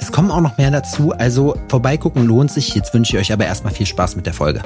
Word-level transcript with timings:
Es 0.00 0.12
kommen 0.12 0.30
auch 0.30 0.40
noch 0.40 0.58
mehr 0.58 0.70
dazu, 0.70 1.12
also 1.12 1.56
vorbeigucken 1.68 2.26
lohnt 2.26 2.50
sich. 2.50 2.74
Jetzt 2.74 2.94
wünsche 2.94 3.16
ich 3.16 3.22
euch 3.22 3.32
aber 3.32 3.46
erstmal 3.46 3.72
viel 3.72 3.86
Spaß 3.86 4.16
mit 4.16 4.26
der 4.26 4.34
Folge. 4.34 4.62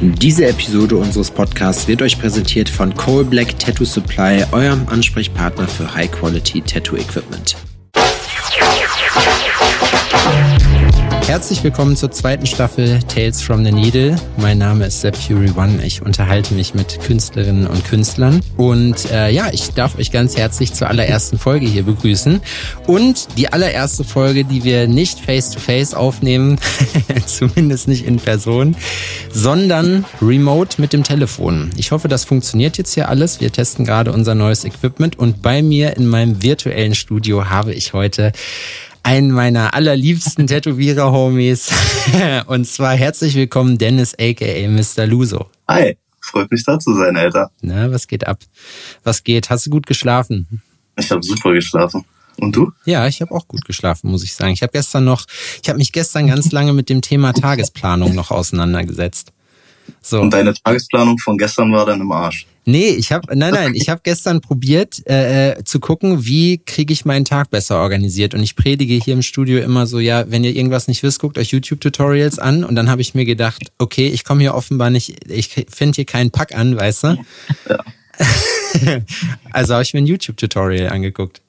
Diese 0.00 0.46
Episode 0.46 0.96
unseres 0.96 1.30
Podcasts 1.30 1.88
wird 1.88 2.02
euch 2.02 2.18
präsentiert 2.18 2.68
von 2.68 2.94
Coal 2.94 3.24
Black 3.24 3.58
Tattoo 3.58 3.84
Supply, 3.84 4.44
eurem 4.52 4.86
Ansprechpartner 4.88 5.66
für 5.68 5.94
High 5.94 6.10
Quality 6.10 6.60
Tattoo 6.62 6.96
Equipment. 6.96 7.56
Herzlich 11.26 11.64
willkommen 11.64 11.96
zur 11.96 12.12
zweiten 12.12 12.46
Staffel 12.46 13.00
Tales 13.02 13.42
from 13.42 13.64
the 13.64 13.72
Needle. 13.72 14.14
Mein 14.36 14.58
Name 14.58 14.86
ist 14.86 15.00
Sepp 15.00 15.16
Fury 15.16 15.50
One. 15.56 15.84
Ich 15.84 16.00
unterhalte 16.00 16.54
mich 16.54 16.72
mit 16.72 17.00
Künstlerinnen 17.00 17.66
und 17.66 17.84
Künstlern. 17.84 18.42
Und 18.56 19.10
äh, 19.10 19.30
ja, 19.30 19.48
ich 19.52 19.70
darf 19.70 19.98
euch 19.98 20.12
ganz 20.12 20.36
herzlich 20.36 20.72
zur 20.72 20.88
allerersten 20.88 21.36
Folge 21.36 21.66
hier 21.66 21.82
begrüßen. 21.82 22.40
Und 22.86 23.26
die 23.36 23.52
allererste 23.52 24.04
Folge, 24.04 24.44
die 24.44 24.62
wir 24.62 24.86
nicht 24.86 25.18
face-to-face 25.18 25.94
-face 25.94 25.96
aufnehmen, 25.96 26.60
zumindest 27.26 27.88
nicht 27.88 28.06
in 28.06 28.18
Person, 28.18 28.76
sondern 29.32 30.04
remote 30.22 30.80
mit 30.80 30.92
dem 30.92 31.02
Telefon. 31.02 31.70
Ich 31.76 31.90
hoffe, 31.90 32.06
das 32.06 32.24
funktioniert 32.24 32.78
jetzt 32.78 32.94
hier 32.94 33.08
alles. 33.08 33.40
Wir 33.40 33.50
testen 33.50 33.84
gerade 33.84 34.12
unser 34.12 34.36
neues 34.36 34.64
Equipment. 34.64 35.18
Und 35.18 35.42
bei 35.42 35.60
mir 35.60 35.96
in 35.96 36.06
meinem 36.06 36.40
virtuellen 36.44 36.94
Studio 36.94 37.50
habe 37.50 37.74
ich 37.74 37.94
heute 37.94 38.30
einen 39.06 39.30
meiner 39.30 39.72
allerliebsten 39.72 40.46
Tätowierer-Homies. 40.48 41.70
Und 42.46 42.66
zwar 42.66 42.94
herzlich 42.94 43.36
willkommen, 43.36 43.78
Dennis, 43.78 44.14
aka 44.18 44.68
Mr. 44.68 45.06
Luso. 45.06 45.48
Hi, 45.68 45.96
freut 46.20 46.50
mich 46.50 46.64
da 46.64 46.78
zu 46.78 46.92
sein, 46.94 47.16
Alter. 47.16 47.50
Na, 47.60 47.90
was 47.92 48.08
geht 48.08 48.26
ab? 48.26 48.40
Was 49.04 49.22
geht? 49.22 49.48
Hast 49.48 49.66
du 49.66 49.70
gut 49.70 49.86
geschlafen? 49.86 50.60
Ich 50.98 51.10
habe 51.12 51.22
super 51.22 51.52
geschlafen. 51.52 52.04
Und 52.38 52.54
du? 52.54 52.72
Ja, 52.84 53.06
ich 53.06 53.20
habe 53.20 53.30
auch 53.30 53.46
gut 53.46 53.64
geschlafen, 53.64 54.10
muss 54.10 54.24
ich 54.24 54.34
sagen. 54.34 54.52
Ich 54.52 54.62
habe 54.62 54.72
gestern 54.72 55.04
noch, 55.04 55.24
ich 55.62 55.68
habe 55.68 55.78
mich 55.78 55.92
gestern 55.92 56.26
ganz 56.26 56.50
lange 56.50 56.72
mit 56.72 56.88
dem 56.88 57.00
Thema 57.00 57.32
Tagesplanung 57.32 58.14
noch 58.14 58.32
auseinandergesetzt. 58.32 59.32
So. 60.02 60.20
Und 60.20 60.32
deine 60.32 60.52
Tagesplanung 60.52 61.16
von 61.18 61.38
gestern 61.38 61.72
war 61.72 61.86
dann 61.86 62.00
im 62.00 62.10
Arsch. 62.10 62.46
Nee, 62.68 62.88
ich 62.88 63.12
habe 63.12 63.36
nein, 63.38 63.54
nein, 63.54 63.74
ich 63.74 63.88
habe 63.88 64.00
gestern 64.02 64.40
probiert 64.40 65.00
äh, 65.08 65.52
äh, 65.52 65.64
zu 65.64 65.78
gucken, 65.78 66.26
wie 66.26 66.58
kriege 66.58 66.92
ich 66.92 67.04
meinen 67.04 67.24
Tag 67.24 67.48
besser 67.50 67.78
organisiert 67.78 68.34
und 68.34 68.42
ich 68.42 68.56
predige 68.56 68.94
hier 68.94 69.14
im 69.14 69.22
Studio 69.22 69.60
immer 69.60 69.86
so, 69.86 70.00
ja, 70.00 70.28
wenn 70.32 70.42
ihr 70.42 70.54
irgendwas 70.54 70.88
nicht 70.88 71.04
wisst, 71.04 71.20
guckt 71.20 71.38
euch 71.38 71.52
YouTube 71.52 71.80
Tutorials 71.80 72.40
an 72.40 72.64
und 72.64 72.74
dann 72.74 72.90
habe 72.90 73.00
ich 73.02 73.14
mir 73.14 73.24
gedacht, 73.24 73.70
okay, 73.78 74.08
ich 74.08 74.24
komme 74.24 74.40
hier 74.40 74.56
offenbar 74.56 74.90
nicht 74.90 75.30
ich 75.30 75.66
finde 75.68 75.94
hier 75.94 76.06
keinen 76.06 76.32
Pack 76.32 76.56
an, 76.56 76.76
weißt 76.76 77.04
du? 77.04 77.16
Ja. 77.68 77.84
also 79.52 79.74
habe 79.74 79.84
ich 79.84 79.94
mir 79.94 80.00
ein 80.00 80.06
YouTube 80.06 80.36
Tutorial 80.36 80.90
angeguckt. 80.90 81.42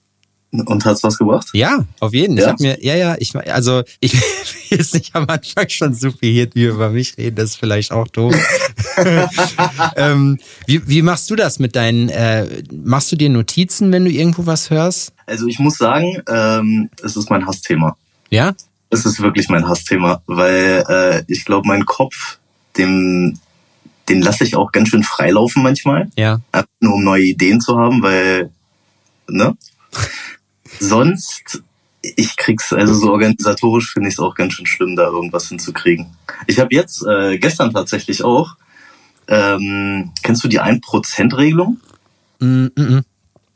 Und 0.51 0.85
hat's 0.85 1.03
was 1.03 1.17
gebracht? 1.17 1.49
Ja, 1.53 1.85
auf 1.99 2.13
jeden. 2.13 2.37
Ja. 2.37 2.43
Ich 2.43 2.49
habe 2.49 2.63
mir, 2.63 2.83
ja, 2.83 2.95
ja, 2.95 3.15
ich, 3.19 3.35
also 3.35 3.83
ich 3.99 4.13
will 4.69 4.77
jetzt 4.77 4.93
nicht 4.93 5.13
am 5.13 5.27
Anfang 5.27 5.67
schon 5.67 5.93
so 5.93 6.11
viel 6.11 6.49
hier 6.53 6.71
über 6.71 6.89
mich 6.89 7.17
reden, 7.17 7.35
das 7.35 7.51
ist 7.51 7.55
vielleicht 7.57 7.91
auch 7.91 8.07
doof. 8.07 8.33
ähm, 9.95 10.39
wie, 10.65 10.87
wie 10.87 11.01
machst 11.01 11.29
du 11.29 11.35
das 11.35 11.59
mit 11.59 11.75
deinen, 11.75 12.09
äh, 12.09 12.63
machst 12.71 13.11
du 13.11 13.15
dir 13.15 13.29
Notizen, 13.29 13.91
wenn 13.91 14.05
du 14.05 14.11
irgendwo 14.11 14.45
was 14.45 14.69
hörst? 14.69 15.13
Also 15.25 15.47
ich 15.47 15.59
muss 15.59 15.77
sagen, 15.77 16.21
ähm, 16.29 16.89
es 17.03 17.17
ist 17.17 17.29
mein 17.29 17.45
Hassthema. 17.45 17.97
Ja? 18.29 18.53
Es 18.89 19.05
ist 19.05 19.21
wirklich 19.21 19.49
mein 19.49 19.67
Hassthema, 19.67 20.21
weil 20.27 20.83
äh, 20.87 21.23
ich 21.27 21.43
glaube, 21.43 21.67
mein 21.67 21.85
Kopf, 21.85 22.37
dem, 22.77 23.37
den 24.07 24.21
lasse 24.21 24.45
ich 24.45 24.55
auch 24.55 24.71
ganz 24.71 24.89
schön 24.89 25.03
freilaufen 25.03 25.61
manchmal. 25.61 26.09
Ja. 26.15 26.39
Nur 26.79 26.93
um 26.93 27.03
neue 27.03 27.23
Ideen 27.23 27.59
zu 27.59 27.77
haben, 27.77 28.01
weil, 28.01 28.49
ne? 29.27 29.57
Sonst, 30.79 31.63
ich 32.01 32.35
krieg's, 32.37 32.71
also 32.73 32.93
so 32.93 33.11
organisatorisch 33.11 33.93
finde 33.93 34.09
ich 34.09 34.15
es 34.15 34.19
auch 34.19 34.35
ganz 34.35 34.53
schön 34.53 34.65
schlimm, 34.65 34.95
da 34.95 35.07
irgendwas 35.07 35.49
hinzukriegen. 35.49 36.07
Ich 36.45 36.59
habe 36.59 36.73
jetzt, 36.73 37.05
äh, 37.05 37.37
gestern 37.37 37.73
tatsächlich 37.73 38.23
auch, 38.23 38.55
ähm, 39.27 40.11
kennst 40.23 40.43
du 40.43 40.47
die 40.47 40.61
1%-Regelung? 40.61 41.77
Mm, 42.39 42.67
mm, 42.75 42.81
mm. 42.81 43.05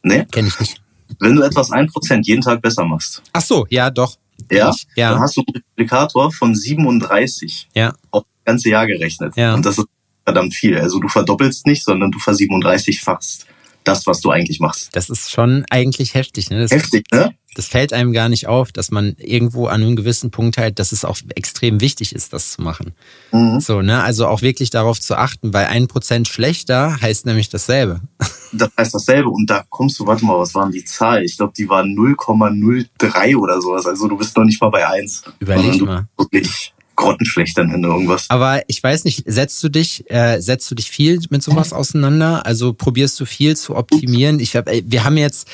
Nee? 0.04 0.26
Kenn 0.32 0.48
ich 0.48 0.60
nicht. 0.60 0.82
Wenn 1.20 1.36
du 1.36 1.44
etwas 1.44 1.72
1% 1.72 2.22
jeden 2.24 2.42
Tag 2.42 2.62
besser 2.62 2.84
machst. 2.84 3.22
Ach 3.34 3.42
so, 3.42 3.66
ja, 3.70 3.90
doch. 3.90 4.18
Ja, 4.50 4.72
ich, 4.72 4.88
ja. 4.96 5.12
dann 5.12 5.22
hast 5.22 5.38
du 5.38 5.42
einen 5.42 5.54
Multiplikator 5.54 6.32
von 6.32 6.56
37 6.56 7.70
ja. 7.76 7.94
auf 8.10 8.24
das 8.24 8.46
ganze 8.46 8.70
Jahr 8.70 8.88
gerechnet. 8.88 9.36
Ja. 9.36 9.54
Und 9.54 9.66
das 9.66 9.78
ist 9.78 9.86
verdammt 10.24 10.54
viel. 10.54 10.78
Also 10.78 11.00
du 11.00 11.08
verdoppelst 11.08 11.68
nicht, 11.68 11.84
sondern 11.84 12.12
du 12.12 12.20
versiebenunddreißig 12.20 13.02
fachst 13.02 13.46
das, 13.84 14.08
was 14.08 14.22
du 14.22 14.32
eigentlich 14.32 14.60
machst. 14.60 14.90
Das 14.94 15.10
ist 15.10 15.32
schon 15.32 15.66
eigentlich 15.70 16.14
heftig, 16.14 16.50
ne? 16.50 16.62
Das, 16.62 16.72
heftig, 16.72 17.06
ne? 17.12 17.34
Das 17.56 17.68
fällt 17.68 17.94
einem 17.94 18.14
gar 18.14 18.30
nicht 18.30 18.48
auf, 18.48 18.72
dass 18.72 18.92
man 18.92 19.16
irgendwo 19.18 19.68
an 19.68 19.82
einem 19.82 19.96
gewissen 19.96 20.32
Punkt 20.32 20.58
halt, 20.58 20.80
dass 20.80 20.92
es 20.92 21.04
auch 21.04 21.18
extrem 21.36 21.82
wichtig 21.82 22.16
ist, 22.16 22.34
das 22.34 22.54
zu 22.54 22.62
machen. 22.62 22.94
Mhm. 23.32 23.60
So, 23.60 23.82
ne? 23.82 24.04
Also 24.04 24.28
auch 24.28 24.42
wirklich 24.42 24.70
darauf 24.70 25.00
zu 25.02 25.18
achten, 25.18 25.54
weil 25.54 25.66
ein 25.66 25.88
Prozent 25.88 26.28
schlechter 26.28 27.00
heißt 27.02 27.26
nämlich 27.26 27.50
dasselbe. 27.50 28.02
Das 28.54 28.70
heißt 28.78 28.94
dasselbe. 28.94 29.30
Und 29.30 29.50
da 29.50 29.64
kommst 29.70 29.98
du, 29.98 30.06
warte 30.06 30.26
mal, 30.26 30.38
was 30.38 30.54
waren 30.54 30.74
die 30.74 30.84
Zahlen? 30.84 31.24
Ich 31.24 31.38
glaube, 31.38 31.54
die 31.56 31.70
waren 31.70 31.96
0,03 31.96 33.38
oder 33.38 33.62
sowas. 33.62 33.86
Also 33.86 34.10
du 34.10 34.18
bist 34.18 34.36
noch 34.36 34.44
nicht 34.44 34.60
mal 34.60 34.68
bei 34.68 34.86
1. 34.86 35.24
Überleg 35.40 35.82
mal. 35.82 36.10
Wirklich 36.18 36.74
grottenschlecht 37.02 37.58
dann 37.58 37.72
in 37.72 37.84
irgendwas. 37.84 38.30
Aber 38.30 38.62
ich 38.68 38.82
weiß 38.82 39.06
nicht, 39.06 39.24
setzt 39.26 39.62
du 39.64 39.70
dich, 39.70 40.10
äh, 40.10 40.40
setzt 40.40 40.70
du 40.72 40.76
dich 40.76 40.90
viel 40.90 41.20
mit 41.30 41.44
sowas 41.44 41.74
auseinander? 41.74 42.46
Also 42.46 42.74
probierst 42.74 43.20
du 43.20 43.26
viel 43.26 43.58
zu 43.58 43.76
optimieren? 43.76 44.40
Ich 44.40 44.56
hab, 44.56 44.70
wir 44.70 45.04
haben 45.04 45.18
jetzt, 45.18 45.48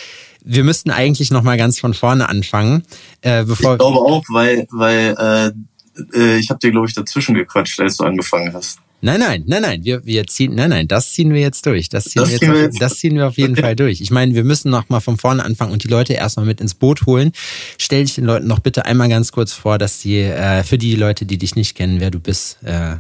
wir 0.43 0.63
müssten 0.63 0.91
eigentlich 0.91 1.31
noch 1.31 1.43
mal 1.43 1.57
ganz 1.57 1.79
von 1.79 1.93
vorne 1.93 2.29
anfangen, 2.29 2.83
äh, 3.21 3.43
bevor. 3.43 3.73
Ich 3.73 3.79
glaube 3.79 3.99
auch, 3.99 4.23
weil, 4.29 4.67
weil 4.71 5.15
äh, 5.17 6.17
äh 6.17 6.37
ich 6.37 6.49
habe 6.49 6.59
dir 6.59 6.71
glaube 6.71 6.87
ich 6.87 6.93
dazwischen 6.93 7.35
gequatscht, 7.35 7.79
als 7.79 7.97
du 7.97 8.03
angefangen 8.03 8.53
hast. 8.53 8.79
Nein, 8.99 9.19
nein, 9.19 9.43
nein, 9.45 9.61
nein. 9.61 9.83
Wir, 9.83 10.03
wir 10.05 10.25
ziehen, 10.25 10.55
nein, 10.55 10.71
nein, 10.71 10.87
das 10.87 11.11
ziehen 11.11 11.31
wir 11.31 11.39
jetzt 11.39 11.65
durch. 11.65 11.87
Das 11.89 12.05
ziehen, 12.05 12.21
das 12.21 12.29
wir, 12.29 12.37
jetzt 12.37 12.49
auf, 12.49 12.57
jetzt. 12.57 12.81
das 12.81 12.95
ziehen 12.95 13.15
wir 13.15 13.27
auf 13.27 13.37
jeden 13.37 13.55
Fall 13.55 13.75
durch. 13.75 14.01
Ich 14.01 14.09
meine, 14.09 14.33
wir 14.33 14.43
müssen 14.43 14.71
noch 14.71 14.89
mal 14.89 15.01
von 15.01 15.17
vorne 15.17 15.45
anfangen 15.45 15.71
und 15.71 15.83
die 15.83 15.87
Leute 15.87 16.13
erstmal 16.13 16.47
mit 16.47 16.59
ins 16.61 16.73
Boot 16.73 17.05
holen. 17.05 17.31
Stell 17.77 18.03
dich 18.05 18.15
den 18.15 18.25
Leuten 18.25 18.47
noch 18.47 18.59
bitte 18.59 18.85
einmal 18.85 19.07
ganz 19.07 19.31
kurz 19.31 19.53
vor, 19.53 19.77
dass 19.77 20.01
sie, 20.01 20.21
äh, 20.21 20.63
für 20.63 20.79
die 20.79 20.95
Leute, 20.95 21.25
die 21.25 21.37
dich 21.37 21.55
nicht 21.55 21.75
kennen, 21.75 21.99
wer 21.99 22.09
du 22.09 22.19
bist, 22.19 22.57
äh, 22.63 22.97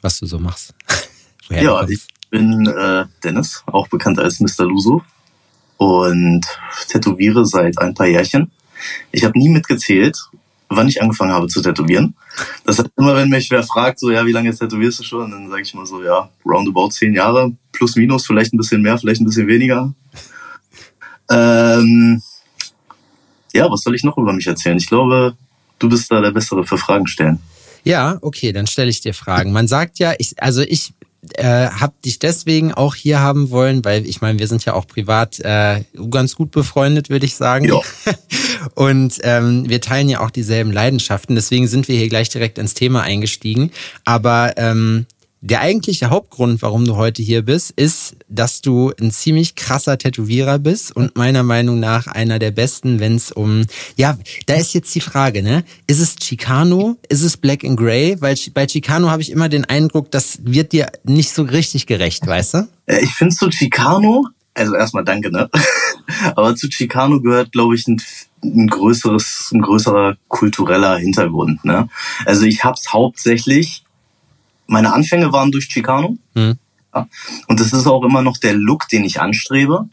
was 0.00 0.20
du 0.20 0.26
so 0.26 0.38
machst. 0.38 0.74
ja, 1.50 1.88
ich 1.88 2.02
bin 2.30 2.66
äh, 2.66 3.04
Dennis, 3.24 3.64
auch 3.66 3.88
bekannt 3.88 4.20
als 4.20 4.38
Mr. 4.38 4.64
Luso 4.64 5.02
und 5.76 6.46
tätowiere 6.88 7.44
seit 7.46 7.78
ein 7.78 7.94
paar 7.94 8.06
Jährchen. 8.06 8.52
Ich 9.10 9.24
habe 9.24 9.38
nie 9.38 9.48
mitgezählt, 9.48 10.18
wann 10.76 10.88
ich 10.88 11.00
angefangen 11.00 11.32
habe 11.32 11.48
zu 11.48 11.62
tätowieren. 11.62 12.14
Das 12.64 12.78
heißt, 12.78 12.90
immer 12.96 13.14
wenn 13.16 13.28
mich 13.28 13.50
wer 13.50 13.62
fragt, 13.62 13.98
so, 13.98 14.10
ja, 14.10 14.24
wie 14.26 14.32
lange 14.32 14.54
tätowierst 14.54 15.00
du 15.00 15.04
schon? 15.04 15.30
Dann 15.30 15.48
sage 15.48 15.62
ich 15.62 15.74
mal 15.74 15.86
so, 15.86 16.02
ja, 16.02 16.28
roundabout 16.44 16.90
zehn 16.90 17.14
Jahre, 17.14 17.52
plus 17.72 17.96
minus, 17.96 18.26
vielleicht 18.26 18.52
ein 18.52 18.58
bisschen 18.58 18.82
mehr, 18.82 18.98
vielleicht 18.98 19.20
ein 19.20 19.26
bisschen 19.26 19.46
weniger. 19.46 19.92
Ähm, 21.30 22.22
ja, 23.52 23.70
was 23.70 23.82
soll 23.82 23.94
ich 23.94 24.04
noch 24.04 24.18
über 24.18 24.32
mich 24.32 24.46
erzählen? 24.46 24.76
Ich 24.76 24.88
glaube, 24.88 25.36
du 25.78 25.88
bist 25.88 26.10
da 26.10 26.20
der 26.20 26.30
Bessere 26.30 26.64
für 26.64 26.78
Fragen 26.78 27.06
stellen. 27.06 27.38
Ja, 27.84 28.18
okay, 28.22 28.52
dann 28.52 28.66
stelle 28.66 28.90
ich 28.90 29.00
dir 29.00 29.14
Fragen. 29.14 29.52
Man 29.52 29.66
sagt 29.66 29.98
ja, 29.98 30.14
ich, 30.18 30.40
also 30.40 30.62
ich 30.62 30.94
äh, 31.34 31.68
habe 31.68 31.94
dich 32.04 32.18
deswegen 32.18 32.74
auch 32.74 32.94
hier 32.94 33.20
haben 33.20 33.50
wollen, 33.50 33.84
weil 33.84 34.06
ich 34.06 34.20
meine, 34.20 34.38
wir 34.38 34.48
sind 34.48 34.64
ja 34.64 34.74
auch 34.74 34.86
privat 34.86 35.38
äh, 35.40 35.84
ganz 36.10 36.34
gut 36.34 36.50
befreundet, 36.50 37.10
würde 37.10 37.26
ich 37.26 37.36
sagen. 37.36 37.66
Ja. 37.66 37.80
Und 38.74 39.18
ähm, 39.22 39.68
wir 39.68 39.80
teilen 39.80 40.08
ja 40.08 40.20
auch 40.20 40.30
dieselben 40.30 40.72
Leidenschaften. 40.72 41.34
Deswegen 41.34 41.68
sind 41.68 41.88
wir 41.88 41.96
hier 41.96 42.08
gleich 42.08 42.28
direkt 42.28 42.58
ins 42.58 42.74
Thema 42.74 43.02
eingestiegen. 43.02 43.70
Aber 44.04 44.54
ähm, 44.56 45.06
der 45.42 45.60
eigentliche 45.60 46.08
Hauptgrund, 46.08 46.62
warum 46.62 46.84
du 46.84 46.96
heute 46.96 47.22
hier 47.22 47.42
bist, 47.42 47.72
ist, 47.72 48.16
dass 48.28 48.62
du 48.62 48.92
ein 49.00 49.10
ziemlich 49.10 49.56
krasser 49.56 49.98
Tätowierer 49.98 50.58
bist 50.58 50.94
und 50.94 51.16
meiner 51.16 51.42
Meinung 51.42 51.80
nach 51.80 52.06
einer 52.06 52.38
der 52.38 52.52
besten, 52.52 53.00
wenn 53.00 53.16
es 53.16 53.32
um, 53.32 53.64
ja, 53.96 54.16
da 54.46 54.54
ist 54.54 54.72
jetzt 54.72 54.94
die 54.94 55.00
Frage, 55.00 55.42
ne? 55.42 55.64
Ist 55.88 56.00
es 56.00 56.16
Chicano? 56.16 56.96
Ist 57.08 57.22
es 57.22 57.36
Black 57.36 57.64
and 57.64 57.76
Grey? 57.76 58.16
Weil 58.20 58.36
bei 58.54 58.66
Chicano 58.66 59.10
habe 59.10 59.20
ich 59.20 59.30
immer 59.30 59.48
den 59.48 59.64
Eindruck, 59.64 60.12
das 60.12 60.38
wird 60.44 60.72
dir 60.72 60.86
nicht 61.04 61.32
so 61.32 61.42
richtig 61.42 61.86
gerecht, 61.86 62.26
weißt 62.26 62.54
du? 62.54 62.68
Äh, 62.86 63.02
ich 63.02 63.10
finde 63.10 63.34
so 63.34 63.48
Chicano 63.48 64.26
also 64.54 64.74
erstmal 64.74 65.04
danke, 65.04 65.30
ne? 65.30 65.48
Aber 66.36 66.54
zu 66.54 66.68
Chicano 66.68 67.20
gehört, 67.20 67.52
glaube 67.52 67.74
ich, 67.74 67.86
ein, 67.86 68.02
ein 68.44 68.66
größeres, 68.68 69.50
ein 69.52 69.62
größerer 69.62 70.16
kultureller 70.28 70.96
Hintergrund, 70.98 71.64
ne? 71.64 71.88
Also 72.26 72.44
ich 72.44 72.62
hab's 72.62 72.92
hauptsächlich, 72.92 73.84
meine 74.72 74.92
Anfänge 74.92 75.32
waren 75.32 75.52
durch 75.52 75.68
Chicano. 75.68 76.16
Mhm. 76.34 76.58
Ja, 76.94 77.06
und 77.46 77.60
das 77.60 77.72
ist 77.72 77.86
auch 77.86 78.02
immer 78.02 78.22
noch 78.22 78.36
der 78.36 78.54
Look, 78.54 78.88
den 78.88 79.04
ich 79.04 79.20
anstrebe. 79.20 79.88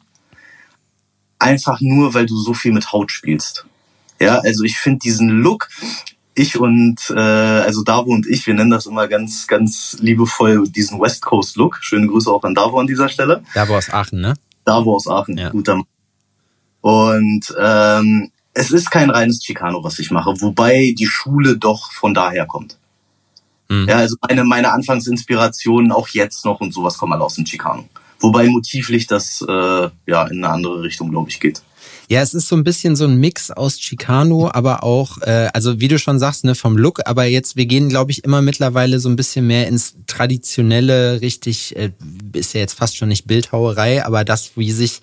Einfach 1.37 1.79
nur, 1.79 2.13
weil 2.13 2.25
du 2.25 2.37
so 2.37 2.53
viel 2.53 2.73
mit 2.73 2.91
Haut 2.91 3.11
spielst. 3.11 3.65
Ja, 4.19 4.39
also 4.39 4.63
ich 4.63 4.77
finde 4.77 4.99
diesen 4.99 5.29
Look, 5.29 5.69
ich 6.35 6.59
und 6.59 7.09
äh, 7.09 7.19
also 7.19 7.83
Davo 7.83 8.11
und 8.11 8.27
ich, 8.27 8.45
wir 8.47 8.53
nennen 8.53 8.71
das 8.71 8.85
immer 8.85 9.07
ganz, 9.07 9.47
ganz 9.47 9.97
liebevoll 9.99 10.67
diesen 10.67 10.99
West 10.99 11.21
Coast 11.21 11.55
Look. 11.55 11.77
Schöne 11.81 12.07
Grüße 12.07 12.29
auch 12.29 12.43
an 12.43 12.55
Davo 12.55 12.79
an 12.79 12.87
dieser 12.87 13.07
Stelle. 13.07 13.43
Davo 13.53 13.77
aus 13.77 13.89
Aachen, 13.89 14.21
ne? 14.21 14.33
Davo 14.65 14.95
aus 14.95 15.07
Aachen, 15.07 15.37
ja. 15.37 15.49
guter 15.49 15.75
Mann. 15.75 15.85
Und 16.81 17.53
ähm, 17.59 18.31
es 18.53 18.71
ist 18.71 18.89
kein 18.89 19.09
reines 19.09 19.39
Chicano, 19.39 19.83
was 19.83 19.99
ich 19.99 20.11
mache, 20.11 20.33
wobei 20.41 20.93
die 20.97 21.07
Schule 21.07 21.57
doch 21.57 21.91
von 21.91 22.13
daher 22.13 22.45
kommt. 22.45 22.78
Mhm. 23.69 23.87
Ja, 23.87 23.97
also 23.97 24.15
meine, 24.27 24.43
meine 24.43 24.71
Anfangsinspirationen 24.71 25.91
auch 25.91 26.07
jetzt 26.09 26.43
noch 26.45 26.59
und 26.59 26.73
sowas 26.73 26.97
kommen 26.97 27.13
alle 27.13 27.23
aus 27.23 27.35
dem 27.35 27.45
Chicano. 27.45 27.87
Wobei 28.19 28.49
motivlich 28.49 29.07
das 29.07 29.43
äh, 29.47 29.89
ja 30.07 30.27
in 30.27 30.43
eine 30.43 30.49
andere 30.49 30.81
Richtung, 30.81 31.09
glaube 31.09 31.29
ich, 31.29 31.39
geht. 31.39 31.61
Ja, 32.09 32.21
es 32.21 32.33
ist 32.33 32.47
so 32.47 32.55
ein 32.55 32.63
bisschen 32.63 32.95
so 32.95 33.05
ein 33.05 33.17
Mix 33.17 33.51
aus 33.51 33.77
Chicano, 33.77 34.49
aber 34.51 34.83
auch, 34.83 35.21
äh, 35.21 35.49
also 35.53 35.79
wie 35.79 35.87
du 35.87 35.99
schon 35.99 36.17
sagst, 36.17 36.43
ne, 36.43 36.55
vom 36.55 36.75
Look, 36.75 37.01
aber 37.05 37.25
jetzt, 37.25 37.55
wir 37.55 37.67
gehen, 37.67 37.87
glaube 37.87 38.11
ich, 38.11 38.23
immer 38.23 38.41
mittlerweile 38.41 38.99
so 38.99 39.09
ein 39.09 39.15
bisschen 39.15 39.45
mehr 39.45 39.67
ins 39.67 39.95
traditionelle, 40.07 41.21
richtig, 41.21 41.75
äh, 41.75 41.91
ist 42.33 42.55
ja 42.55 42.61
jetzt 42.61 42.73
fast 42.73 42.97
schon 42.97 43.09
nicht 43.09 43.27
Bildhauerei, 43.27 44.03
aber 44.03 44.25
das, 44.25 44.51
wie 44.55 44.71
sich, 44.71 45.01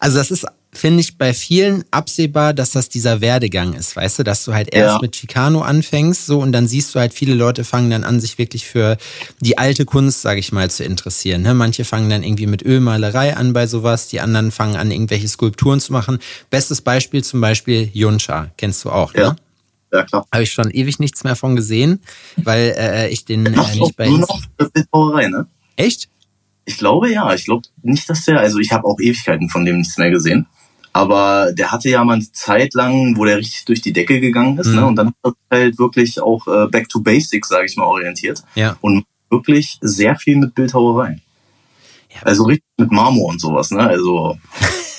also 0.00 0.18
das 0.18 0.32
ist 0.32 0.46
finde 0.72 1.00
ich 1.00 1.16
bei 1.16 1.32
vielen 1.32 1.84
absehbar, 1.90 2.52
dass 2.52 2.70
das 2.70 2.88
dieser 2.88 3.20
Werdegang 3.20 3.72
ist, 3.72 3.96
weißt 3.96 4.18
du, 4.18 4.22
dass 4.22 4.44
du 4.44 4.52
halt 4.52 4.72
erst 4.72 4.96
ja. 4.96 4.98
mit 5.00 5.12
Chicano 5.12 5.62
anfängst, 5.62 6.26
so 6.26 6.40
und 6.40 6.52
dann 6.52 6.68
siehst 6.68 6.94
du 6.94 7.00
halt 7.00 7.14
viele 7.14 7.34
Leute 7.34 7.64
fangen 7.64 7.90
dann 7.90 8.04
an, 8.04 8.20
sich 8.20 8.38
wirklich 8.38 8.66
für 8.66 8.98
die 9.40 9.56
alte 9.56 9.84
Kunst, 9.84 10.22
sage 10.22 10.40
ich 10.40 10.52
mal, 10.52 10.70
zu 10.70 10.84
interessieren. 10.84 11.42
Ne? 11.42 11.54
Manche 11.54 11.84
fangen 11.84 12.10
dann 12.10 12.22
irgendwie 12.22 12.46
mit 12.46 12.62
Ölmalerei 12.62 13.36
an 13.36 13.52
bei 13.52 13.66
sowas, 13.66 14.08
die 14.08 14.20
anderen 14.20 14.50
fangen 14.50 14.76
an, 14.76 14.90
irgendwelche 14.90 15.28
Skulpturen 15.28 15.80
zu 15.80 15.92
machen. 15.92 16.18
Bestes 16.50 16.82
Beispiel 16.82 17.24
zum 17.24 17.40
Beispiel 17.40 17.90
Yunsha, 17.92 18.50
kennst 18.56 18.84
du 18.84 18.90
auch, 18.90 19.14
ja. 19.14 19.30
ne? 19.30 19.36
Ja, 19.90 20.02
klar. 20.04 20.26
Habe 20.30 20.42
ich 20.42 20.52
schon 20.52 20.70
ewig 20.70 20.98
nichts 20.98 21.24
mehr 21.24 21.34
von 21.34 21.56
gesehen, 21.56 22.00
weil 22.36 22.74
äh, 22.76 23.08
ich 23.08 23.24
den 23.24 23.46
äh, 23.46 23.50
nicht 23.50 23.96
bei 23.96 24.06
nur 24.06 24.18
noch 24.18 24.42
Bildhauerei, 24.72 25.28
ne? 25.28 25.46
Echt? 25.76 26.10
Ich 26.66 26.76
glaube 26.76 27.10
ja. 27.10 27.32
Ich 27.32 27.46
glaube 27.46 27.62
nicht, 27.82 28.08
dass 28.10 28.26
der, 28.26 28.40
also 28.40 28.58
ich 28.58 28.70
habe 28.70 28.86
auch 28.86 29.00
Ewigkeiten 29.00 29.48
von 29.48 29.64
dem 29.64 29.78
nichts 29.78 29.96
mehr 29.96 30.10
gesehen. 30.10 30.46
Aber 30.98 31.52
der 31.52 31.70
hatte 31.70 31.88
ja 31.88 32.02
mal 32.02 32.14
eine 32.14 32.32
Zeit 32.32 32.74
lang, 32.74 33.16
wo 33.16 33.24
der 33.24 33.36
richtig 33.36 33.64
durch 33.66 33.80
die 33.80 33.92
Decke 33.92 34.18
gegangen 34.18 34.58
ist. 34.58 34.66
Ne? 34.66 34.72
Mhm. 34.72 34.78
Ne? 34.78 34.86
Und 34.86 34.96
dann 34.96 35.12
hat 35.24 35.34
er 35.48 35.58
halt 35.60 35.78
wirklich 35.78 36.20
auch 36.20 36.44
äh, 36.48 36.66
Back 36.66 36.88
to 36.88 36.98
Basics, 36.98 37.48
sage 37.48 37.66
ich 37.66 37.76
mal, 37.76 37.84
orientiert. 37.84 38.42
Ja. 38.56 38.76
Und 38.80 39.04
wirklich 39.30 39.78
sehr 39.80 40.16
viel 40.16 40.38
mit 40.38 40.56
Bildhauerei. 40.56 41.20
Ja. 42.12 42.22
Also 42.22 42.42
richtig 42.42 42.64
mit 42.78 42.90
Marmor 42.90 43.28
und 43.28 43.40
sowas. 43.40 43.70
Ne? 43.70 43.78
Also 43.78 44.36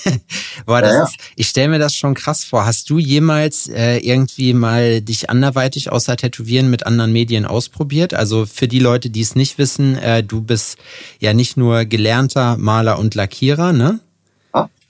Boah, 0.64 0.80
das 0.80 0.92
ja, 0.92 0.96
ja. 1.00 1.04
Ist, 1.04 1.16
ich 1.36 1.48
stelle 1.48 1.68
mir 1.68 1.78
das 1.78 1.94
schon 1.94 2.14
krass 2.14 2.44
vor. 2.44 2.64
Hast 2.64 2.88
du 2.88 2.98
jemals 2.98 3.68
äh, 3.68 3.98
irgendwie 3.98 4.54
mal 4.54 5.02
dich 5.02 5.28
anderweitig 5.28 5.92
außer 5.92 6.16
Tätowieren 6.16 6.70
mit 6.70 6.86
anderen 6.86 7.12
Medien 7.12 7.44
ausprobiert? 7.44 8.14
Also 8.14 8.46
für 8.46 8.68
die 8.68 8.78
Leute, 8.78 9.10
die 9.10 9.20
es 9.20 9.34
nicht 9.34 9.58
wissen, 9.58 9.98
äh, 9.98 10.22
du 10.22 10.40
bist 10.40 10.78
ja 11.18 11.34
nicht 11.34 11.58
nur 11.58 11.84
gelernter 11.84 12.56
Maler 12.56 12.98
und 12.98 13.14
Lackierer, 13.14 13.74
ne? 13.74 14.00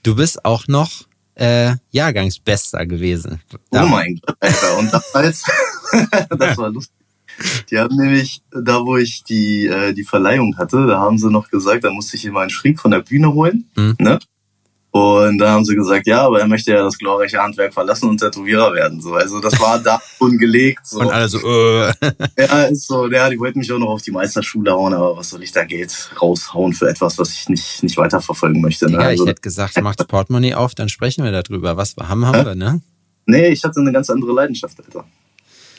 Du 0.03 0.15
bist 0.15 0.43
auch 0.45 0.67
noch 0.67 0.89
äh, 1.35 1.75
Jahrgangsbester 1.91 2.85
gewesen. 2.85 3.41
Da. 3.69 3.83
Oh 3.83 3.87
mein 3.87 4.19
Gott, 4.25 4.35
Alter. 4.39 4.77
Und 4.77 4.91
damals, 4.91 5.43
das 6.29 6.57
war 6.57 6.69
lustig. 6.69 6.95
Die 7.69 7.77
haben 7.77 7.95
nämlich, 7.95 8.41
da 8.51 8.85
wo 8.85 8.97
ich 8.97 9.23
die, 9.23 9.65
äh, 9.65 9.93
die 9.93 10.03
Verleihung 10.03 10.57
hatte, 10.57 10.85
da 10.85 10.99
haben 10.99 11.17
sie 11.17 11.31
noch 11.31 11.49
gesagt, 11.49 11.83
da 11.83 11.91
musste 11.91 12.17
ich 12.17 12.25
immer 12.25 12.41
einen 12.41 12.49
Schrieb 12.49 12.79
von 12.79 12.91
der 12.91 12.99
Bühne 12.99 13.33
holen. 13.33 13.69
Mhm. 13.75 13.95
Ne? 13.99 14.19
Und 14.91 15.37
da 15.37 15.51
haben 15.51 15.63
sie 15.63 15.73
gesagt, 15.73 16.05
ja, 16.05 16.21
aber 16.25 16.41
er 16.41 16.47
möchte 16.47 16.71
ja 16.71 16.83
das 16.83 16.97
glorreiche 16.97 17.41
Handwerk 17.41 17.73
verlassen 17.73 18.09
und 18.09 18.17
Tätowierer 18.19 18.73
werden. 18.73 18.99
So, 18.99 19.13
also 19.13 19.39
das 19.39 19.57
war 19.61 19.79
da 19.79 20.01
schon 20.17 20.37
gelegt. 20.37 20.85
So. 20.85 20.99
Und 20.99 21.11
alle 21.11 21.29
so, 21.29 21.37
äh. 21.39 21.93
Ja, 22.37 22.63
ist 22.63 22.87
so, 22.87 23.09
ja, 23.09 23.29
die 23.29 23.39
wollten 23.39 23.59
mich 23.59 23.71
auch 23.71 23.79
noch 23.79 23.87
auf 23.87 24.01
die 24.01 24.11
Meisterschule 24.11 24.71
hauen, 24.71 24.93
aber 24.93 25.15
was 25.15 25.29
soll 25.29 25.43
ich 25.43 25.53
da 25.53 25.63
Geld 25.63 26.11
raushauen 26.21 26.73
für 26.73 26.89
etwas, 26.89 27.17
was 27.17 27.31
ich 27.31 27.47
nicht, 27.47 27.83
nicht 27.83 27.95
weiterverfolgen 27.95 28.61
möchte. 28.61 28.87
Ne? 28.87 28.93
Ja, 28.93 28.99
also, 28.99 29.23
ich 29.23 29.29
hätte 29.29 29.41
gesagt, 29.41 29.81
macht 29.81 30.05
Portemonnaie 30.05 30.55
auf, 30.55 30.75
dann 30.75 30.89
sprechen 30.89 31.23
wir 31.23 31.31
darüber. 31.31 31.77
Was 31.77 31.95
wir 31.95 32.09
haben, 32.09 32.25
haben 32.25 32.45
wir, 32.45 32.55
ne? 32.55 32.81
Nee, 33.25 33.47
ich 33.47 33.63
hatte 33.63 33.79
eine 33.79 33.93
ganz 33.93 34.09
andere 34.09 34.33
Leidenschaft, 34.33 34.77
Alter. 34.83 35.05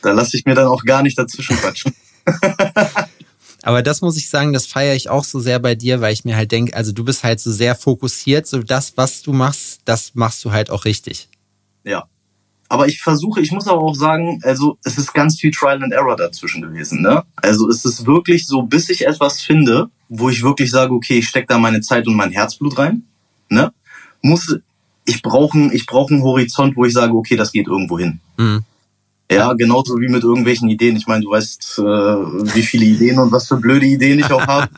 Da 0.00 0.12
lasse 0.12 0.38
ich 0.38 0.46
mir 0.46 0.54
dann 0.54 0.68
auch 0.68 0.84
gar 0.84 1.02
nicht 1.02 1.18
dazwischen 1.18 1.56
quatschen. 1.56 1.92
Aber 3.62 3.82
das 3.82 4.00
muss 4.00 4.16
ich 4.16 4.28
sagen, 4.28 4.52
das 4.52 4.66
feiere 4.66 4.94
ich 4.94 5.08
auch 5.08 5.24
so 5.24 5.38
sehr 5.38 5.58
bei 5.58 5.74
dir, 5.74 6.00
weil 6.00 6.12
ich 6.12 6.24
mir 6.24 6.36
halt 6.36 6.50
denke, 6.50 6.74
also 6.74 6.92
du 6.92 7.04
bist 7.04 7.22
halt 7.22 7.40
so 7.40 7.52
sehr 7.52 7.74
fokussiert, 7.74 8.46
so 8.46 8.62
das, 8.62 8.96
was 8.96 9.22
du 9.22 9.32
machst, 9.32 9.80
das 9.84 10.14
machst 10.14 10.44
du 10.44 10.50
halt 10.50 10.70
auch 10.70 10.84
richtig. 10.84 11.28
Ja. 11.84 12.04
Aber 12.68 12.88
ich 12.88 13.02
versuche, 13.02 13.40
ich 13.40 13.52
muss 13.52 13.68
aber 13.68 13.82
auch 13.82 13.94
sagen, 13.94 14.40
also 14.44 14.78
es 14.82 14.98
ist 14.98 15.12
ganz 15.12 15.38
viel 15.38 15.50
Trial 15.50 15.82
and 15.82 15.92
Error 15.92 16.16
dazwischen 16.16 16.62
gewesen. 16.62 17.02
Ne? 17.02 17.22
Also 17.36 17.68
es 17.68 17.84
ist 17.84 18.06
wirklich 18.06 18.46
so, 18.46 18.62
bis 18.62 18.88
ich 18.88 19.06
etwas 19.06 19.42
finde, 19.42 19.90
wo 20.08 20.28
ich 20.30 20.42
wirklich 20.42 20.70
sage, 20.70 20.92
okay, 20.92 21.18
ich 21.18 21.28
stecke 21.28 21.48
da 21.48 21.58
meine 21.58 21.82
Zeit 21.82 22.06
und 22.06 22.14
mein 22.14 22.32
Herzblut 22.32 22.78
rein, 22.78 23.04
ne? 23.48 23.72
muss 24.22 24.56
ich 25.04 25.22
brauche 25.22 25.58
ich 25.72 25.86
brauch 25.86 26.10
einen 26.10 26.22
Horizont, 26.22 26.76
wo 26.76 26.84
ich 26.84 26.92
sage, 26.92 27.14
okay, 27.14 27.36
das 27.36 27.52
geht 27.52 27.66
irgendwo 27.66 27.98
hin. 27.98 28.20
Mhm. 28.36 28.64
Ja, 29.34 29.52
genauso 29.54 29.98
wie 30.00 30.08
mit 30.08 30.22
irgendwelchen 30.22 30.68
Ideen. 30.68 30.96
Ich 30.96 31.06
meine, 31.06 31.22
du 31.22 31.30
weißt, 31.30 31.78
äh, 31.78 31.82
wie 31.82 32.62
viele 32.62 32.84
Ideen 32.84 33.18
und 33.18 33.32
was 33.32 33.48
für 33.48 33.56
blöde 33.56 33.86
Ideen 33.86 34.18
ich 34.18 34.30
auch 34.30 34.46
habe. 34.46 34.68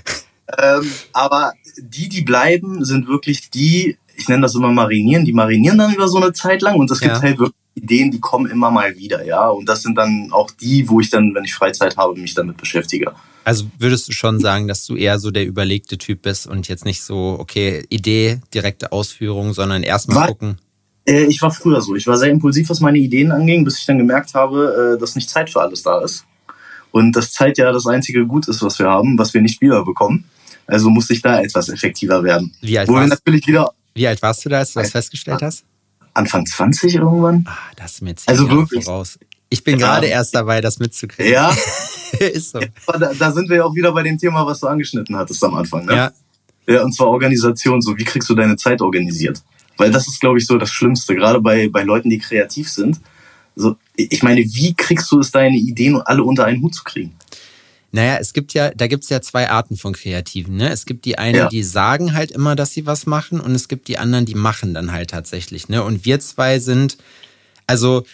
ähm, 0.58 0.90
aber 1.12 1.52
die, 1.78 2.08
die 2.08 2.22
bleiben, 2.22 2.84
sind 2.84 3.08
wirklich 3.08 3.50
die, 3.50 3.96
ich 4.16 4.28
nenne 4.28 4.42
das 4.42 4.54
immer 4.54 4.70
marinieren, 4.70 5.24
die 5.24 5.32
marinieren 5.32 5.78
dann 5.78 5.94
über 5.94 6.08
so 6.08 6.18
eine 6.18 6.32
Zeit 6.32 6.62
lang 6.62 6.76
und 6.76 6.90
es 6.90 7.00
gibt 7.00 7.14
ja. 7.14 7.22
halt 7.22 7.38
wirklich 7.38 7.58
Ideen, 7.74 8.10
die 8.10 8.20
kommen 8.20 8.50
immer 8.50 8.70
mal 8.70 8.96
wieder, 8.96 9.24
ja. 9.24 9.48
Und 9.48 9.68
das 9.68 9.82
sind 9.82 9.96
dann 9.96 10.28
auch 10.30 10.50
die, 10.50 10.88
wo 10.88 11.00
ich 11.00 11.10
dann, 11.10 11.34
wenn 11.34 11.44
ich 11.44 11.54
Freizeit 11.54 11.96
habe, 11.96 12.18
mich 12.18 12.34
damit 12.34 12.56
beschäftige. 12.56 13.12
Also 13.44 13.66
würdest 13.78 14.08
du 14.08 14.12
schon 14.12 14.40
sagen, 14.40 14.68
dass 14.68 14.86
du 14.86 14.96
eher 14.96 15.18
so 15.18 15.30
der 15.30 15.44
überlegte 15.44 15.98
Typ 15.98 16.22
bist 16.22 16.46
und 16.46 16.68
jetzt 16.68 16.84
nicht 16.84 17.02
so, 17.02 17.36
okay, 17.38 17.84
Idee, 17.90 18.40
direkte 18.54 18.92
Ausführung, 18.92 19.52
sondern 19.52 19.82
erstmal 19.82 20.28
gucken. 20.28 20.58
Äh, 21.06 21.24
ich 21.24 21.40
war 21.42 21.50
früher 21.50 21.80
so. 21.80 21.94
Ich 21.94 22.06
war 22.06 22.16
sehr 22.16 22.30
impulsiv, 22.30 22.68
was 22.70 22.80
meine 22.80 22.98
Ideen 22.98 23.32
anging, 23.32 23.64
bis 23.64 23.78
ich 23.78 23.86
dann 23.86 23.98
gemerkt 23.98 24.34
habe, 24.34 24.94
äh, 24.94 25.00
dass 25.00 25.14
nicht 25.16 25.28
Zeit 25.28 25.50
für 25.50 25.60
alles 25.60 25.82
da 25.82 26.00
ist. 26.00 26.24
Und 26.90 27.12
dass 27.16 27.32
Zeit 27.32 27.58
ja 27.58 27.72
das 27.72 27.86
einzige 27.86 28.26
Gut 28.26 28.48
ist, 28.48 28.62
was 28.62 28.78
wir 28.78 28.86
haben, 28.86 29.18
was 29.18 29.34
wir 29.34 29.40
nicht 29.40 29.60
wiederbekommen. 29.60 30.24
Also 30.66 30.90
musste 30.90 31.12
ich 31.12 31.22
da 31.22 31.40
etwas 31.40 31.68
effektiver 31.68 32.22
werden. 32.22 32.54
Wie 32.60 32.78
alt, 32.78 32.88
Wo 32.88 32.94
warst, 32.94 33.10
natürlich 33.10 33.46
wieder 33.46 33.72
wie 33.94 34.08
alt 34.08 34.20
warst 34.22 34.44
du 34.44 34.48
da, 34.48 34.58
als 34.58 34.72
du 34.72 34.80
das 34.80 34.90
festgestellt 34.90 35.40
hast? 35.40 35.64
Anfang 36.14 36.46
20 36.46 36.96
irgendwann. 36.96 37.44
Ah, 37.46 37.56
das 37.76 37.94
ist 37.94 38.02
mir 38.02 38.10
jetzt 38.10 38.28
also 38.28 38.48
wirklich 38.50 38.84
voraus. 38.84 39.18
Ich 39.48 39.62
bin 39.62 39.78
ja. 39.78 39.86
gerade 39.86 40.08
erst 40.08 40.34
dabei, 40.34 40.60
das 40.60 40.78
mitzukriegen. 40.78 41.32
Ja. 41.32 41.54
ist 42.18 42.50
so. 42.50 42.60
Ja, 42.60 42.68
da, 42.98 43.12
da, 43.14 43.32
sind 43.32 43.48
wir 43.48 43.58
ja 43.58 43.64
auch 43.64 43.74
wieder 43.74 43.92
bei 43.92 44.02
dem 44.02 44.18
Thema, 44.18 44.44
was 44.46 44.60
du 44.60 44.66
angeschnitten 44.66 45.16
hattest 45.16 45.42
am 45.44 45.54
Anfang. 45.54 45.86
Ne? 45.86 45.94
Ja. 45.94 46.12
Ja, 46.66 46.82
und 46.82 46.92
zwar 46.92 47.08
Organisation. 47.08 47.82
So, 47.82 47.96
wie 47.96 48.04
kriegst 48.04 48.28
du 48.28 48.34
deine 48.34 48.56
Zeit 48.56 48.80
organisiert? 48.80 49.42
Weil 49.76 49.90
das 49.90 50.06
ist, 50.06 50.20
glaube 50.20 50.38
ich, 50.38 50.46
so 50.46 50.56
das 50.56 50.70
Schlimmste, 50.70 51.14
gerade 51.14 51.40
bei, 51.40 51.68
bei 51.68 51.82
Leuten, 51.82 52.10
die 52.10 52.18
kreativ 52.18 52.70
sind. 52.70 53.00
So, 53.56 53.76
ich 53.96 54.22
meine, 54.22 54.40
wie 54.40 54.74
kriegst 54.74 55.10
du 55.12 55.20
es, 55.20 55.30
deine 55.30 55.56
Ideen 55.56 56.00
alle 56.00 56.22
unter 56.24 56.44
einen 56.44 56.62
Hut 56.62 56.74
zu 56.74 56.84
kriegen? 56.84 57.14
Naja, 57.92 58.18
es 58.20 58.32
gibt 58.32 58.54
ja, 58.54 58.70
da 58.70 58.88
gibt 58.88 59.04
es 59.04 59.10
ja 59.10 59.20
zwei 59.20 59.48
Arten 59.48 59.76
von 59.76 59.92
Kreativen. 59.92 60.56
Ne? 60.56 60.70
Es 60.70 60.84
gibt 60.84 61.04
die 61.04 61.16
einen, 61.16 61.36
ja. 61.36 61.48
die 61.48 61.62
sagen 61.62 62.12
halt 62.12 62.32
immer, 62.32 62.56
dass 62.56 62.72
sie 62.72 62.86
was 62.86 63.06
machen, 63.06 63.38
und 63.38 63.54
es 63.54 63.68
gibt 63.68 63.86
die 63.86 63.98
anderen, 63.98 64.26
die 64.26 64.34
machen 64.34 64.74
dann 64.74 64.90
halt 64.90 65.10
tatsächlich. 65.10 65.68
Ne? 65.68 65.84
Und 65.84 66.04
wir 66.04 66.18
zwei 66.18 66.58
sind, 66.58 66.98
also 67.68 68.04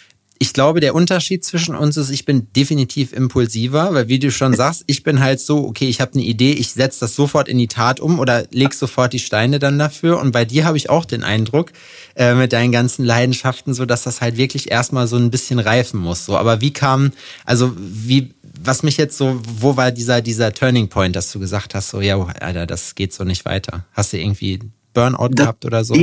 ich 0.41 0.53
glaube, 0.53 0.79
der 0.79 0.95
Unterschied 0.95 1.45
zwischen 1.45 1.75
uns 1.75 1.97
ist, 1.97 2.09
ich 2.09 2.25
bin 2.25 2.47
definitiv 2.55 3.13
impulsiver, 3.13 3.93
weil 3.93 4.07
wie 4.07 4.17
du 4.17 4.31
schon 4.31 4.55
sagst, 4.55 4.83
ich 4.87 5.03
bin 5.03 5.19
halt 5.19 5.39
so, 5.39 5.67
okay, 5.67 5.87
ich 5.87 6.01
habe 6.01 6.13
eine 6.15 6.23
Idee, 6.23 6.53
ich 6.53 6.71
setze 6.71 7.01
das 7.01 7.15
sofort 7.15 7.47
in 7.47 7.59
die 7.59 7.67
Tat 7.67 7.99
um 7.99 8.17
oder 8.17 8.45
leg 8.49 8.73
sofort 8.73 9.13
die 9.13 9.19
Steine 9.19 9.59
dann 9.59 9.77
dafür. 9.77 10.19
Und 10.19 10.31
bei 10.31 10.43
dir 10.43 10.65
habe 10.65 10.77
ich 10.77 10.89
auch 10.89 11.05
den 11.05 11.23
Eindruck, 11.23 11.73
äh, 12.15 12.33
mit 12.33 12.53
deinen 12.53 12.71
ganzen 12.71 13.05
Leidenschaften, 13.05 13.75
so 13.75 13.85
dass 13.85 14.01
das 14.01 14.19
halt 14.19 14.35
wirklich 14.35 14.71
erstmal 14.71 15.05
so 15.05 15.15
ein 15.15 15.29
bisschen 15.29 15.59
reifen 15.59 15.99
muss. 15.99 16.25
So, 16.25 16.35
aber 16.35 16.59
wie 16.59 16.73
kam, 16.73 17.11
also 17.45 17.73
wie, 17.77 18.33
was 18.41 18.81
mich 18.81 18.97
jetzt 18.97 19.17
so, 19.17 19.39
wo 19.59 19.77
war 19.77 19.91
dieser, 19.91 20.21
dieser 20.21 20.53
Turning 20.53 20.87
Point, 20.87 21.15
dass 21.15 21.31
du 21.31 21.39
gesagt 21.39 21.75
hast, 21.75 21.91
so, 21.91 22.01
ja, 22.01 22.17
Alter, 22.19 22.65
das 22.65 22.95
geht 22.95 23.13
so 23.13 23.23
nicht 23.23 23.45
weiter? 23.45 23.85
Hast 23.93 24.11
du 24.11 24.17
irgendwie 24.17 24.57
Burnout 24.95 25.29
das 25.33 25.45
gehabt 25.45 25.65
oder 25.65 25.85
so? 25.85 25.93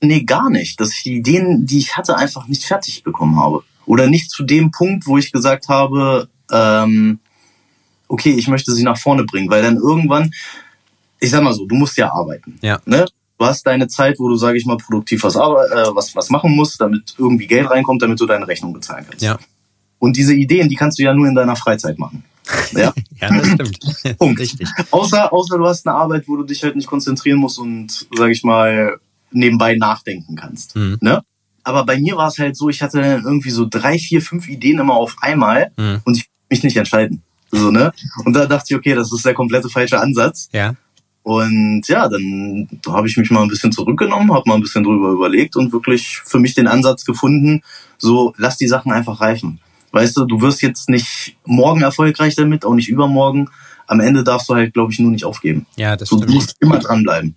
nee, 0.00 0.22
gar 0.22 0.48
nicht. 0.48 0.80
Dass 0.80 0.94
ich 0.94 1.02
die 1.02 1.16
Ideen, 1.16 1.66
die 1.66 1.76
ich 1.76 1.98
hatte, 1.98 2.16
einfach 2.16 2.48
nicht 2.48 2.64
fertig 2.64 3.02
bekommen 3.02 3.36
habe 3.36 3.62
oder 3.86 4.06
nicht 4.06 4.30
zu 4.30 4.44
dem 4.44 4.70
Punkt, 4.70 5.06
wo 5.06 5.18
ich 5.18 5.32
gesagt 5.32 5.68
habe, 5.68 6.28
ähm, 6.50 7.18
okay, 8.08 8.32
ich 8.32 8.48
möchte 8.48 8.72
sie 8.72 8.84
nach 8.84 8.98
vorne 8.98 9.24
bringen, 9.24 9.50
weil 9.50 9.62
dann 9.62 9.76
irgendwann, 9.76 10.30
ich 11.20 11.30
sag 11.30 11.42
mal 11.42 11.52
so, 11.52 11.66
du 11.66 11.74
musst 11.74 11.96
ja 11.96 12.12
arbeiten. 12.12 12.58
Ja. 12.62 12.80
Ne? 12.86 13.06
Du 13.38 13.46
hast 13.46 13.66
deine 13.66 13.88
Zeit, 13.88 14.18
wo 14.18 14.28
du, 14.28 14.36
sage 14.36 14.58
ich 14.58 14.66
mal, 14.66 14.76
produktiv 14.76 15.24
was, 15.24 15.34
äh, 15.34 15.38
was, 15.38 16.14
was 16.14 16.30
machen 16.30 16.54
musst, 16.54 16.80
damit 16.80 17.14
irgendwie 17.18 17.46
Geld 17.46 17.70
reinkommt, 17.70 18.02
damit 18.02 18.20
du 18.20 18.26
deine 18.26 18.46
Rechnung 18.46 18.72
bezahlen 18.72 19.04
kannst. 19.08 19.22
Ja. 19.22 19.38
Und 19.98 20.16
diese 20.16 20.34
Ideen, 20.34 20.68
die 20.68 20.76
kannst 20.76 20.98
du 20.98 21.02
ja 21.02 21.14
nur 21.14 21.26
in 21.26 21.34
deiner 21.34 21.56
Freizeit 21.56 21.98
machen. 21.98 22.24
Ja, 22.72 22.92
ja 23.20 23.28
das 23.28 23.46
stimmt. 23.48 24.18
Punkt. 24.18 24.40
Richtig. 24.40 24.68
Außer, 24.90 25.32
außer 25.32 25.56
du 25.56 25.66
hast 25.66 25.86
eine 25.86 25.96
Arbeit, 25.96 26.24
wo 26.26 26.36
du 26.36 26.42
dich 26.42 26.62
halt 26.62 26.76
nicht 26.76 26.86
konzentrieren 26.86 27.38
musst 27.38 27.58
und, 27.58 28.06
sage 28.14 28.32
ich 28.32 28.42
mal, 28.44 28.98
nebenbei 29.30 29.76
nachdenken 29.76 30.36
kannst. 30.36 30.76
Mhm. 30.76 30.98
Ne? 31.00 31.22
Aber 31.64 31.84
bei 31.84 31.98
mir 31.98 32.16
war 32.16 32.28
es 32.28 32.38
halt 32.38 32.56
so, 32.56 32.68
ich 32.68 32.82
hatte 32.82 33.00
irgendwie 33.00 33.50
so 33.50 33.66
drei, 33.68 33.98
vier, 33.98 34.22
fünf 34.22 34.48
Ideen 34.48 34.78
immer 34.78 34.94
auf 34.94 35.16
einmal 35.20 35.72
mhm. 35.76 36.00
und 36.04 36.18
ich 36.18 36.28
mich 36.50 36.62
nicht 36.62 36.76
entscheiden. 36.76 37.22
So, 37.50 37.70
ne? 37.70 37.92
Und 38.24 38.34
da 38.34 38.46
dachte 38.46 38.66
ich, 38.70 38.76
okay, 38.76 38.94
das 38.94 39.12
ist 39.12 39.24
der 39.24 39.34
komplette 39.34 39.68
falsche 39.68 40.00
Ansatz. 40.00 40.48
Ja. 40.52 40.74
Und 41.22 41.88
ja, 41.88 42.06
dann 42.08 42.68
habe 42.86 43.08
ich 43.08 43.16
mich 43.16 43.30
mal 43.30 43.42
ein 43.42 43.48
bisschen 43.48 43.72
zurückgenommen, 43.72 44.32
habe 44.32 44.42
mal 44.46 44.56
ein 44.56 44.60
bisschen 44.60 44.84
drüber 44.84 45.10
überlegt 45.10 45.56
und 45.56 45.72
wirklich 45.72 46.20
für 46.22 46.38
mich 46.38 46.54
den 46.54 46.66
Ansatz 46.68 47.06
gefunden, 47.06 47.62
so 47.96 48.34
lass 48.36 48.58
die 48.58 48.68
Sachen 48.68 48.92
einfach 48.92 49.22
reifen. 49.22 49.58
Weißt 49.92 50.16
du, 50.16 50.26
du 50.26 50.42
wirst 50.42 50.60
jetzt 50.60 50.90
nicht 50.90 51.36
morgen 51.46 51.80
erfolgreich 51.80 52.34
damit, 52.34 52.66
auch 52.66 52.74
nicht 52.74 52.88
übermorgen. 52.88 53.48
Am 53.86 54.00
Ende 54.00 54.22
darfst 54.22 54.50
du 54.50 54.54
halt, 54.54 54.74
glaube 54.74 54.92
ich, 54.92 54.98
nur 54.98 55.12
nicht 55.12 55.24
aufgeben. 55.24 55.66
Ja, 55.76 55.96
das 55.96 56.08
stimmt. 56.08 56.28
Du 56.28 56.34
musst 56.34 56.56
immer 56.60 56.78
dranbleiben. 56.78 57.36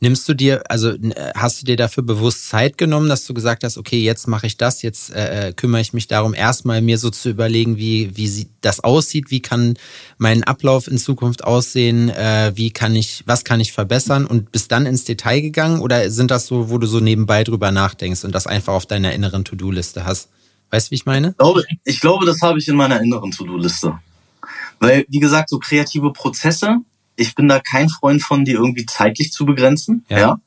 Nimmst 0.00 0.28
du 0.28 0.34
dir, 0.34 0.62
also 0.68 0.94
hast 1.34 1.62
du 1.62 1.66
dir 1.66 1.76
dafür 1.76 2.02
bewusst 2.02 2.48
Zeit 2.48 2.76
genommen, 2.78 3.08
dass 3.08 3.24
du 3.24 3.34
gesagt 3.34 3.64
hast, 3.64 3.78
okay, 3.78 4.02
jetzt 4.02 4.26
mache 4.28 4.46
ich 4.46 4.56
das, 4.56 4.82
jetzt 4.82 5.14
äh, 5.14 5.48
äh, 5.48 5.52
kümmere 5.52 5.80
ich 5.80 5.92
mich 5.92 6.08
darum, 6.08 6.34
erstmal 6.34 6.82
mir 6.82 6.98
so 6.98 7.10
zu 7.10 7.30
überlegen, 7.30 7.76
wie, 7.76 8.16
wie 8.16 8.48
das 8.60 8.80
aussieht, 8.80 9.30
wie 9.30 9.40
kann 9.40 9.74
mein 10.18 10.44
Ablauf 10.44 10.88
in 10.88 10.98
Zukunft 10.98 11.44
aussehen, 11.44 12.10
äh, 12.10 12.52
wie 12.54 12.70
kann 12.70 12.94
ich, 12.94 13.22
was 13.26 13.44
kann 13.44 13.60
ich 13.60 13.72
verbessern 13.72 14.26
und 14.26 14.52
bist 14.52 14.72
dann 14.72 14.86
ins 14.86 15.04
Detail 15.04 15.40
gegangen 15.40 15.80
oder 15.80 16.10
sind 16.10 16.30
das 16.30 16.46
so, 16.46 16.70
wo 16.70 16.78
du 16.78 16.86
so 16.86 17.00
nebenbei 17.00 17.44
drüber 17.44 17.70
nachdenkst 17.70 18.24
und 18.24 18.34
das 18.34 18.46
einfach 18.46 18.74
auf 18.74 18.86
deiner 18.86 19.12
inneren 19.12 19.44
To-Do-Liste 19.44 20.04
hast? 20.04 20.28
Weißt 20.70 20.88
du, 20.88 20.90
wie 20.90 20.96
ich 20.96 21.06
meine? 21.06 21.28
Ich 21.28 21.36
glaube, 21.36 21.64
ich 21.84 22.00
glaube 22.00 22.26
das 22.26 22.40
habe 22.42 22.58
ich 22.58 22.68
in 22.68 22.76
meiner 22.76 23.00
inneren 23.00 23.30
To-Do-Liste. 23.30 23.98
Weil, 24.80 25.04
wie 25.08 25.20
gesagt, 25.20 25.48
so 25.48 25.58
kreative 25.58 26.12
Prozesse, 26.12 26.78
ich 27.16 27.34
bin 27.34 27.48
da 27.48 27.60
kein 27.60 27.88
Freund 27.88 28.22
von, 28.22 28.44
die 28.44 28.52
irgendwie 28.52 28.86
zeitlich 28.86 29.32
zu 29.32 29.44
begrenzen. 29.44 30.04
Ja. 30.08 30.18
ja. 30.18 30.40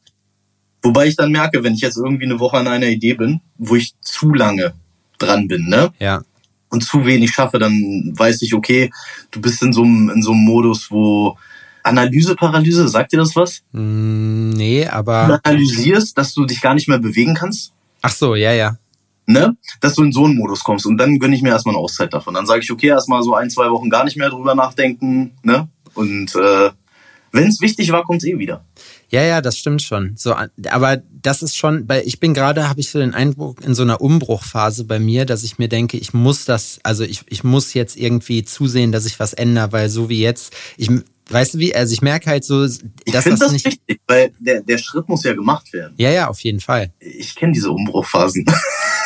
Wobei 0.82 1.08
ich 1.08 1.16
dann 1.16 1.32
merke, 1.32 1.64
wenn 1.64 1.74
ich 1.74 1.82
jetzt 1.82 1.98
irgendwie 1.98 2.26
eine 2.26 2.40
Woche 2.40 2.58
an 2.58 2.68
einer 2.68 2.88
Idee 2.88 3.14
bin, 3.14 3.42
wo 3.58 3.76
ich 3.76 3.94
zu 4.02 4.34
lange 4.34 4.74
dran 5.18 5.48
bin, 5.48 5.68
ne? 5.68 5.92
Ja. 6.00 6.22
Und 6.70 6.84
zu 6.84 7.06
wenig 7.06 7.32
schaffe, 7.32 7.60
dann 7.60 8.14
weiß 8.16 8.42
ich, 8.42 8.54
okay, 8.54 8.92
du 9.32 9.42
bist 9.42 9.62
in 9.64 9.74
so 9.74 9.84
einem, 9.84 10.10
in 10.10 10.22
so 10.22 10.32
einem 10.32 10.44
Modus, 10.44 10.92
wo 10.92 11.38
Analyseparalyse, 11.88 12.88
sagt 12.88 13.14
dir 13.14 13.18
das 13.18 13.36
was? 13.36 13.64
Mm, 13.72 14.50
nee, 14.50 14.86
aber. 14.86 15.28
Du 15.28 15.40
analysierst, 15.44 16.18
dass 16.18 16.34
du 16.34 16.46
dich 16.46 16.62
gar 16.62 16.74
nicht 16.74 16.88
mehr 16.88 17.00
bewegen 17.00 17.34
kannst. 17.34 17.72
Ach 18.02 18.12
so, 18.12 18.36
ja, 18.36 18.52
ja. 18.52 18.78
Ne? 19.26 19.58
Dass 19.82 19.96
du 19.96 20.04
in 20.04 20.12
so 20.12 20.26
einen 20.26 20.38
Modus 20.38 20.64
kommst. 20.64 20.86
Und 20.86 20.98
dann 20.98 21.20
gönne 21.20 21.36
ich 21.36 21.42
mir 21.42 21.50
erstmal 21.50 21.76
eine 21.76 21.84
Auszeit 21.84 22.14
davon. 22.14 22.34
Dann 22.34 22.46
sage 22.46 22.62
ich, 22.62 22.72
okay, 22.72 22.88
erstmal 22.88 23.24
so 23.24 23.34
ein, 23.34 23.50
zwei 23.50 23.70
Wochen 23.72 23.90
gar 23.90 24.04
nicht 24.06 24.18
mehr 24.18 24.30
drüber 24.30 24.56
nachdenken, 24.56 25.32
ne? 25.44 25.68
Und 25.98 26.36
äh, 26.36 26.70
wenn 27.32 27.48
es 27.48 27.62
wichtig 27.62 27.92
war, 27.92 28.04
kommt 28.04 28.24
es 28.24 28.28
eh 28.28 28.38
wieder. 28.38 28.64
Ja, 29.10 29.24
ja, 29.24 29.42
das 29.42 29.58
stimmt 29.58 29.82
schon. 29.82 30.14
So, 30.16 30.36
aber 30.70 30.98
das 31.22 31.42
ist 31.42 31.56
schon, 31.56 31.88
weil 31.88 32.04
ich 32.06 32.20
bin 32.20 32.34
gerade, 32.34 32.70
habe 32.70 32.80
ich 32.80 32.90
so 32.90 33.00
den 33.00 33.14
Eindruck 33.14 33.64
in 33.64 33.74
so 33.74 33.84
einer 33.84 34.02
Umbruchphase 34.02 34.84
bei 34.84 35.00
mir, 35.00 35.26
dass 35.26 35.44
ich 35.44 35.58
mir 35.58 35.70
denke, 35.70 35.98
ich 35.98 36.14
muss 36.14 36.46
das, 36.46 36.80
also 36.84 37.04
ich, 37.04 37.22
ich 37.28 37.44
muss 37.44 37.74
jetzt 37.74 37.98
irgendwie 37.98 38.44
zusehen, 38.44 38.92
dass 38.92 39.06
ich 39.06 39.20
was 39.20 39.34
ändere, 39.34 39.72
weil 39.72 39.90
so 39.90 40.10
wie 40.10 40.22
jetzt, 40.22 40.54
ich 40.78 40.90
weißt 41.30 41.56
du 41.56 41.60
wie, 41.60 41.76
also 41.76 41.94
ich 41.94 42.02
merke 42.02 42.30
halt 42.30 42.44
so, 42.44 42.62
dass 42.64 42.80
ich 43.06 43.14
das, 43.14 43.26
das 43.26 43.52
nicht 43.52 43.66
wichtig, 43.66 44.02
weil 44.08 44.32
der, 44.40 44.62
der 44.62 44.78
Schritt 44.78 45.08
muss 45.10 45.24
ja 45.24 45.34
gemacht 45.34 45.72
werden. 45.74 45.94
Ja, 45.98 46.10
ja, 46.10 46.28
auf 46.28 46.40
jeden 46.42 46.60
Fall. 46.60 46.92
Ich 47.00 47.36
kenne 47.36 47.54
diese 47.54 47.72
Umbruchphasen. 47.72 48.46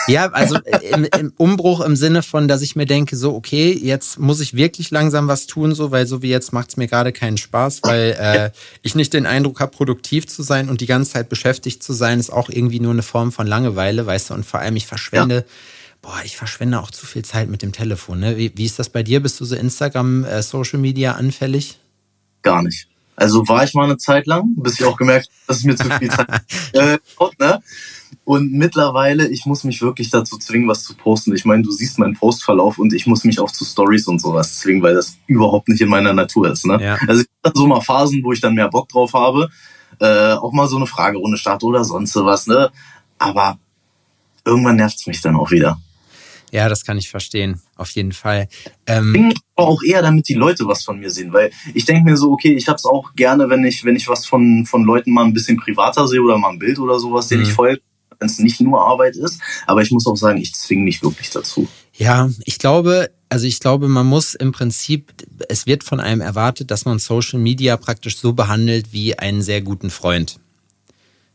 Ja, 0.07 0.29
also 0.31 0.57
im, 0.93 1.07
im, 1.17 1.33
Umbruch 1.37 1.81
im 1.81 1.95
Sinne 1.95 2.23
von, 2.23 2.47
dass 2.47 2.61
ich 2.61 2.75
mir 2.75 2.85
denke, 2.85 3.15
so, 3.15 3.35
okay, 3.35 3.71
jetzt 3.71 4.19
muss 4.19 4.39
ich 4.39 4.55
wirklich 4.55 4.91
langsam 4.91 5.27
was 5.27 5.45
tun, 5.45 5.75
so, 5.75 5.91
weil 5.91 6.07
so 6.07 6.21
wie 6.21 6.29
jetzt 6.29 6.53
macht 6.53 6.69
es 6.69 6.77
mir 6.77 6.87
gerade 6.87 7.11
keinen 7.11 7.37
Spaß, 7.37 7.81
weil 7.83 8.17
äh, 8.19 8.49
ich 8.81 8.95
nicht 8.95 9.13
den 9.13 9.25
Eindruck 9.25 9.59
habe, 9.59 9.71
produktiv 9.71 10.27
zu 10.27 10.43
sein 10.43 10.69
und 10.69 10.81
die 10.81 10.87
ganze 10.87 11.11
Zeit 11.11 11.29
beschäftigt 11.29 11.83
zu 11.83 11.93
sein, 11.93 12.19
ist 12.19 12.31
auch 12.31 12.49
irgendwie 12.49 12.79
nur 12.79 12.93
eine 12.93 13.03
Form 13.03 13.31
von 13.31 13.47
Langeweile, 13.47 14.05
weißt 14.05 14.31
du, 14.31 14.33
und 14.33 14.45
vor 14.45 14.59
allem 14.59 14.75
ich 14.75 14.87
verschwende. 14.87 15.35
Ja. 15.35 15.43
Boah, 16.01 16.19
ich 16.25 16.35
verschwende 16.35 16.79
auch 16.79 16.89
zu 16.89 17.05
viel 17.05 17.23
Zeit 17.23 17.47
mit 17.47 17.61
dem 17.61 17.71
Telefon. 17.71 18.21
Ne? 18.21 18.35
Wie, 18.35 18.51
wie 18.55 18.65
ist 18.65 18.79
das 18.79 18.89
bei 18.89 19.03
dir? 19.03 19.19
Bist 19.19 19.39
du 19.39 19.45
so 19.45 19.55
Instagram, 19.55 20.23
äh, 20.23 20.41
Social 20.41 20.79
Media 20.79 21.13
anfällig? 21.13 21.77
Gar 22.41 22.63
nicht. 22.63 22.87
Also 23.15 23.47
war 23.47 23.63
ich 23.63 23.73
mal 23.73 23.83
eine 23.83 23.97
Zeit 23.97 24.25
lang, 24.25 24.55
bis 24.55 24.79
ich 24.79 24.85
auch 24.85 24.97
gemerkt 24.97 25.27
habe, 25.27 25.35
dass 25.47 25.57
es 25.57 25.63
mir 25.63 25.75
zu 25.75 25.89
viel 25.89 26.09
Zeit 26.09 26.27
äh, 26.73 26.97
kommt, 27.15 27.39
ne? 27.39 27.61
Und 28.23 28.51
mittlerweile, 28.51 29.27
ich 29.27 29.45
muss 29.45 29.63
mich 29.63 29.81
wirklich 29.81 30.09
dazu 30.09 30.37
zwingen, 30.37 30.67
was 30.67 30.83
zu 30.83 30.95
posten. 30.95 31.35
Ich 31.35 31.45
meine, 31.45 31.63
du 31.63 31.71
siehst 31.71 31.97
meinen 31.97 32.15
Postverlauf 32.15 32.77
und 32.77 32.93
ich 32.93 33.07
muss 33.07 33.23
mich 33.23 33.39
auch 33.39 33.51
zu 33.51 33.65
Stories 33.65 34.07
und 34.07 34.19
sowas 34.19 34.59
zwingen, 34.59 34.83
weil 34.83 34.93
das 34.93 35.17
überhaupt 35.27 35.67
nicht 35.69 35.81
in 35.81 35.89
meiner 35.89 36.13
Natur 36.13 36.49
ist. 36.51 36.65
Ne? 36.65 36.77
Ja. 36.81 36.97
Also 37.07 37.21
ich 37.21 37.27
habe 37.43 37.57
so 37.57 37.67
mal 37.67 37.81
Phasen, 37.81 38.23
wo 38.23 38.31
ich 38.31 38.41
dann 38.41 38.53
mehr 38.53 38.69
Bock 38.69 38.89
drauf 38.89 39.13
habe, 39.13 39.49
äh, 39.99 40.33
auch 40.33 40.51
mal 40.51 40.67
so 40.67 40.77
eine 40.77 40.87
Fragerunde 40.87 41.37
starte 41.37 41.65
oder 41.65 41.83
sonst 41.83 42.15
was. 42.15 42.47
Ne? 42.47 42.69
Aber 43.17 43.57
irgendwann 44.45 44.75
nervt 44.75 44.97
es 44.97 45.07
mich 45.07 45.21
dann 45.21 45.35
auch 45.35 45.51
wieder. 45.51 45.79
Ja, 46.51 46.67
das 46.67 46.83
kann 46.83 46.97
ich 46.97 47.09
verstehen, 47.09 47.61
auf 47.77 47.89
jeden 47.91 48.11
Fall. 48.11 48.49
Ähm, 48.85 49.31
ich 49.31 49.37
aber 49.55 49.67
auch 49.67 49.81
eher, 49.83 50.01
damit 50.01 50.27
die 50.27 50.33
Leute 50.33 50.67
was 50.67 50.83
von 50.83 50.99
mir 50.99 51.09
sehen, 51.09 51.31
weil 51.31 51.51
ich 51.73 51.85
denke 51.85 52.03
mir 52.03 52.17
so, 52.17 52.31
okay, 52.31 52.53
ich 52.53 52.67
habe 52.67 52.75
es 52.75 52.85
auch 52.85 53.13
gerne, 53.15 53.49
wenn 53.49 53.63
ich, 53.63 53.85
wenn 53.85 53.95
ich 53.95 54.09
was 54.09 54.25
von, 54.25 54.65
von 54.65 54.83
Leuten 54.83 55.11
mal 55.13 55.23
ein 55.23 55.33
bisschen 55.33 55.57
privater 55.57 56.07
sehe 56.07 56.21
oder 56.21 56.37
mal 56.37 56.49
ein 56.49 56.59
Bild 56.59 56.77
oder 56.77 56.99
sowas, 56.99 57.29
den 57.29 57.39
mhm. 57.39 57.45
ich 57.45 57.53
folge, 57.53 57.81
wenn 58.19 58.27
es 58.27 58.39
nicht 58.39 58.59
nur 58.59 58.85
Arbeit 58.85 59.15
ist. 59.15 59.39
Aber 59.65 59.81
ich 59.81 59.91
muss 59.91 60.05
auch 60.07 60.17
sagen, 60.17 60.39
ich 60.39 60.53
zwinge 60.53 60.83
mich 60.83 61.01
wirklich 61.01 61.29
dazu. 61.29 61.67
Ja, 61.93 62.29
ich 62.43 62.59
glaube, 62.59 63.09
also 63.29 63.45
ich 63.45 63.59
glaube, 63.61 63.87
man 63.87 64.05
muss 64.05 64.35
im 64.35 64.51
Prinzip, 64.51 65.13
es 65.47 65.65
wird 65.65 65.85
von 65.85 66.01
einem 66.01 66.19
erwartet, 66.19 66.69
dass 66.69 66.83
man 66.83 66.99
Social 66.99 67.39
Media 67.39 67.77
praktisch 67.77 68.17
so 68.17 68.33
behandelt 68.33 68.91
wie 68.91 69.17
einen 69.17 69.41
sehr 69.41 69.61
guten 69.61 69.89
Freund. 69.89 70.39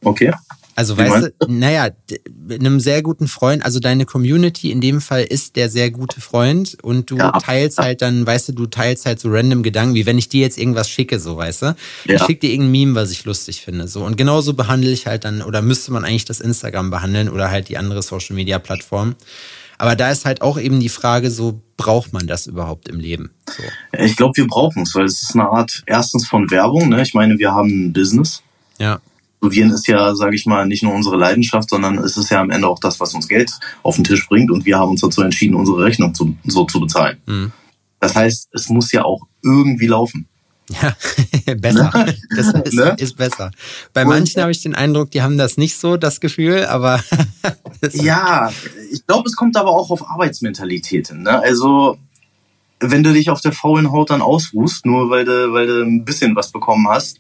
Okay. 0.05 0.33
Also 0.79 0.99
weißt 0.99 1.33
du, 1.41 1.47
naja, 1.51 1.89
mit 2.47 2.61
einem 2.61 2.81
sehr 2.81 3.03
guten 3.03 3.29
Freund, 3.29 3.65
also 3.65 3.81
deine 3.81 4.05
Community 4.05 4.71
in 4.71 4.83
dem 4.83 5.01
Fall 5.01 5.23
ist 5.23 5.57
der 5.57 5.71
sehr 5.71 5.91
gute 5.91 6.21
Freund 6.21 6.77
und 6.83 7.11
du 7.11 7.17
ja. 7.17 7.33
teilst 7.33 7.79
halt 7.79 8.03
dann, 8.03 8.27
weißt 8.27 8.51
du, 8.51 8.53
du 8.53 8.67
teilst 8.67 9.07
halt 9.07 9.19
so 9.19 9.31
random 9.31 9.63
Gedanken, 9.63 9.95
wie 9.95 10.05
wenn 10.05 10.19
ich 10.19 10.29
dir 10.29 10.43
jetzt 10.43 10.59
irgendwas 10.59 10.91
schicke, 10.91 11.19
so 11.19 11.39
weißt 11.39 11.63
du. 11.63 11.67
Ja. 12.05 12.17
Ich 12.17 12.23
schicke 12.25 12.41
dir 12.41 12.51
irgendein 12.51 12.73
Meme, 12.73 12.95
was 12.95 13.11
ich 13.11 13.25
lustig 13.25 13.63
finde. 13.63 13.89
So. 13.89 14.05
Und 14.05 14.19
genauso 14.19 14.53
behandle 14.53 14.91
ich 14.91 15.07
halt 15.07 15.25
dann, 15.25 15.41
oder 15.41 15.63
müsste 15.63 15.93
man 15.93 16.05
eigentlich 16.05 16.27
das 16.27 16.41
Instagram 16.41 16.91
behandeln 16.91 17.31
oder 17.31 17.51
halt 17.51 17.71
die 17.71 17.79
andere 17.79 18.03
Social 18.03 18.37
Media 18.37 18.59
Plattform. 18.59 19.15
Aber 19.79 19.97
da 19.97 20.11
ist 20.11 20.27
halt 20.27 20.43
auch 20.43 20.59
eben 20.59 20.81
die 20.81 20.91
Frage, 20.91 21.31
so 21.31 21.63
braucht 21.79 22.13
man 22.13 22.27
das 22.27 22.47
überhaupt 22.47 22.89
im 22.89 23.01
Leben? 23.01 23.31
So. 23.49 23.63
Ich 23.99 24.17
glaube, 24.17 24.37
wir 24.37 24.47
brauchen 24.47 24.83
es, 24.83 24.95
weil 24.95 25.07
es 25.07 25.23
ist 25.23 25.35
eine 25.35 25.49
Art 25.49 25.83
erstens 25.87 26.29
von 26.29 26.51
Werbung. 26.51 26.91
Ne? 26.91 27.01
Ich 27.01 27.15
meine, 27.15 27.39
wir 27.39 27.53
haben 27.53 27.87
ein 27.87 27.93
Business. 27.95 28.43
Ja. 28.79 29.01
Studieren 29.39 29.71
ist 29.71 29.87
ja, 29.87 30.15
sage 30.15 30.35
ich 30.35 30.47
mal, 30.47 30.67
nicht 30.67 30.83
nur 30.83 30.95
unsere 30.95 31.17
Leidenschaft, 31.17 31.71
sondern 31.71 31.99
es 31.99 32.17
ist 32.17 32.31
ja 32.31 32.41
am 32.41 32.51
Ende 32.51 32.67
auch 32.69 32.79
das, 32.79 32.99
was 33.01 33.15
uns 33.15 33.29
Geld 33.29 33.53
auf 33.83 33.97
den 33.97 34.05
Tisch 34.05 34.27
bringt. 34.29 34.51
Und 34.51 34.65
wir 34.65 34.79
haben 34.79 34.91
uns 34.91 35.03
dazu 35.03 35.23
entschieden, 35.23 35.55
unsere 35.55 35.85
Rechnung 35.85 36.15
zu, 36.15 36.37
so 36.45 36.65
zu 36.65 36.81
bezahlen. 36.81 37.19
Mhm. 37.27 37.53
Das 38.01 38.15
heißt, 38.15 38.49
es 38.53 38.69
muss 38.69 38.93
ja 38.93 39.05
auch 39.05 39.23
irgendwie 39.43 39.87
laufen. 39.87 40.27
Ja, 40.71 40.97
besser. 41.55 41.91
Ne? 41.95 42.17
Das 42.37 42.47
ist, 42.65 42.75
ne? 42.75 42.97
ist 42.99 43.17
besser. 43.17 43.51
Bei 43.93 44.03
und, 44.03 44.09
manchen 44.09 44.41
habe 44.43 44.51
ich 44.51 44.63
den 44.63 44.75
Eindruck, 44.75 45.11
die 45.11 45.23
haben 45.23 45.39
das 45.39 45.57
nicht 45.57 45.77
so, 45.77 45.97
das 45.97 46.21
Gefühl, 46.21 46.65
aber. 46.65 47.03
ja, 47.93 48.51
ich 48.91 49.07
glaube, 49.07 49.29
es 49.29 49.37
kommt 49.37 49.57
aber 49.57 49.71
auch 49.71 49.91
auf 49.91 50.09
Arbeitsmentalität 50.09 51.09
hin. 51.09 51.23
Ne? 51.23 51.41
Also, 51.41 51.99
wenn 52.81 53.03
du 53.03 53.13
dich 53.13 53.31
auf 53.31 53.41
der 53.41 53.53
faulen 53.53 53.91
Haut 53.93 54.11
dann 54.11 54.23
ausruhst, 54.23 54.87
nur 54.87 55.09
weil 55.11 55.25
du, 55.25 55.53
weil 55.53 55.67
du 55.67 55.83
ein 55.83 56.05
bisschen 56.05 56.35
was 56.37 56.51
bekommen 56.51 56.89
hast, 56.89 57.19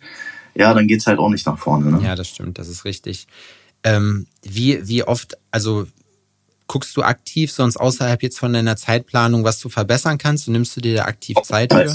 ja, 0.57 0.75
dann 0.75 0.87
geht's 0.87 1.07
halt 1.07 1.19
auch 1.19 1.29
nicht 1.29 1.47
nach 1.47 1.59
vorne. 1.59 1.93
Ne? 1.93 2.05
Ja, 2.05 2.15
das 2.15 2.29
stimmt, 2.29 2.59
das 2.59 2.69
ist 2.69 2.85
richtig. 2.85 3.27
Ähm, 3.85 4.27
wie, 4.43 4.87
wie 4.89 5.03
oft, 5.03 5.37
also 5.51 5.87
guckst 6.67 6.97
du 6.97 7.03
aktiv 7.03 7.53
sonst 7.53 7.77
außerhalb 7.77 8.23
jetzt 8.23 8.39
von 8.39 8.53
deiner 8.53 8.77
Zeitplanung, 8.77 9.45
was 9.45 9.61
du 9.61 9.69
verbessern 9.69 10.19
kannst 10.19 10.49
und 10.49 10.53
nimmst 10.53 10.77
du 10.77 10.81
dir 10.81 10.97
da 10.97 11.05
aktiv 11.05 11.37
Zeit 11.43 11.73
für? 11.73 11.95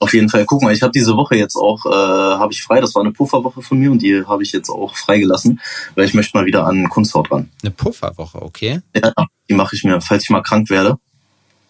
Auf 0.00 0.14
jeden 0.14 0.28
Fall. 0.28 0.44
Guck 0.44 0.62
mal, 0.62 0.72
ich 0.72 0.82
habe 0.82 0.92
diese 0.92 1.16
Woche 1.16 1.34
jetzt 1.34 1.56
auch, 1.56 1.84
äh, 1.84 1.90
habe 1.90 2.52
ich 2.52 2.62
frei, 2.62 2.80
das 2.80 2.94
war 2.94 3.02
eine 3.02 3.12
Pufferwoche 3.12 3.62
von 3.62 3.78
mir 3.78 3.90
und 3.90 4.00
die 4.00 4.24
habe 4.24 4.44
ich 4.44 4.52
jetzt 4.52 4.70
auch 4.70 4.96
freigelassen, 4.96 5.60
weil 5.96 6.04
ich 6.04 6.14
möchte 6.14 6.36
mal 6.36 6.46
wieder 6.46 6.66
an 6.66 6.88
Kunsthaut 6.88 7.30
ran. 7.32 7.50
Eine 7.62 7.72
Pufferwoche, 7.72 8.40
okay. 8.40 8.80
Ja, 8.94 9.12
die 9.48 9.54
mache 9.54 9.74
ich 9.74 9.82
mir, 9.82 10.00
falls 10.00 10.22
ich 10.22 10.30
mal 10.30 10.42
krank 10.42 10.70
werde. 10.70 10.98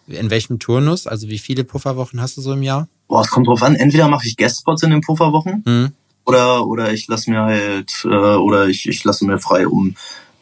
In 0.07 0.29
welchem 0.29 0.59
Turnus? 0.59 1.07
Also 1.07 1.27
wie 1.27 1.39
viele 1.39 1.63
Pufferwochen 1.63 2.21
hast 2.21 2.37
du 2.37 2.41
so 2.41 2.53
im 2.53 2.63
Jahr? 2.63 2.87
Boah, 3.07 3.21
es 3.21 3.29
kommt 3.29 3.47
drauf 3.47 3.63
an. 3.63 3.75
Entweder 3.75 4.07
mache 4.07 4.27
ich 4.27 4.37
Guestspots 4.37 4.83
in 4.83 4.91
den 4.91 5.01
Pufferwochen 5.01 5.63
mhm. 5.65 5.91
Oder, 6.29 6.67
oder 6.67 6.93
ich 6.93 7.07
lasse 7.07 7.29
mir 7.29 7.41
halt, 7.41 7.91
äh, 8.05 8.07
oder 8.07 8.67
ich, 8.67 8.87
ich 8.87 9.03
lasse 9.03 9.25
mir 9.25 9.39
frei, 9.39 9.67
um 9.67 9.95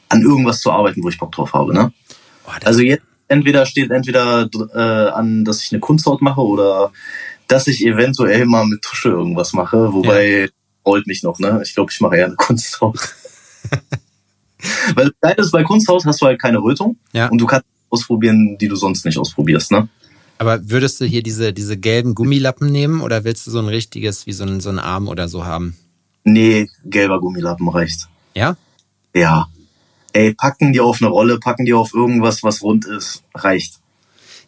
an 0.09 0.21
irgendwas 0.21 0.61
zu 0.61 0.71
arbeiten, 0.71 1.03
wo 1.03 1.09
ich 1.09 1.17
Bock 1.17 1.31
drauf 1.31 1.53
habe. 1.53 1.73
Ne? 1.73 1.91
Boah, 2.45 2.57
also 2.63 2.81
jetzt 2.81 3.03
entweder 3.27 3.65
steht 3.65 3.91
entweder 3.91 4.49
äh, 4.73 5.09
an, 5.11 5.45
dass 5.45 5.63
ich 5.63 5.71
eine 5.71 5.79
Kunsthaut 5.79 6.21
mache 6.21 6.41
oder 6.41 6.91
dass 7.47 7.67
ich 7.67 7.85
eventuell 7.85 8.45
mal 8.45 8.65
mit 8.65 8.81
Tusche 8.81 9.09
irgendwas 9.09 9.53
mache, 9.53 9.93
wobei 9.93 10.39
ja. 10.41 10.47
rollt 10.85 11.07
mich 11.07 11.23
noch, 11.23 11.39
ne? 11.39 11.61
Ich 11.63 11.73
glaube, 11.73 11.91
ich 11.91 12.01
mache 12.01 12.17
eher 12.17 12.25
eine 12.25 12.35
Kunsthaut. 12.35 12.99
Weil 14.95 15.11
das 15.21 15.47
ist, 15.47 15.51
bei 15.51 15.63
Kunsthaut 15.63 16.05
hast 16.05 16.21
du 16.21 16.25
halt 16.25 16.41
keine 16.41 16.59
Rötung 16.59 16.97
Ja. 17.13 17.27
und 17.27 17.37
du 17.37 17.45
kannst 17.45 17.65
ausprobieren, 17.89 18.57
die 18.59 18.67
du 18.67 18.75
sonst 18.75 19.05
nicht 19.05 19.17
ausprobierst, 19.17 19.71
ne? 19.71 19.87
Aber 20.37 20.69
würdest 20.69 21.01
du 21.01 21.05
hier 21.05 21.23
diese, 21.23 21.53
diese 21.53 21.77
gelben 21.77 22.15
Gummilappen 22.15 22.71
nehmen 22.71 23.01
oder 23.01 23.23
willst 23.23 23.47
du 23.47 23.51
so 23.51 23.59
ein 23.59 23.67
richtiges, 23.67 24.27
wie 24.27 24.33
so 24.33 24.43
ein, 24.43 24.59
so 24.59 24.69
ein 24.69 24.79
Arm 24.79 25.07
oder 25.07 25.27
so 25.27 25.45
haben? 25.45 25.75
Nee, 26.23 26.69
gelber 26.85 27.19
Gummilappen 27.19 27.67
reicht. 27.69 28.07
Ja? 28.35 28.55
Ja. 29.15 29.47
Ey, 30.13 30.33
packen 30.33 30.73
die 30.73 30.79
auf 30.79 31.01
eine 31.01 31.09
Rolle, 31.09 31.39
packen 31.39 31.65
die 31.65 31.73
auf 31.73 31.93
irgendwas, 31.93 32.43
was 32.43 32.61
rund 32.61 32.85
ist, 32.85 33.23
reicht. 33.33 33.79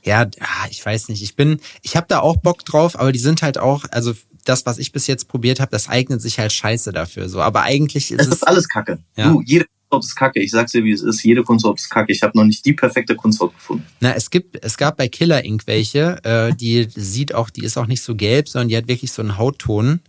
Ja, 0.04 0.22
ah, 0.40 0.68
ich 0.70 0.86
weiß 0.86 1.10
nicht. 1.10 1.22
Ich 1.24 1.36
bin, 1.36 1.60
ich 1.82 1.96
habe 1.96 2.06
da 2.08 2.20
auch 2.20 2.38
Bock 2.38 2.66
drauf, 2.66 2.98
aber 3.00 3.12
die 3.12 3.20
sind 3.20 3.42
halt 3.42 3.58
auch, 3.58 3.86
also 3.92 4.14
das, 4.46 4.66
was 4.66 4.78
ich 4.78 4.92
bis 4.92 5.08
jetzt 5.08 5.28
probiert 5.28 5.60
habe, 5.60 5.72
das 5.72 5.90
eignet 5.90 6.22
sich 6.22 6.40
halt 6.40 6.54
scheiße 6.54 6.92
dafür. 6.92 7.30
So, 7.30 7.42
aber 7.42 7.64
eigentlich 7.64 8.12
ist 8.12 8.22
Es 8.22 8.28
es. 8.28 8.34
ist 8.36 8.48
alles 8.48 8.68
Kacke. 8.70 9.00
Ja. 9.16 9.30
Du, 9.30 9.42
jede 9.42 9.66
Kunsthaut 9.90 10.04
ist 10.06 10.16
Kacke. 10.16 10.40
Ich 10.40 10.52
sag's 10.52 10.72
dir, 10.72 10.84
wie 10.84 10.92
es 10.92 11.02
ist. 11.02 11.24
Jede 11.24 11.44
Kunsthaut 11.44 11.80
ist 11.80 11.90
Kacke. 11.90 12.12
Ich 12.12 12.22
habe 12.22 12.38
noch 12.38 12.46
nicht 12.46 12.66
die 12.66 12.74
perfekte 12.74 13.16
Kunsthaut 13.16 13.54
gefunden. 13.56 13.86
Na, 14.00 14.14
es 14.14 14.30
gibt, 14.30 14.64
es 14.64 14.78
gab 14.78 14.98
bei 14.98 15.08
Killer 15.08 15.44
Ink 15.44 15.64
welche, 15.66 16.24
äh, 16.24 16.54
die 16.56 16.88
sieht 16.96 17.34
auch, 17.34 17.50
die 17.50 17.64
ist 17.64 17.78
auch 17.78 17.88
nicht 17.88 18.02
so 18.04 18.16
gelb, 18.16 18.48
sondern 18.50 18.70
die 18.70 18.78
hat 18.78 18.88
wirklich 18.88 19.12
so 19.12 19.22
einen 19.22 19.38
Hautton. 19.38 20.02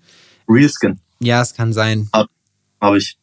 Real 0.48 0.68
Skin 0.68 1.00
Ja, 1.20 1.40
es 1.42 1.54
kann 1.54 1.72
sein. 1.72 2.08
habe 2.12 2.98
ich. 2.98 3.16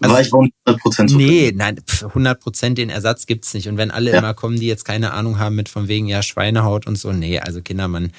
Also- 0.00 0.14
War 0.14 0.20
ich 0.20 0.32
auch 0.32 0.42
nicht 0.42 0.54
100% 0.64 1.10
zufrieden. 1.10 1.16
Nee, 1.28 1.52
nein, 1.56 1.80
pf, 1.84 2.04
100 2.14 2.40
Prozent 2.40 2.78
den 2.78 2.88
Ersatz 2.88 3.26
gibt's 3.26 3.52
nicht. 3.52 3.68
Und 3.68 3.76
wenn 3.78 3.90
alle 3.90 4.12
Ja. 4.12 4.18
immer 4.18 4.32
kommen, 4.32 4.60
die 4.60 4.66
jetzt 4.68 4.84
keine 4.84 5.12
Ahnung 5.12 5.40
haben 5.40 5.56
mit 5.56 5.68
von 5.68 5.88
wegen 5.88 6.06
ja 6.06 6.22
Schweinehaut 6.22 6.86
und 6.86 6.96
so, 6.96 7.12
nee, 7.12 7.40
also 7.40 7.62
Kinder, 7.62 7.88
man, 7.88 8.12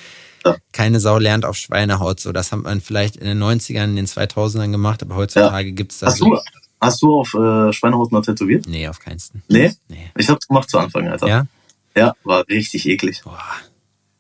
Ja. 0.45 0.57
keine 0.73 0.99
Sau 0.99 1.19
lernt 1.19 1.45
auf 1.45 1.55
Schweinehaut 1.55 2.19
so. 2.19 2.33
Das 2.33 2.51
hat 2.51 2.63
man 2.63 2.81
vielleicht 2.81 3.15
in 3.15 3.25
den 3.27 3.37
90ern, 3.39 3.91
in 3.91 3.95
den 3.95 4.07
2000ern 4.07 4.73
gemacht, 4.73 5.01
aber 5.01 5.15
heutzutage 5.15 5.71
gibt's 5.71 5.99
das. 5.99 6.15
Hast 6.15 6.19
du, 6.21 6.37
hast 6.79 7.01
du 7.01 7.13
auf 7.13 7.33
äh, 7.33 7.73
Schweinehaut 7.73 8.11
mal 8.11 8.21
tätowiert? 8.21 8.67
Nee, 8.67 8.87
auf 8.87 8.99
keinsten. 8.99 9.43
Nee? 9.47 9.73
Nee. 9.87 10.11
Ich 10.17 10.29
hab's 10.29 10.47
gemacht 10.47 10.69
zu 10.69 10.77
Anfang, 10.77 11.07
Alter. 11.07 11.27
Ja? 11.27 11.47
Ja, 11.95 12.13
war 12.23 12.47
richtig 12.47 12.87
eklig. 12.87 13.21
Boah. 13.23 13.41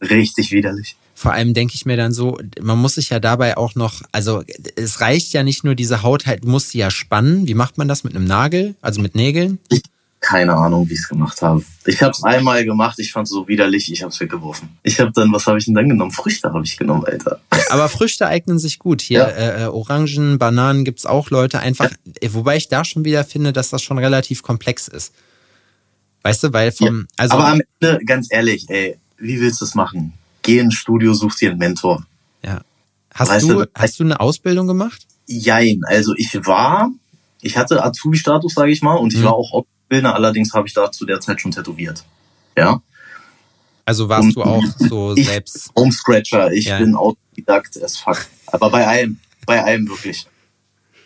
Richtig 0.01 0.51
widerlich. 0.51 0.95
Vor 1.15 1.31
allem 1.33 1.55
denke 1.55 1.73
ich 1.73 1.85
mir 1.85 1.97
dann 1.97 2.13
so, 2.13 2.37
man 2.61 2.77
muss 2.77 2.95
sich 2.95 3.09
ja 3.09 3.19
dabei 3.19 3.57
auch 3.57 3.73
noch, 3.73 4.03
also 4.11 4.43
es 4.75 5.01
reicht 5.01 5.33
ja 5.33 5.41
nicht 5.41 5.63
nur 5.63 5.73
diese 5.73 6.03
Haut 6.03 6.27
halt, 6.27 6.43
du 6.43 6.47
musst 6.47 6.69
sie 6.69 6.77
ja 6.77 6.91
spannen. 6.91 7.47
Wie 7.47 7.55
macht 7.55 7.79
man 7.79 7.87
das 7.87 8.03
mit 8.03 8.15
einem 8.15 8.25
Nagel? 8.25 8.75
Also 8.81 9.01
mit 9.01 9.15
Nägeln? 9.15 9.57
Keine 10.19 10.55
Ahnung, 10.55 10.89
wie 10.89 10.93
ich 10.93 10.99
es 11.01 11.07
gemacht 11.09 11.41
habe. 11.43 11.63
Ich 11.85 12.01
habe 12.01 12.11
es 12.11 12.23
einmal 12.23 12.65
gemacht, 12.65 12.97
ich 12.99 13.11
fand 13.11 13.27
es 13.27 13.31
so 13.31 13.47
widerlich, 13.47 13.91
ich 13.91 14.01
habe 14.01 14.11
es 14.11 14.19
weggeworfen. 14.19 14.67
Ich 14.81 14.99
habe 14.99 15.11
dann, 15.13 15.31
was 15.31 15.45
habe 15.45 15.59
ich 15.59 15.65
denn 15.65 15.75
dann 15.75 15.87
genommen? 15.87 16.11
Früchte 16.11 16.49
habe 16.51 16.63
ich 16.65 16.75
genommen, 16.75 17.05
Alter. 17.05 17.39
Aber 17.69 17.87
Früchte 17.87 18.25
eignen 18.27 18.57
sich 18.57 18.79
gut. 18.79 19.01
Hier 19.01 19.19
Ja. 19.19 19.27
äh, 19.27 19.63
äh, 19.63 19.67
Orangen, 19.67 20.39
Bananen 20.39 20.85
gibt's 20.85 21.05
auch 21.05 21.29
Leute 21.29 21.59
einfach, 21.59 21.91
äh, 22.19 22.29
wobei 22.33 22.57
ich 22.57 22.67
da 22.67 22.83
schon 22.83 23.05
wieder 23.05 23.23
finde, 23.23 23.53
dass 23.53 23.69
das 23.69 23.83
schon 23.83 23.99
relativ 23.99 24.41
komplex 24.41 24.87
ist. 24.87 25.13
Weißt 26.23 26.43
du, 26.43 26.51
weil 26.51 26.71
vom, 26.71 27.07
also 27.15 27.35
Aber 27.35 27.47
am 27.49 27.61
Ende, 27.79 28.03
ganz 28.05 28.27
ehrlich, 28.31 28.65
ey, 28.69 28.97
wie 29.19 29.39
willst 29.39 29.61
du 29.61 29.65
es 29.65 29.75
machen? 29.75 30.13
Geh 30.41 30.59
ins 30.59 30.73
Studio, 30.75 31.13
such 31.13 31.35
dir 31.35 31.51
einen 31.51 31.59
Mentor. 31.59 32.05
ja. 32.43 32.61
Hast 33.13 33.29
weißt 33.29 33.49
du, 33.49 33.65
hast 33.73 33.99
du 33.99 34.03
eine 34.03 34.19
Ausbildung 34.19 34.67
gemacht? 34.67 35.07
Jein, 35.25 35.81
also 35.87 36.13
ich 36.17 36.35
war, 36.45 36.91
ich 37.41 37.57
hatte 37.57 37.83
Azubi-Status, 37.83 38.53
sage 38.53 38.71
ich 38.71 38.83
mal, 38.83 38.93
und 38.95 39.11
ich 39.11 39.21
Mhm. 39.21 39.25
war 39.25 39.33
auch 39.33 39.65
Ausbilder, 39.89 40.15
allerdings 40.15 40.53
habe 40.53 40.67
ich 40.67 40.73
da 40.73 40.91
zu 40.91 41.05
der 41.05 41.19
Zeit 41.19 41.39
schon 41.41 41.51
tätowiert. 41.51 42.03
Ja, 42.57 42.81
Also 43.85 44.09
warst 44.09 44.23
Und- 44.25 44.35
du 44.35 44.43
auch 44.43 44.63
so 44.79 45.13
Ich- 45.15 45.27
selbst. 45.29 45.71
Homescratcher, 45.73 46.51
ich 46.51 46.65
Ja. 46.65 46.77
bin 46.77 46.93
Autodidakt 46.93 47.81
as 47.81 47.95
fuck. 47.95 48.17
Aber 48.47 48.69
bei 48.69 48.85
allem, 48.85 49.17
bei 49.45 49.63
allem 49.63 49.87
wirklich. 49.87 50.27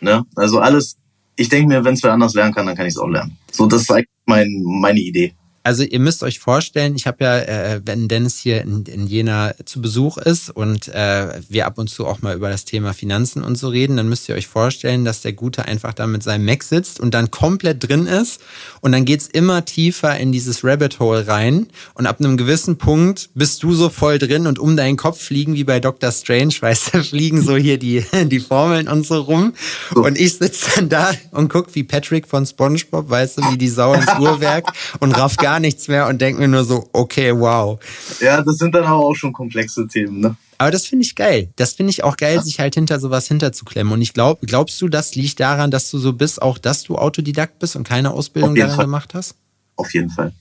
Ne? 0.00 0.24
Also 0.34 0.58
alles, 0.58 0.96
ich 1.36 1.48
denke 1.48 1.68
mir, 1.68 1.84
wenn 1.84 1.94
es 1.94 2.02
wer 2.02 2.12
anders 2.12 2.34
lernen 2.34 2.52
kann, 2.52 2.66
dann 2.66 2.74
kann 2.74 2.86
ich 2.86 2.94
es 2.94 2.98
auch 2.98 3.06
lernen. 3.06 3.38
So, 3.52 3.66
das 3.66 3.82
ist 3.82 3.90
eigentlich 3.92 4.08
mein, 4.26 4.48
meine 4.64 4.98
Idee. 4.98 5.32
Also 5.62 5.84
ihr 5.84 6.00
müsst 6.00 6.22
euch 6.22 6.40
vorstellen, 6.40 6.96
ich 6.96 7.06
habe 7.06 7.24
ja, 7.24 7.38
äh, 7.38 7.80
wenn 7.84 8.08
Dennis 8.08 8.38
hier 8.38 8.62
in, 8.62 8.84
in 8.84 9.06
Jena 9.06 9.54
zu 9.64 9.80
Besuch 9.80 10.18
ist 10.18 10.50
und 10.50 10.88
äh, 10.88 11.40
wir 11.48 11.66
ab 11.66 11.78
und 11.78 11.88
zu 11.88 12.06
auch 12.06 12.20
mal 12.20 12.34
über 12.34 12.50
das 12.50 12.64
Thema 12.64 12.92
Finanzen 12.92 13.44
und 13.44 13.56
so 13.56 13.68
reden, 13.68 13.96
dann 13.96 14.08
müsst 14.08 14.28
ihr 14.28 14.34
euch 14.34 14.48
vorstellen, 14.48 15.04
dass 15.04 15.20
der 15.20 15.32
Gute 15.32 15.66
einfach 15.66 15.94
da 15.94 16.06
mit 16.06 16.22
seinem 16.22 16.44
Mac 16.44 16.64
sitzt 16.64 16.98
und 16.98 17.14
dann 17.14 17.30
komplett 17.30 17.88
drin 17.88 18.06
ist. 18.06 18.40
Und 18.80 18.92
dann 18.92 19.04
geht's 19.04 19.28
immer 19.28 19.64
tiefer 19.64 20.18
in 20.18 20.32
dieses 20.32 20.64
Rabbit 20.64 20.98
Hole 20.98 21.28
rein. 21.28 21.68
Und 21.94 22.06
ab 22.06 22.18
einem 22.18 22.36
gewissen 22.36 22.76
Punkt 22.76 23.30
bist 23.34 23.62
du 23.62 23.72
so 23.72 23.88
voll 23.88 24.18
drin 24.18 24.48
und 24.48 24.58
um 24.58 24.76
deinen 24.76 24.96
Kopf 24.96 25.22
fliegen 25.22 25.54
wie 25.54 25.64
bei 25.64 25.78
Dr. 25.78 26.10
Strange, 26.10 26.54
weißt 26.60 26.94
du, 26.94 27.04
fliegen 27.04 27.40
so 27.40 27.56
hier 27.56 27.78
die, 27.78 28.04
die 28.24 28.40
Formeln 28.40 28.88
und 28.88 29.06
so 29.06 29.20
rum. 29.20 29.54
Und 29.94 30.18
ich 30.18 30.38
sitze 30.38 30.70
dann 30.76 30.88
da 30.88 31.12
und 31.30 31.48
guck 31.48 31.74
wie 31.74 31.84
Patrick 31.84 32.26
von 32.26 32.44
Spongebob, 32.44 33.08
weißt 33.08 33.38
du, 33.38 33.42
wie 33.52 33.58
die 33.58 33.68
Sau 33.68 33.94
ins 33.94 34.12
Uhrwerk 34.18 34.66
und 34.98 35.12
raff 35.12 35.36
gar 35.36 35.51
nichts 35.60 35.88
mehr 35.88 36.06
und 36.08 36.20
denk 36.20 36.38
mir 36.38 36.48
nur 36.48 36.64
so, 36.64 36.88
okay, 36.92 37.32
wow. 37.34 37.78
Ja, 38.20 38.42
das 38.42 38.56
sind 38.58 38.74
dann 38.74 38.84
aber 38.84 39.04
auch 39.04 39.14
schon 39.14 39.32
komplexe 39.32 39.86
Themen, 39.88 40.20
ne? 40.20 40.36
Aber 40.58 40.70
das 40.70 40.86
finde 40.86 41.04
ich 41.04 41.16
geil. 41.16 41.48
Das 41.56 41.72
finde 41.72 41.90
ich 41.90 42.04
auch 42.04 42.16
geil, 42.16 42.40
sich 42.42 42.60
halt 42.60 42.74
hinter 42.74 43.00
sowas 43.00 43.26
hinterzuklemmen. 43.26 43.92
Und 43.92 44.00
ich 44.00 44.12
glaube, 44.12 44.46
glaubst 44.46 44.80
du, 44.80 44.88
das 44.88 45.16
liegt 45.16 45.40
daran, 45.40 45.72
dass 45.72 45.90
du 45.90 45.98
so 45.98 46.12
bist, 46.12 46.40
auch 46.40 46.56
dass 46.58 46.84
du 46.84 46.96
Autodidakt 46.96 47.58
bist 47.58 47.74
und 47.74 47.82
keine 47.88 48.12
Ausbildung 48.12 48.54
darin 48.54 48.76
Fall. 48.76 48.84
gemacht 48.84 49.12
hast? 49.14 49.34
Auf 49.74 49.92
jeden 49.92 50.10
Fall. 50.10 50.32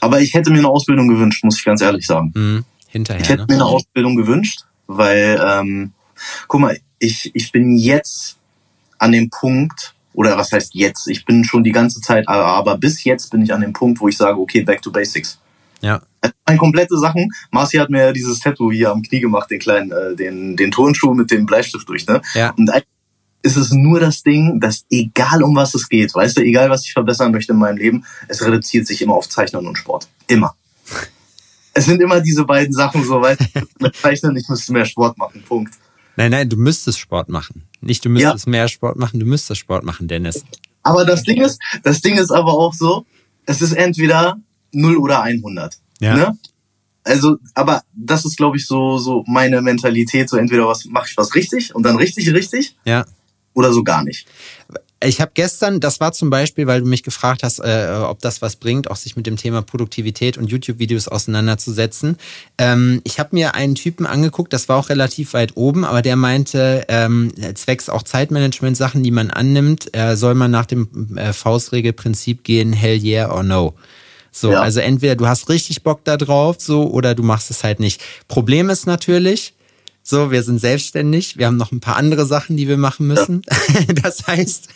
Aber 0.00 0.20
ich 0.20 0.34
hätte 0.34 0.50
mir 0.50 0.58
eine 0.58 0.68
Ausbildung 0.68 1.08
gewünscht, 1.08 1.42
muss 1.44 1.56
ich 1.58 1.64
ganz 1.64 1.80
ehrlich 1.80 2.06
sagen. 2.06 2.32
Hm, 2.34 2.64
Ich 2.86 2.92
hinterher, 2.92 3.22
hätte 3.24 3.36
ne? 3.38 3.46
mir 3.48 3.54
eine 3.54 3.64
Ausbildung 3.64 4.16
gewünscht, 4.16 4.60
weil, 4.86 5.40
ähm, 5.42 5.92
guck 6.46 6.60
mal, 6.60 6.78
ich, 6.98 7.30
ich 7.34 7.50
bin 7.50 7.76
jetzt 7.78 8.36
an 8.98 9.12
dem 9.12 9.30
Punkt, 9.30 9.94
oder 10.18 10.36
was 10.36 10.50
heißt 10.50 10.74
jetzt? 10.74 11.06
Ich 11.06 11.24
bin 11.24 11.44
schon 11.44 11.62
die 11.62 11.70
ganze 11.70 12.00
Zeit, 12.00 12.26
aber 12.26 12.76
bis 12.76 13.04
jetzt 13.04 13.30
bin 13.30 13.40
ich 13.40 13.54
an 13.54 13.60
dem 13.60 13.72
Punkt, 13.72 14.00
wo 14.00 14.08
ich 14.08 14.16
sage, 14.16 14.36
okay, 14.40 14.62
back 14.62 14.82
to 14.82 14.90
basics. 14.90 15.38
Ja. 15.80 16.02
Meine 16.44 16.58
komplette 16.58 16.98
Sachen. 16.98 17.30
Marci 17.52 17.76
hat 17.76 17.88
mir 17.88 18.06
ja 18.06 18.12
dieses 18.12 18.40
Tattoo 18.40 18.72
hier 18.72 18.90
am 18.90 19.02
Knie 19.02 19.20
gemacht, 19.20 19.48
den 19.48 19.60
kleinen, 19.60 19.92
äh, 19.92 20.16
den, 20.16 20.56
den 20.56 20.72
Turnschuh 20.72 21.14
mit 21.14 21.30
dem 21.30 21.46
Bleistift 21.46 21.88
durch, 21.88 22.04
ne? 22.08 22.20
Ja. 22.34 22.52
Und 22.58 22.68
ist 23.42 23.56
es 23.56 23.70
nur 23.70 24.00
das 24.00 24.24
Ding, 24.24 24.58
dass 24.58 24.86
egal 24.90 25.44
um 25.44 25.54
was 25.54 25.76
es 25.76 25.88
geht, 25.88 26.12
weißt 26.12 26.38
du, 26.38 26.40
egal 26.40 26.68
was 26.68 26.84
ich 26.84 26.94
verbessern 26.94 27.30
möchte 27.30 27.52
in 27.52 27.60
meinem 27.60 27.76
Leben, 27.76 28.04
es 28.26 28.44
reduziert 28.44 28.88
sich 28.88 29.00
immer 29.00 29.14
auf 29.14 29.28
Zeichnen 29.28 29.68
und 29.68 29.78
Sport. 29.78 30.08
Immer. 30.26 30.56
Es 31.74 31.84
sind 31.84 32.02
immer 32.02 32.20
diese 32.20 32.44
beiden 32.44 32.74
Sachen 32.74 33.04
so, 33.04 33.22
weißt 33.22 33.40
du, 33.40 33.60
mit 33.78 33.94
Zeichnen, 33.94 34.36
ich 34.36 34.48
müsste 34.48 34.72
mehr 34.72 34.84
Sport 34.84 35.16
machen, 35.16 35.44
Punkt. 35.46 35.74
Nein, 36.16 36.32
nein, 36.32 36.48
du 36.48 36.56
müsstest 36.56 36.98
Sport 36.98 37.28
machen. 37.28 37.67
Nicht 37.80 38.04
du 38.04 38.08
müsstest 38.08 38.46
mehr 38.46 38.68
Sport 38.68 38.96
machen, 38.96 39.20
du 39.20 39.26
müsstest 39.26 39.60
Sport 39.60 39.84
machen, 39.84 40.08
Dennis. 40.08 40.44
Aber 40.82 41.04
das 41.04 41.22
Ding 41.22 41.42
ist, 41.42 41.60
das 41.82 42.00
Ding 42.00 42.16
ist 42.16 42.30
aber 42.30 42.52
auch 42.52 42.74
so, 42.74 43.06
es 43.46 43.62
ist 43.62 43.72
entweder 43.72 44.38
0 44.72 44.96
oder 44.96 45.22
100. 45.22 45.78
Ja. 46.00 46.14
Ne? 46.16 46.38
Also, 47.04 47.38
aber 47.54 47.82
das 47.94 48.24
ist, 48.24 48.36
glaube 48.36 48.56
ich, 48.56 48.66
so, 48.66 48.98
so 48.98 49.24
meine 49.26 49.62
Mentalität. 49.62 50.28
So 50.28 50.36
entweder 50.36 50.66
was 50.66 50.84
mache 50.84 51.08
ich 51.10 51.16
was 51.16 51.34
richtig 51.34 51.74
und 51.74 51.82
dann 51.84 51.96
richtig, 51.96 52.32
richtig 52.32 52.76
Ja. 52.84 53.04
oder 53.54 53.72
so 53.72 53.82
gar 53.82 54.04
nicht. 54.04 54.26
Ich 55.04 55.20
habe 55.20 55.30
gestern, 55.34 55.78
das 55.78 56.00
war 56.00 56.12
zum 56.12 56.28
Beispiel, 56.28 56.66
weil 56.66 56.80
du 56.80 56.86
mich 56.88 57.04
gefragt 57.04 57.44
hast, 57.44 57.60
äh, 57.60 57.88
ob 58.02 58.18
das 58.20 58.42
was 58.42 58.56
bringt, 58.56 58.90
auch 58.90 58.96
sich 58.96 59.14
mit 59.14 59.26
dem 59.28 59.36
Thema 59.36 59.62
Produktivität 59.62 60.36
und 60.36 60.50
YouTube-Videos 60.50 61.06
auseinanderzusetzen. 61.06 62.16
Ähm, 62.58 63.00
ich 63.04 63.20
habe 63.20 63.28
mir 63.32 63.54
einen 63.54 63.76
Typen 63.76 64.06
angeguckt, 64.06 64.52
das 64.52 64.68
war 64.68 64.76
auch 64.76 64.88
relativ 64.88 65.34
weit 65.34 65.56
oben, 65.56 65.84
aber 65.84 66.02
der 66.02 66.16
meinte, 66.16 66.84
ähm, 66.88 67.32
zwecks 67.54 67.88
auch 67.88 68.02
Zeitmanagement-Sachen, 68.02 69.04
die 69.04 69.12
man 69.12 69.30
annimmt, 69.30 69.96
äh, 69.96 70.16
soll 70.16 70.34
man 70.34 70.50
nach 70.50 70.66
dem 70.66 71.16
äh, 71.16 71.32
Faustregelprinzip 71.32 72.42
gehen, 72.42 72.72
hell 72.72 72.98
yeah 73.00 73.32
or 73.32 73.44
no. 73.44 73.74
So, 74.32 74.50
Ja. 74.52 74.62
also 74.62 74.80
entweder 74.80 75.14
du 75.14 75.28
hast 75.28 75.48
richtig 75.48 75.84
Bock 75.84 76.00
da 76.04 76.16
drauf, 76.16 76.56
so, 76.58 76.90
oder 76.90 77.14
du 77.14 77.22
machst 77.22 77.52
es 77.52 77.62
halt 77.62 77.78
nicht. 77.78 78.02
Problem 78.26 78.68
ist 78.68 78.86
natürlich, 78.86 79.54
so, 80.08 80.30
wir 80.30 80.42
sind 80.42 80.58
selbstständig, 80.58 81.36
wir 81.36 81.46
haben 81.46 81.58
noch 81.58 81.70
ein 81.70 81.80
paar 81.80 81.96
andere 81.96 82.24
Sachen, 82.24 82.56
die 82.56 82.66
wir 82.66 82.78
machen 82.78 83.06
müssen. 83.06 83.42
Das 84.02 84.26
heißt, 84.26 84.68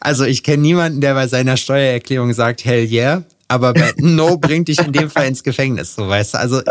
also 0.00 0.24
ich 0.24 0.42
kenne 0.42 0.62
niemanden, 0.62 1.00
der 1.00 1.14
bei 1.14 1.28
seiner 1.28 1.56
Steuererklärung 1.56 2.32
sagt, 2.32 2.64
hell 2.64 2.90
yeah, 2.90 3.22
aber 3.46 3.72
bei 3.72 3.92
no 3.98 4.36
bringt 4.36 4.68
dich 4.68 4.78
in 4.78 4.92
dem 4.92 5.10
Fall 5.10 5.28
ins 5.28 5.44
Gefängnis, 5.44 5.94
so 5.94 6.08
weißt 6.08 6.34
du. 6.34 6.38
Also, 6.38 6.62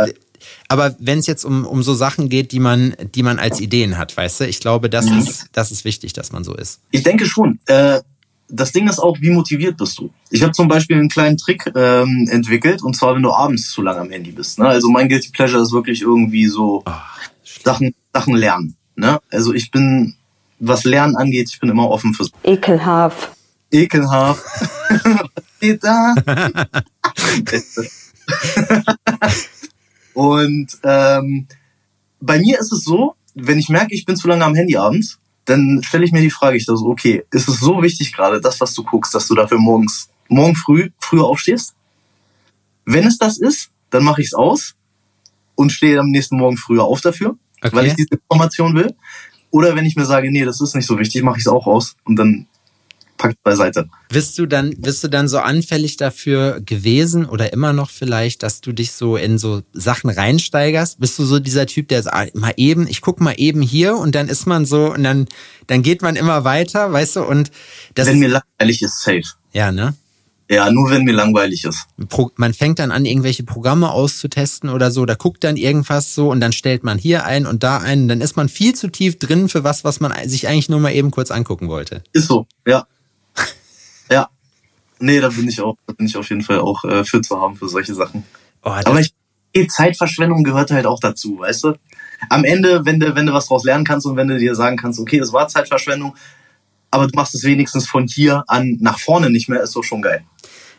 aber 0.67 0.95
wenn 0.99 1.19
es 1.19 1.27
jetzt 1.27 1.45
um, 1.45 1.65
um 1.65 1.81
so 1.81 1.93
Sachen 1.93 2.29
geht, 2.29 2.51
die 2.51 2.59
man, 2.59 2.95
die 3.15 3.23
man 3.23 3.39
als 3.39 3.61
Ideen 3.61 3.97
hat, 3.97 4.15
weißt 4.15 4.41
du, 4.41 4.47
ich 4.47 4.59
glaube, 4.59 4.89
das 4.89 5.05
ist, 5.05 5.45
das 5.53 5.71
ist 5.71 5.85
wichtig, 5.85 6.13
dass 6.13 6.31
man 6.31 6.43
so 6.43 6.53
ist. 6.53 6.81
Ich 6.91 7.03
denke 7.03 7.25
schon. 7.25 7.59
Äh, 7.67 8.01
das 8.49 8.71
Ding 8.71 8.87
ist 8.89 8.99
auch, 8.99 9.17
wie 9.21 9.29
motiviert 9.29 9.77
bist 9.77 9.97
du? 9.99 10.09
Ich 10.31 10.41
habe 10.41 10.51
zum 10.53 10.67
Beispiel 10.67 10.97
einen 10.97 11.09
kleinen 11.09 11.37
Trick 11.37 11.71
ähm, 11.75 12.27
entwickelt, 12.31 12.81
und 12.81 12.95
zwar, 12.95 13.15
wenn 13.15 13.21
du 13.21 13.31
abends 13.31 13.69
zu 13.71 13.81
lange 13.81 13.99
am 13.99 14.09
Handy 14.09 14.31
bist. 14.31 14.57
Ne? 14.57 14.65
Also 14.65 14.89
mein 14.89 15.07
Guilty 15.07 15.29
Pleasure 15.29 15.61
ist 15.61 15.71
wirklich 15.71 16.01
irgendwie 16.01 16.47
so 16.47 16.83
Sachen, 17.63 17.93
Sachen 18.13 18.35
lernen. 18.35 18.75
Ne? 18.95 19.19
Also 19.31 19.53
ich 19.53 19.71
bin, 19.71 20.15
was 20.59 20.83
Lernen 20.83 21.15
angeht, 21.15 21.49
ich 21.51 21.59
bin 21.59 21.69
immer 21.69 21.89
offen 21.89 22.13
fürs 22.13 22.31
Ekelhaft. 22.43 23.31
Ekelhaft. 23.71 24.43
Was 24.89 25.59
geht 25.59 25.83
da? 25.83 26.15
Und 30.13 30.67
ähm, 30.83 31.47
bei 32.19 32.39
mir 32.39 32.59
ist 32.59 32.71
es 32.71 32.83
so, 32.83 33.15
wenn 33.35 33.59
ich 33.59 33.69
merke, 33.69 33.93
ich 33.93 34.05
bin 34.05 34.15
zu 34.15 34.27
lange 34.27 34.43
am 34.43 34.55
Handy 34.55 34.75
abends, 34.75 35.19
dann 35.45 35.81
stelle 35.83 36.05
ich 36.05 36.11
mir 36.11 36.21
die 36.21 36.29
Frage, 36.29 36.57
ich 36.57 36.65
so, 36.65 36.73
okay, 36.85 37.23
ist 37.31 37.47
es 37.47 37.59
so 37.59 37.81
wichtig 37.81 38.13
gerade, 38.13 38.41
das, 38.41 38.59
was 38.59 38.73
du 38.73 38.83
guckst, 38.83 39.13
dass 39.15 39.27
du 39.27 39.35
dafür 39.35 39.59
morgens, 39.59 40.09
morgen 40.27 40.55
früh, 40.55 40.89
früher 40.99 41.25
aufstehst? 41.25 41.75
Wenn 42.85 43.05
es 43.05 43.17
das 43.17 43.39
ist, 43.39 43.69
dann 43.89 44.03
mache 44.03 44.21
ich 44.21 44.27
es 44.27 44.33
aus 44.33 44.75
und 45.55 45.71
stehe 45.71 45.99
am 45.99 46.09
nächsten 46.09 46.37
Morgen 46.37 46.57
früher 46.57 46.83
auf 46.83 47.01
dafür, 47.01 47.37
okay. 47.63 47.75
weil 47.75 47.85
ich 47.87 47.95
diese 47.95 48.09
Information 48.11 48.75
will. 48.75 48.93
Oder 49.51 49.75
wenn 49.75 49.85
ich 49.85 49.95
mir 49.95 50.05
sage, 50.05 50.31
nee, 50.31 50.45
das 50.45 50.61
ist 50.61 50.75
nicht 50.75 50.85
so 50.85 50.99
wichtig, 50.99 51.23
mache 51.23 51.37
ich 51.37 51.45
es 51.45 51.47
auch 51.47 51.65
aus 51.65 51.95
und 52.03 52.15
dann 52.17 52.47
packt 53.19 53.43
beiseite. 53.43 53.87
Bist 54.07 54.39
du 54.39 54.47
dann, 54.47 54.73
bist 54.77 55.03
du 55.03 55.07
dann 55.07 55.27
so 55.27 55.39
anfällig 55.39 55.97
dafür 55.97 56.61
gewesen 56.61 57.25
oder 57.25 57.53
immer 57.53 57.73
noch 57.73 57.91
vielleicht, 57.91 58.41
dass 58.41 58.61
du 58.61 58.71
dich 58.71 58.93
so 58.93 59.17
in 59.17 59.37
so 59.37 59.61
Sachen 59.73 60.09
reinsteigerst? 60.09 60.99
Bist 60.99 61.19
du 61.19 61.25
so 61.25 61.39
dieser 61.39 61.67
Typ, 61.67 61.89
der 61.89 62.01
sagt, 62.01 62.35
mal 62.35 62.53
eben, 62.57 62.87
ich 62.87 63.01
guck 63.01 63.21
mal 63.21 63.35
eben 63.37 63.61
hier 63.61 63.97
und 63.97 64.15
dann 64.15 64.29
ist 64.29 64.47
man 64.47 64.65
so 64.65 64.93
und 64.93 65.03
dann, 65.03 65.27
dann 65.67 65.83
geht 65.83 66.01
man 66.01 66.15
immer 66.15 66.43
weiter, 66.43 66.91
weißt 66.91 67.17
du, 67.17 67.23
und 67.23 67.51
das. 67.93 68.07
Wenn 68.07 68.19
mir 68.19 68.29
langweilig 68.29 68.81
ist, 68.81 69.03
safe. 69.03 69.21
Ja, 69.51 69.71
ne? 69.71 69.93
Ja, 70.51 70.71
nur 70.71 70.89
wenn 70.89 71.03
mir 71.03 71.13
langweilig 71.13 71.63
ist. 71.63 71.85
Man 72.35 72.55
fängt 72.55 72.79
dann 72.79 72.91
an, 72.91 73.05
irgendwelche 73.05 73.43
Programme 73.43 73.91
auszutesten 73.91 74.71
oder 74.71 74.89
so, 74.89 75.05
da 75.05 75.13
guckt 75.13 75.43
dann 75.43 75.57
irgendwas 75.57 76.15
so 76.15 76.31
und 76.31 76.39
dann 76.39 76.53
stellt 76.53 76.83
man 76.83 76.97
hier 76.97 77.23
ein 77.25 77.45
und 77.45 77.61
da 77.61 77.77
ein 77.77 78.03
und 78.03 78.07
dann 78.07 78.21
ist 78.21 78.35
man 78.35 78.49
viel 78.49 78.73
zu 78.73 78.87
tief 78.87 79.19
drin 79.19 79.47
für 79.47 79.63
was, 79.63 79.83
was 79.83 79.99
man 79.99 80.11
sich 80.27 80.47
eigentlich 80.47 80.67
nur 80.67 80.79
mal 80.79 80.91
eben 80.91 81.11
kurz 81.11 81.29
angucken 81.29 81.69
wollte. 81.69 82.03
Ist 82.13 82.27
so, 82.27 82.47
ja. 82.65 82.87
Ja. 84.11 84.27
Nee, 84.99 85.19
da 85.19 85.29
bin 85.29 85.47
ich 85.47 85.61
auch, 85.61 85.77
da 85.85 85.93
bin 85.93 86.07
ich 86.07 86.17
auf 86.17 86.27
jeden 86.29 86.41
Fall 86.41 86.59
auch 86.59 86.83
äh, 86.83 87.03
für 87.03 87.21
zu 87.21 87.39
haben 87.39 87.55
für 87.55 87.69
solche 87.69 87.93
Sachen. 87.93 88.23
Oh, 88.63 88.71
Aber 88.71 88.99
ich, 88.99 89.13
Zeitverschwendung 89.67 90.43
gehört 90.43 90.71
halt 90.71 90.87
auch 90.87 90.99
dazu, 90.99 91.37
weißt 91.37 91.63
du? 91.65 91.73
Am 92.29 92.43
Ende, 92.43 92.85
wenn 92.85 92.99
du, 92.99 93.13
wenn 93.15 93.27
du 93.27 93.33
was 93.33 93.47
draus 93.47 93.63
lernen 93.63 93.85
kannst 93.85 94.07
und 94.07 94.15
wenn 94.15 94.27
du 94.27 94.39
dir 94.39 94.55
sagen 94.55 94.77
kannst, 94.77 94.99
okay, 94.99 95.19
das 95.19 95.31
war 95.31 95.47
Zeitverschwendung, 95.47 96.15
aber 96.91 97.07
du 97.07 97.15
machst 97.15 97.35
es 97.35 97.43
wenigstens 97.43 97.87
von 97.87 98.07
hier 98.07 98.43
an 98.47 98.77
nach 98.81 98.99
vorne 98.99 99.29
nicht 99.29 99.49
mehr, 99.49 99.61
ist 99.61 99.75
doch 99.75 99.83
schon 99.83 100.01
geil. 100.01 100.23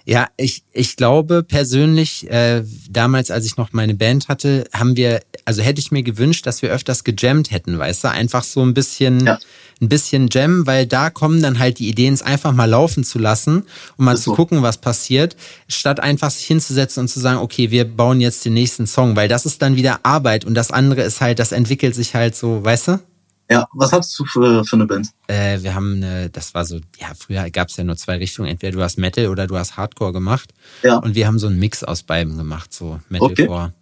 Ja, 0.06 0.28
ich, 0.36 0.64
ich 0.72 0.96
glaube 0.96 1.42
persönlich, 1.42 2.28
äh, 2.30 2.64
damals, 2.88 3.30
als 3.30 3.44
ich 3.44 3.56
noch 3.56 3.72
meine 3.72 3.94
Band 3.94 4.28
hatte, 4.28 4.64
haben 4.72 4.96
wir, 4.96 5.20
also 5.44 5.62
hätte 5.62 5.80
ich 5.80 5.92
mir 5.92 6.02
gewünscht, 6.02 6.46
dass 6.46 6.62
wir 6.62 6.70
öfters 6.70 7.04
gejammt 7.04 7.50
hätten, 7.50 7.78
weißt 7.78 8.04
du? 8.04 8.10
Einfach 8.10 8.42
so 8.42 8.62
ein 8.62 8.72
bisschen, 8.72 9.24
ja. 9.26 9.38
ein 9.80 9.88
bisschen 9.88 10.28
Jam, 10.30 10.66
weil 10.66 10.86
da 10.86 11.10
kommen 11.10 11.42
dann 11.42 11.58
halt 11.58 11.78
die 11.78 11.88
Ideen, 11.88 12.14
es 12.14 12.22
einfach 12.22 12.52
mal 12.52 12.64
laufen 12.64 13.04
zu 13.04 13.18
lassen 13.18 13.64
und 13.98 14.04
mal 14.04 14.16
zu 14.16 14.30
so. 14.30 14.34
gucken, 14.34 14.62
was 14.62 14.78
passiert, 14.78 15.36
statt 15.68 16.00
einfach 16.00 16.30
sich 16.30 16.46
hinzusetzen 16.46 17.02
und 17.02 17.08
zu 17.08 17.20
sagen, 17.20 17.38
okay, 17.38 17.70
wir 17.70 17.84
bauen 17.84 18.20
jetzt 18.20 18.44
den 18.44 18.54
nächsten 18.54 18.86
Song, 18.86 19.16
weil 19.16 19.28
das 19.28 19.44
ist 19.46 19.60
dann 19.60 19.76
wieder 19.76 20.00
Arbeit 20.04 20.44
und 20.44 20.54
das 20.54 20.70
andere 20.70 21.02
ist 21.02 21.20
halt, 21.20 21.38
das 21.38 21.52
entwickelt 21.52 21.94
sich 21.94 22.14
halt 22.14 22.34
so, 22.34 22.64
weißt 22.64 22.88
du? 22.88 23.00
Ja, 23.50 23.66
was 23.72 23.92
hast 23.92 24.16
du 24.16 24.24
für, 24.24 24.64
für 24.64 24.76
eine 24.76 24.86
Band? 24.86 25.08
Äh, 25.26 25.60
wir 25.62 25.74
haben 25.74 25.96
eine, 25.96 26.30
das 26.30 26.54
war 26.54 26.64
so, 26.64 26.76
ja, 27.00 27.08
früher 27.18 27.50
gab 27.50 27.68
es 27.68 27.76
ja 27.76 27.82
nur 27.82 27.96
zwei 27.96 28.16
Richtungen, 28.16 28.48
entweder 28.48 28.76
du 28.76 28.82
hast 28.82 28.96
Metal 28.96 29.26
oder 29.26 29.48
du 29.48 29.58
hast 29.58 29.76
Hardcore 29.76 30.12
gemacht. 30.12 30.54
Ja. 30.84 30.98
Und 30.98 31.16
wir 31.16 31.26
haben 31.26 31.40
so 31.40 31.48
einen 31.48 31.58
Mix 31.58 31.82
aus 31.82 32.04
beiden 32.04 32.36
gemacht, 32.38 32.72
so 32.72 33.00
Metalcore. 33.08 33.64
Okay. 33.64 33.72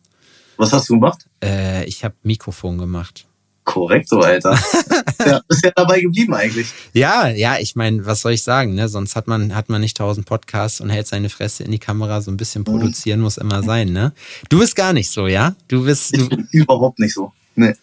Was 0.56 0.72
hast 0.72 0.88
du 0.88 0.94
gemacht? 0.94 1.26
Äh, 1.44 1.84
ich 1.84 2.02
habe 2.02 2.14
Mikrofon 2.22 2.78
gemacht. 2.78 3.26
Korrekt, 3.64 4.08
so 4.08 4.20
Alter. 4.20 4.58
ja, 5.26 5.42
bist 5.46 5.62
ja 5.62 5.70
dabei 5.76 6.00
geblieben 6.00 6.32
eigentlich. 6.32 6.68
Ja, 6.94 7.28
ja, 7.28 7.58
ich 7.58 7.76
meine, 7.76 8.06
was 8.06 8.22
soll 8.22 8.32
ich 8.32 8.42
sagen, 8.42 8.74
ne? 8.74 8.88
Sonst 8.88 9.14
hat 9.14 9.26
man, 9.26 9.54
hat 9.54 9.68
man 9.68 9.82
nicht 9.82 9.98
tausend 9.98 10.24
Podcasts 10.26 10.80
und 10.80 10.88
hält 10.88 11.06
seine 11.06 11.28
Fresse 11.28 11.64
in 11.64 11.72
die 11.72 11.78
Kamera, 11.78 12.22
so 12.22 12.30
ein 12.30 12.38
bisschen 12.38 12.64
produzieren 12.64 13.18
mhm. 13.18 13.24
muss 13.24 13.36
immer 13.36 13.62
sein, 13.62 13.92
ne? 13.92 14.14
Du 14.48 14.58
bist 14.58 14.74
gar 14.74 14.94
nicht 14.94 15.10
so, 15.10 15.26
ja? 15.26 15.54
Du 15.68 15.84
bist. 15.84 16.16
Du 16.16 16.22
ich 16.22 16.28
bin 16.30 16.48
überhaupt 16.50 16.98
nicht 16.98 17.12
so. 17.12 17.32
Nee. 17.54 17.74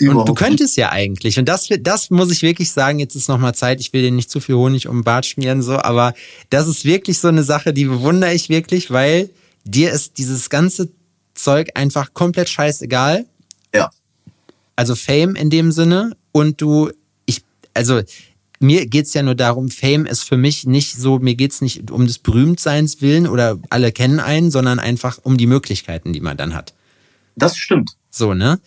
Und 0.00 0.28
du 0.28 0.34
könntest 0.34 0.76
ja 0.76 0.90
eigentlich. 0.90 1.38
Und 1.38 1.46
das, 1.46 1.68
das 1.80 2.10
muss 2.10 2.30
ich 2.32 2.42
wirklich 2.42 2.72
sagen, 2.72 2.98
jetzt 2.98 3.14
ist 3.14 3.28
nochmal 3.28 3.54
Zeit, 3.54 3.80
ich 3.80 3.92
will 3.92 4.02
dir 4.02 4.10
nicht 4.10 4.30
zu 4.30 4.40
viel 4.40 4.56
Honig 4.56 4.88
um 4.88 4.98
den 4.98 5.04
Bart 5.04 5.26
schmieren, 5.26 5.62
so, 5.62 5.78
aber 5.78 6.14
das 6.50 6.66
ist 6.66 6.84
wirklich 6.84 7.18
so 7.18 7.28
eine 7.28 7.44
Sache, 7.44 7.72
die 7.72 7.84
bewundere 7.84 8.32
ich 8.32 8.48
wirklich, 8.48 8.90
weil 8.90 9.30
dir 9.64 9.92
ist 9.92 10.18
dieses 10.18 10.50
ganze 10.50 10.88
Zeug 11.34 11.70
einfach 11.74 12.14
komplett 12.14 12.48
scheißegal. 12.48 13.26
Ja. 13.74 13.90
Also 14.76 14.94
Fame 14.94 15.36
in 15.36 15.50
dem 15.50 15.72
Sinne. 15.72 16.16
Und 16.32 16.60
du, 16.60 16.90
ich, 17.26 17.42
also 17.74 18.02
mir 18.62 18.86
geht's 18.86 19.12
ja 19.14 19.22
nur 19.22 19.34
darum, 19.34 19.68
Fame 19.70 20.06
ist 20.06 20.22
für 20.22 20.36
mich 20.36 20.66
nicht 20.66 20.96
so, 20.96 21.18
mir 21.18 21.34
geht's 21.34 21.60
nicht 21.60 21.90
um 21.90 22.06
des 22.06 22.18
Berühmtseins 22.18 23.02
willen 23.02 23.26
oder 23.26 23.58
alle 23.70 23.92
kennen 23.92 24.20
einen, 24.20 24.50
sondern 24.50 24.78
einfach 24.78 25.18
um 25.22 25.36
die 25.36 25.46
Möglichkeiten, 25.46 26.12
die 26.12 26.20
man 26.20 26.36
dann 26.36 26.54
hat. 26.54 26.72
Das 27.36 27.56
stimmt. 27.56 27.96
So, 28.10 28.34
ne? 28.34 28.60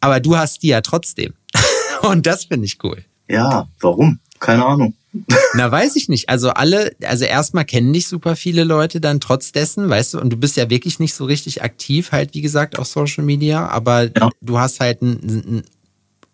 Aber 0.00 0.20
du 0.20 0.36
hast 0.36 0.62
die 0.62 0.68
ja 0.68 0.80
trotzdem. 0.80 1.34
Und 2.02 2.26
das 2.26 2.44
finde 2.44 2.66
ich 2.66 2.78
cool. 2.82 3.04
Ja, 3.28 3.68
warum? 3.80 4.18
Keine 4.40 4.64
Ahnung. 4.64 4.94
Na, 5.54 5.70
weiß 5.70 5.96
ich 5.96 6.08
nicht. 6.08 6.28
Also 6.28 6.50
alle, 6.50 6.94
also 7.02 7.24
erstmal 7.24 7.64
kennen 7.64 7.92
dich 7.92 8.06
super 8.06 8.36
viele 8.36 8.64
Leute 8.64 9.00
dann 9.00 9.20
trotz 9.20 9.52
dessen, 9.52 9.88
weißt 9.88 10.14
du, 10.14 10.20
und 10.20 10.30
du 10.30 10.36
bist 10.36 10.56
ja 10.56 10.70
wirklich 10.70 10.98
nicht 10.98 11.14
so 11.14 11.24
richtig 11.24 11.62
aktiv, 11.62 12.12
halt, 12.12 12.34
wie 12.34 12.40
gesagt, 12.40 12.78
auf 12.78 12.86
Social 12.86 13.24
Media, 13.24 13.66
aber 13.68 14.04
ja. 14.04 14.30
du 14.40 14.58
hast 14.58 14.80
halt 14.80 15.02
einen, 15.02 15.20
einen, 15.22 15.62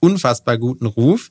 unfassbar 0.00 0.58
guten 0.58 0.86
Ruf 0.86 1.30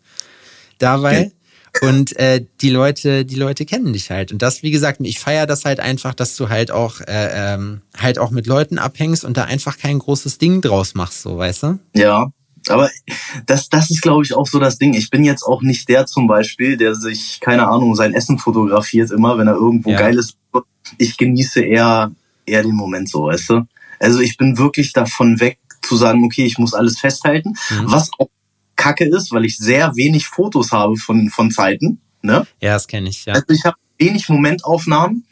dabei. 0.79 1.27
Okay. 1.27 1.31
Und 1.81 2.17
äh, 2.17 2.45
die 2.61 2.69
Leute, 2.69 3.25
die 3.25 3.35
Leute 3.35 3.65
kennen 3.65 3.93
dich 3.93 4.09
halt. 4.09 4.31
Und 4.31 4.41
das, 4.41 4.63
wie 4.63 4.71
gesagt, 4.71 4.99
ich 5.01 5.19
feiere 5.19 5.45
das 5.45 5.65
halt 5.65 5.79
einfach, 5.79 6.13
dass 6.13 6.35
du 6.35 6.49
halt 6.49 6.71
auch 6.71 7.01
äh, 7.01 7.53
ähm, 7.53 7.81
halt 7.97 8.17
auch 8.19 8.31
mit 8.31 8.47
Leuten 8.47 8.77
abhängst 8.77 9.25
und 9.25 9.37
da 9.37 9.43
einfach 9.43 9.77
kein 9.77 9.99
großes 9.99 10.37
Ding 10.37 10.61
draus 10.61 10.95
machst, 10.95 11.21
so, 11.21 11.37
weißt 11.37 11.63
du? 11.63 11.79
Ja, 11.93 12.29
aber 12.69 12.89
das, 13.45 13.69
das 13.69 13.89
ist, 13.91 14.01
glaube 14.01 14.23
ich, 14.23 14.33
auch 14.33 14.47
so 14.47 14.59
das 14.59 14.77
Ding. 14.77 14.93
Ich 14.93 15.09
bin 15.09 15.23
jetzt 15.23 15.43
auch 15.43 15.61
nicht 15.61 15.87
der 15.89 16.05
zum 16.05 16.27
Beispiel, 16.27 16.77
der 16.77 16.95
sich, 16.95 17.39
keine 17.41 17.67
Ahnung, 17.67 17.95
sein 17.95 18.13
Essen 18.13 18.39
fotografiert 18.39 19.11
immer, 19.11 19.37
wenn 19.37 19.47
er 19.47 19.55
irgendwo 19.55 19.91
ja. 19.91 19.99
geil 19.99 20.17
ist. 20.17 20.37
Ich 20.97 21.17
genieße 21.17 21.61
eher, 21.61 22.11
eher 22.45 22.63
den 22.63 22.75
Moment 22.75 23.09
so, 23.09 23.25
weißt 23.25 23.49
du? 23.49 23.67
Also 23.99 24.19
ich 24.19 24.37
bin 24.37 24.57
wirklich 24.57 24.93
davon 24.93 25.39
weg 25.39 25.59
zu 25.81 25.95
sagen, 25.95 26.23
okay, 26.23 26.45
ich 26.45 26.57
muss 26.57 26.73
alles 26.73 26.99
festhalten, 26.99 27.53
mhm. 27.69 27.91
was 27.91 28.09
auch 28.17 28.29
kacke 28.75 29.05
ist, 29.05 29.31
weil 29.31 29.45
ich 29.45 29.57
sehr 29.57 29.95
wenig 29.95 30.27
Fotos 30.27 30.71
habe 30.71 30.95
von, 30.97 31.29
von 31.29 31.51
Zeiten. 31.51 31.99
Ne? 32.21 32.45
Ja, 32.61 32.73
das 32.73 32.87
kenne 32.87 33.09
ich, 33.09 33.25
ja. 33.25 33.33
Also 33.33 33.45
ich 33.49 33.63
habe 33.65 33.77
wenig 33.97 34.27
Momentaufnahmen, 34.29 35.25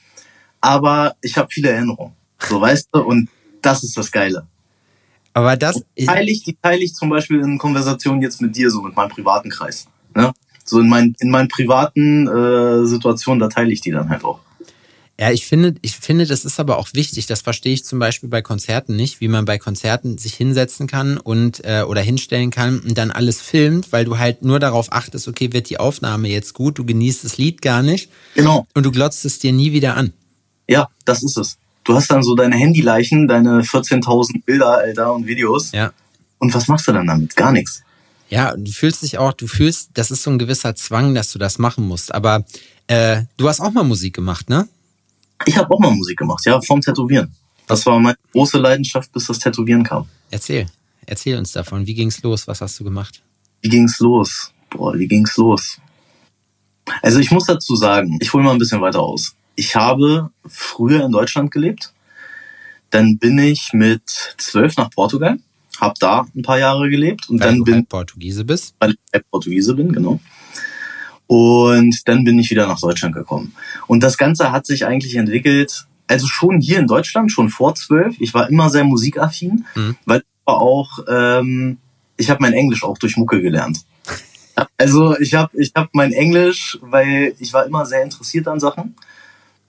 aber 0.61 1.15
ich 1.21 1.37
habe 1.37 1.49
viele 1.51 1.69
Erinnerungen. 1.69 2.13
So, 2.39 2.61
weißt 2.61 2.89
du? 2.91 3.01
Und 3.01 3.29
das 3.61 3.83
ist 3.83 3.97
das 3.97 4.11
Geile. 4.11 4.47
Aber 5.33 5.57
das. 5.57 5.83
Die 5.97 6.05
teile 6.05 6.29
ich, 6.29 6.43
die 6.43 6.55
teile 6.61 6.83
ich 6.83 6.93
zum 6.93 7.09
Beispiel 7.09 7.39
in 7.39 7.57
Konversationen 7.57 8.21
jetzt 8.21 8.41
mit 8.41 8.55
dir, 8.55 8.69
so 8.69 8.81
mit 8.81 8.95
meinem 8.95 9.09
privaten 9.09 9.49
Kreis. 9.49 9.87
Ne? 10.15 10.31
So 10.63 10.79
in, 10.79 10.87
mein, 10.87 11.15
in 11.19 11.29
meinen 11.29 11.47
privaten 11.47 12.27
äh, 12.27 12.85
Situationen, 12.85 13.39
da 13.39 13.47
teile 13.47 13.71
ich 13.71 13.81
die 13.81 13.91
dann 13.91 14.09
halt 14.09 14.23
auch. 14.23 14.39
Ja, 15.19 15.31
ich 15.31 15.45
finde, 15.45 15.75
ich 15.81 15.95
finde, 15.95 16.25
das 16.25 16.43
ist 16.43 16.59
aber 16.59 16.79
auch 16.79 16.89
wichtig. 16.93 17.27
Das 17.27 17.41
verstehe 17.41 17.73
ich 17.73 17.85
zum 17.85 17.99
Beispiel 17.99 18.29
bei 18.29 18.41
Konzerten 18.41 18.95
nicht, 18.95 19.21
wie 19.21 19.27
man 19.27 19.45
bei 19.45 19.59
Konzerten 19.59 20.17
sich 20.17 20.33
hinsetzen 20.33 20.87
kann 20.87 21.17
und 21.17 21.63
äh, 21.63 21.83
oder 21.83 22.01
hinstellen 22.01 22.49
kann 22.49 22.79
und 22.79 22.97
dann 22.97 23.11
alles 23.11 23.39
filmt, 23.39 23.91
weil 23.91 24.05
du 24.05 24.17
halt 24.17 24.41
nur 24.41 24.59
darauf 24.59 24.91
achtest, 24.91 25.27
okay, 25.27 25.53
wird 25.53 25.69
die 25.69 25.79
Aufnahme 25.79 26.29
jetzt 26.29 26.55
gut, 26.55 26.79
du 26.79 26.85
genießt 26.85 27.23
das 27.23 27.37
Lied 27.37 27.61
gar 27.61 27.83
nicht. 27.83 28.09
Genau. 28.33 28.65
Und 28.73 28.85
du 28.85 28.91
glotzt 28.91 29.23
es 29.25 29.37
dir 29.37 29.53
nie 29.53 29.71
wieder 29.71 29.95
an. 29.95 30.13
Ja, 30.67 30.87
das 31.05 31.21
ist 31.21 31.37
es. 31.37 31.57
Du 31.83 31.93
hast 31.93 32.09
dann 32.09 32.23
so 32.23 32.33
deine 32.35 32.55
Handyleichen, 32.55 33.27
deine 33.27 33.61
14.000 33.61 34.43
Bilder, 34.45 34.77
Alter, 34.77 35.13
und 35.13 35.27
Videos. 35.27 35.73
Ja. 35.73 35.91
Und 36.39 36.53
was 36.55 36.67
machst 36.67 36.87
du 36.87 36.93
dann 36.93 37.05
damit? 37.05 37.35
Gar 37.35 37.51
nichts. 37.51 37.83
Ja, 38.29 38.55
du 38.55 38.71
fühlst 38.71 39.03
dich 39.03 39.17
auch, 39.17 39.33
du 39.33 39.47
fühlst, 39.47 39.91
das 39.93 40.09
ist 40.09 40.23
so 40.23 40.31
ein 40.31 40.39
gewisser 40.39 40.75
Zwang, 40.75 41.13
dass 41.13 41.31
du 41.31 41.37
das 41.39 41.59
machen 41.59 41.85
musst. 41.85 42.13
Aber 42.15 42.45
äh, 42.87 43.23
du 43.37 43.47
hast 43.47 43.59
auch 43.59 43.71
mal 43.71 43.83
Musik 43.83 44.15
gemacht, 44.15 44.49
ne? 44.49 44.67
Ich 45.45 45.57
habe 45.57 45.73
auch 45.73 45.79
mal 45.79 45.91
Musik 45.91 46.17
gemacht, 46.17 46.45
ja, 46.45 46.59
vom 46.61 46.81
Tätowieren. 46.81 47.33
Das 47.67 47.85
war 47.85 47.99
meine 47.99 48.17
große 48.31 48.57
Leidenschaft, 48.57 49.11
bis 49.11 49.27
das 49.27 49.39
Tätowieren 49.39 49.83
kam. 49.83 50.07
Erzähl, 50.29 50.67
erzähl 51.05 51.37
uns 51.37 51.51
davon. 51.51 51.87
Wie 51.87 51.93
ging's 51.93 52.21
los? 52.23 52.47
Was 52.47 52.61
hast 52.61 52.79
du 52.79 52.83
gemacht? 52.83 53.23
Wie 53.61 53.69
ging's 53.69 53.99
los? 53.99 54.53
Boah, 54.69 54.97
wie 54.97 55.07
ging's 55.07 55.37
los? 55.37 55.79
Also 57.01 57.19
ich 57.19 57.31
muss 57.31 57.45
dazu 57.45 57.75
sagen, 57.75 58.17
ich 58.21 58.33
hole 58.33 58.43
mal 58.43 58.51
ein 58.51 58.57
bisschen 58.57 58.81
weiter 58.81 58.99
aus. 58.99 59.35
Ich 59.55 59.75
habe 59.75 60.31
früher 60.45 61.05
in 61.05 61.11
Deutschland 61.11 61.51
gelebt. 61.51 61.93
Dann 62.89 63.17
bin 63.17 63.37
ich 63.39 63.71
mit 63.73 64.35
zwölf 64.37 64.77
nach 64.77 64.89
Portugal, 64.91 65.37
habe 65.79 65.95
da 65.99 66.27
ein 66.35 66.41
paar 66.41 66.59
Jahre 66.59 66.89
gelebt 66.89 67.29
und 67.29 67.39
weil 67.39 67.47
dann 67.47 67.57
du 67.59 67.63
bin 67.63 67.75
halt 67.75 67.89
Portugiese 67.89 68.43
bist. 68.45 68.75
Weil 68.79 68.91
ich 68.91 69.21
Portugiese 69.31 69.73
bin, 69.73 69.91
genau. 69.91 70.19
Und 71.27 72.07
dann 72.07 72.23
bin 72.23 72.37
ich 72.39 72.49
wieder 72.51 72.67
nach 72.67 72.79
Deutschland 72.79 73.15
gekommen. 73.15 73.55
Und 73.87 74.03
das 74.03 74.17
Ganze 74.17 74.51
hat 74.51 74.65
sich 74.65 74.85
eigentlich 74.85 75.15
entwickelt, 75.15 75.87
also 76.07 76.27
schon 76.27 76.59
hier 76.59 76.79
in 76.79 76.87
Deutschland, 76.87 77.31
schon 77.31 77.49
vor 77.49 77.75
zwölf. 77.75 78.15
Ich 78.19 78.33
war 78.33 78.49
immer 78.49 78.69
sehr 78.69 78.83
musikaffin, 78.83 79.65
mhm. 79.75 79.95
weil 80.05 80.19
ich 80.19 80.45
war 80.45 80.61
auch, 80.61 80.99
ähm, 81.07 81.77
ich 82.17 82.29
habe 82.29 82.41
mein 82.41 82.53
Englisch 82.53 82.83
auch 82.83 82.97
durch 82.97 83.17
Mucke 83.17 83.41
gelernt. 83.41 83.79
Also 84.77 85.17
ich 85.19 85.33
habe 85.33 85.59
ich 85.59 85.71
hab 85.75 85.89
mein 85.93 86.11
Englisch, 86.11 86.77
weil 86.81 87.33
ich 87.39 87.53
war 87.53 87.65
immer 87.65 87.85
sehr 87.85 88.03
interessiert 88.03 88.47
an 88.47 88.59
Sachen. 88.59 88.95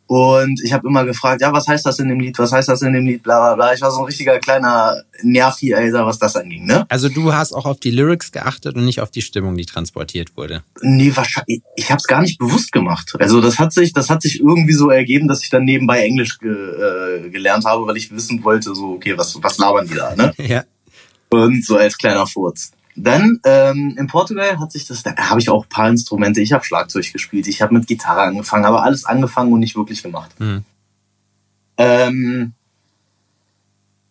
Und 0.06 0.60
ich 0.62 0.72
habe 0.72 0.86
immer 0.86 1.04
gefragt, 1.04 1.40
ja, 1.40 1.52
was 1.52 1.66
heißt 1.66 1.86
das 1.86 1.98
in 1.98 2.08
dem 2.08 2.20
Lied, 2.20 2.38
was 2.38 2.52
heißt 2.52 2.68
das 2.68 2.82
in 2.82 2.92
dem 2.92 3.06
Lied, 3.06 3.22
bla 3.22 3.40
bla 3.40 3.54
bla. 3.54 3.74
Ich 3.74 3.80
war 3.80 3.90
so 3.90 4.00
ein 4.00 4.04
richtiger 4.04 4.38
kleiner 4.38 5.02
Nervi, 5.22 5.74
Alter, 5.74 6.04
was 6.04 6.18
das 6.18 6.36
anging, 6.36 6.66
ne? 6.66 6.84
Also 6.90 7.08
du 7.08 7.32
hast 7.32 7.54
auch 7.54 7.64
auf 7.64 7.80
die 7.80 7.90
Lyrics 7.90 8.30
geachtet 8.30 8.76
und 8.76 8.84
nicht 8.84 9.00
auf 9.00 9.10
die 9.10 9.22
Stimmung, 9.22 9.56
die 9.56 9.64
transportiert 9.64 10.36
wurde. 10.36 10.62
Nee, 10.82 11.10
wahrscheinlich, 11.14 11.62
ich 11.76 11.90
habe 11.90 11.98
es 11.98 12.06
gar 12.06 12.20
nicht 12.20 12.38
bewusst 12.38 12.70
gemacht. 12.70 13.14
Also 13.18 13.40
das 13.40 13.58
hat 13.58 13.72
sich, 13.72 13.94
das 13.94 14.10
hat 14.10 14.20
sich 14.20 14.40
irgendwie 14.40 14.74
so 14.74 14.90
ergeben, 14.90 15.26
dass 15.26 15.42
ich 15.42 15.48
dann 15.48 15.64
nebenbei 15.64 16.02
Englisch 16.02 16.38
ge, 16.38 16.52
äh, 16.52 17.30
gelernt 17.30 17.64
habe, 17.64 17.86
weil 17.86 17.96
ich 17.96 18.10
wissen 18.10 18.44
wollte, 18.44 18.74
so, 18.74 18.92
okay, 18.92 19.16
was, 19.16 19.42
was 19.42 19.56
labern 19.56 19.88
die 19.88 19.94
da, 19.94 20.14
ne? 20.14 20.34
ja. 20.46 20.64
Und 21.30 21.64
so 21.64 21.76
als 21.76 21.96
kleiner 21.96 22.26
Furz. 22.26 22.72
Dann 22.96 23.40
ähm, 23.44 23.96
in 23.98 24.06
Portugal 24.06 24.58
hat 24.60 24.70
sich 24.70 24.86
das, 24.86 25.02
da 25.02 25.16
habe 25.16 25.40
ich 25.40 25.48
auch 25.48 25.64
ein 25.64 25.68
paar 25.68 25.88
Instrumente. 25.88 26.40
Ich 26.40 26.52
habe 26.52 26.64
Schlagzeug 26.64 27.12
gespielt, 27.12 27.48
ich 27.48 27.60
habe 27.60 27.74
mit 27.74 27.86
Gitarre 27.86 28.22
angefangen, 28.22 28.64
aber 28.64 28.82
alles 28.82 29.04
angefangen 29.04 29.52
und 29.52 29.60
nicht 29.60 29.76
wirklich 29.76 30.02
gemacht. 30.02 30.30
Mhm. 30.38 30.64
Ähm, 31.76 32.52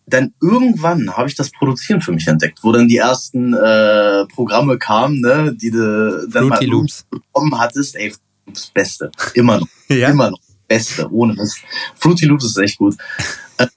dann 0.06 0.34
irgendwann 0.42 1.16
habe 1.16 1.28
ich 1.28 1.34
das 1.34 1.50
Produzieren 1.50 2.02
für 2.02 2.12
mich 2.12 2.26
entdeckt, 2.26 2.58
wo 2.62 2.72
dann 2.72 2.88
die 2.88 2.98
ersten 2.98 3.54
äh, 3.54 4.26
Programme 4.26 4.78
kamen, 4.78 5.20
ne, 5.20 5.54
die 5.54 5.70
du 5.70 6.28
dann 6.28 6.48
mal 6.48 6.64
Loops. 6.64 7.06
bekommen 7.10 7.58
hattest. 7.58 7.96
Ey, 7.96 8.14
Loops 8.46 8.66
Beste, 8.66 9.10
immer 9.32 9.60
noch, 9.60 9.68
ja? 9.88 10.10
immer 10.10 10.30
noch 10.30 10.40
Beste, 10.68 11.10
ohne 11.10 11.34
Mist. 11.34 11.58
Fruity 11.94 12.26
Loops 12.26 12.44
ist 12.44 12.58
echt 12.58 12.78
gut. 12.78 12.96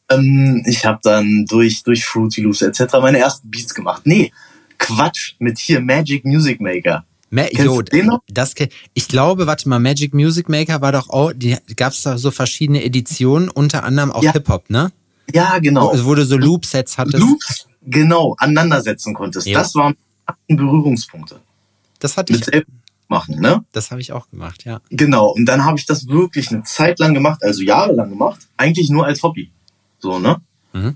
Ähm, 0.09 0.63
ich 0.65 0.85
habe 0.85 0.99
dann 1.03 1.45
durch 1.47 1.83
durch 1.83 2.05
Fruity 2.05 2.41
Loops 2.41 2.61
etc. 2.61 2.93
meine 3.01 3.19
ersten 3.19 3.49
Beats 3.49 3.73
gemacht. 3.73 4.01
Nee, 4.05 4.31
Quatsch 4.77 5.35
mit 5.39 5.59
hier 5.59 5.81
Magic 5.81 6.25
Music 6.25 6.61
Maker. 6.61 7.05
Ma 7.29 7.45
jo, 7.51 7.81
das, 8.29 8.55
ich 8.93 9.07
glaube, 9.09 9.47
warte 9.47 9.67
mal, 9.67 9.79
Magic 9.79 10.13
Music 10.13 10.47
Maker 10.47 10.81
war 10.81 10.93
doch 10.93 11.09
auch, 11.09 11.33
die 11.33 11.57
gab 11.75 11.91
es 11.91 12.03
da 12.03 12.17
so 12.17 12.31
verschiedene 12.31 12.83
Editionen, 12.83 13.49
unter 13.49 13.83
anderem 13.83 14.11
auch 14.11 14.23
Ja. 14.23 14.31
Hip-Hop, 14.31 14.69
ne? 14.69 14.93
Ja, 15.33 15.59
genau. 15.59 15.91
Wo, 15.93 16.05
wo 16.05 16.15
du 16.15 16.25
so 16.25 16.37
Loop-Sets 16.37 16.97
hattest. 16.97 17.17
Loops, 17.17 17.67
genau, 17.85 18.35
aneinandersetzen 18.39 19.13
konntest. 19.13 19.45
Ja. 19.45 19.59
Das 19.59 19.75
waren 19.75 19.95
Berührungspunkte. 20.47 21.41
Das 21.99 22.15
hatte 22.15 22.31
Mit 22.31 22.41
ich, 22.41 22.45
selbst 22.45 22.71
machen, 23.09 23.39
ne? 23.39 23.63
das 23.71 23.91
habe 23.91 24.01
ich 24.01 24.11
auch 24.11 24.29
gemacht, 24.29 24.63
ja. 24.65 24.81
Genau. 24.89 25.31
Und 25.31 25.45
dann 25.45 25.65
habe 25.65 25.77
ich 25.77 25.85
das 25.85 26.07
wirklich 26.07 26.51
eine 26.51 26.63
Zeit 26.63 26.99
lang 26.99 27.13
gemacht, 27.13 27.43
also 27.43 27.61
jahrelang 27.61 28.09
gemacht, 28.09 28.47
eigentlich 28.57 28.89
nur 28.89 29.05
als 29.05 29.23
Hobby. 29.23 29.51
So, 29.99 30.19
ne? 30.19 30.37
Mhm. 30.73 30.95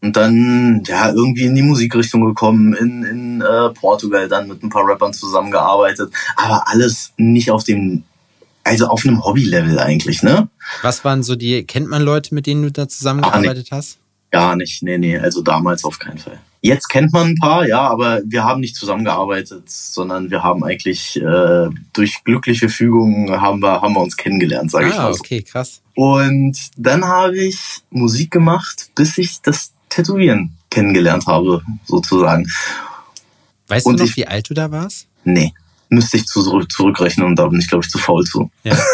Und 0.00 0.16
dann, 0.16 0.82
ja, 0.86 1.10
irgendwie 1.10 1.44
in 1.46 1.54
die 1.56 1.62
Musikrichtung 1.62 2.24
gekommen, 2.24 2.72
in, 2.74 3.02
in 3.04 3.40
äh, 3.40 3.70
Portugal 3.70 4.28
dann 4.28 4.46
mit 4.46 4.62
ein 4.62 4.68
paar 4.70 4.86
Rappern 4.86 5.12
zusammengearbeitet. 5.12 6.12
Aber 6.36 6.68
alles 6.68 7.12
nicht 7.16 7.50
auf 7.50 7.64
dem, 7.64 8.04
also 8.62 8.86
auf 8.86 9.04
einem 9.04 9.24
Hobby-Level 9.24 9.78
eigentlich, 9.80 10.22
ne? 10.22 10.48
Was 10.82 11.04
waren 11.04 11.22
so 11.24 11.34
die, 11.34 11.64
kennt 11.64 11.88
man 11.88 12.02
Leute, 12.02 12.32
mit 12.34 12.46
denen 12.46 12.62
du 12.62 12.70
da 12.70 12.86
zusammengearbeitet 12.88 13.68
hast? 13.72 13.98
Gar 14.30 14.56
nicht, 14.56 14.82
nee, 14.82 14.98
nee, 14.98 15.18
also 15.18 15.42
damals 15.42 15.84
auf 15.84 15.98
keinen 15.98 16.18
Fall. 16.18 16.38
Jetzt 16.60 16.88
kennt 16.88 17.12
man 17.12 17.28
ein 17.28 17.34
paar, 17.36 17.66
ja, 17.66 17.80
aber 17.80 18.20
wir 18.26 18.44
haben 18.44 18.60
nicht 18.60 18.76
zusammengearbeitet, 18.76 19.70
sondern 19.70 20.30
wir 20.30 20.42
haben 20.42 20.62
eigentlich 20.64 21.16
äh, 21.20 21.68
durch 21.92 22.22
glückliche 22.24 22.68
Fügung 22.68 23.30
haben 23.40 23.60
wir, 23.60 23.80
haben 23.80 23.94
wir 23.94 24.00
uns 24.02 24.16
kennengelernt, 24.16 24.70
sage 24.70 24.88
ich 24.88 24.94
Ah, 24.94 25.04
mal 25.04 25.14
so. 25.14 25.20
okay, 25.20 25.42
krass. 25.42 25.80
Und 25.94 26.56
dann 26.76 27.04
habe 27.04 27.38
ich 27.38 27.58
Musik 27.90 28.30
gemacht, 28.32 28.90
bis 28.94 29.16
ich 29.18 29.40
das 29.40 29.72
Tätowieren 29.88 30.54
kennengelernt 30.70 31.26
habe, 31.26 31.62
sozusagen. 31.86 32.46
Weißt 33.68 33.86
Und 33.86 33.98
du 33.98 34.04
noch, 34.04 34.10
ich- 34.10 34.16
wie 34.16 34.26
alt 34.26 34.48
du 34.50 34.54
da 34.54 34.70
warst? 34.70 35.06
Nee, 35.24 35.52
müsste 35.88 36.16
ich 36.16 36.26
zu, 36.26 36.42
zurück, 36.42 36.70
zurückrechnen 36.70 37.26
und 37.26 37.36
da 37.36 37.46
bin 37.46 37.60
ich, 37.60 37.68
glaube 37.68 37.84
ich, 37.84 37.90
zu 37.90 37.98
faul 37.98 38.24
zu. 38.24 38.50
Ja. 38.64 38.76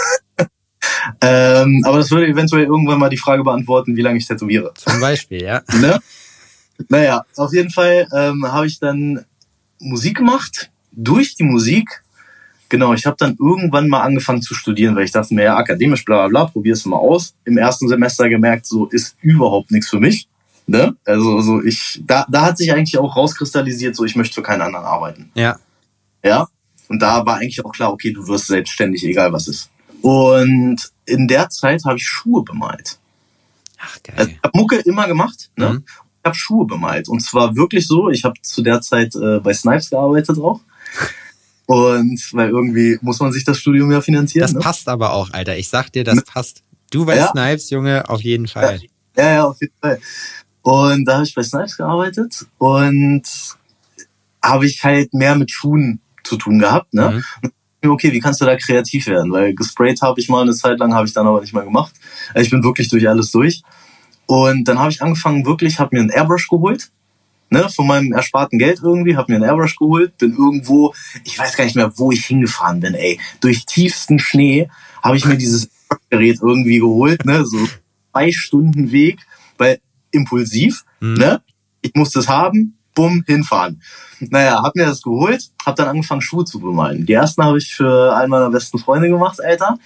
Ähm, 1.21 1.83
aber 1.85 1.99
das 1.99 2.11
würde 2.11 2.27
eventuell 2.27 2.65
irgendwann 2.65 2.99
mal 2.99 3.09
die 3.11 3.17
Frage 3.19 3.43
beantworten, 3.45 3.97
wie 3.97 4.01
lange 4.03 4.19
ich 4.19 4.27
tätowiere. 4.27 4.73
Zum 4.75 5.01
Beispiel, 5.01 5.43
ja. 5.43 5.63
ne? 5.81 5.99
Naja, 6.89 7.25
auf 7.37 7.53
jeden 7.53 7.71
Fall 7.71 8.07
ähm, 8.15 8.45
habe 8.51 8.67
ich 8.67 8.79
dann 8.79 9.25
Musik 9.79 10.17
gemacht. 10.19 10.71
Durch 10.93 11.35
die 11.35 11.43
Musik, 11.43 12.03
genau, 12.69 12.95
ich 12.95 13.05
habe 13.07 13.17
dann 13.19 13.37
irgendwann 13.39 13.89
mal 13.89 14.03
angefangen 14.03 14.43
zu 14.43 14.55
studieren, 14.55 14.95
weil 14.97 15.05
ich 15.05 15.13
dachte 15.13 15.35
mir, 15.35 15.45
ja, 15.45 15.57
akademisch, 15.57 16.05
bla 16.05 16.27
bla 16.27 16.29
bla, 16.29 16.45
probier's 16.53 16.85
mal 16.87 16.97
aus. 16.97 17.35
Im 17.45 17.59
ersten 17.59 17.89
Semester 17.89 18.29
gemerkt, 18.29 18.67
so 18.67 18.87
ist 18.87 19.17
überhaupt 19.21 19.71
nichts 19.71 19.89
für 19.91 20.01
mich. 20.01 20.29
Ne? 20.67 20.97
Also 21.05 21.41
so 21.43 21.63
ich, 21.63 22.03
da, 22.07 22.27
da 22.31 22.43
hat 22.43 22.59
sich 22.59 22.73
eigentlich 22.73 22.97
auch 22.99 23.17
rauskristallisiert, 23.17 23.95
so 23.97 24.05
ich 24.05 24.17
möchte 24.17 24.35
für 24.37 24.43
keinen 24.43 24.63
anderen 24.63 24.87
arbeiten. 24.87 25.31
Ja. 25.35 25.59
Ja. 26.25 26.49
Und 26.89 27.01
da 27.01 27.25
war 27.27 27.37
eigentlich 27.37 27.65
auch 27.65 27.73
klar, 27.73 27.93
okay, 27.93 28.13
du 28.13 28.27
wirst 28.29 28.47
selbstständig, 28.47 29.05
egal 29.05 29.33
was 29.33 29.49
ist. 29.49 29.71
Und 30.01 30.91
in 31.07 31.29
der 31.29 31.49
Zeit 31.51 31.85
habe 31.85 31.97
ich 31.97 32.07
Schuhe 32.07 32.43
bemalt. 32.43 32.99
Ach, 33.79 33.99
Also 34.17 34.27
geil. 34.29 34.37
ich 34.37 34.43
habe 34.43 34.59
Mucke 34.59 34.77
immer 34.77 35.07
gemacht, 35.07 35.51
ne? 35.57 35.71
Mhm. 35.75 35.85
Ich 35.87 36.27
habe 36.27 36.37
Schuhe 36.37 36.67
bemalt. 36.67 37.09
Und 37.09 37.21
zwar 37.21 37.55
wirklich 37.57 37.87
so, 37.87 38.09
ich 38.09 38.25
habe 38.25 38.35
zu 38.41 38.63
der 38.63 38.81
Zeit 38.81 39.15
äh, 39.15 39.41
bei 39.41 39.53
Snipes 39.53 39.91
gearbeitet 39.91 40.39
auch. 40.39 40.61
Und 41.67 42.21
weil 42.33 42.51
irgendwie 42.51 42.99
muss 43.01 43.21
man 43.21 43.33
sich 43.33 43.45
das 43.45 43.59
Studium 43.59 43.91
ja 43.91 44.01
finanzieren. 44.01 44.43
Das 44.43 44.53
ne? 44.53 44.61
passt 44.61 44.89
aber 44.89 45.13
auch, 45.13 45.31
Alter. 45.33 45.57
Ich 45.57 45.69
sag 45.69 45.91
dir, 45.91 46.05
das 46.05 46.23
passt. 46.25 46.63
Du 46.91 47.05
bei 47.07 47.17
Ja. 47.17 47.29
Snipes, 47.31 47.71
Junge, 47.71 48.09
auf 48.09 48.21
jeden 48.23 48.47
Fall. 48.47 48.81
Ja, 49.17 49.33
ja, 49.33 49.45
auf 49.45 49.61
jeden 49.61 49.75
Fall. 49.81 50.01
Und 50.65 51.05
da 51.05 51.17
habe 51.17 51.25
ich 51.25 51.35
bei 51.35 51.43
Snipes 51.43 51.77
gearbeitet 51.77 52.47
und 52.57 53.23
habe 54.43 54.67
ich 54.67 54.83
halt 54.83 55.13
mehr 55.13 55.37
mit 55.37 55.51
Schuhen 55.51 56.01
zu 56.25 56.39
tun 56.39 56.59
gehabt. 56.59 56.95
Ne? 56.95 57.23
Mhm. 57.83 57.91
Okay, 57.91 58.11
wie 58.13 58.19
kannst 58.19 58.41
du 58.41 58.47
da 58.47 58.57
kreativ 58.57 59.07
werden? 59.07 59.31
Weil 59.31 59.55
gesprayt 59.55 60.01
habe 60.01 60.19
ich 60.19 60.31
mal 60.31 60.41
eine 60.41 60.55
Zeit 60.55 60.79
lang, 60.79 60.95
habe 60.95 61.07
ich 61.07 61.13
dann 61.13 61.27
aber 61.27 61.43
nicht 61.43 61.53
mehr 61.53 61.65
gemacht. 61.65 61.93
Also 62.33 62.47
Ich 62.47 62.51
bin 62.51 62.65
wirklich 62.65 62.89
durch 62.89 63.07
alles 63.07 63.31
durch. 63.31 63.63
Und 64.25 64.65
dann 64.65 64.79
habe 64.79 64.91
ich 64.91 65.03
angefangen, 65.03 65.45
wirklich, 65.45 65.79
habe 65.79 65.95
mir 65.95 66.01
einen 66.01 66.11
Airbrush 66.11 66.49
geholt. 66.49 66.91
Ne, 67.51 67.69
von 67.69 67.87
meinem 67.87 68.13
ersparten 68.13 68.59
Geld 68.59 68.81
irgendwie, 68.83 69.17
habe 69.17 69.31
mir 69.31 69.37
einen 69.37 69.45
Airbrush 69.45 69.77
geholt, 69.77 70.17
bin 70.17 70.33
irgendwo, 70.33 70.95
ich 71.25 71.39
weiß 71.39 71.59
gar 71.59 71.65
nicht 71.65 71.77
mehr, 71.77 71.93
wo 71.99 72.11
ich 72.11 72.25
hingefahren 72.25 72.81
bin, 72.81 72.95
ey. 72.95 73.21
Durch 73.41 73.67
tiefsten 73.67 74.19
Schnee 74.19 74.71
habe 75.03 75.19
ich 75.19 75.27
mir 75.27 75.37
dieses 75.37 75.69
Gerät 76.09 76.39
irgendwie 76.41 76.79
geholt, 76.79 77.27
ne, 77.27 77.45
so 77.45 77.59
zwei 78.11 78.33
Stunden 78.33 78.91
Weg, 78.93 79.21
weil 79.59 79.79
impulsiv, 80.15 80.85
Mhm. 81.01 81.15
ne, 81.15 81.43
ich 81.83 81.93
musste 81.95 82.21
es 82.21 82.29
haben, 82.29 82.79
bumm, 82.95 83.25
hinfahren. 83.27 83.83
Naja, 84.21 84.63
hab 84.63 84.75
mir 84.77 84.87
das 84.87 85.03
geholt, 85.03 85.51
hab 85.67 85.77
dann 85.77 85.89
angefangen, 85.89 86.21
Schuhe 86.23 86.45
zu 86.45 86.61
bemalen. 86.61 87.05
Die 87.05 87.13
ersten 87.13 87.43
habe 87.43 87.59
ich 87.59 87.75
für 87.75 88.15
einen 88.17 88.31
meiner 88.31 88.51
besten 88.51 88.79
Freunde 88.79 89.09
gemacht, 89.09 89.43
Alter. 89.45 89.77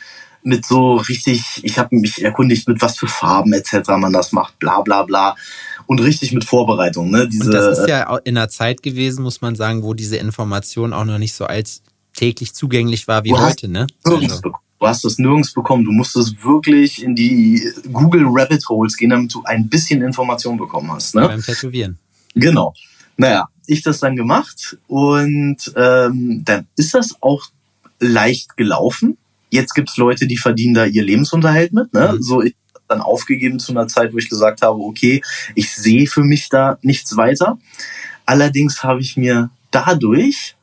Mit 0.44 0.64
so 0.64 0.96
richtig, 0.96 1.60
ich 1.64 1.78
habe 1.78 1.96
mich 1.96 2.22
erkundigt, 2.22 2.68
mit 2.68 2.80
was 2.80 2.96
für 2.96 3.08
Farben 3.08 3.52
etc. 3.52 3.88
man 3.98 4.12
das 4.12 4.30
macht, 4.32 4.58
bla 4.60 4.80
bla 4.82 5.02
bla. 5.02 5.34
Und 5.86 6.00
richtig 6.00 6.32
mit 6.32 6.44
Vorbereitung, 6.44 7.10
ne? 7.10 7.26
Diese, 7.26 7.44
Und 7.46 7.50
das 7.52 7.78
ist 7.78 7.88
ja 7.88 8.16
in 8.18 8.36
einer 8.36 8.48
Zeit 8.48 8.82
gewesen, 8.82 9.22
muss 9.22 9.40
man 9.40 9.56
sagen, 9.56 9.82
wo 9.82 9.94
diese 9.94 10.16
Information 10.16 10.92
auch 10.92 11.04
noch 11.06 11.18
nicht 11.18 11.34
so 11.34 11.46
als 11.46 11.82
täglich 12.14 12.52
zugänglich 12.54 13.08
war 13.08 13.24
wie 13.24 13.32
heute, 13.32 13.68
ne? 13.68 13.86
Also. 14.04 14.52
Du 14.78 14.86
hast 14.86 15.04
es 15.04 15.18
nirgends 15.18 15.52
bekommen. 15.52 15.84
Du 15.84 15.90
musstest 15.90 16.42
wirklich 16.44 17.02
in 17.02 17.16
die 17.16 17.62
Google 17.92 18.26
Rabbit 18.26 18.68
Holes 18.68 18.96
gehen, 18.96 19.10
damit 19.10 19.34
du 19.34 19.42
ein 19.44 19.68
bisschen 19.68 20.02
Information 20.02 20.56
bekommen 20.56 20.90
hast. 20.92 21.14
Ne? 21.14 21.26
beim 21.26 21.42
Tätowieren. 21.42 21.98
Genau. 22.34 22.74
Naja, 23.16 23.48
ich 23.66 23.82
das 23.82 23.98
dann 23.98 24.14
gemacht 24.14 24.78
und 24.86 25.56
ähm, 25.74 26.42
dann 26.44 26.66
ist 26.76 26.94
das 26.94 27.16
auch 27.20 27.44
leicht 27.98 28.56
gelaufen. 28.56 29.18
Jetzt 29.50 29.74
gibt's 29.74 29.96
Leute, 29.96 30.28
die 30.28 30.36
verdienen 30.36 30.74
da 30.74 30.84
ihr 30.84 31.02
Lebensunterhalt 31.02 31.72
mit. 31.72 31.92
Ne? 31.92 32.12
Mhm. 32.14 32.22
So 32.22 32.42
ich 32.42 32.54
dann 32.86 33.00
aufgegeben 33.00 33.58
zu 33.58 33.72
einer 33.72 33.88
Zeit, 33.88 34.12
wo 34.12 34.18
ich 34.18 34.30
gesagt 34.30 34.62
habe, 34.62 34.78
okay, 34.78 35.20
ich 35.54 35.74
sehe 35.74 36.06
für 36.06 36.22
mich 36.22 36.48
da 36.48 36.78
nichts 36.82 37.16
weiter. 37.16 37.58
Allerdings 38.24 38.82
habe 38.82 39.00
ich 39.00 39.16
mir 39.16 39.50
dadurch 39.70 40.54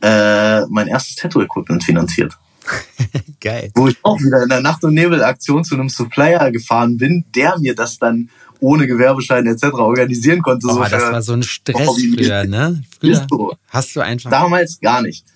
äh, 0.00 0.66
mein 0.66 0.86
erstes 0.86 1.16
Tattoo-Equipment 1.16 1.82
finanziert 1.82 2.36
Geil. 3.40 3.70
wo 3.74 3.88
ich 3.88 3.96
auch 4.02 4.18
wieder 4.20 4.42
in 4.42 4.48
der 4.48 4.60
Nacht- 4.60 4.84
und 4.84 4.94
Nebel-Aktion 4.94 5.64
zu 5.64 5.74
einem 5.74 5.88
Supplier 5.88 6.50
gefahren 6.50 6.96
bin, 6.96 7.24
der 7.34 7.58
mir 7.58 7.74
das 7.74 7.98
dann 7.98 8.30
ohne 8.60 8.86
Gewerbeschein 8.86 9.46
etc. 9.46 9.64
organisieren 9.74 10.42
konnte. 10.42 10.66
Oh, 10.68 10.74
so 10.74 10.82
das 10.82 10.92
war 10.92 11.22
so 11.22 11.34
ein 11.34 11.42
Stress 11.42 11.88
früher, 11.88 12.44
ne? 12.44 12.82
Früher 12.98 13.26
so. 13.28 13.52
hast 13.68 13.94
du 13.94 14.00
einfach. 14.00 14.30
Damals 14.30 14.80
gar 14.80 15.02
nicht. 15.02 15.26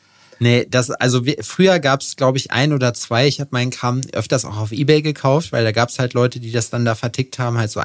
Nee, 0.40 0.66
das, 0.70 0.90
also 0.90 1.26
wir, 1.26 1.36
früher 1.42 1.80
gab's 1.80 2.16
glaube 2.16 2.38
ich, 2.38 2.52
ein 2.52 2.72
oder 2.72 2.94
zwei. 2.94 3.26
Ich 3.26 3.40
habe 3.40 3.50
meinen 3.52 3.70
Kram 3.70 4.00
öfters 4.12 4.44
auch 4.44 4.56
auf 4.56 4.72
Ebay 4.72 5.02
gekauft, 5.02 5.52
weil 5.52 5.64
da 5.64 5.72
gab's 5.72 5.98
halt 5.98 6.14
Leute, 6.14 6.40
die 6.40 6.52
das 6.52 6.70
dann 6.70 6.84
da 6.84 6.94
vertickt 6.94 7.38
haben, 7.38 7.58
halt 7.58 7.70
so 7.70 7.80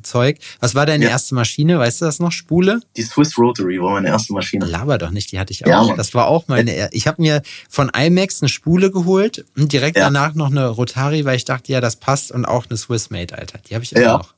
Einwegzeug. 0.00 0.38
Was 0.60 0.74
war 0.74 0.86
deine 0.86 1.04
Ja. 1.04 1.10
erste 1.10 1.34
Maschine? 1.34 1.78
Weißt 1.78 2.00
du 2.00 2.04
das 2.04 2.18
noch? 2.20 2.32
Spule? 2.32 2.80
Die 2.96 3.02
Swiss 3.02 3.36
Rotary 3.38 3.80
war 3.80 3.92
meine 3.92 4.08
erste 4.08 4.32
Maschine. 4.32 4.66
Laber 4.66 4.98
doch 4.98 5.10
nicht, 5.10 5.32
die 5.32 5.38
hatte 5.38 5.52
ich 5.52 5.60
Ja, 5.60 5.80
auch. 5.80 5.88
Mann. 5.88 5.96
das 5.96 6.14
war 6.14 6.26
auch 6.28 6.48
meine. 6.48 6.72
er- 6.72 6.92
Ich 6.92 7.06
habe 7.06 7.20
mir 7.22 7.42
von 7.68 7.90
IMAX 7.96 8.42
eine 8.42 8.48
Spule 8.48 8.90
geholt 8.90 9.44
und 9.56 9.72
direkt 9.72 9.96
Ja. 9.96 10.04
danach 10.04 10.34
noch 10.34 10.50
eine 10.50 10.68
Rotari, 10.68 11.24
weil 11.24 11.36
ich 11.36 11.44
dachte, 11.44 11.72
ja, 11.72 11.80
das 11.80 11.96
passt 11.96 12.30
und 12.32 12.44
auch 12.44 12.66
eine 12.68 12.76
Swissmate, 12.76 13.36
Alter. 13.36 13.58
Die 13.68 13.74
habe 13.74 13.84
ich 13.84 13.92
immer 13.92 14.02
Ja. 14.02 14.16
noch. 14.18 14.34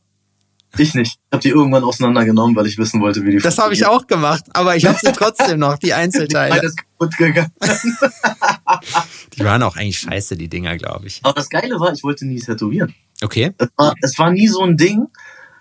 Ich 0.76 0.92
nicht. 0.94 1.16
habe 1.32 1.40
die 1.42 1.48
irgendwann 1.48 1.82
auseinandergenommen, 1.82 2.54
weil 2.54 2.66
ich 2.66 2.76
wissen 2.76 3.00
wollte, 3.00 3.24
wie 3.24 3.30
die 3.32 3.38
Das 3.38 3.56
habe 3.56 3.72
ich 3.72 3.86
auch 3.86 4.06
gemacht, 4.06 4.44
aber 4.52 4.76
ich 4.76 4.84
habe 4.84 4.98
sie 5.02 5.12
trotzdem 5.12 5.58
noch, 5.58 5.78
die 5.78 5.94
Einzelteile. 5.94 6.60
Alles 6.60 6.76
kaputt 6.76 7.16
gegangen. 7.16 7.50
die 9.36 9.44
waren 9.44 9.62
auch 9.62 9.76
eigentlich 9.76 9.98
scheiße, 9.98 10.36
die 10.36 10.48
Dinger, 10.48 10.76
glaube 10.76 11.06
ich. 11.06 11.20
Aber 11.22 11.32
das 11.34 11.48
Geile 11.48 11.80
war, 11.80 11.92
ich 11.94 12.02
wollte 12.04 12.26
nie 12.26 12.38
tätowieren. 12.38 12.94
Okay. 13.22 13.52
Es 13.58 13.68
war, 13.76 13.94
es 14.02 14.18
war 14.18 14.30
nie 14.30 14.46
so 14.46 14.62
ein 14.62 14.76
Ding. 14.76 15.06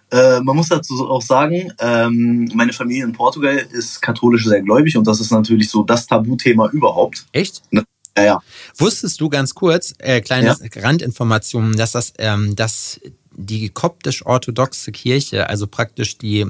Äh, 0.10 0.39
man 0.41 0.56
muss 0.56 0.70
dazu 0.70 1.10
auch 1.10 1.22
sagen, 1.22 1.74
ähm, 1.80 2.50
meine 2.54 2.72
Familie 2.72 3.04
in 3.04 3.12
Portugal 3.12 3.58
ist 3.72 4.02
katholisch 4.02 4.46
sehr 4.46 4.62
gläubig 4.62 4.96
und 4.96 5.06
das 5.06 5.20
ist 5.20 5.32
natürlich 5.32 5.70
so 5.70 5.84
das 5.84 6.08
Tabuthema 6.08 6.70
überhaupt. 6.70 7.26
Echt? 7.34 7.62
Ja, 7.72 7.84
ja. 8.15 8.41
Wusstest 8.78 9.20
du 9.20 9.30
ganz 9.30 9.54
kurz, 9.54 9.93
äh, 10.00 10.22
kleine 10.22 10.48
ja. 10.48 10.82
Randinformation, 10.82 11.76
dass 11.76 11.91
das, 11.91 12.13
ähm, 12.20 12.56
dass 12.56 13.00
die 13.36 13.70
koptisch-orthodoxe 13.70 14.91
Kirche, 14.91 15.50
also 15.50 15.67
praktisch 15.67 16.17
die 16.17 16.46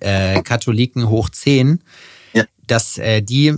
äh, 0.00 0.42
Katholiken 0.42 1.08
hoch 1.08 1.28
10, 1.28 1.68
ja. 1.68 1.74
Dass 2.66 2.98
äh, 2.98 3.22
die, 3.22 3.54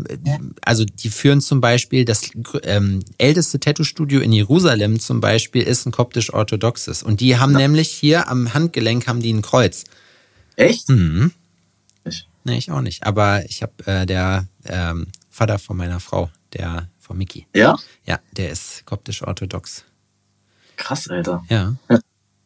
also 0.63 0.85
die 0.85 1.11
führen 1.11 1.41
zum 1.41 1.61
Beispiel 1.61 2.05
das 2.05 2.31
ähm, 2.63 3.01
älteste 3.19 3.61
Tattoo-Studio 3.61 4.21
in 4.21 4.33
Jerusalem 4.33 4.99
zum 4.99 5.21
Beispiel 5.21 5.63
ist 5.63 5.87
ein 5.87 5.93
koptisch-orthodoxes. 5.93 7.03
Und 7.03 7.21
die 7.21 7.39
haben 7.39 7.53
ja. 7.53 7.59
nämlich 7.59 7.91
hier 7.91 8.29
am 8.29 8.55
Handgelenk 8.55 9.07
haben 9.07 9.21
die 9.21 9.33
ein 9.33 9.43
Kreuz. 9.43 9.85
Echt? 10.57 10.89
Mhm. 10.89 11.33
Ich. 12.05 12.27
Nee, 12.45 12.59
ich 12.59 12.71
auch 12.71 12.81
nicht. 12.81 13.05
Aber 13.05 13.45
ich 13.45 13.63
habe 13.63 13.73
äh, 13.87 14.07
der 14.07 14.47
ähm, 14.65 15.09
Vater 15.31 15.59
von 15.59 15.77
meiner 15.77 16.01
Frau, 16.01 16.31
der 16.53 16.89
von 16.99 17.19
Miki. 17.19 17.47
Ja? 17.55 17.77
Ja, 18.07 18.21
der 18.33 18.51
ist 18.51 18.85
koptisch-orthodox. 18.87 19.85
Krass, 20.77 21.09
Alter. 21.09 21.45
Ja. 21.49 21.77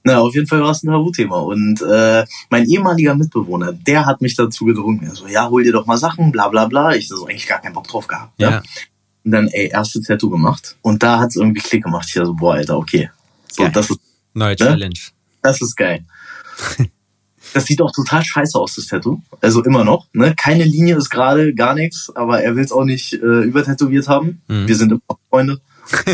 Na, 0.08 0.20
auf 0.20 0.34
jeden 0.34 0.46
Fall 0.46 0.62
war 0.62 0.70
es 0.70 0.82
ein 0.82 0.86
Tabuthema. 0.86 1.38
Und 1.38 1.82
äh, 1.82 2.24
mein 2.48 2.64
ehemaliger 2.64 3.14
Mitbewohner, 3.14 3.74
der 3.74 4.06
hat 4.06 4.22
mich 4.22 4.34
dazu 4.34 4.64
gedrungen. 4.64 5.02
Er 5.02 5.14
so, 5.14 5.26
ja, 5.26 5.50
hol 5.50 5.62
dir 5.62 5.72
doch 5.72 5.84
mal 5.84 5.98
Sachen, 5.98 6.32
bla 6.32 6.48
bla 6.48 6.64
bla. 6.64 6.94
Ich 6.94 7.08
so, 7.08 7.26
eigentlich 7.26 7.46
gar 7.46 7.60
keinen 7.60 7.74
Bock 7.74 7.88
drauf 7.88 8.06
gehabt. 8.06 8.32
Ja. 8.38 8.50
ja. 8.50 8.62
Und 9.24 9.32
dann, 9.32 9.48
ey, 9.48 9.68
erste 9.68 10.00
Tattoo 10.00 10.30
gemacht. 10.30 10.76
Und 10.80 11.02
da 11.02 11.18
hat 11.18 11.28
es 11.28 11.36
irgendwie 11.36 11.60
Klick 11.60 11.84
gemacht. 11.84 12.06
Ich 12.08 12.14
so, 12.14 12.32
boah, 12.32 12.54
Alter, 12.54 12.78
okay. 12.78 13.10
So, 13.52 13.64
geil. 13.64 13.72
das 13.74 13.90
ist. 13.90 14.00
Neue 14.32 14.56
Challenge. 14.56 14.88
Ne? 14.88 15.12
Das 15.42 15.60
ist 15.60 15.76
geil. 15.76 16.04
das 17.52 17.66
sieht 17.66 17.82
auch 17.82 17.92
total 17.92 18.24
scheiße 18.24 18.58
aus, 18.58 18.76
das 18.76 18.86
Tattoo. 18.86 19.20
Also 19.42 19.62
immer 19.62 19.84
noch. 19.84 20.06
Ne? 20.14 20.34
Keine 20.36 20.64
Linie 20.64 20.96
ist 20.96 21.10
gerade 21.10 21.54
gar 21.54 21.74
nichts, 21.74 22.10
aber 22.14 22.42
er 22.42 22.56
will 22.56 22.64
es 22.64 22.72
auch 22.72 22.84
nicht 22.84 23.12
äh, 23.12 23.42
übertätowiert 23.42 24.08
haben. 24.08 24.40
Mhm. 24.48 24.68
Wir 24.68 24.76
sind 24.76 24.90
immer 24.90 25.02
noch 25.06 25.18
Freunde. 25.28 25.60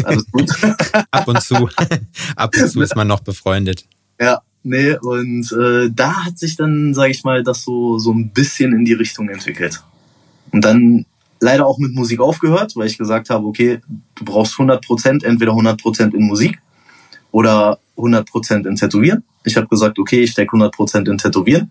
Alles 0.05 0.31
gut. 0.31 0.51
Ab 1.11 1.29
und 1.29 1.43
zu. 1.43 1.55
Ab 2.37 2.55
und 2.57 2.69
zu 2.69 2.81
ist 2.81 2.97
man 2.97 3.09
noch 3.09 3.21
befreundet. 3.21 3.87
Ja, 4.21 4.41
nee, 4.63 4.97
und 4.97 5.53
äh, 5.53 5.91
da 5.93 6.25
hat 6.25 6.39
sich 6.39 6.57
dann, 6.57 6.95
sage 6.95 7.11
ich 7.11 7.25
mal, 7.25 7.43
das 7.43 7.63
so, 7.63 7.99
so 7.99 8.13
ein 8.13 8.31
bisschen 8.31 8.73
in 8.73 8.85
die 8.85 8.93
Richtung 8.93 9.29
entwickelt. 9.29 9.83
Und 10.53 10.65
dann 10.65 11.07
leider 11.41 11.67
auch 11.67 11.79
mit 11.79 11.95
Musik 11.95 12.21
aufgehört, 12.21 12.75
weil 12.77 12.87
ich 12.87 12.99
gesagt 12.99 13.31
habe, 13.31 13.47
okay, 13.47 13.81
du 14.15 14.25
brauchst 14.25 14.55
100%, 14.55 15.25
entweder 15.25 15.53
100% 15.53 16.15
in 16.15 16.27
Musik 16.27 16.61
oder 17.31 17.79
100% 17.97 18.67
in 18.67 18.77
Tätowieren. 18.77 19.25
Ich 19.45 19.57
habe 19.57 19.69
gesagt, 19.69 19.99
okay, 19.99 20.23
ich 20.23 20.31
stecke 20.31 20.57
100% 20.57 21.11
in 21.11 21.19
Tätowieren. 21.19 21.71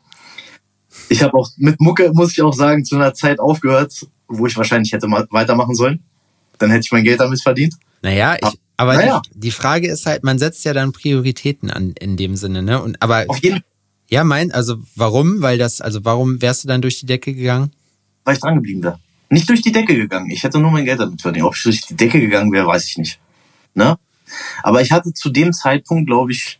Ich 1.10 1.24
habe 1.24 1.36
auch 1.38 1.50
mit 1.58 1.80
Mucke, 1.82 2.12
muss 2.14 2.32
ich 2.34 2.42
auch 2.42 2.54
sagen, 2.54 2.86
zu 2.86 2.96
einer 2.96 3.14
Zeit 3.14 3.40
aufgehört, 3.40 4.08
wo 4.28 4.46
ich 4.46 4.56
wahrscheinlich 4.56 4.94
hätte 4.94 5.08
weitermachen 5.08 5.76
sollen. 5.76 6.04
Dann 6.60 6.70
hätte 6.70 6.82
ich 6.86 6.92
mein 6.92 7.04
Geld 7.04 7.20
damit 7.20 7.42
verdient. 7.42 7.76
Naja, 8.04 8.38
ich, 8.42 8.60
aber 8.78 8.96
Naja. 8.96 9.22
die, 9.34 9.40
die 9.40 9.52
Frage 9.52 9.88
ist 9.88 10.06
halt, 10.06 10.24
man 10.24 10.38
setzt 10.38 10.64
ja 10.66 10.74
dann 10.74 10.92
Prioritäten 10.92 11.72
an 11.72 11.94
in 12.00 12.18
dem 12.18 12.36
Sinne, 12.36 12.62
ne? 12.62 12.82
Und 12.82 13.02
aber 13.02 13.26
Auf 13.28 13.40
jeden 13.40 13.62
ja, 14.10 14.24
mein, 14.24 14.52
also 14.52 14.78
warum? 14.96 15.42
Weil 15.42 15.58
das, 15.58 15.82
also 15.82 16.06
warum 16.06 16.40
wärst 16.42 16.64
du 16.64 16.68
dann 16.68 16.84
durch 16.84 17.00
die 17.00 17.08
Decke 17.08 17.34
gegangen? 17.34 17.72
weil 18.24 18.36
ich 18.36 18.42
dran 18.42 18.56
geblieben 18.56 18.84
wäre. 18.84 19.00
Nicht 19.30 19.50
durch 19.50 19.62
die 19.62 19.72
Decke 19.72 19.96
gegangen. 19.96 20.30
Ich 20.30 20.44
hätte 20.44 20.60
nur 20.60 20.72
mein 20.72 20.86
Geld 20.86 21.00
damit 21.00 21.22
verdient. 21.22 21.46
Ob 21.46 21.56
ich 21.56 21.64
durch 21.64 21.82
die 21.82 21.96
Decke 21.96 22.20
gegangen 22.20 22.52
wäre, 22.52 22.68
weiß 22.68 22.86
ich 22.88 22.98
nicht. 22.98 23.20
Ne? 23.74 23.98
Aber 24.62 24.82
ich 24.82 24.92
hatte 24.92 25.14
zu 25.14 25.30
dem 25.30 25.54
Zeitpunkt, 25.54 26.08
glaube 26.08 26.32
ich, 26.32 26.60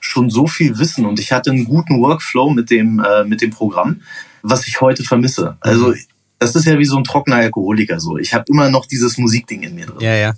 schon 0.00 0.30
so 0.30 0.46
viel 0.46 0.78
Wissen 0.78 1.06
und 1.06 1.18
ich 1.18 1.32
hatte 1.32 1.50
einen 1.50 1.64
guten 1.64 2.00
Workflow 2.00 2.50
mit 2.50 2.70
dem, 2.70 3.00
äh, 3.00 3.24
mit 3.24 3.40
dem 3.40 3.50
Programm, 3.50 4.02
was 4.42 4.66
ich 4.66 4.80
heute 4.80 5.02
vermisse. 5.02 5.56
Also 5.60 5.94
das 6.38 6.54
ist 6.54 6.66
ja 6.66 6.78
wie 6.78 6.84
so 6.84 6.96
ein 6.96 7.04
trockener 7.04 7.36
Alkoholiker 7.36 8.00
so. 8.00 8.18
Ich 8.18 8.34
habe 8.34 8.44
immer 8.48 8.70
noch 8.70 8.86
dieses 8.86 9.16
Musikding 9.16 9.62
in 9.62 9.74
mir 9.74 9.86
drin. 9.86 10.00
Ja, 10.00 10.14
ja. 10.14 10.34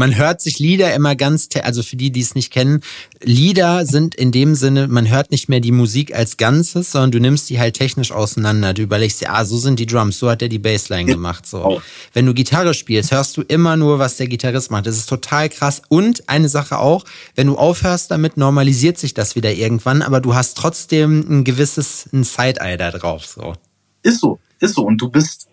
Man 0.00 0.16
hört 0.16 0.40
sich 0.40 0.58
Lieder 0.58 0.94
immer 0.94 1.14
ganz, 1.14 1.50
also 1.62 1.82
für 1.82 1.96
die, 1.96 2.10
die 2.10 2.22
es 2.22 2.34
nicht 2.34 2.50
kennen, 2.50 2.80
Lieder 3.22 3.84
sind 3.84 4.14
in 4.14 4.32
dem 4.32 4.54
Sinne, 4.54 4.88
man 4.88 5.10
hört 5.10 5.30
nicht 5.30 5.50
mehr 5.50 5.60
die 5.60 5.72
Musik 5.72 6.14
als 6.14 6.38
Ganzes, 6.38 6.92
sondern 6.92 7.10
du 7.10 7.20
nimmst 7.20 7.50
die 7.50 7.60
halt 7.60 7.76
technisch 7.76 8.10
auseinander. 8.10 8.72
Du 8.72 8.80
überlegst 8.80 9.20
dir, 9.20 9.30
ah, 9.30 9.44
so 9.44 9.58
sind 9.58 9.78
die 9.78 9.84
Drums, 9.84 10.18
so 10.18 10.30
hat 10.30 10.40
er 10.40 10.48
die 10.48 10.58
Bassline 10.58 11.04
gemacht. 11.04 11.46
So. 11.46 11.82
Wenn 12.14 12.24
du 12.24 12.32
Gitarre 12.32 12.72
spielst, 12.72 13.12
hörst 13.12 13.36
du 13.36 13.42
immer 13.42 13.76
nur, 13.76 13.98
was 13.98 14.16
der 14.16 14.26
Gitarrist 14.26 14.70
macht. 14.70 14.86
Das 14.86 14.96
ist 14.96 15.06
total 15.06 15.50
krass. 15.50 15.82
Und 15.90 16.30
eine 16.30 16.48
Sache 16.48 16.78
auch, 16.78 17.04
wenn 17.34 17.48
du 17.48 17.58
aufhörst 17.58 18.10
damit, 18.10 18.38
normalisiert 18.38 18.96
sich 18.96 19.12
das 19.12 19.36
wieder 19.36 19.52
irgendwann, 19.52 20.00
aber 20.00 20.22
du 20.22 20.34
hast 20.34 20.56
trotzdem 20.56 21.26
ein 21.28 21.44
gewisses 21.44 22.08
ein 22.14 22.24
Side-Eye 22.24 22.78
da 22.78 22.90
drauf. 22.90 23.26
So. 23.26 23.52
Ist 24.02 24.20
so, 24.20 24.38
ist 24.60 24.76
so. 24.76 24.82
Und 24.82 24.96
du 24.96 25.10
bist, 25.10 25.48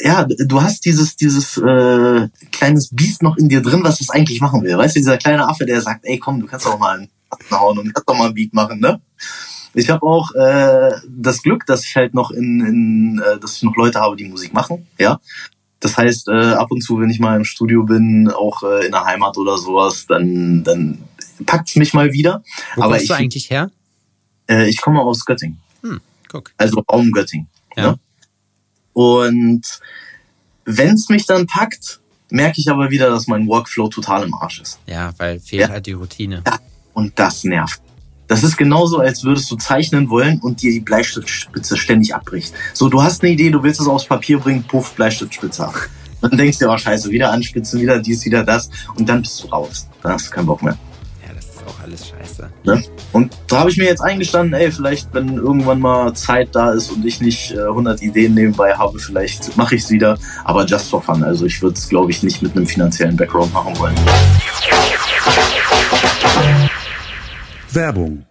ja, 0.00 0.24
du 0.24 0.62
hast 0.62 0.84
dieses, 0.84 1.16
dieses 1.16 1.56
äh, 1.58 2.28
kleines 2.52 2.88
Biest 2.94 3.22
noch 3.22 3.36
in 3.36 3.48
dir 3.48 3.62
drin, 3.62 3.80
was 3.82 4.00
es 4.00 4.10
eigentlich 4.10 4.40
machen 4.40 4.62
will. 4.62 4.76
Weißt 4.76 4.96
du, 4.96 5.00
dieser 5.00 5.16
kleine 5.18 5.48
Affe, 5.48 5.64
der 5.66 5.80
sagt, 5.80 6.00
ey 6.04 6.18
komm, 6.18 6.40
du 6.40 6.46
kannst 6.46 6.66
doch 6.66 6.78
mal 6.78 6.98
einen 6.98 7.08
Button 7.30 7.58
hauen 7.58 7.78
und 7.78 7.94
kannst 7.94 8.08
doch 8.08 8.16
mal 8.16 8.28
ein 8.28 8.34
Beat 8.34 8.52
machen, 8.54 8.80
ne? 8.80 9.00
Ich 9.74 9.90
habe 9.90 10.06
auch 10.06 10.32
äh, 10.34 10.90
das 11.08 11.42
Glück, 11.42 11.66
dass 11.66 11.84
ich 11.84 11.94
halt 11.96 12.14
noch 12.14 12.30
in, 12.30 12.60
in 12.60 13.22
äh, 13.24 13.38
dass 13.38 13.56
ich 13.56 13.62
noch 13.62 13.76
Leute 13.76 14.00
habe, 14.00 14.16
die 14.16 14.24
Musik 14.28 14.54
machen, 14.54 14.86
ja. 14.98 15.20
Das 15.80 15.96
heißt, 15.98 16.28
äh, 16.28 16.52
ab 16.54 16.70
und 16.70 16.80
zu, 16.82 16.98
wenn 17.00 17.10
ich 17.10 17.20
mal 17.20 17.36
im 17.36 17.44
Studio 17.44 17.82
bin, 17.84 18.30
auch 18.30 18.62
äh, 18.62 18.86
in 18.86 18.92
der 18.92 19.04
Heimat 19.04 19.36
oder 19.36 19.58
sowas, 19.58 20.06
dann, 20.08 20.64
dann 20.64 20.98
packt's 21.44 21.76
mich 21.76 21.92
mal 21.92 22.12
wieder. 22.12 22.42
Wo 22.74 22.82
Aber 22.82 22.92
kommst 22.92 23.02
ich, 23.02 23.08
du 23.08 23.14
eigentlich 23.14 23.50
her? 23.50 23.70
äh, 24.48 24.66
ich 24.68 24.80
komme 24.80 25.00
aus 25.02 25.24
Göttingen, 25.26 25.58
Hm, 25.82 26.00
guck. 26.28 26.52
also 26.56 26.82
Raum 26.90 27.12
Göttingen. 27.12 27.48
Ja. 27.76 27.90
Ne? 27.92 27.98
Und 28.96 29.60
wenn's 30.64 31.10
mich 31.10 31.26
dann 31.26 31.46
packt, 31.46 32.00
merke 32.30 32.62
ich 32.62 32.70
aber 32.70 32.88
wieder, 32.88 33.10
dass 33.10 33.26
mein 33.26 33.46
Workflow 33.46 33.88
total 33.88 34.24
im 34.24 34.32
Arsch 34.32 34.62
ist. 34.62 34.78
Ja, 34.86 35.12
weil 35.18 35.38
fehlt 35.38 35.64
Ja. 35.64 35.68
halt 35.68 35.84
die 35.84 35.92
Routine. 35.92 36.42
Und 36.94 37.18
das 37.18 37.44
nervt. 37.44 37.82
Das 38.26 38.42
ist 38.42 38.56
genauso, 38.56 38.98
als 39.00 39.22
würdest 39.22 39.50
du 39.50 39.56
zeichnen 39.56 40.08
wollen 40.08 40.40
und 40.40 40.62
dir 40.62 40.72
die 40.72 40.80
Bleistiftspitze 40.80 41.76
ständig 41.76 42.14
abbricht. 42.14 42.54
So, 42.72 42.88
du 42.88 43.02
hast 43.02 43.22
eine 43.22 43.32
Idee, 43.34 43.50
du 43.50 43.62
willst 43.62 43.82
es 43.82 43.86
aufs 43.86 44.06
Papier 44.06 44.38
bringen, 44.38 44.64
puff, 44.64 44.94
Bleistiftspitze 44.94 45.66
ab. 45.66 45.74
Dann 46.22 46.30
denkst 46.38 46.58
du, 46.58 46.66
oh 46.70 46.78
scheiße, 46.78 47.10
wieder 47.10 47.30
anspitzen, 47.32 47.78
wieder 47.82 48.00
dies, 48.00 48.24
wieder 48.24 48.44
das. 48.44 48.70
Und 48.94 49.06
dann 49.06 49.20
bist 49.20 49.44
du 49.44 49.48
raus. 49.48 49.86
Dann 50.02 50.12
hast 50.14 50.28
du 50.28 50.30
keinen 50.30 50.46
Bock 50.46 50.62
mehr. 50.62 50.78
Ja, 51.66 51.72
das 51.72 51.74
ist 51.74 51.80
auch 51.80 51.82
alles 51.82 52.08
scheiße. 52.08 52.50
Ne? 52.64 52.82
Und 53.12 53.36
da 53.48 53.60
habe 53.60 53.70
ich 53.70 53.76
mir 53.76 53.84
jetzt 53.84 54.00
eingestanden, 54.00 54.54
ey, 54.54 54.70
vielleicht, 54.70 55.12
wenn 55.12 55.36
irgendwann 55.36 55.80
mal 55.80 56.12
Zeit 56.14 56.48
da 56.52 56.72
ist 56.72 56.90
und 56.90 57.04
ich 57.04 57.20
nicht 57.20 57.52
äh, 57.52 57.60
100 57.60 58.02
Ideen 58.02 58.34
nebenbei 58.34 58.72
habe, 58.74 58.98
vielleicht 58.98 59.56
mache 59.56 59.74
ich 59.74 59.82
es 59.82 59.90
wieder. 59.90 60.18
Aber 60.44 60.64
just 60.64 60.90
for 60.90 61.02
fun. 61.02 61.22
Also 61.22 61.46
ich 61.46 61.62
würde 61.62 61.76
es, 61.76 61.88
glaube 61.88 62.10
ich, 62.10 62.22
nicht 62.22 62.42
mit 62.42 62.56
einem 62.56 62.66
finanziellen 62.66 63.16
Background 63.16 63.52
machen 63.52 63.78
wollen. 63.78 63.94
Werbung. 67.72 68.24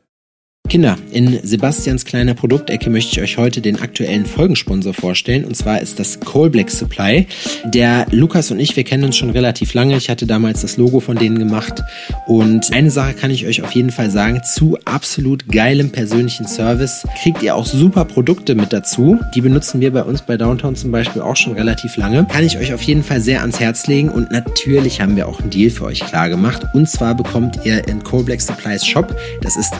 Kinder, 0.67 0.97
in 1.11 1.39
Sebastians 1.43 2.05
kleiner 2.05 2.33
Produktecke 2.33 2.89
möchte 2.89 3.11
ich 3.11 3.21
euch 3.21 3.37
heute 3.37 3.61
den 3.61 3.79
aktuellen 3.79 4.25
Folgensponsor 4.25 4.93
vorstellen. 4.93 5.45
Und 5.45 5.55
zwar 5.55 5.79
ist 5.79 5.99
das 5.99 6.19
Coal 6.19 6.49
Black 6.49 6.71
Supply. 6.71 7.27
Der 7.65 8.07
Lukas 8.11 8.49
und 8.51 8.59
ich, 8.59 8.75
wir 8.75 8.83
kennen 8.83 9.03
uns 9.03 9.15
schon 9.15 9.29
relativ 9.29 9.73
lange. 9.73 9.95
Ich 9.95 10.09
hatte 10.09 10.25
damals 10.25 10.61
das 10.61 10.77
Logo 10.77 10.99
von 10.99 11.17
denen 11.17 11.37
gemacht. 11.37 11.81
Und 12.25 12.73
eine 12.73 12.89
Sache 12.89 13.13
kann 13.13 13.31
ich 13.31 13.45
euch 13.45 13.61
auf 13.61 13.71
jeden 13.71 13.91
Fall 13.91 14.09
sagen. 14.09 14.41
Zu 14.43 14.77
absolut 14.85 15.47
geilem 15.47 15.91
persönlichen 15.91 16.47
Service 16.47 17.05
kriegt 17.21 17.43
ihr 17.43 17.55
auch 17.55 17.65
super 17.65 18.03
Produkte 18.03 18.55
mit 18.55 18.73
dazu. 18.73 19.19
Die 19.35 19.41
benutzen 19.41 19.81
wir 19.81 19.93
bei 19.93 20.03
uns 20.03 20.23
bei 20.23 20.35
Downtown 20.35 20.75
zum 20.75 20.91
Beispiel 20.91 21.21
auch 21.21 21.35
schon 21.35 21.53
relativ 21.53 21.95
lange. 21.95 22.25
Kann 22.25 22.43
ich 22.43 22.57
euch 22.57 22.73
auf 22.73 22.81
jeden 22.81 23.03
Fall 23.03 23.21
sehr 23.21 23.41
ans 23.41 23.59
Herz 23.59 23.85
legen. 23.87 24.09
Und 24.09 24.31
natürlich 24.31 24.99
haben 24.99 25.15
wir 25.15 25.27
auch 25.27 25.39
einen 25.39 25.51
Deal 25.51 25.69
für 25.69 25.85
euch 25.85 25.99
klar 25.99 26.27
gemacht. 26.27 26.63
Und 26.73 26.89
zwar 26.89 27.13
bekommt 27.13 27.59
ihr 27.63 27.87
in 27.87 28.03
Coal 28.03 28.23
Black 28.23 28.41
Supplies 28.41 28.85
Shop, 28.85 29.15
das 29.41 29.57
ist 29.57 29.73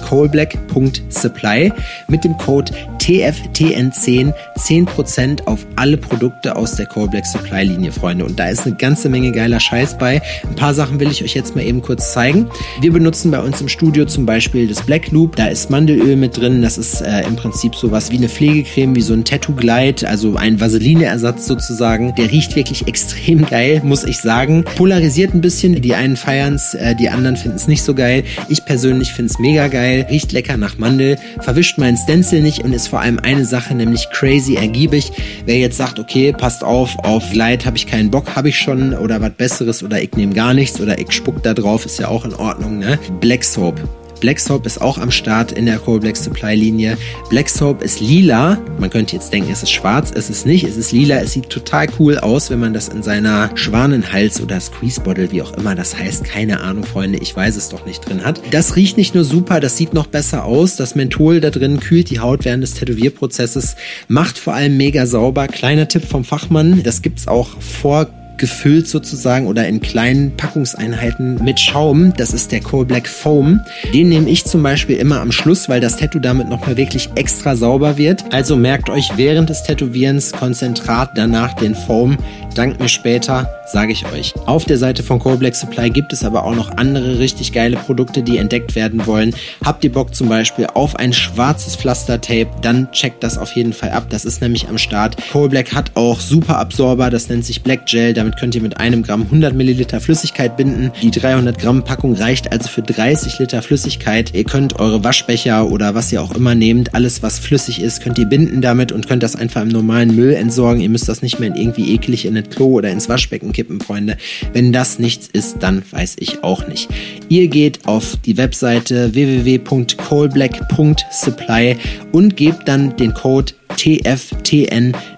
coalblack.supply, 0.76 1.72
mit 2.08 2.24
dem 2.24 2.38
Code 2.38 2.72
TFTN10 3.00 4.34
10% 4.58 5.46
auf 5.46 5.66
alle 5.76 5.98
Produkte 5.98 6.56
aus 6.56 6.76
der 6.76 6.86
Coal 6.86 7.08
Black 7.08 7.26
Supply 7.26 7.64
Linie, 7.64 7.92
Freunde. 7.92 8.26
Und 8.26 8.40
da 8.40 8.50
ist 8.50 8.66
eine 8.66 8.76
ganze 8.76 9.10
Menge 9.10 9.32
geiler 9.32 9.60
Scheiß 9.60 9.98
bei. 9.98 10.22
Ein 10.44 10.56
paar 10.56 10.74
Sachen 10.74 11.00
will 11.00 11.12
ich 11.12 11.24
euch 11.24 11.36
jetzt 11.36 11.56
mal 11.56 11.64
eben 11.64 11.82
kurz 11.82 12.14
zeigen. 12.14 12.48
Wir 12.82 12.92
benutzen 12.92 13.32
bei 13.32 13.40
uns 13.42 13.62
im 13.62 13.70
Studio 13.70 14.06
zum 14.06 14.26
Beispiel 14.26 14.68
das 14.68 14.82
Black 14.84 15.12
Loop. 15.12 15.36
Da 15.36 15.48
ist 15.48 15.70
Mandelöl 15.70 16.16
mit 16.16 16.38
drin. 16.38 16.62
Das 16.62 16.78
ist 16.78 17.02
äh, 17.02 17.22
im 17.28 17.36
Prinzip 17.36 17.76
sowas 17.76 18.12
wie 18.12 18.18
eine 18.18 18.30
Pflegecreme, 18.30 18.96
wie 18.96 19.02
so 19.02 19.14
ein 19.14 19.24
Tattoo 19.24 19.54
Glide, 19.54 20.08
also 20.08 20.36
ein 20.36 20.60
Vaseline-Ersatz 20.60 21.46
sozusagen. 21.46 22.16
Der 22.16 22.32
riecht 22.32 22.56
wirklich 22.56 22.88
extrem 22.88 23.46
geil, 23.46 23.82
muss 23.84 24.04
ich 24.04 24.18
sagen. 24.18 24.64
Polarisiert 24.76 25.34
ein 25.34 25.42
bisschen. 25.42 25.82
Die 25.82 25.94
einen 25.94 26.16
feiern 26.16 26.56
es, 26.56 26.74
äh, 26.74 26.96
die 26.96 27.10
anderen 27.10 27.38
finden 27.38 27.58
es 27.58 27.68
nicht 27.68 27.84
so 27.84 27.94
geil. 27.94 28.24
Ich 28.50 28.66
persönlich 28.66 29.12
finde 29.12 29.32
es 29.32 29.40
mega 29.40 29.68
geil. 29.68 30.08
Riecht 30.10 30.32
lecker 30.32 30.58
nach 30.66 30.78
Mandel, 30.80 31.18
verwischt 31.42 31.78
meinen 31.78 31.98
Stencil 31.98 32.42
nicht 32.42 32.64
und 32.64 32.74
ist 32.74 32.88
vor 32.88 33.00
allem 33.00 33.20
eine 33.20 33.46
Sache, 33.46 33.76
nämlich 33.76 34.10
crazy 34.12 34.56
ergiebig. 34.56 35.12
Wer 35.46 35.60
jetzt 35.60 35.78
sagt, 35.78 36.00
okay, 36.00 36.34
passt 36.34 36.64
auf, 36.64 36.98
auf 37.04 37.34
Light 37.36 37.66
habe 37.66 37.78
ich 37.78 37.86
keinen 37.86 38.10
Bock, 38.10 38.36
habe 38.36 38.50
ich 38.50 38.58
schon 38.58 38.94
oder 38.96 39.22
was 39.22 39.34
Besseres 39.34 39.84
oder 39.84 40.02
ich 40.02 40.14
nehme 40.14 40.34
gar 40.34 40.54
nichts 40.54 40.82
oder 40.82 40.98
ich 40.98 41.12
spuck 41.12 41.44
da 41.44 41.54
drauf, 41.54 41.86
ist 41.86 42.00
ja 42.00 42.08
auch 42.08 42.26
in 42.26 42.34
Ordnung, 42.34 42.80
ne? 42.80 42.98
Black 43.20 43.44
Soap. 43.44 44.05
Black 44.20 44.40
Soap 44.40 44.66
ist 44.66 44.82
auch 44.82 44.98
am 44.98 45.12
Start 45.12 45.52
in 45.52 45.66
der 45.66 45.78
Core 45.78 46.00
Black 46.00 46.18
Supply 46.18 46.56
Linie. 46.56 46.98
Black 47.30 47.50
Soap 47.50 47.82
ist 47.82 48.00
lila. 48.00 48.58
Man 48.80 48.90
könnte 48.90 49.16
jetzt 49.16 49.32
denken, 49.32 49.52
es 49.52 49.64
ist 49.64 49.72
schwarz. 49.72 50.12
Es 50.14 50.30
ist 50.30 50.46
nicht. 50.46 50.64
Es 50.64 50.78
ist 50.78 50.92
lila. 50.92 51.18
Es 51.18 51.34
sieht 51.34 51.50
total 51.50 51.88
cool 52.00 52.18
aus, 52.18 52.50
wenn 52.50 52.60
man 52.60 52.74
das 52.74 52.90
in 52.90 53.04
seiner 53.04 53.50
Schwanenhals 53.56 54.42
oder 54.42 54.60
Squeeze 54.60 55.02
Bottle, 55.02 55.32
wie 55.32 55.42
auch 55.42 55.54
immer 55.54 55.76
das 55.76 55.98
heißt, 55.98 56.24
keine 56.24 56.62
Ahnung, 56.62 56.84
Freunde, 56.84 57.20
ich 57.20 57.36
weiß 57.36 57.56
es 57.56 57.70
doch 57.70 57.86
nicht 57.86 58.08
drin 58.08 58.24
hat. 58.24 58.42
Das 58.52 58.76
riecht 58.76 58.98
nicht 58.98 59.14
nur 59.16 59.24
super, 59.24 59.60
das 59.60 59.78
sieht 59.78 59.94
noch 59.94 60.08
besser 60.08 60.46
aus. 60.46 60.76
Das 60.76 60.96
Menthol 60.96 61.42
da 61.42 61.50
drin 61.50 61.80
kühlt 61.80 62.10
die 62.10 62.20
Haut 62.20 62.46
während 62.46 62.64
des 62.64 62.74
Tätowierprozesses, 62.74 63.76
macht 64.08 64.38
vor 64.38 64.54
allem 64.54 64.78
mega 64.78 65.06
sauber. 65.06 65.48
Kleiner 65.48 65.88
Tipp 65.88 66.06
vom 66.06 66.24
Fachmann, 66.24 66.82
das 66.84 67.02
gibt's 67.02 67.28
auch 67.28 67.50
vor 67.60 68.08
gefüllt 68.38 68.88
sozusagen 68.88 69.48
oder 69.48 69.68
in 69.68 69.82
kleinen 69.82 70.36
Packungseinheiten 70.36 71.44
mit 71.44 71.60
Schaum. 71.60 72.14
Das 72.18 72.34
ist 72.34 72.52
der 72.52 72.62
Coal 72.62 72.86
Black 72.86 73.08
Foam. 73.08 73.62
Den 73.94 74.10
nehme 74.10 74.30
ich 74.30 74.46
zum 74.46 74.64
Beispiel 74.64 74.98
immer 74.98 75.22
am 75.22 75.32
Schluss, 75.32 75.70
weil 75.70 75.82
das 75.82 75.98
Tattoo 75.98 76.20
damit 76.20 76.50
nochmal 76.50 76.78
wirklich 76.78 77.10
extra 77.16 77.56
sauber 77.56 77.98
wird. 77.98 78.24
Also 78.32 78.56
merkt 78.56 78.90
euch 78.90 79.12
während 79.16 79.50
des 79.50 79.64
Tätowierens 79.64 80.32
Konzentrat, 80.32 81.12
danach 81.16 81.54
den 81.54 81.76
Foam. 81.76 82.18
Dank 82.56 82.80
mir 82.80 82.88
später, 82.88 83.50
sage 83.66 83.92
ich 83.92 84.06
euch. 84.06 84.34
Auf 84.46 84.66
der 84.66 84.78
Seite 84.78 85.04
von 85.04 85.20
Coal 85.20 85.38
Black 85.38 85.56
Supply 85.56 85.90
gibt 85.90 86.14
es 86.14 86.24
aber 86.24 86.44
auch 86.46 86.56
noch 86.56 86.78
andere 86.78 87.20
richtig 87.20 87.52
geile 87.52 87.78
Produkte, 87.78 88.24
die 88.24 88.38
entdeckt 88.38 88.76
werden 88.76 89.06
wollen. 89.06 89.36
Habt 89.64 89.84
ihr 89.84 89.92
Bock 89.92 90.14
zum 90.14 90.30
Beispiel 90.30 90.68
auf 90.74 90.96
ein 90.96 91.14
schwarzes 91.14 91.76
Pflastertape, 91.76 92.48
dann 92.62 92.92
checkt 92.92 93.24
das 93.24 93.38
auf 93.38 93.52
jeden 93.54 93.74
Fall 93.74 93.92
ab. 93.92 94.08
Das 94.10 94.26
ist 94.26 94.42
nämlich 94.42 94.68
am 94.68 94.78
Start. 94.78 95.18
Coal 95.32 95.50
Black 95.50 95.74
hat 95.74 95.92
auch 95.96 96.20
super 96.20 96.58
Absorber, 96.58 97.10
das 97.10 97.30
nennt 97.30 97.46
sich 97.46 97.64
Black 97.64 97.86
Gel. 97.86 98.14
Damit 98.14 98.38
könnt 98.38 98.56
ihr 98.56 98.62
mit 98.62 98.80
einem 98.80 99.04
Gramm 99.04 99.24
100 99.24 99.54
Milliliter 99.54 100.00
Flüssigkeit 100.00 100.58
binden. 100.58 100.92
Die 101.02 101.12
300 101.12 101.58
Gramm 101.58 101.84
Packung 101.84 102.16
reicht 102.16 102.52
also 102.52 102.70
für 102.70 102.82
30 102.82 103.40
Liter 103.40 103.62
Flüssigkeit. 103.62 104.34
Ihr 104.34 104.44
könnt 104.44 104.80
eure 104.80 105.04
Waschbecher 105.04 105.70
oder 105.70 105.96
was 105.96 106.12
ihr 106.12 106.22
auch 106.22 106.36
immer 106.36 106.56
nehmt, 106.56 106.94
alles 106.94 107.24
was 107.24 107.40
flüssig 107.40 107.82
ist, 107.82 108.02
könnt 108.02 108.18
ihr 108.18 108.26
binden 108.26 108.62
damit 108.62 108.92
und 108.92 109.08
könnt 109.08 109.24
das 109.24 109.36
einfach 109.36 109.62
im 109.62 109.70
normalen 109.70 110.16
Müll 110.16 110.34
entsorgen. 110.34 110.82
Ihr 110.82 110.90
müsst 110.90 111.10
das 111.10 111.22
nicht 111.22 111.40
mehr 111.40 111.56
irgendwie 111.56 111.94
eklig 111.94 112.26
in 112.26 112.36
das 112.36 112.50
Klo 112.50 112.68
oder 112.68 112.90
ins 112.90 113.10
Waschbecken 113.10 113.52
kippen, 113.56 113.80
Freunde. 113.80 114.18
Wenn 114.54 114.72
das 114.74 115.00
nichts 115.00 115.28
ist, 115.32 115.58
dann 115.62 115.82
weiß 115.90 116.18
ich 116.20 116.44
auch 116.44 116.68
nicht. 116.68 116.90
Ihr 117.30 117.48
geht 117.48 117.88
auf 117.88 118.18
die 118.26 118.36
Webseite 118.38 119.14
www.coalblack.supply 119.14 121.78
und 122.12 122.36
gebt 122.36 122.68
dann 122.68 122.98
den 122.98 123.14
Code 123.14 123.54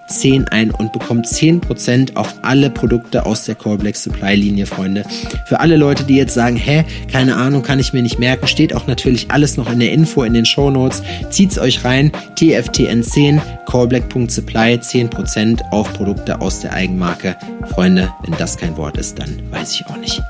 TFTN10 0.08 0.48
ein 0.50 0.70
und 0.70 0.92
bekommt 0.92 1.26
10% 1.26 2.16
auf 2.16 2.34
alle 2.42 2.70
Produkte 2.70 3.26
aus 3.26 3.44
der 3.44 3.54
Core 3.54 3.78
Black 3.78 3.96
Supply 3.96 4.34
Linie, 4.34 4.66
Freunde. 4.66 5.04
Für 5.46 5.60
alle 5.60 5.76
Leute, 5.76 6.04
die 6.04 6.16
jetzt 6.16 6.34
sagen, 6.34 6.56
hä, 6.56 6.84
keine 7.10 7.36
Ahnung, 7.36 7.62
kann 7.62 7.78
ich 7.78 7.92
mir 7.92 8.02
nicht 8.02 8.18
merken, 8.18 8.46
steht 8.46 8.74
auch 8.74 8.86
natürlich 8.86 9.30
alles 9.30 9.56
noch 9.56 9.70
in 9.70 9.80
der 9.80 9.92
Info 9.92 10.22
in 10.22 10.34
den 10.34 10.46
Show 10.46 10.70
Notes. 10.70 11.02
Zieht's 11.30 11.58
euch 11.58 11.84
rein. 11.84 12.12
TFTN10, 12.36 13.40
coreblack.supply, 13.66 14.74
10% 14.76 15.60
auf 15.70 15.92
Produkte 15.92 16.40
aus 16.40 16.60
der 16.60 16.72
Eigenmarke. 16.72 17.36
Freunde, 17.70 18.10
wenn 18.24 18.36
das 18.38 18.56
kein 18.56 18.76
Wort 18.76 18.96
ist, 18.96 19.18
dann 19.18 19.40
weiß 19.50 19.72
ich 19.74 19.86
auch 19.86 19.96
nicht. 19.96 20.22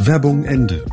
Werbung 0.00 0.44
Ende. 0.44 0.84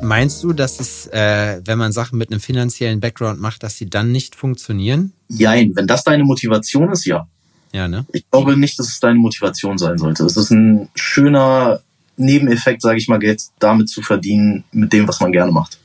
Meinst 0.00 0.42
du, 0.42 0.52
dass 0.52 0.80
es, 0.80 1.06
äh, 1.08 1.60
wenn 1.64 1.78
man 1.78 1.92
Sachen 1.92 2.18
mit 2.18 2.30
einem 2.30 2.40
finanziellen 2.40 3.00
Background 3.00 3.40
macht, 3.40 3.62
dass 3.62 3.76
sie 3.76 3.88
dann 3.88 4.12
nicht 4.12 4.34
funktionieren? 4.36 5.12
Jein, 5.28 5.74
wenn 5.74 5.86
das 5.86 6.04
deine 6.04 6.24
Motivation 6.24 6.92
ist, 6.92 7.04
ja. 7.06 7.26
Ja, 7.72 7.88
ne? 7.88 8.06
Ich 8.12 8.30
glaube 8.30 8.56
nicht, 8.56 8.78
dass 8.78 8.88
es 8.88 9.00
deine 9.00 9.18
Motivation 9.18 9.78
sein 9.78 9.98
sollte. 9.98 10.24
Es 10.24 10.36
ist 10.36 10.50
ein 10.50 10.88
schöner 10.94 11.80
Nebeneffekt, 12.16 12.82
sage 12.82 12.98
ich 12.98 13.08
mal, 13.08 13.18
Geld 13.18 13.42
damit 13.58 13.88
zu 13.88 14.02
verdienen, 14.02 14.64
mit 14.72 14.92
dem, 14.92 15.06
was 15.08 15.20
man 15.20 15.32
gerne 15.32 15.52
macht. 15.52 15.78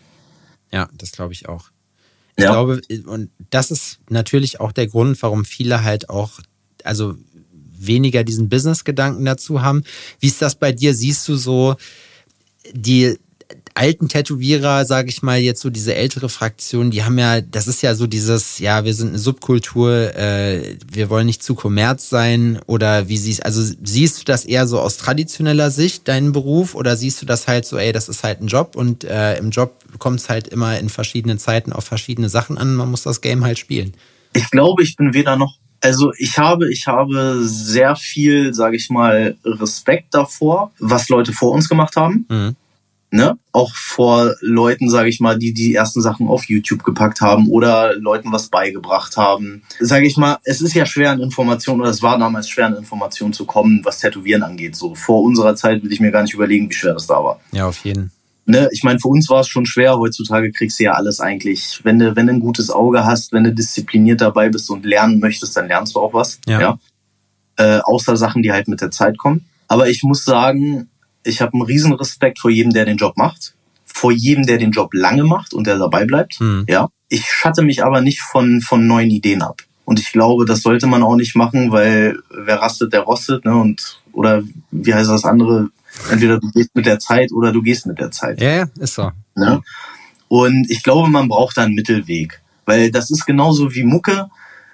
Ja, 0.72 0.90
das 0.94 1.12
glaube 1.12 1.34
ich 1.34 1.50
auch. 1.50 1.72
Ich 2.38 2.46
ja. 2.46 2.52
glaube, 2.52 2.82
und 3.06 3.30
das 3.50 3.72
ist 3.72 4.00
natürlich 4.10 4.60
auch 4.60 4.72
der 4.72 4.88
Grund, 4.88 5.22
warum 5.22 5.44
viele 5.44 5.84
halt 5.84 6.10
auch, 6.10 6.40
also 6.84 7.16
weniger 7.78 8.24
diesen 8.24 8.48
Business-Gedanken 8.48 9.26
dazu 9.26 9.62
haben. 9.62 9.84
Wie 10.20 10.28
ist 10.28 10.42
das 10.42 10.56
bei 10.56 10.72
dir? 10.72 10.94
Siehst 10.94 11.28
du 11.28 11.36
so 11.36 11.76
die 12.74 13.18
alten 13.74 14.10
Tätowierer, 14.10 14.86
sage 14.86 15.10
ich 15.10 15.22
mal, 15.22 15.40
jetzt 15.40 15.62
so 15.62 15.70
diese 15.70 15.96
ältere 15.96 16.30
Fraktion, 16.30 16.92
die 16.92 17.04
haben 17.04 17.18
ja, 17.18 17.42
das 17.42 17.68
ist 17.68 17.82
ja 17.82 17.96
so 17.96 18.08
dieses, 18.08 18.60
ja, 18.60 18.84
wir 18.84 18.94
sind 18.94 19.10
eine 19.10 19.20
Subkultur, 19.20 20.16
äh, 20.16 20.78
wir 20.92 21.10
wollen 21.10 21.26
nicht 21.26 21.44
zu 21.44 21.56
kommerz 21.56 22.10
sein 22.10 22.60
oder 22.68 23.08
wie 23.08 23.18
siehst, 23.18 23.46
also 23.46 23.62
siehst 23.84 24.22
du 24.22 24.26
das 24.26 24.46
eher 24.46 24.68
so 24.68 24.80
aus 24.80 24.98
traditioneller 24.98 25.72
Sicht, 25.72 26.08
deinen 26.08 26.32
Beruf, 26.32 26.76
oder 26.76 26.96
siehst 26.96 27.22
du 27.22 27.26
das 27.26 27.48
halt 27.48 27.66
so, 27.66 27.78
ey, 27.78 27.92
das 27.92 28.10
ist 28.10 28.24
halt 28.24 28.42
ein 28.42 28.48
Job 28.48 28.76
und 28.76 29.04
äh, 29.04 29.38
im 29.38 29.52
Job 29.52 29.76
kommt 30.00 30.20
es 30.20 30.30
halt 30.30 30.48
immer 30.48 30.78
in 30.80 30.90
verschiedenen 30.90 31.40
Zeiten 31.40 31.74
auf 31.74 31.86
verschiedene 31.86 32.30
Sachen 32.30 32.58
an, 32.58 32.76
man 32.76 32.92
muss 32.92 33.04
das 33.04 33.22
Game 33.22 33.44
halt 33.44 33.60
spielen. 33.60 33.94
Ich 34.34 34.50
glaube, 34.50 34.84
ich 34.84 34.96
bin 34.96 35.14
weder 35.14 35.36
noch 35.36 35.58
also 35.84 36.12
ich 36.20 36.38
habe, 36.38 36.72
ich 36.72 36.86
habe 36.86 37.40
sehr 37.42 37.96
viel, 37.96 38.54
sage 38.54 38.76
ich 38.76 38.92
mal, 38.92 39.36
Respekt 39.44 40.14
davor, 40.14 40.72
was 40.78 41.10
Leute 41.10 41.34
vor 41.34 41.54
uns 41.54 41.68
gemacht 41.68 41.96
haben. 41.96 42.28
Mhm 42.30 42.56
ne, 43.12 43.38
auch 43.52 43.76
vor 43.76 44.36
Leuten, 44.40 44.90
sage 44.90 45.10
ich 45.10 45.20
mal, 45.20 45.38
die 45.38 45.54
die 45.54 45.76
ersten 45.76 46.02
Sachen 46.02 46.28
auf 46.28 46.46
YouTube 46.46 46.84
gepackt 46.84 47.22
haben 47.22 47.50
oder 47.50 47.96
Leuten 47.98 48.32
was 48.32 48.48
beigebracht 48.48 49.18
haben. 49.18 49.64
Sage 49.80 50.08
ich 50.08 50.18
mal, 50.18 50.38
es 50.46 50.62
ist 50.62 50.74
ja 50.74 50.86
schwer 50.86 51.12
an 51.12 51.20
Informationen 51.20 51.82
oder 51.82 51.90
es 51.90 52.02
war 52.02 52.18
damals 52.18 52.50
schwer 52.50 52.68
an 52.68 52.76
Informationen 52.76 53.34
zu 53.34 53.46
kommen, 53.46 53.82
was 53.84 54.00
Tätowieren 54.00 54.44
angeht. 54.44 54.76
So 54.76 54.96
vor 54.96 55.22
unserer 55.24 55.56
Zeit 55.56 55.84
will 55.84 55.92
ich 55.92 56.00
mir 56.00 56.12
gar 56.12 56.24
nicht 56.24 56.34
überlegen, 56.34 56.70
wie 56.70 56.74
schwer 56.74 56.94
das 56.94 57.08
da 57.08 57.24
war. 57.24 57.40
Ja, 57.52 57.68
auf 57.68 57.84
jeden. 57.84 58.12
Ne, 58.46 58.70
ich 58.72 58.84
meine, 58.84 59.00
für 59.00 59.10
uns 59.10 59.30
war 59.30 59.42
es 59.42 59.48
schon 59.48 59.66
schwer. 59.66 59.98
Heutzutage 59.98 60.52
kriegst 60.52 60.80
du 60.80 60.86
ja 60.86 60.94
alles 60.94 61.20
eigentlich. 61.20 61.82
Wenn 61.84 62.00
du, 62.00 62.16
wenn 62.16 62.28
du 62.28 62.34
ein 62.34 62.40
gutes 62.40 62.72
Auge 62.72 63.06
hast, 63.06 63.34
wenn 63.34 63.44
du 63.44 63.54
diszipliniert 63.54 64.22
dabei 64.22 64.50
bist 64.50 64.70
und 64.70 64.86
lernen 64.86 65.20
möchtest, 65.20 65.56
dann 65.56 65.68
lernst 65.68 65.96
du 65.96 66.00
auch 66.00 66.14
was. 66.14 66.40
Ja. 66.48 66.60
ja? 66.60 66.80
Äh, 67.58 67.80
außer 67.84 68.18
Sachen, 68.18 68.42
die 68.42 68.52
halt 68.52 68.68
mit 68.68 68.82
der 68.82 68.90
Zeit 68.90 69.18
kommen. 69.18 69.46
Aber 69.68 69.90
ich 69.90 70.04
muss 70.04 70.26
sagen, 70.26 70.90
ich 71.24 71.42
habe 71.42 71.54
einen 71.54 71.64
riesen 71.64 71.94
Respekt 71.94 72.40
vor 72.40 72.52
jedem, 72.52 72.74
der 72.74 72.86
den 72.86 72.98
Job 72.98 73.18
macht, 73.18 73.54
vor 73.86 74.12
jedem, 74.12 74.46
der 74.46 74.58
den 74.58 74.72
Job 74.72 74.94
lange 74.94 75.24
macht 75.24 75.54
und 75.54 75.68
der 75.68 75.78
dabei 75.78 76.06
bleibt. 76.06 76.40
Mhm. 76.40 76.66
Ja, 76.68 76.90
ich 77.10 77.26
schatte 77.26 77.62
mich 77.62 77.84
aber 77.84 78.02
nicht 78.02 78.22
von 78.22 78.62
von 78.62 78.88
neuen 78.88 79.10
Ideen 79.10 79.42
ab. 79.42 79.62
Und 79.86 80.00
ich 80.00 80.12
glaube, 80.12 80.46
das 80.46 80.62
sollte 80.62 80.88
man 80.88 81.04
auch 81.04 81.16
nicht 81.16 81.36
machen, 81.36 81.72
weil 81.72 82.18
wer 82.30 82.62
rastet, 82.62 82.94
der 82.94 83.02
rostet, 83.02 83.46
ne? 83.46 83.56
Und 83.56 84.00
oder 84.14 84.44
wie 84.72 84.94
heißt 84.94 85.10
das 85.10 85.26
andere? 85.26 85.70
Entweder 86.10 86.40
du 86.40 86.50
gehst 86.52 86.74
mit 86.76 86.86
der 86.86 87.00
Zeit 87.00 87.32
oder 87.32 87.52
du 87.52 87.62
gehst 87.62 87.86
mit 87.86 88.00
der 88.00 88.12
Zeit. 88.12 88.40
Ja, 88.42 88.50
ja 88.50 88.66
ist 88.80 88.96
so. 88.96 89.12
Ne? 89.36 89.62
Und 90.28 90.70
ich 90.70 90.84
glaube, 90.84 91.10
man 91.10 91.28
braucht 91.28 91.58
da 91.58 91.64
einen 91.64 91.76
Mittelweg, 91.76 92.42
weil 92.66 92.92
das 92.92 93.12
ist 93.12 93.26
genauso 93.26 93.74
wie 93.74 93.84
Mucke. 93.84 94.30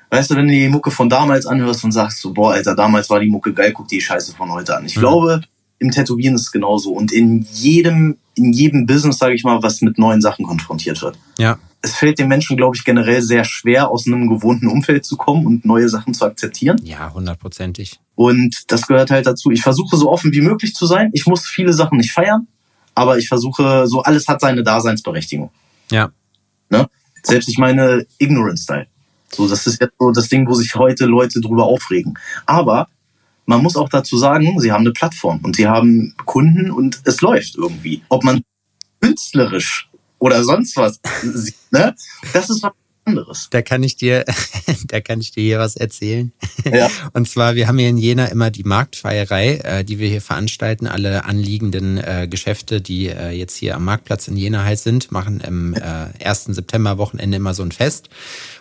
Weißt 0.09 0.29
du, 0.29 0.35
wenn 0.35 0.45
du 0.45 0.53
die 0.53 0.69
Mucke 0.69 0.91
von 0.91 1.09
damals 1.09 1.47
anhörst 1.47 1.83
und 1.83 1.91
sagst 1.91 2.21
so, 2.21 2.31
boah, 2.33 2.53
Alter, 2.53 2.75
damals 2.75 3.09
war 3.09 3.19
die 3.19 3.29
Mucke 3.29 3.53
geil, 3.53 3.71
guck 3.73 3.87
die 3.87 3.99
Scheiße 3.99 4.35
von 4.35 4.51
heute 4.51 4.77
an. 4.77 4.85
Ich 4.85 4.95
mhm. 4.95 5.01
glaube, 5.01 5.41
im 5.79 5.91
Tätowieren 5.91 6.35
ist 6.35 6.41
es 6.41 6.51
genauso. 6.51 6.91
Und 6.91 7.11
in 7.11 7.45
jedem, 7.53 8.17
in 8.35 8.53
jedem 8.53 8.85
Business, 8.85 9.17
sage 9.17 9.35
ich 9.35 9.43
mal, 9.43 9.61
was 9.63 9.81
mit 9.81 9.97
neuen 9.97 10.21
Sachen 10.21 10.45
konfrontiert 10.45 11.01
wird. 11.01 11.17
Ja. 11.37 11.59
Es 11.81 11.95
fällt 11.95 12.19
den 12.19 12.27
Menschen, 12.27 12.57
glaube 12.57 12.75
ich, 12.75 12.83
generell 12.83 13.21
sehr 13.21 13.43
schwer, 13.43 13.89
aus 13.89 14.07
einem 14.07 14.27
gewohnten 14.27 14.67
Umfeld 14.67 15.05
zu 15.05 15.15
kommen 15.15 15.45
und 15.45 15.63
neue 15.63 15.87
Sachen 15.89 16.13
zu 16.13 16.25
akzeptieren. 16.25 16.81
Ja, 16.83 17.13
hundertprozentig. 17.13 17.99
Und 18.15 18.63
das 18.67 18.87
gehört 18.87 19.11
halt 19.11 19.27
dazu. 19.27 19.51
Ich 19.51 19.61
versuche 19.61 19.95
so 19.95 20.11
offen 20.11 20.33
wie 20.33 20.41
möglich 20.41 20.73
zu 20.73 20.87
sein. 20.87 21.11
Ich 21.13 21.27
muss 21.27 21.45
viele 21.45 21.73
Sachen 21.73 21.97
nicht 21.99 22.11
feiern, 22.11 22.47
aber 22.95 23.19
ich 23.19 23.27
versuche, 23.27 23.85
so 23.87 24.01
alles 24.01 24.27
hat 24.27 24.41
seine 24.41 24.63
Daseinsberechtigung. 24.63 25.51
Ja. 25.91 26.09
Ne? 26.69 26.89
Selbst 27.21 27.47
ich 27.47 27.59
meine 27.59 28.07
Ignorance-Style. 28.17 28.87
So, 29.31 29.47
das 29.47 29.67
ist 29.67 29.79
jetzt 29.79 29.93
so 29.99 30.11
das 30.11 30.29
Ding, 30.29 30.47
wo 30.47 30.53
sich 30.53 30.75
heute 30.75 31.05
Leute 31.05 31.41
drüber 31.41 31.65
aufregen. 31.65 32.17
Aber 32.45 32.87
man 33.47 33.63
muss 33.63 33.75
auch 33.75 33.89
dazu 33.89 34.17
sagen, 34.17 34.59
sie 34.59 34.71
haben 34.71 34.81
eine 34.81 34.91
Plattform 34.91 35.39
und 35.43 35.55
sie 35.55 35.67
haben 35.67 36.13
Kunden 36.25 36.69
und 36.69 37.01
es 37.05 37.21
läuft 37.21 37.55
irgendwie. 37.55 38.03
Ob 38.09 38.23
man 38.23 38.43
künstlerisch 39.01 39.89
oder 40.19 40.43
sonst 40.43 40.75
was 40.77 40.99
sieht, 41.21 41.55
ne? 41.71 41.95
Das 42.33 42.49
ist 42.49 42.61
was 42.61 42.73
anderes. 43.05 43.47
Da 43.51 43.61
kann 43.61 43.83
ich 43.83 43.95
dir, 43.95 44.25
da 44.87 44.99
kann 44.99 45.21
ich 45.21 45.31
dir 45.31 45.43
hier 45.43 45.59
was 45.59 45.77
erzählen. 45.77 46.33
Ja. 46.65 46.89
Und 47.13 47.29
zwar, 47.29 47.55
wir 47.55 47.69
haben 47.69 47.77
hier 47.77 47.87
in 47.87 47.97
Jena 47.97 48.25
immer 48.25 48.51
die 48.51 48.63
Marktfeierei, 48.65 49.55
äh, 49.63 49.83
die 49.85 49.97
wir 49.97 50.09
hier 50.09 50.21
veranstalten. 50.21 50.85
Alle 50.85 51.23
anliegenden 51.23 51.97
äh, 51.97 52.27
Geschäfte, 52.29 52.81
die 52.81 53.07
äh, 53.07 53.29
jetzt 53.29 53.55
hier 53.55 53.75
am 53.75 53.85
Marktplatz 53.85 54.27
in 54.27 54.35
Jena 54.35 54.65
halt 54.65 54.79
sind, 54.79 55.11
machen 55.11 55.39
im 55.39 55.73
äh, 55.73 56.25
1. 56.25 56.45
September-Wochenende 56.45 57.37
immer 57.37 57.53
so 57.53 57.63
ein 57.63 57.71
Fest. 57.71 58.09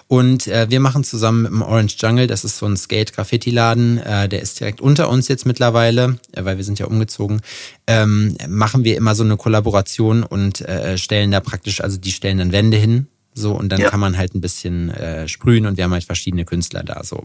Und 0.09 0.47
äh, 0.47 0.71
wir 0.71 0.81
machen 0.81 1.03
zusammen 1.03 1.43
mit 1.43 1.51
dem 1.51 1.63
Orange 1.63 1.97
Jungle, 1.99 2.27
das 2.27 2.45
ist 2.45 2.59
so 2.59 2.67
ein 2.67 2.77
Skate-Graffiti-Laden, 2.77 3.99
äh, 3.99 4.29
der 4.29 4.41
ist 4.41 4.61
direkt 4.61 4.81
unter 4.81 5.09
uns 5.09 5.27
jetzt 5.27 5.47
mittlerweile, 5.47 6.19
äh, 6.33 6.45
weil 6.45 6.59
wir 6.59 6.65
sind 6.65 6.79
ja 6.79 6.87
umgezogen, 6.87 7.41
ähm, 7.89 8.37
machen 8.49 8.85
wir 8.85 8.97
immer 8.97 9.15
so 9.15 9.25
eine 9.25 9.37
Kollaboration 9.37 10.23
und 10.23 10.61
äh, 10.61 10.97
stellen 10.97 11.33
da 11.33 11.41
praktisch, 11.41 11.81
also 11.81 11.97
die 11.97 12.13
stellen 12.13 12.39
dann 12.39 12.53
Wände 12.53 12.77
hin, 12.77 13.09
so, 13.39 13.53
und 13.53 13.69
dann 13.69 13.81
ja. 13.81 13.91
kann 13.91 14.01
man 14.01 14.17
halt 14.17 14.35
ein 14.35 14.41
bisschen 14.41 14.91
äh, 14.91 15.29
sprühen 15.29 15.67
und 15.67 15.77
wir 15.77 15.85
haben 15.85 15.93
halt 15.93 16.05
verschiedene 16.05 16.47
Künstler 16.47 16.83
da 16.83 17.05
so. 17.05 17.25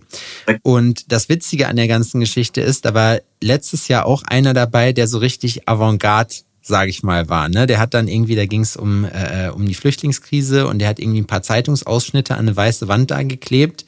Und 0.62 1.10
das 1.10 1.30
Witzige 1.30 1.70
an 1.70 1.78
der 1.78 1.88
ganzen 1.88 2.20
Geschichte 2.20 2.60
ist, 2.60 2.84
da 2.84 2.94
war 2.94 3.20
letztes 3.42 3.88
Jahr 3.88 4.06
auch 4.06 4.24
einer 4.24 4.54
dabei, 4.54 4.92
der 4.92 5.08
so 5.08 5.20
richtig 5.20 5.70
Avantgarde 5.70 6.34
sage 6.62 6.90
ich 6.90 7.04
mal, 7.04 7.30
war. 7.30 7.50
Ne? 7.50 7.68
Der 7.68 7.80
hat 7.80 7.94
dann 7.94 8.08
irgendwie, 8.08 8.36
da 8.36 8.46
ging 8.46 8.62
es 8.62 8.76
um, 8.76 9.06
äh, 9.06 9.50
um 9.50 9.66
die 9.66 9.74
Flüchtlingskrise 9.74 10.68
und 10.68 10.80
der 10.80 10.90
hat 10.90 11.00
irgendwie 11.00 11.22
ein 11.22 11.28
paar 11.28 11.42
Zeitungsausschnitte 11.42 12.36
an 12.36 12.42
eine 12.42 12.56
weiße 12.56 12.88
Wand 12.88 13.12
da 13.12 13.24
geklebt 13.24 13.86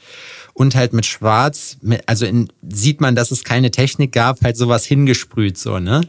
und 0.53 0.75
halt 0.75 0.93
mit 0.93 1.05
Schwarz, 1.05 1.77
mit, 1.81 2.03
also 2.07 2.25
in, 2.25 2.51
sieht 2.67 3.01
man, 3.01 3.15
dass 3.15 3.31
es 3.31 3.43
keine 3.43 3.71
Technik 3.71 4.11
gab, 4.11 4.41
halt 4.41 4.57
sowas 4.57 4.85
hingesprüht, 4.85 5.57
so, 5.57 5.79
ne? 5.79 6.01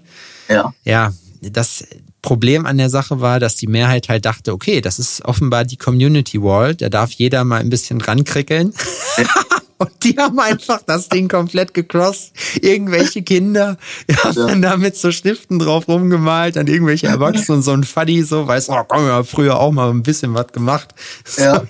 Ja. 0.49 0.75
Ja, 0.85 1.13
das 1.41 1.85
Problem 2.23 2.65
an 2.65 2.79
der 2.79 2.89
Sache 2.89 3.21
war, 3.21 3.41
dass 3.41 3.57
die 3.57 3.67
Mehrheit 3.67 4.09
halt 4.09 4.25
dachte, 4.25 4.53
okay, 4.53 4.81
das 4.81 4.99
ist 4.99 5.25
offenbar 5.25 5.65
die 5.65 5.77
Community 5.77 6.41
Wall, 6.43 6.75
da 6.75 6.89
darf 6.89 7.13
jeder 7.13 7.45
mal 7.45 7.61
ein 7.61 7.71
bisschen 7.71 8.01
rankrickeln. 8.01 8.73
Und 9.79 9.91
die 10.03 10.17
haben 10.17 10.39
einfach 10.39 10.83
das 10.87 11.09
Ding 11.09 11.29
komplett 11.29 11.75
gecrossed. 11.75 12.33
Irgendwelche 12.61 13.23
Kinder 13.23 13.77
haben 14.23 14.37
ja. 14.37 14.47
dann 14.47 14.63
da 14.63 14.77
mit 14.77 14.97
so 14.97 15.11
Stiften 15.11 15.59
drauf 15.59 15.89
rumgemalt, 15.89 16.57
dann 16.57 16.67
irgendwelche 16.67 17.09
Erwachsenen, 17.09 17.63
so 17.63 17.73
ein 17.73 17.85
Fuddy, 17.85 18.23
so, 18.23 18.47
weißt 18.47 18.69
du, 18.69 18.73
oh, 18.73 18.85
komm, 18.87 19.07
wir 19.07 19.13
haben 19.13 19.27
früher 19.27 19.59
auch 19.59 19.73
mal 19.73 19.91
ein 19.91 20.03
bisschen 20.03 20.35
was 20.35 20.49
gemacht. 20.49 20.95
So. 21.25 21.43
Ja. 21.45 21.63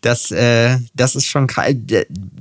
Das, 0.00 0.30
äh, 0.30 0.78
das 0.94 1.14
ist 1.14 1.26
schon 1.26 1.46
krass. 1.46 1.74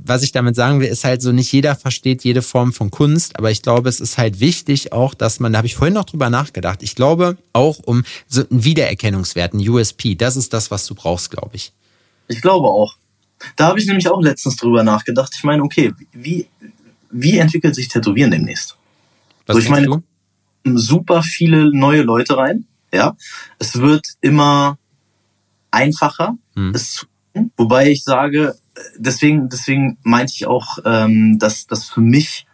Was 0.05 0.23
ich 0.23 0.31
damit 0.31 0.55
sagen 0.55 0.79
will, 0.79 0.87
ist 0.87 1.03
halt 1.03 1.21
so, 1.21 1.33
nicht 1.33 1.51
jeder 1.51 1.75
versteht 1.75 2.23
jede 2.23 2.41
Form 2.41 2.71
von 2.71 2.89
Kunst, 2.89 3.37
aber 3.37 3.51
ich 3.51 3.61
glaube, 3.61 3.89
es 3.89 3.99
ist 3.99 4.17
halt 4.17 4.39
wichtig 4.39 4.93
auch, 4.93 5.13
dass 5.13 5.41
man, 5.41 5.51
da 5.51 5.57
habe 5.57 5.67
ich 5.67 5.75
vorhin 5.75 5.93
noch 5.93 6.05
drüber 6.05 6.29
nachgedacht, 6.29 6.81
ich 6.83 6.95
glaube 6.95 7.37
auch 7.51 7.79
um 7.79 8.05
so 8.27 8.43
einen 8.49 8.63
Wiedererkennungswert, 8.63 9.53
ein 9.53 9.67
USP, 9.67 10.15
das 10.15 10.37
ist 10.37 10.53
das, 10.53 10.71
was 10.71 10.85
du 10.85 10.95
brauchst, 10.95 11.31
glaube 11.31 11.57
ich. 11.57 11.73
Ich 12.29 12.41
glaube 12.41 12.67
auch. 12.69 12.95
Da 13.55 13.67
habe 13.67 13.79
ich 13.79 13.87
nämlich 13.87 14.09
auch 14.09 14.21
letztens 14.21 14.57
drüber 14.57 14.83
nachgedacht. 14.83 15.33
Ich 15.35 15.43
meine, 15.43 15.63
okay, 15.63 15.93
wie, 16.11 16.47
wie 17.11 17.37
entwickelt 17.37 17.75
sich 17.75 17.87
Tätowieren 17.87 18.31
demnächst? 18.31 18.77
Was 19.45 19.55
also 19.55 19.65
ich 19.65 19.69
meine, 19.69 19.85
du? 19.87 20.77
super 20.77 21.23
viele 21.23 21.71
neue 21.75 22.01
Leute 22.01 22.37
rein. 22.37 22.65
Ja, 22.91 23.15
es 23.59 23.79
wird 23.79 24.05
immer 24.21 24.77
einfacher, 25.71 26.37
hm. 26.55 26.71
es 26.73 26.95
zu 26.95 27.05
Wobei 27.57 27.91
ich 27.91 28.03
sage, 28.03 28.55
deswegen, 28.97 29.49
deswegen 29.49 29.97
meinte 30.03 30.33
ich 30.35 30.47
auch, 30.47 30.79
ähm, 30.85 31.37
dass 31.39 31.67
das 31.67 31.89
für 31.89 32.01
mich 32.01 32.45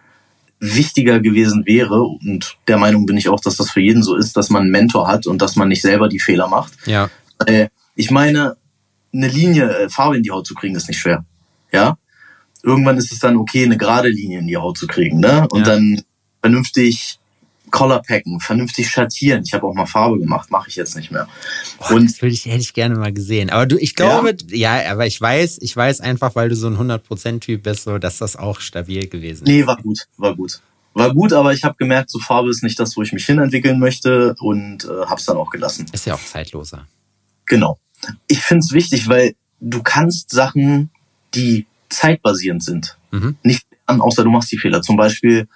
wichtiger 0.60 1.20
gewesen 1.20 1.66
wäre 1.66 2.02
und 2.02 2.58
der 2.68 2.78
Meinung 2.78 3.06
bin 3.06 3.18
ich 3.18 3.30
auch, 3.30 3.40
dass 3.40 3.58
das 3.58 3.72
für 3.72 3.82
jeden 3.82 4.04
so 4.04 4.16
ist, 4.16 4.38
dass 4.38 4.50
man 4.50 4.64
einen 4.64 4.72
Mentor 4.72 5.08
hat 5.08 5.28
und 5.28 5.42
dass 5.42 5.56
man 5.56 5.68
nicht 5.68 5.82
selber 5.82 6.08
die 6.08 6.20
Fehler 6.20 6.48
macht. 6.48 6.74
Ja. 6.86 7.10
Ich 7.96 8.10
meine, 8.10 8.56
eine 9.16 9.28
Linie, 9.28 9.70
äh, 9.70 9.90
Farbe 9.90 10.18
in 10.18 10.24
die 10.24 10.32
Haut 10.32 10.46
zu 10.46 10.54
kriegen, 10.54 10.76
ist 10.76 10.88
nicht 10.88 11.00
schwer. 11.00 11.26
Ja. 11.72 11.98
Irgendwann 12.64 12.98
ist 12.98 13.12
es 13.12 13.20
dann 13.20 13.38
okay, 13.38 13.64
eine 13.64 13.78
gerade 13.78 14.10
Linie 14.10 14.40
in 14.40 14.48
die 14.48 14.58
Haut 14.58 14.78
zu 14.78 14.88
kriegen, 14.88 15.20
ne? 15.20 15.48
Und 15.52 15.68
ja. 15.68 15.76
dann 15.76 16.02
vernünftig 16.42 17.20
Color 17.72 18.02
packen, 18.04 18.40
vernünftig 18.40 18.90
schattieren. 18.90 19.44
Ich 19.46 19.54
habe 19.54 19.66
auch 19.66 19.74
mal 19.74 19.86
Farbe 19.86 20.20
gemacht, 20.20 20.52
mache 20.52 20.70
ich 20.70 20.76
jetzt 20.76 20.96
nicht 20.96 21.12
mehr. 21.12 21.28
Boah, 21.80 21.92
und 21.92 22.10
das 22.10 22.22
würde 22.22 22.34
ich 22.34 22.46
hätte 22.46 22.62
ich 22.62 22.74
gerne 22.74 22.96
mal 22.96 23.12
gesehen. 23.12 23.50
Aber 23.50 23.66
du, 23.66 23.78
ich 23.78 23.96
glaube, 23.96 24.36
ja? 24.50 24.80
ja, 24.80 24.92
aber 24.92 25.06
ich 25.06 25.20
weiß, 25.20 25.60
ich 25.62 25.76
weiß 25.76 26.02
einfach, 26.02 26.36
weil 26.36 26.50
du 26.50 26.56
so 26.56 26.68
ein 26.68 26.78
100% 26.78 27.40
Typ 27.40 27.64
bist, 27.64 27.84
so, 27.84 27.98
dass 27.98 28.18
das 28.20 28.36
auch 28.36 28.60
stabil 28.60 29.08
gewesen 29.08 29.44
ist. 29.44 29.50
Nee, 29.50 29.66
war 29.66 29.78
gut, 29.78 30.08
war 30.18 30.36
gut. 30.36 30.62
War 30.94 31.14
gut, 31.14 31.34
aber 31.34 31.54
ich 31.54 31.64
habe 31.64 31.76
gemerkt, 31.78 32.10
so 32.10 32.20
Farbe 32.20 32.50
ist 32.50 32.64
nicht 32.64 32.80
das, 32.80 32.96
wo 32.96 33.02
ich 33.02 33.12
mich 33.12 33.26
hinentwickeln 33.26 33.80
möchte 33.80 34.36
und 34.40 34.86
äh, 34.86 35.06
habe 35.08 35.20
es 35.20 35.26
dann 35.26 35.36
auch 35.36 35.50
gelassen. 35.50 35.86
Ist 35.92 36.06
ja 36.06 36.14
auch 36.14 36.24
zeitloser. 36.24 36.88
Genau 37.46 37.80
ich 38.28 38.40
finde 38.40 38.60
es 38.60 38.72
wichtig, 38.72 39.08
weil 39.08 39.36
du 39.60 39.82
kannst 39.82 40.32
Sachen, 40.32 40.90
die 41.34 41.66
zeitbasierend 41.90 42.64
sind, 42.64 42.98
mhm. 43.12 43.38
nicht 43.44 43.66
lernen, 43.88 44.02
außer 44.02 44.24
du 44.24 44.30
machst 44.30 44.52
die 44.52 44.58
Fehler. 44.58 44.82
Zum 44.82 44.98
Beispiel, 44.98 45.48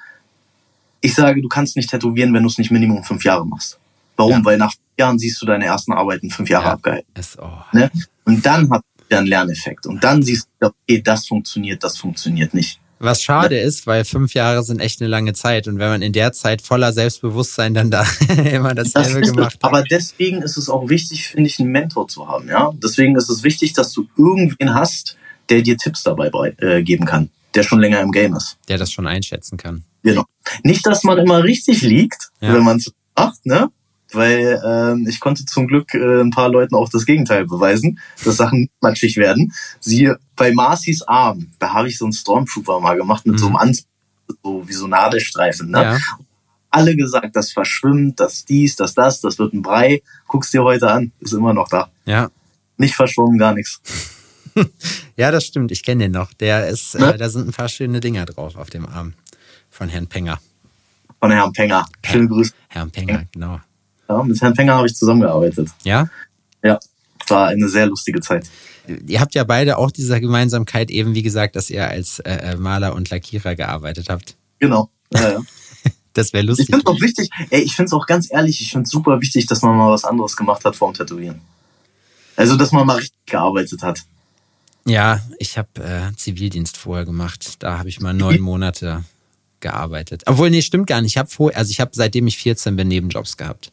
ich 1.01 1.13
sage, 1.13 1.41
du 1.41 1.47
kannst 1.47 1.75
nicht 1.75 1.89
tätowieren, 1.89 2.33
wenn 2.33 2.43
du 2.43 2.49
es 2.49 2.57
nicht 2.57 2.71
Minimum 2.71 3.03
fünf 3.03 3.23
Jahre 3.23 3.45
machst. 3.45 3.79
Warum? 4.15 4.31
Ja. 4.31 4.45
Weil 4.45 4.57
nach 4.57 4.71
fünf 4.71 4.97
Jahren 4.97 5.19
siehst 5.19 5.41
du 5.41 5.45
deine 5.45 5.65
ersten 5.65 5.93
Arbeiten 5.93 6.29
fünf 6.29 6.49
Jahre 6.49 6.65
ja. 6.65 6.73
abgehalten. 6.73 7.07
Oh. 7.41 7.47
Ne? 7.71 7.89
Und 8.25 8.45
dann 8.45 8.69
hat 8.69 8.83
der 9.09 9.19
einen 9.19 9.27
Lerneffekt. 9.27 9.85
Und 9.87 10.03
dann 10.03 10.21
siehst 10.21 10.47
du, 10.59 10.67
okay, 10.67 11.01
das 11.01 11.27
funktioniert, 11.27 11.83
das 11.83 11.97
funktioniert 11.97 12.53
nicht. 12.53 12.79
Was 12.99 13.23
schade 13.23 13.57
ist, 13.57 13.87
weil 13.87 14.03
fünf 14.03 14.33
Jahre 14.33 14.61
sind 14.63 14.79
echt 14.81 15.01
eine 15.01 15.09
lange 15.09 15.33
Zeit 15.33 15.67
und 15.67 15.79
wenn 15.79 15.89
man 15.89 16.01
in 16.01 16.11
der 16.11 16.33
Zeit 16.33 16.61
voller 16.61 16.91
Selbstbewusstsein 16.91 17.73
dann 17.73 17.89
da 17.89 18.05
immer 18.51 18.75
dasselbe 18.75 19.21
das 19.21 19.31
gemacht 19.31 19.53
hat. 19.55 19.63
Aber 19.63 19.83
deswegen 19.83 20.41
ist 20.41 20.57
es 20.57 20.69
auch 20.69 20.89
wichtig, 20.89 21.29
finde 21.29 21.49
ich, 21.49 21.59
einen 21.59 21.71
Mentor 21.71 22.09
zu 22.09 22.27
haben. 22.27 22.49
Ja, 22.49 22.71
deswegen 22.75 23.15
ist 23.15 23.29
es 23.29 23.43
wichtig, 23.43 23.73
dass 23.73 23.93
du 23.93 24.07
irgendwen 24.17 24.73
hast, 24.73 25.17
der 25.47 25.61
dir 25.61 25.77
Tipps 25.77 26.03
dabei 26.03 26.29
äh, 26.57 26.83
geben 26.83 27.05
kann, 27.05 27.29
der 27.55 27.63
schon 27.63 27.79
länger 27.79 28.01
im 28.01 28.11
Game 28.11 28.35
ist, 28.35 28.57
der 28.67 28.77
das 28.77 28.91
schon 28.91 29.07
einschätzen 29.07 29.57
kann. 29.57 29.85
Genau. 30.03 30.25
Nicht, 30.63 30.85
dass 30.85 31.03
man 31.03 31.17
immer 31.17 31.43
richtig 31.43 31.81
liegt, 31.81 32.29
ja. 32.41 32.53
wenn 32.53 32.63
man 32.63 32.77
es 32.77 32.91
macht, 33.15 33.45
ne? 33.45 33.69
Weil 34.13 34.61
ähm, 34.65 35.07
ich 35.07 35.19
konnte 35.19 35.45
zum 35.45 35.67
Glück 35.67 35.93
äh, 35.93 36.21
ein 36.21 36.31
paar 36.31 36.49
Leuten 36.49 36.75
auch 36.75 36.89
das 36.89 37.05
Gegenteil 37.05 37.45
beweisen, 37.45 37.99
dass 38.23 38.37
Sachen 38.37 38.69
matschig 38.81 39.17
werden. 39.17 39.53
Sie 39.79 40.11
bei 40.35 40.51
Marcy's 40.51 41.01
Arm, 41.03 41.51
da 41.59 41.73
habe 41.73 41.87
ich 41.87 41.97
so 41.97 42.05
einen 42.05 42.13
Stormtrooper 42.13 42.79
mal 42.79 42.97
gemacht 42.97 43.25
mit 43.25 43.35
mhm. 43.35 43.39
so 43.39 43.47
einem 43.47 43.55
Anzug, 43.57 43.85
so 44.43 44.67
wie 44.67 44.73
so 44.73 44.87
Nadelstreifen. 44.87 45.71
Ne? 45.71 45.81
Ja. 45.81 45.97
Alle 46.71 46.95
gesagt, 46.95 47.35
das 47.35 47.51
verschwimmt, 47.51 48.19
das 48.19 48.45
dies, 48.45 48.75
das 48.75 48.93
das, 48.93 49.21
das 49.21 49.39
wird 49.39 49.53
ein 49.53 49.61
Brei. 49.61 50.01
Guck's 50.27 50.51
dir 50.51 50.63
heute 50.63 50.89
an, 50.89 51.11
ist 51.19 51.33
immer 51.33 51.53
noch 51.53 51.67
da. 51.67 51.89
Ja. 52.05 52.29
Nicht 52.77 52.95
verschwommen, 52.95 53.37
gar 53.37 53.53
nichts. 53.53 53.81
ja, 55.15 55.31
das 55.31 55.45
stimmt. 55.45 55.71
Ich 55.71 55.83
kenne 55.83 56.05
den 56.05 56.11
noch. 56.11 56.33
Der 56.33 56.67
ist, 56.67 56.97
ne? 56.97 57.13
äh, 57.13 57.17
da 57.17 57.29
sind 57.29 57.47
ein 57.47 57.53
paar 57.53 57.69
schöne 57.69 57.99
Dinger 57.99 58.25
drauf 58.25 58.55
auf 58.55 58.69
dem 58.69 58.85
Arm 58.85 59.13
von 59.69 59.89
Herrn 59.89 60.07
Penger. 60.07 60.39
Von 61.19 61.31
Herrn 61.31 61.51
Penger. 61.53 61.85
Schöne 62.05 62.27
Grüße. 62.27 62.53
Herrn 62.69 62.91
Penger, 62.91 63.25
genau. 63.31 63.59
Ja, 64.09 64.23
mit 64.23 64.41
Herrn 64.41 64.55
Fenger 64.55 64.73
habe 64.73 64.87
ich 64.87 64.95
zusammengearbeitet. 64.95 65.69
Ja? 65.83 66.09
Ja, 66.63 66.79
war 67.27 67.47
eine 67.47 67.69
sehr 67.69 67.85
lustige 67.85 68.19
Zeit. 68.21 68.49
Ihr 69.07 69.21
habt 69.21 69.35
ja 69.35 69.43
beide 69.43 69.77
auch 69.77 69.91
diese 69.91 70.19
Gemeinsamkeit 70.19 70.89
eben, 70.89 71.13
wie 71.13 71.21
gesagt, 71.21 71.55
dass 71.55 71.69
ihr 71.69 71.87
als 71.87 72.19
äh, 72.19 72.31
äh 72.31 72.55
Maler 72.55 72.95
und 72.95 73.11
Lackierer 73.11 73.55
gearbeitet 73.55 74.09
habt. 74.09 74.35
Genau. 74.57 74.89
Ja, 75.13 75.33
ja. 75.33 75.41
das 76.13 76.33
wäre 76.33 76.43
lustig. 76.43 76.69
Ich 76.69 76.75
finde 76.75 76.89
es 76.89 76.97
auch 76.97 77.01
wichtig, 77.01 77.29
ey, 77.51 77.61
ich 77.61 77.75
finde 77.75 77.87
es 77.87 77.93
auch 77.93 78.07
ganz 78.07 78.31
ehrlich, 78.31 78.59
ich 78.61 78.71
finde 78.71 78.85
es 78.85 78.89
super 78.89 79.21
wichtig, 79.21 79.45
dass 79.45 79.61
man 79.61 79.77
mal 79.77 79.91
was 79.91 80.05
anderes 80.05 80.35
gemacht 80.35 80.65
hat 80.65 80.75
vor 80.75 80.91
dem 80.91 80.95
Tätowieren. 80.95 81.39
Also, 82.35 82.55
dass 82.55 82.71
man 82.71 82.87
mal 82.87 82.95
richtig 82.95 83.25
gearbeitet 83.27 83.83
hat. 83.83 84.01
Ja, 84.85 85.21
ich 85.37 85.57
habe 85.57 85.69
äh, 85.75 86.15
Zivildienst 86.15 86.77
vorher 86.77 87.05
gemacht. 87.05 87.57
Da 87.59 87.77
habe 87.77 87.89
ich 87.89 87.99
mal 87.99 88.13
neun 88.13 88.39
Monate 88.39 89.03
gearbeitet. 89.59 90.23
Obwohl, 90.25 90.49
nee, 90.49 90.63
stimmt 90.63 90.87
gar 90.87 91.01
nicht. 91.01 91.11
Ich 91.11 91.17
habe 91.17 91.29
vorher, 91.29 91.59
also 91.59 91.69
ich 91.69 91.79
habe 91.79 91.91
seitdem 91.93 92.25
ich 92.25 92.37
14 92.37 92.75
bin 92.75 92.87
Nebenjobs 92.87 93.37
gehabt. 93.37 93.71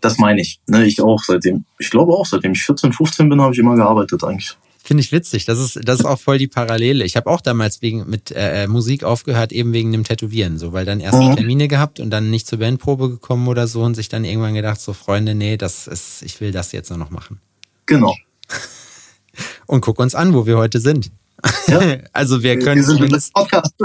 Das 0.00 0.18
meine 0.18 0.40
ich. 0.40 0.60
Ne, 0.66 0.84
ich 0.84 1.00
auch 1.00 1.22
seitdem, 1.24 1.64
ich 1.78 1.90
glaube 1.90 2.12
auch, 2.12 2.26
seitdem 2.26 2.52
ich 2.52 2.62
14, 2.64 2.92
15 2.92 3.28
bin, 3.28 3.40
habe 3.40 3.52
ich 3.52 3.58
immer 3.58 3.76
gearbeitet 3.76 4.24
eigentlich. 4.24 4.56
Finde 4.84 5.02
ich 5.02 5.12
witzig. 5.12 5.44
Das 5.44 5.60
ist, 5.60 5.78
das 5.84 6.00
ist 6.00 6.06
auch 6.06 6.18
voll 6.18 6.38
die 6.38 6.48
Parallele. 6.48 7.04
Ich 7.04 7.14
habe 7.14 7.30
auch 7.30 7.40
damals 7.40 7.82
wegen 7.82 8.10
mit 8.10 8.32
äh, 8.34 8.66
Musik 8.66 9.04
aufgehört, 9.04 9.52
eben 9.52 9.72
wegen 9.72 9.92
dem 9.92 10.02
Tätowieren. 10.02 10.58
So, 10.58 10.72
weil 10.72 10.84
dann 10.84 10.98
erste 10.98 11.22
mhm. 11.22 11.36
Termine 11.36 11.68
gehabt 11.68 12.00
und 12.00 12.10
dann 12.10 12.30
nicht 12.30 12.48
zur 12.48 12.58
Bandprobe 12.58 13.08
gekommen 13.08 13.46
oder 13.46 13.68
so 13.68 13.82
und 13.82 13.94
sich 13.94 14.08
dann 14.08 14.24
irgendwann 14.24 14.54
gedacht, 14.54 14.80
so 14.80 14.92
Freunde, 14.92 15.36
nee, 15.36 15.56
das 15.56 15.86
ist, 15.86 16.22
ich 16.22 16.40
will 16.40 16.50
das 16.50 16.72
jetzt 16.72 16.90
nur 16.90 16.98
noch 16.98 17.10
machen. 17.10 17.40
Genau. 17.86 18.16
Und 19.66 19.82
guck 19.82 20.00
uns 20.00 20.16
an, 20.16 20.34
wo 20.34 20.46
wir 20.46 20.58
heute 20.58 20.80
sind. 20.80 21.12
Ja. 21.68 21.96
also 22.12 22.42
wir 22.42 22.58
können 22.58 22.76
wir 22.76 22.84
sind 22.84 22.96
zumindest. 22.96 23.32
Podcast. 23.32 23.74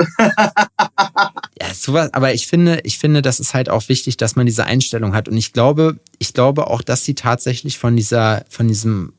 ja, 1.60 1.74
sowas, 1.74 2.14
aber 2.14 2.34
ich 2.34 2.48
finde, 2.48 2.82
ich 2.84 2.98
finde, 2.98 3.22
das 3.22 3.40
ist 3.40 3.54
halt 3.54 3.70
auch 3.70 3.90
wichtig, 3.90 4.18
dass 4.18 4.36
man 4.36 4.46
diese 4.46 4.66
Einstellung 4.66 5.14
hat. 5.14 5.28
Und 5.28 5.38
ich 5.38 5.54
glaube, 5.54 6.00
ich 6.20 6.34
glaube 6.34 6.68
auch, 6.68 6.82
dass 6.82 7.04
sie 7.04 7.16
tatsächlich 7.16 7.78
von 7.78 7.96
dieser, 7.96 8.46
von 8.50 8.68
diesem 8.68 9.14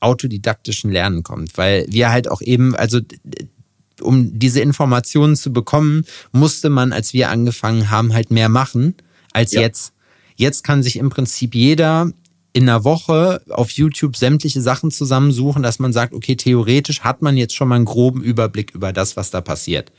autodidaktischen 0.00 0.90
Lernen 0.90 1.22
kommt, 1.22 1.56
weil 1.56 1.86
wir 1.88 2.10
halt 2.10 2.30
auch 2.30 2.42
eben, 2.42 2.76
also 2.76 3.00
um 4.00 4.38
diese 4.38 4.60
Informationen 4.60 5.36
zu 5.36 5.52
bekommen, 5.52 6.04
musste 6.32 6.68
man, 6.68 6.92
als 6.92 7.12
wir 7.12 7.30
angefangen 7.30 7.90
haben, 7.90 8.12
halt 8.12 8.30
mehr 8.30 8.48
machen 8.48 8.94
als 9.32 9.52
ja. 9.52 9.62
jetzt. 9.62 9.92
Jetzt 10.36 10.64
kann 10.64 10.82
sich 10.82 10.96
im 10.96 11.10
Prinzip 11.10 11.54
jeder 11.54 12.10
in 12.54 12.68
einer 12.68 12.84
Woche 12.84 13.42
auf 13.50 13.72
YouTube 13.72 14.16
sämtliche 14.16 14.62
Sachen 14.62 14.92
zusammensuchen, 14.92 15.62
dass 15.62 15.80
man 15.80 15.92
sagt, 15.92 16.14
okay, 16.14 16.36
theoretisch 16.36 17.00
hat 17.00 17.20
man 17.20 17.36
jetzt 17.36 17.54
schon 17.54 17.68
mal 17.68 17.74
einen 17.74 17.84
groben 17.84 18.22
Überblick 18.22 18.70
über 18.74 18.92
das, 18.92 19.16
was 19.16 19.30
da 19.30 19.40
passiert. 19.40 19.90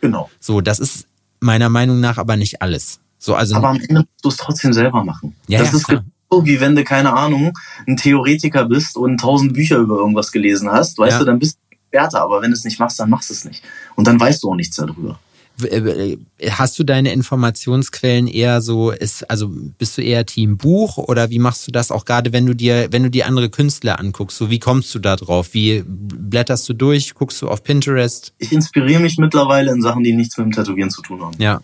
Genau. 0.00 0.28
So, 0.40 0.60
das 0.60 0.80
ist 0.80 1.06
meiner 1.38 1.68
Meinung 1.68 2.00
nach 2.00 2.18
aber 2.18 2.36
nicht 2.36 2.60
alles. 2.62 2.98
So, 3.18 3.34
also 3.36 3.54
aber 3.54 3.68
am 3.68 3.80
Ende 3.80 3.94
musst 4.00 4.24
du 4.24 4.28
es 4.28 4.36
trotzdem 4.36 4.72
selber 4.72 5.04
machen. 5.04 5.36
Ja, 5.46 5.60
das 5.60 5.70
ja, 5.70 5.76
ist 5.78 5.86
klar. 5.86 6.04
so, 6.30 6.44
wie 6.44 6.60
wenn 6.60 6.74
du, 6.74 6.82
keine 6.82 7.12
Ahnung, 7.12 7.56
ein 7.86 7.96
Theoretiker 7.96 8.64
bist 8.64 8.96
und 8.96 9.18
tausend 9.20 9.52
Bücher 9.52 9.78
über 9.78 9.98
irgendwas 9.98 10.32
gelesen 10.32 10.68
hast, 10.70 10.98
weißt 10.98 11.12
Ja. 11.12 11.18
du, 11.20 11.24
dann 11.26 11.38
bist 11.38 11.58
du 11.58 11.76
Experte, 11.76 12.20
aber 12.20 12.42
wenn 12.42 12.50
du 12.50 12.56
es 12.56 12.64
nicht 12.64 12.80
machst, 12.80 12.98
dann 12.98 13.08
machst 13.08 13.30
du 13.30 13.34
es 13.34 13.44
nicht. 13.44 13.62
Und 13.94 14.08
dann 14.08 14.18
weißt 14.18 14.42
du 14.42 14.50
auch 14.50 14.56
nichts 14.56 14.74
darüber. 14.76 15.20
Äh, 15.64 16.16
hast 16.50 16.78
du 16.78 16.84
deine 16.84 17.12
Informationsquellen 17.12 18.26
eher 18.26 18.60
so, 18.60 18.90
ist, 18.90 19.28
also 19.30 19.48
bist 19.78 19.98
du 19.98 20.02
eher 20.02 20.26
Team 20.26 20.56
Buch 20.56 20.98
oder 20.98 21.30
wie 21.30 21.38
machst 21.38 21.66
du 21.66 21.72
das 21.72 21.90
auch 21.90 22.04
gerade, 22.04 22.32
wenn 22.32 22.46
du 22.46 22.54
dir, 22.54 22.88
wenn 22.90 23.02
du 23.02 23.10
dir 23.10 23.26
andere 23.26 23.50
Künstler 23.50 23.98
anguckst? 23.98 24.36
So, 24.38 24.50
wie 24.50 24.58
kommst 24.58 24.94
du 24.94 24.98
da 24.98 25.16
drauf? 25.16 25.50
Wie 25.52 25.82
blätterst 25.86 26.68
du 26.68 26.74
durch? 26.74 27.14
Guckst 27.14 27.40
du 27.42 27.48
auf 27.48 27.62
Pinterest? 27.62 28.32
Ich 28.38 28.52
inspiriere 28.52 29.00
mich 29.00 29.16
mittlerweile 29.18 29.72
in 29.72 29.82
Sachen, 29.82 30.02
die 30.04 30.12
nichts 30.12 30.36
mit 30.38 30.46
dem 30.46 30.52
Tätowieren 30.52 30.90
zu 30.90 31.02
tun 31.02 31.22
haben. 31.22 31.34
Ja. 31.38 31.60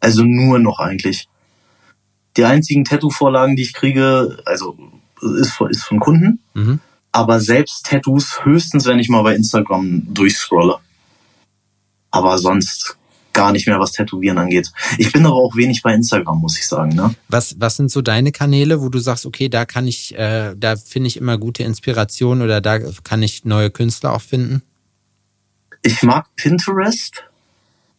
Also 0.00 0.22
nur 0.22 0.58
noch 0.58 0.78
eigentlich. 0.80 1.28
Die 2.36 2.44
einzigen 2.44 2.84
Tattoo-Vorlagen, 2.84 3.56
die 3.56 3.62
ich 3.62 3.72
kriege, 3.74 4.38
also 4.44 4.76
ist, 5.38 5.52
von- 5.52 5.70
ist 5.70 5.84
von 5.84 6.00
Kunden, 6.00 6.40
Mhm. 6.54 6.80
aber 7.12 7.40
selbst 7.40 7.86
Tattoos 7.86 8.44
höchstens, 8.44 8.86
wenn 8.86 8.98
ich 8.98 9.08
mal 9.08 9.22
bei 9.22 9.34
Instagram 9.36 10.02
durchscrolle. 10.12 10.76
Aber 12.14 12.38
sonst 12.38 12.96
gar 13.32 13.50
nicht 13.50 13.66
mehr, 13.66 13.80
was 13.80 13.90
Tätowieren 13.90 14.38
angeht. 14.38 14.70
Ich 14.98 15.12
bin 15.12 15.26
aber 15.26 15.34
auch 15.34 15.56
wenig 15.56 15.82
bei 15.82 15.92
Instagram, 15.92 16.38
muss 16.38 16.56
ich 16.56 16.68
sagen. 16.68 16.94
Ne? 16.94 17.12
Was, 17.28 17.56
was 17.58 17.76
sind 17.76 17.90
so 17.90 18.00
deine 18.02 18.30
Kanäle, 18.30 18.80
wo 18.80 18.88
du 18.88 19.00
sagst, 19.00 19.26
okay, 19.26 19.48
da 19.48 19.64
kann 19.64 19.88
ich, 19.88 20.16
äh, 20.16 20.54
da 20.56 20.76
finde 20.76 21.08
ich 21.08 21.16
immer 21.16 21.36
gute 21.36 21.64
Inspiration 21.64 22.42
oder 22.42 22.60
da 22.60 22.78
kann 23.02 23.24
ich 23.24 23.44
neue 23.44 23.70
Künstler 23.70 24.12
auch 24.12 24.20
finden? 24.20 24.62
Ich 25.82 26.02
mag 26.04 26.26
Pinterest. 26.36 27.24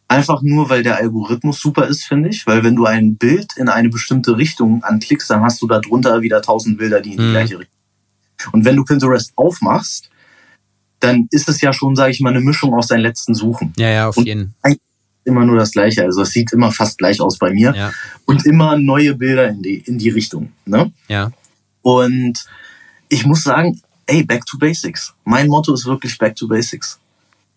Einfach 0.08 0.40
nur, 0.40 0.70
weil 0.70 0.82
der 0.82 0.96
Algorithmus 0.96 1.60
super 1.60 1.86
ist, 1.86 2.04
finde 2.04 2.30
ich. 2.30 2.46
Weil 2.46 2.64
wenn 2.64 2.76
du 2.76 2.86
ein 2.86 3.16
Bild 3.16 3.58
in 3.58 3.68
eine 3.68 3.90
bestimmte 3.90 4.38
Richtung 4.38 4.82
anklickst, 4.84 5.28
dann 5.28 5.42
hast 5.42 5.60
du 5.60 5.66
da 5.66 5.80
drunter 5.80 6.22
wieder 6.22 6.40
tausend 6.40 6.78
Bilder, 6.78 7.02
die 7.02 7.10
in 7.12 7.18
die 7.18 7.24
Mhm. 7.24 7.30
gleiche 7.32 7.58
Richtung. 7.58 7.76
Und 8.52 8.64
wenn 8.64 8.76
du 8.76 8.84
Pinterest 8.84 9.32
aufmachst, 9.36 10.08
dann 11.00 11.28
ist 11.30 11.48
es 11.48 11.60
ja 11.60 11.72
schon, 11.72 11.94
sage 11.96 12.12
ich 12.12 12.20
mal, 12.20 12.30
eine 12.30 12.40
Mischung 12.40 12.74
aus 12.74 12.86
deinen 12.88 13.00
letzten 13.02 13.34
Suchen. 13.34 13.72
Ja, 13.76 13.88
ja, 13.90 14.08
auf 14.08 14.16
Und- 14.16 14.26
jeden. 14.26 14.54
Immer 15.24 15.44
nur 15.44 15.56
das 15.56 15.72
Gleiche. 15.72 16.04
Also 16.04 16.22
es 16.22 16.30
sieht 16.30 16.52
immer 16.52 16.70
fast 16.70 16.98
gleich 16.98 17.20
aus 17.20 17.36
bei 17.38 17.50
mir. 17.52 17.74
Ja, 17.76 17.92
Und 18.26 18.46
immer 18.46 18.78
neue 18.78 19.12
Bilder 19.16 19.48
in 19.48 19.60
die, 19.60 19.78
in 19.78 19.98
die 19.98 20.10
Richtung. 20.10 20.52
Ne? 20.64 20.92
ja. 21.08 21.32
Und 21.82 22.44
ich 23.08 23.26
muss 23.26 23.42
sagen, 23.42 23.80
ey, 24.06 24.22
back 24.24 24.44
to 24.46 24.56
basics. 24.58 25.14
Mein 25.24 25.48
Motto 25.48 25.74
ist 25.74 25.84
wirklich 25.86 26.16
back 26.18 26.36
to 26.36 26.46
basics. 26.48 26.98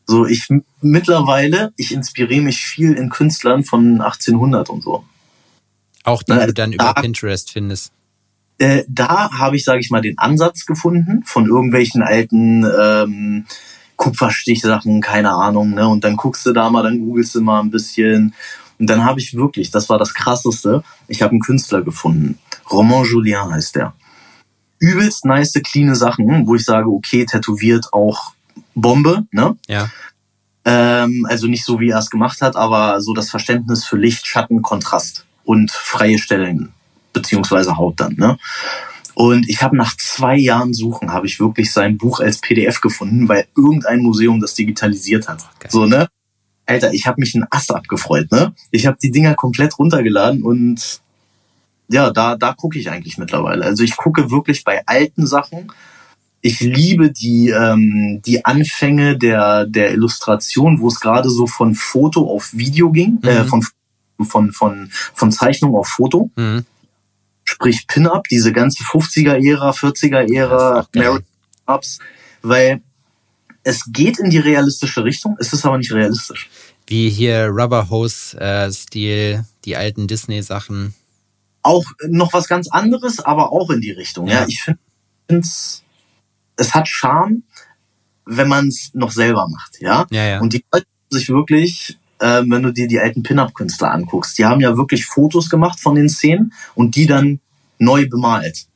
So, 0.07 0.25
ich 0.25 0.47
mittlerweile, 0.81 1.71
ich 1.77 1.91
inspiriere 1.93 2.41
mich 2.41 2.57
viel 2.59 2.93
in 2.93 3.09
Künstlern 3.09 3.63
von 3.63 4.01
1800 4.01 4.69
und 4.69 4.81
so. 4.83 5.03
Auch 6.03 6.23
die 6.23 6.31
Na, 6.33 6.45
du 6.47 6.53
dann 6.53 6.73
über 6.73 6.93
da- 6.95 7.01
Pinterest 7.01 7.51
findest. 7.51 7.91
Äh, 8.60 8.84
da 8.88 9.32
habe 9.32 9.55
ich, 9.55 9.64
sage 9.64 9.80
ich 9.80 9.89
mal, 9.89 10.01
den 10.01 10.18
Ansatz 10.18 10.66
gefunden 10.66 11.24
von 11.26 11.47
irgendwelchen 11.47 12.03
alten 12.03 12.66
ähm, 12.66 13.45
Kupferstichsachen, 13.95 15.01
keine 15.01 15.32
Ahnung. 15.32 15.72
Ne? 15.72 15.88
Und 15.88 16.03
dann 16.03 16.18
guckst 16.18 16.45
du 16.45 16.53
da 16.53 16.70
mal, 16.70 16.84
dann 16.84 16.99
googelst 16.99 17.36
du 17.36 17.41
mal 17.41 17.62
ein 17.62 17.72
bisschen. 17.72 18.34
Und 18.78 18.89
dann 18.89 19.05
habe 19.05 19.20
ich 19.20 19.34
wirklich, 19.34 19.72
das 19.72 19.89
war 19.89 19.97
das 19.97 20.14
Krasseste, 20.14 20.84
ich 21.07 21.22
habe 21.22 21.32
einen 21.32 21.41
Künstler 21.41 21.82
gefunden. 21.82 22.38
Romain 22.70 23.05
Julien 23.05 23.49
heißt 23.51 23.76
der. 23.76 23.93
Übelst 24.80 25.26
nice, 25.26 25.60
cleane 25.64 25.95
Sachen, 25.95 26.47
wo 26.47 26.55
ich 26.55 26.64
sage, 26.64 26.89
okay, 26.89 27.26
tätowiert 27.26 27.91
auch 27.91 28.34
Bombe, 28.76 29.26
ne? 29.32 29.57
Ja. 29.68 29.89
Ähm, 30.66 31.26
also 31.30 31.47
nicht 31.47 31.66
so, 31.66 31.80
wie 31.80 31.89
er 31.89 31.99
es 31.99 32.10
gemacht 32.10 32.41
hat, 32.41 32.55
aber 32.55 33.01
so 33.01 33.14
das 33.14 33.30
Verständnis 33.30 33.86
für 33.86 33.97
Licht, 33.97 34.28
Schatten, 34.28 34.62
Kontrast 34.62 35.26
und 35.43 35.72
freie 35.72 36.18
Stellen, 36.18 36.74
beziehungsweise 37.14 37.78
Haut 37.78 37.99
dann. 37.99 38.16
Ne? 38.16 38.38
Und 39.16 39.49
ich 39.49 39.62
habe 39.62 39.76
nach 39.76 39.97
zwei 39.97 40.38
Jahren 40.38 40.74
Suchen, 40.74 41.12
habe 41.12 41.28
ich 41.28 41.39
wirklich 41.39 41.72
sein 41.72 41.97
Buch 41.97 42.20
als 42.22 42.39
PDF 42.39 42.80
gefunden, 42.82 43.28
weil 43.28 43.47
irgendein 43.57 43.99
Museum 43.99 44.39
das 44.39 44.53
digitalisiert 44.53 45.28
hat. 45.28 45.45
Geil. 45.60 45.72
So, 45.72 45.86
ne? 45.86 46.07
Alter, 46.66 46.93
ich 46.93 47.07
habe 47.07 47.20
mich 47.20 47.36
einen 47.36 47.47
Ast 47.49 47.74
abgefreut, 47.74 48.32
ne? 48.32 48.53
Ich 48.72 48.86
habe 48.86 48.97
die 49.01 49.12
Dinger 49.12 49.34
komplett 49.34 49.78
runtergeladen 49.80 50.43
und 50.43 51.01
ja, 51.89 52.12
da, 52.12 52.36
da 52.36 52.53
gucke 52.53 52.78
ich 52.78 52.91
eigentlich 52.91 53.18
mittlerweile. 53.18 53.66
Also 53.66 53.84
ich 53.84 53.97
gucke 53.97 54.30
wirklich 54.30 54.64
bei 54.64 54.84
alten 54.86 55.26
Sachen. 55.26 55.72
Ich 56.41 56.60
liebe 56.62 57.12
die, 57.12 57.49
ähm, 57.49 58.22
die 58.26 58.45
Anfänge 58.45 59.18
der, 59.18 59.66
der 59.66 59.91
Illustration, 59.91 60.80
wo 60.80 60.88
es 60.88 60.99
gerade 60.99 61.30
so 61.30 61.47
von 61.47 61.74
Foto 61.76 62.30
auf 62.32 62.53
Video 62.53 62.91
ging, 62.91 63.20
äh, 63.24 63.43
Mhm. 63.43 63.47
von, 63.47 63.66
von, 64.22 64.51
von, 64.53 64.89
von 65.14 65.32
Zeichnung 65.32 65.76
auf 65.76 65.88
Foto. 65.88 66.30
Mhm. 66.36 66.64
Sprich 67.60 67.88
Pin-Up, 67.88 68.24
diese 68.30 68.53
ganze 68.53 68.84
50er-Ära, 68.84 69.72
40er-Ära, 69.72 70.49
Das 70.49 70.62
ist 70.62 70.88
auch 70.88 70.91
geil. 70.93 71.03
American 71.07 71.26
Ups, 71.68 71.99
weil 72.41 72.82
es 73.64 73.84
geht 73.91 74.18
in 74.18 74.30
die 74.30 74.38
realistische 74.38 75.03
Richtung, 75.03 75.36
es 75.39 75.51
ist 75.51 75.66
aber 75.66 75.78
nicht 75.78 75.91
realistisch. 75.91 76.49
Wie 76.88 77.10
hier 77.10 77.47
Rubber 77.49 77.89
Hose 77.89 78.39
äh, 78.39 78.72
die 79.66 79.76
alten 79.76 80.07
Disney-Sachen. 80.07 80.93
auch 81.62 81.84
noch 82.07 82.32
was 82.32 82.47
ganz 82.47 82.70
anderes, 82.70 83.20
aber 83.20 83.51
auch 83.51 83.70
in 83.72 83.82
die 83.82 83.91
Richtung. 83.91 84.28
Ja, 84.28 84.41
Ja. 84.41 84.45
ich 84.47 84.62
finde, 84.64 84.80
es 85.28 85.84
es 86.55 86.74
hat 86.74 86.88
Charme, 86.88 87.43
wenn 88.26 88.47
man 88.47 88.70
es 88.70 88.91
noch 88.93 89.12
selber 89.12 89.47
macht. 89.49 89.82
Ja, 89.82 90.07
Ja, 90.12 90.26
ja. 90.26 90.39
und 90.39 90.53
die 90.53 90.64
Leute 90.74 90.86
sich 91.10 91.28
wirklich, 91.30 91.97
ähm, 92.22 92.49
wenn 92.51 92.64
du 92.64 92.72
dir 92.72 92.88
die 92.88 92.99
alten 92.99 93.24
Pin-up-Künstler 93.24 93.91
anguckst, 93.91 94.38
die 94.38 94.45
haben 94.45 94.62
ja 94.62 94.78
wirklich 94.78 95.05
Fotos 95.05 95.49
gemacht 95.49 95.80
von 95.80 95.95
den 95.95 96.07
Szenen 96.10 96.53
und 96.76 96.95
die 96.95 97.05
dann 97.05 97.39
neu 97.80 98.07
bemalt. 98.07 98.67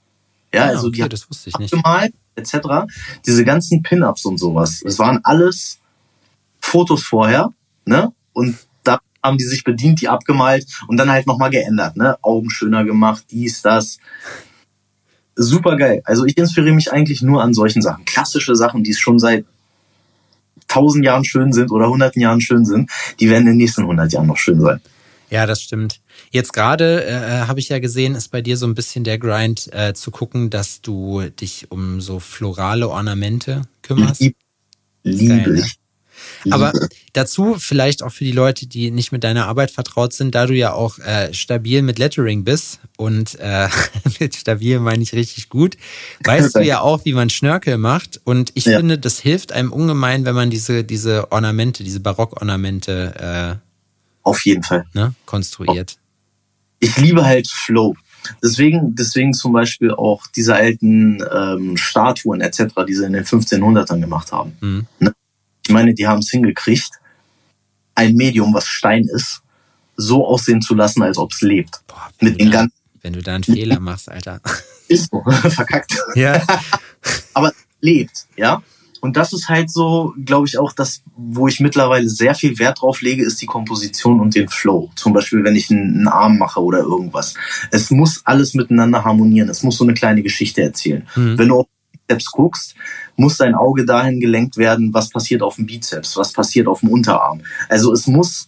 Ja, 0.53 0.63
Ah, 0.63 0.67
also 0.69 0.87
okay, 0.87 1.03
die 1.03 1.09
das 1.09 1.29
wusste 1.29 1.49
ich 1.49 1.57
nicht. 1.59 1.73
abgemalt 1.73 2.13
etc. 2.35 2.55
Diese 3.25 3.43
ganzen 3.45 3.83
Pin-ups 3.83 4.25
und 4.25 4.39
sowas, 4.39 4.81
es 4.83 4.97
waren 4.99 5.19
alles 5.23 5.79
Fotos 6.59 7.03
vorher, 7.03 7.49
ne? 7.85 8.11
Und 8.33 8.57
da 8.83 8.99
haben 9.21 9.37
die 9.37 9.43
sich 9.43 9.63
bedient, 9.63 10.01
die 10.01 10.09
abgemalt 10.09 10.65
und 10.87 10.97
dann 10.97 11.11
halt 11.11 11.27
nochmal 11.27 11.49
geändert, 11.51 11.95
ne? 11.97 12.17
Augen 12.23 12.49
schöner 12.49 12.83
gemacht, 12.85 13.25
dies, 13.31 13.61
das. 13.61 13.99
Super 15.35 15.77
geil. 15.77 16.01
Also 16.05 16.25
ich 16.25 16.37
inspiriere 16.37 16.75
mich 16.75 16.91
eigentlich 16.91 17.21
nur 17.23 17.41
an 17.43 17.53
solchen 17.55 17.81
Sachen. 17.81 18.05
Klassische 18.05 18.55
Sachen, 18.55 18.83
die 18.83 18.91
es 18.91 18.99
schon 18.99 19.17
seit 19.19 19.45
tausend 20.67 21.03
Jahren 21.05 21.25
schön 21.25 21.51
sind 21.53 21.71
oder 21.71 21.89
hunderten 21.89 22.21
Jahren 22.21 22.39
schön 22.41 22.65
sind, 22.65 22.89
die 23.19 23.29
werden 23.29 23.41
in 23.41 23.53
den 23.53 23.57
nächsten 23.57 23.85
hundert 23.85 24.11
Jahren 24.13 24.27
noch 24.27 24.37
schön 24.37 24.61
sein. 24.61 24.79
Ja, 25.29 25.45
das 25.47 25.61
stimmt. 25.61 25.99
Jetzt 26.33 26.51
gerade 26.51 27.05
äh, 27.05 27.45
habe 27.47 27.59
ich 27.59 27.69
ja 27.69 27.77
gesehen, 27.77 28.15
ist 28.15 28.29
bei 28.29 28.41
dir 28.41 28.57
so 28.57 28.65
ein 28.65 28.73
bisschen 28.73 29.03
der 29.03 29.19
Grind 29.19 29.71
äh, 29.71 29.93
zu 29.93 30.09
gucken, 30.09 30.49
dass 30.49 30.81
du 30.81 31.21
dich 31.29 31.69
um 31.69 32.01
so 32.01 32.19
florale 32.19 32.89
Ornamente 32.89 33.61
kümmerst. 33.83 34.21
Lieb, 34.21 34.35
liebe 35.03 35.27
Geil, 35.27 35.51
ne? 35.51 35.65
Aber 36.49 36.73
dazu 37.13 37.57
vielleicht 37.59 38.01
auch 38.01 38.11
für 38.11 38.23
die 38.23 38.31
Leute, 38.31 38.65
die 38.65 38.89
nicht 38.89 39.11
mit 39.11 39.23
deiner 39.23 39.47
Arbeit 39.47 39.69
vertraut 39.69 40.13
sind, 40.13 40.33
da 40.33 40.47
du 40.47 40.55
ja 40.55 40.73
auch 40.73 40.97
äh, 40.99 41.31
stabil 41.35 41.83
mit 41.83 41.99
Lettering 41.99 42.43
bist 42.43 42.79
und 42.97 43.39
äh, 43.39 43.69
mit 44.19 44.35
stabil 44.35 44.79
meine 44.79 45.03
ich 45.03 45.13
richtig 45.13 45.49
gut, 45.49 45.77
weißt 46.23 46.55
du 46.55 46.61
ja 46.61 46.81
auch, 46.81 47.05
wie 47.05 47.13
man 47.13 47.29
Schnörkel 47.29 47.77
macht. 47.77 48.19
Und 48.23 48.51
ich 48.55 48.65
Ja. 48.65 48.77
finde, 48.77 48.97
das 48.97 49.19
hilft 49.19 49.51
einem 49.51 49.71
ungemein, 49.71 50.25
wenn 50.25 50.33
man 50.33 50.49
diese, 50.49 50.83
diese 50.83 51.31
Ornamente, 51.31 51.83
diese 51.83 51.99
Barockornamente 51.99 53.61
auf 54.23 54.45
jeden 54.45 54.63
Fall. 54.63 54.85
äh, 54.95 54.97
ne, 54.97 55.13
konstruiert. 55.25 55.97
Ich 56.83 56.97
liebe 56.97 57.25
halt 57.25 57.47
Flow. 57.47 57.95
Deswegen, 58.41 58.95
deswegen 58.95 59.33
zum 59.33 59.51
Beispiel 59.53 59.91
auch 59.91 60.27
diese 60.27 60.55
alten 60.55 61.21
ähm, 61.33 61.75
Statuen 61.77 62.41
etc., 62.41 62.63
die 62.87 62.93
sie 62.93 63.05
in 63.05 63.13
den 63.13 63.25
1500ern 63.25 63.99
gemacht 63.99 64.31
haben. 64.31 64.55
Mhm. 64.61 64.87
Ich 65.65 65.73
meine, 65.73 65.93
die 65.93 66.07
haben 66.07 66.19
es 66.19 66.29
hingekriegt, 66.29 66.89
ein 67.95 68.15
Medium, 68.15 68.53
was 68.53 68.65
Stein 68.67 69.03
ist, 69.13 69.41
so 69.97 70.25
aussehen 70.25 70.61
zu 70.61 70.73
lassen, 70.73 71.03
als 71.03 71.17
ob 71.17 71.31
es 71.31 71.41
lebt. 71.41 71.81
Boah, 71.87 72.09
wenn, 72.19 72.29
Mit 72.29 72.39
du 72.39 72.43
den 72.45 72.51
da, 72.51 72.57
ganzen 72.59 72.75
wenn 73.01 73.13
du 73.13 73.21
da 73.21 73.35
einen 73.35 73.43
Fehler 73.43 73.79
machst, 73.79 74.09
Alter. 74.09 74.39
ist 74.87 75.09
so, 75.11 75.21
verkackt, 75.49 75.93
Ja. 76.15 76.41
aber 77.33 77.51
lebt, 77.81 78.25
ja. 78.37 78.63
Und 79.03 79.17
das 79.17 79.33
ist 79.33 79.49
halt 79.49 79.69
so, 79.69 80.13
glaube 80.23 80.47
ich, 80.47 80.57
auch 80.57 80.71
das, 80.71 81.01
wo 81.17 81.49
ich 81.49 81.59
mittlerweile 81.59 82.07
sehr 82.07 82.35
viel 82.35 82.57
Wert 82.57 82.81
drauf 82.81 83.01
lege, 83.01 83.25
ist 83.25 83.41
die 83.41 83.45
Komposition 83.45 84.21
und 84.21 84.33
den 84.33 84.47
Flow. 84.47 84.91
Zum 84.95 85.11
Beispiel, 85.11 85.43
wenn 85.43 85.57
ich 85.57 85.69
einen, 85.69 86.07
Arm 86.07 86.37
mache 86.37 86.63
oder 86.63 86.77
irgendwas. 86.77 87.33
Es 87.69 87.91
muss 87.91 88.21
alles 88.23 88.53
miteinander 88.53 89.03
harmonieren. 89.03 89.49
Es 89.49 89.61
muss 89.61 89.75
so 89.75 89.83
eine 89.83 89.93
kleine 89.93 90.23
Geschichte 90.23 90.61
erzählen. 90.61 91.05
Mhm. 91.17 91.37
Wenn 91.37 91.49
du 91.49 91.59
auf 91.59 91.67
Bizeps 92.07 92.31
guckst, 92.31 92.75
muss 93.17 93.35
dein 93.35 93.55
Auge 93.55 93.83
dahin 93.83 94.21
gelenkt 94.21 94.55
werden, 94.55 94.93
was 94.93 95.09
passiert 95.09 95.41
auf 95.41 95.57
dem 95.57 95.65
Bizeps, 95.65 96.15
was 96.15 96.31
passiert 96.31 96.67
auf 96.67 96.79
dem 96.79 96.87
Unterarm. 96.87 97.41
Also 97.67 97.91
es 97.91 98.07
muss 98.07 98.47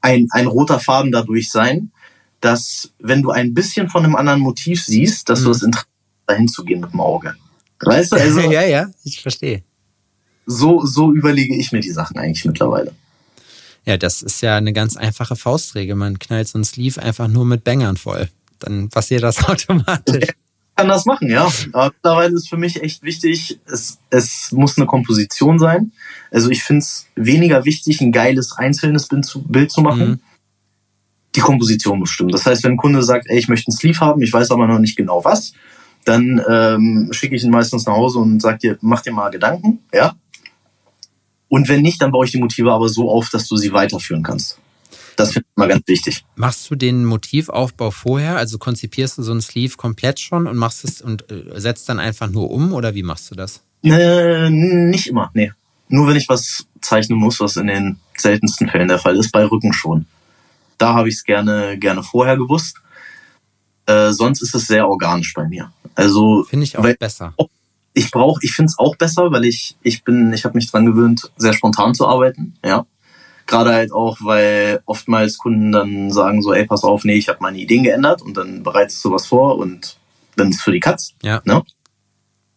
ein, 0.00 0.26
ein 0.32 0.48
roter 0.48 0.80
Faden 0.80 1.12
dadurch 1.12 1.52
sein, 1.52 1.92
dass 2.40 2.90
wenn 2.98 3.22
du 3.22 3.30
ein 3.30 3.54
bisschen 3.54 3.88
von 3.88 4.04
einem 4.04 4.16
anderen 4.16 4.40
Motiv 4.40 4.84
siehst, 4.84 5.28
dass 5.28 5.42
mhm. 5.42 5.44
du 5.44 5.50
das 5.50 5.62
Interesse 5.62 5.86
dahin 6.26 6.48
zu 6.48 6.64
gehen 6.64 6.80
mit 6.80 6.92
dem 6.92 7.00
Auge. 7.00 7.36
Weißt 7.82 8.12
du, 8.12 8.16
also. 8.16 8.40
ja, 8.50 8.62
ja, 8.62 8.90
ich 9.04 9.20
verstehe. 9.20 9.62
So, 10.46 10.84
so 10.84 11.12
überlege 11.12 11.56
ich 11.56 11.72
mir 11.72 11.80
die 11.80 11.90
Sachen 11.90 12.18
eigentlich 12.18 12.44
mittlerweile. 12.44 12.92
Ja, 13.84 13.96
das 13.96 14.22
ist 14.22 14.40
ja 14.42 14.56
eine 14.56 14.72
ganz 14.72 14.96
einfache 14.96 15.36
Faustregel. 15.36 15.96
Man 15.96 16.18
knallt 16.18 16.48
so 16.48 16.58
ein 16.58 16.64
Sleeve 16.64 17.02
einfach 17.02 17.28
nur 17.28 17.44
mit 17.44 17.64
Bangern 17.64 17.96
voll. 17.96 18.28
Dann 18.60 18.88
passiert 18.88 19.22
das 19.22 19.44
automatisch. 19.48 20.28
Ich 20.28 20.76
kann 20.76 20.88
das 20.88 21.04
machen, 21.04 21.28
ja. 21.28 21.50
Aber 21.72 21.92
mittlerweile 21.94 22.34
ist 22.34 22.48
für 22.48 22.56
mich 22.56 22.82
echt 22.82 23.02
wichtig, 23.02 23.58
es, 23.66 23.98
es 24.10 24.52
muss 24.52 24.78
eine 24.78 24.86
Komposition 24.86 25.58
sein. 25.58 25.92
Also 26.30 26.50
ich 26.50 26.62
finde 26.62 26.80
es 26.80 27.06
weniger 27.14 27.64
wichtig, 27.64 28.00
ein 28.00 28.12
geiles 28.12 28.52
einzelnes 28.52 29.08
Bild 29.08 29.24
zu, 29.24 29.42
Bild 29.42 29.70
zu 29.70 29.82
machen. 29.82 30.08
Mhm. 30.08 30.20
Die 31.34 31.40
Komposition 31.40 31.98
muss 31.98 32.10
stimmen. 32.10 32.30
Das 32.30 32.46
heißt, 32.46 32.62
wenn 32.64 32.72
ein 32.72 32.76
Kunde 32.76 33.02
sagt, 33.02 33.26
ey, 33.28 33.38
ich 33.38 33.48
möchte 33.48 33.70
ein 33.70 33.74
Sleeve 33.74 34.00
haben, 34.00 34.22
ich 34.22 34.32
weiß 34.32 34.50
aber 34.50 34.66
noch 34.66 34.78
nicht 34.78 34.96
genau 34.96 35.24
was, 35.24 35.54
dann 36.04 36.42
ähm, 36.48 37.08
schicke 37.12 37.36
ich 37.36 37.44
ihn 37.44 37.50
meistens 37.50 37.86
nach 37.86 37.94
Hause 37.94 38.18
und 38.18 38.40
sage 38.40 38.58
dir, 38.58 38.78
mach 38.80 39.02
dir 39.02 39.12
mal 39.12 39.30
Gedanken, 39.30 39.80
ja. 39.92 40.14
Und 41.48 41.68
wenn 41.68 41.82
nicht, 41.82 42.00
dann 42.00 42.12
baue 42.12 42.24
ich 42.24 42.32
die 42.32 42.38
Motive 42.38 42.72
aber 42.72 42.88
so 42.88 43.10
auf, 43.10 43.28
dass 43.28 43.46
du 43.46 43.56
sie 43.56 43.72
weiterführen 43.72 44.22
kannst. 44.22 44.58
Das 45.16 45.32
finde 45.32 45.46
ich 45.50 45.56
immer 45.56 45.68
ganz 45.68 45.86
wichtig. 45.86 46.24
Machst 46.36 46.70
du 46.70 46.74
den 46.74 47.04
Motivaufbau 47.04 47.90
vorher? 47.90 48.36
Also 48.36 48.58
konzipierst 48.58 49.18
du 49.18 49.22
so 49.22 49.32
ein 49.32 49.42
Sleeve 49.42 49.76
komplett 49.76 50.18
schon 50.20 50.46
und 50.46 50.56
machst 50.56 50.84
es 50.84 51.02
und 51.02 51.30
äh, 51.30 51.60
setzt 51.60 51.88
dann 51.88 51.98
einfach 51.98 52.30
nur 52.30 52.50
um 52.50 52.72
oder 52.72 52.94
wie 52.94 53.02
machst 53.02 53.30
du 53.30 53.34
das? 53.34 53.62
Äh, 53.84 54.48
nicht 54.50 55.08
immer, 55.08 55.30
nee. 55.34 55.52
Nur 55.88 56.08
wenn 56.08 56.16
ich 56.16 56.28
was 56.28 56.66
zeichnen 56.80 57.18
muss, 57.18 57.40
was 57.40 57.56
in 57.56 57.66
den 57.66 57.98
seltensten 58.16 58.68
Fällen 58.68 58.88
der 58.88 58.98
Fall 58.98 59.16
ist, 59.16 59.30
bei 59.30 59.44
Rücken 59.44 59.72
schon. 59.72 60.06
Da 60.78 60.94
habe 60.94 61.08
ich 61.08 61.16
es 61.16 61.24
gerne, 61.24 61.78
gerne 61.78 62.02
vorher 62.02 62.36
gewusst. 62.36 62.78
Äh, 63.86 64.12
sonst 64.12 64.42
ist 64.42 64.54
es 64.54 64.66
sehr 64.66 64.88
organisch 64.88 65.34
bei 65.34 65.46
mir. 65.46 65.72
Also 65.94 66.44
finde 66.44 66.64
ich 66.64 66.78
auch 66.78 66.84
weil, 66.84 66.94
besser. 66.94 67.34
Ich 67.94 68.10
brauche, 68.10 68.40
ich 68.42 68.52
finde 68.52 68.70
es 68.70 68.78
auch 68.78 68.96
besser, 68.96 69.30
weil 69.32 69.44
ich 69.44 69.76
ich 69.82 70.04
bin, 70.04 70.32
ich 70.32 70.44
habe 70.44 70.54
mich 70.54 70.70
dran 70.70 70.86
gewöhnt, 70.86 71.30
sehr 71.36 71.52
spontan 71.52 71.94
zu 71.94 72.06
arbeiten. 72.06 72.54
Ja, 72.64 72.86
gerade 73.46 73.72
halt 73.72 73.92
auch, 73.92 74.18
weil 74.20 74.80
oftmals 74.86 75.38
Kunden 75.38 75.72
dann 75.72 76.10
sagen 76.10 76.42
so, 76.42 76.52
ey, 76.52 76.64
pass 76.64 76.84
auf, 76.84 77.04
nee, 77.04 77.16
ich 77.16 77.28
habe 77.28 77.38
meine 77.40 77.58
Ideen 77.58 77.82
geändert 77.82 78.22
und 78.22 78.36
dann 78.36 78.62
bereitest 78.62 79.04
du 79.04 79.12
was 79.12 79.26
vor 79.26 79.58
und 79.58 79.96
dann 80.36 80.50
ist 80.50 80.62
für 80.62 80.72
die 80.72 80.80
Katz. 80.80 81.14
Ja. 81.22 81.42
Ne? 81.44 81.62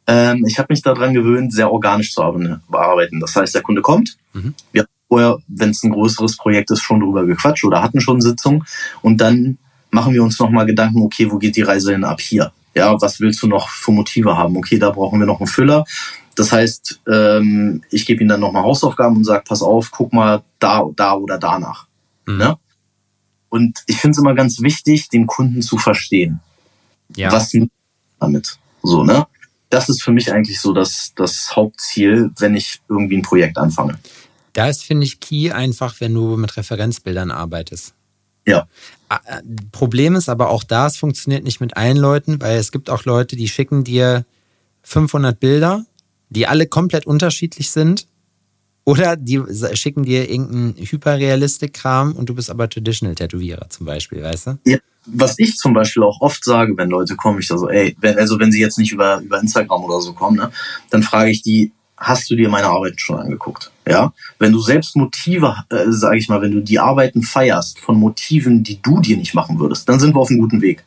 Ähm, 0.07 0.45
ich 0.47 0.59
habe 0.59 0.67
mich 0.69 0.81
daran 0.81 1.13
gewöhnt, 1.13 1.53
sehr 1.53 1.71
organisch 1.71 2.13
zu 2.13 2.21
arbeiten. 2.21 3.19
Das 3.19 3.35
heißt, 3.35 3.55
der 3.55 3.63
Kunde 3.63 3.81
kommt. 3.81 4.17
Mhm. 4.33 4.53
Wir 4.71 4.83
haben 4.83 4.89
vorher, 5.07 5.37
wenn 5.47 5.71
es 5.71 5.83
ein 5.83 5.91
größeres 5.91 6.37
Projekt 6.37 6.71
ist, 6.71 6.81
schon 6.81 6.99
drüber 6.99 7.25
gequatscht 7.25 7.65
oder 7.65 7.81
hatten 7.81 8.01
schon 8.01 8.21
Sitzung. 8.21 8.63
Und 9.01 9.19
dann 9.19 9.57
machen 9.95 10.13
wir 10.13 10.21
uns 10.21 10.37
nochmal 10.39 10.65
Gedanken, 10.65 11.01
okay, 11.01 11.31
wo 11.31 11.37
geht 11.37 11.55
die 11.55 11.63
Reise 11.63 11.91
denn 11.91 12.03
ab 12.03 12.21
hier? 12.21 12.51
Ja, 12.75 13.01
was 13.01 13.19
willst 13.19 13.41
du 13.41 13.47
noch 13.47 13.69
für 13.69 13.91
Motive 13.91 14.37
haben? 14.37 14.57
Okay, 14.57 14.77
da 14.77 14.91
brauchen 14.91 15.19
wir 15.19 15.25
noch 15.25 15.39
einen 15.39 15.47
Füller. 15.47 15.85
Das 16.35 16.51
heißt, 16.51 17.01
ähm, 17.11 17.81
ich 17.89 18.05
gebe 18.05 18.21
ihm 18.21 18.27
dann 18.27 18.41
nochmal 18.41 18.63
Hausaufgaben 18.63 19.15
und 19.15 19.23
sage, 19.23 19.43
pass 19.47 19.61
auf, 19.61 19.89
guck 19.91 20.11
mal 20.11 20.43
da, 20.59 20.83
da 20.95 21.13
oder 21.13 21.37
danach. 21.37 21.87
Mhm. 22.25 22.37
Ne? 22.37 22.57
Und 23.47 23.79
ich 23.87 23.97
finde 23.97 24.11
es 24.11 24.17
immer 24.17 24.35
ganz 24.35 24.61
wichtig, 24.61 25.07
den 25.07 25.25
Kunden 25.25 25.61
zu 25.61 25.77
verstehen. 25.77 26.41
Ja. 27.15 27.31
Was 27.31 27.55
damit? 28.19 28.59
So, 28.83 29.03
ne? 29.03 29.25
das 29.69 29.89
ist 29.89 30.03
für 30.03 30.11
mich 30.11 30.31
eigentlich 30.31 30.59
so 30.59 30.73
das, 30.73 31.13
das 31.15 31.55
Hauptziel, 31.55 32.31
wenn 32.39 32.55
ich 32.55 32.81
irgendwie 32.89 33.17
ein 33.17 33.21
Projekt 33.21 33.57
anfange. 33.57 33.97
Da 34.53 34.67
ist, 34.67 34.83
finde 34.83 35.05
ich, 35.05 35.19
key 35.19 35.51
einfach, 35.51 35.99
wenn 35.99 36.13
du 36.13 36.37
mit 36.37 36.55
Referenzbildern 36.55 37.31
arbeitest. 37.31 37.93
Ja. 38.45 38.67
Ah, 39.09 39.19
äh, 39.25 39.41
Problem 39.71 40.15
ist 40.15 40.29
aber 40.29 40.49
auch 40.49 40.63
da, 40.63 40.87
es 40.87 40.97
funktioniert 40.97 41.43
nicht 41.43 41.61
mit 41.61 41.77
allen 41.77 41.97
Leuten, 41.97 42.41
weil 42.41 42.57
es 42.57 42.71
gibt 42.71 42.89
auch 42.89 43.05
Leute, 43.05 43.35
die 43.35 43.47
schicken 43.47 43.83
dir 43.83 44.25
500 44.83 45.39
Bilder, 45.39 45.85
die 46.29 46.47
alle 46.47 46.67
komplett 46.67 47.05
unterschiedlich 47.05 47.71
sind. 47.71 48.07
Oder 48.87 49.15
die 49.15 49.41
schicken 49.73 50.03
dir 50.03 50.29
irgendeinen 50.29 50.75
Hyperrealistik-Kram 50.77 52.13
und 52.13 52.29
du 52.29 52.35
bist 52.35 52.51
aber 52.51 52.69
Traditional-Tätowierer 52.69 53.67
zum 53.69 53.87
Beispiel, 53.87 54.21
weißt 54.21 54.47
du? 54.47 54.59
Ja, 54.63 54.77
was 55.07 55.39
ich 55.39 55.57
zum 55.57 55.73
Beispiel 55.73 56.03
auch 56.03 56.21
oft 56.21 56.43
sage, 56.43 56.77
wenn 56.77 56.91
Leute 56.91 57.15
kommen, 57.15 57.39
ich 57.39 57.47
so, 57.47 57.67
ey, 57.67 57.97
also 58.01 58.39
wenn 58.39 58.51
sie 58.51 58.61
jetzt 58.61 58.77
nicht 58.77 58.91
über, 58.91 59.21
über 59.21 59.39
Instagram 59.39 59.83
oder 59.83 60.01
so 60.01 60.13
kommen, 60.13 60.37
ne, 60.37 60.51
dann 60.91 61.01
frage 61.01 61.31
ich 61.31 61.41
die, 61.41 61.71
hast 61.97 62.29
du 62.29 62.35
dir 62.35 62.49
meine 62.49 62.67
Arbeiten 62.67 62.97
schon 62.97 63.19
angeguckt? 63.19 63.71
Ja, 63.87 64.13
wenn 64.39 64.51
du 64.51 64.59
selbst 64.59 64.95
Motive, 64.95 65.63
äh, 65.69 65.85
sage 65.89 66.17
ich 66.17 66.27
mal, 66.27 66.41
wenn 66.41 66.51
du 66.51 66.61
die 66.61 66.79
Arbeiten 66.79 67.21
feierst 67.21 67.79
von 67.79 67.97
Motiven, 67.97 68.63
die 68.63 68.81
du 68.81 68.99
dir 68.99 69.17
nicht 69.17 69.33
machen 69.33 69.59
würdest, 69.59 69.87
dann 69.87 69.99
sind 69.99 70.15
wir 70.15 70.19
auf 70.19 70.29
einem 70.29 70.39
guten 70.39 70.61
Weg. 70.61 70.83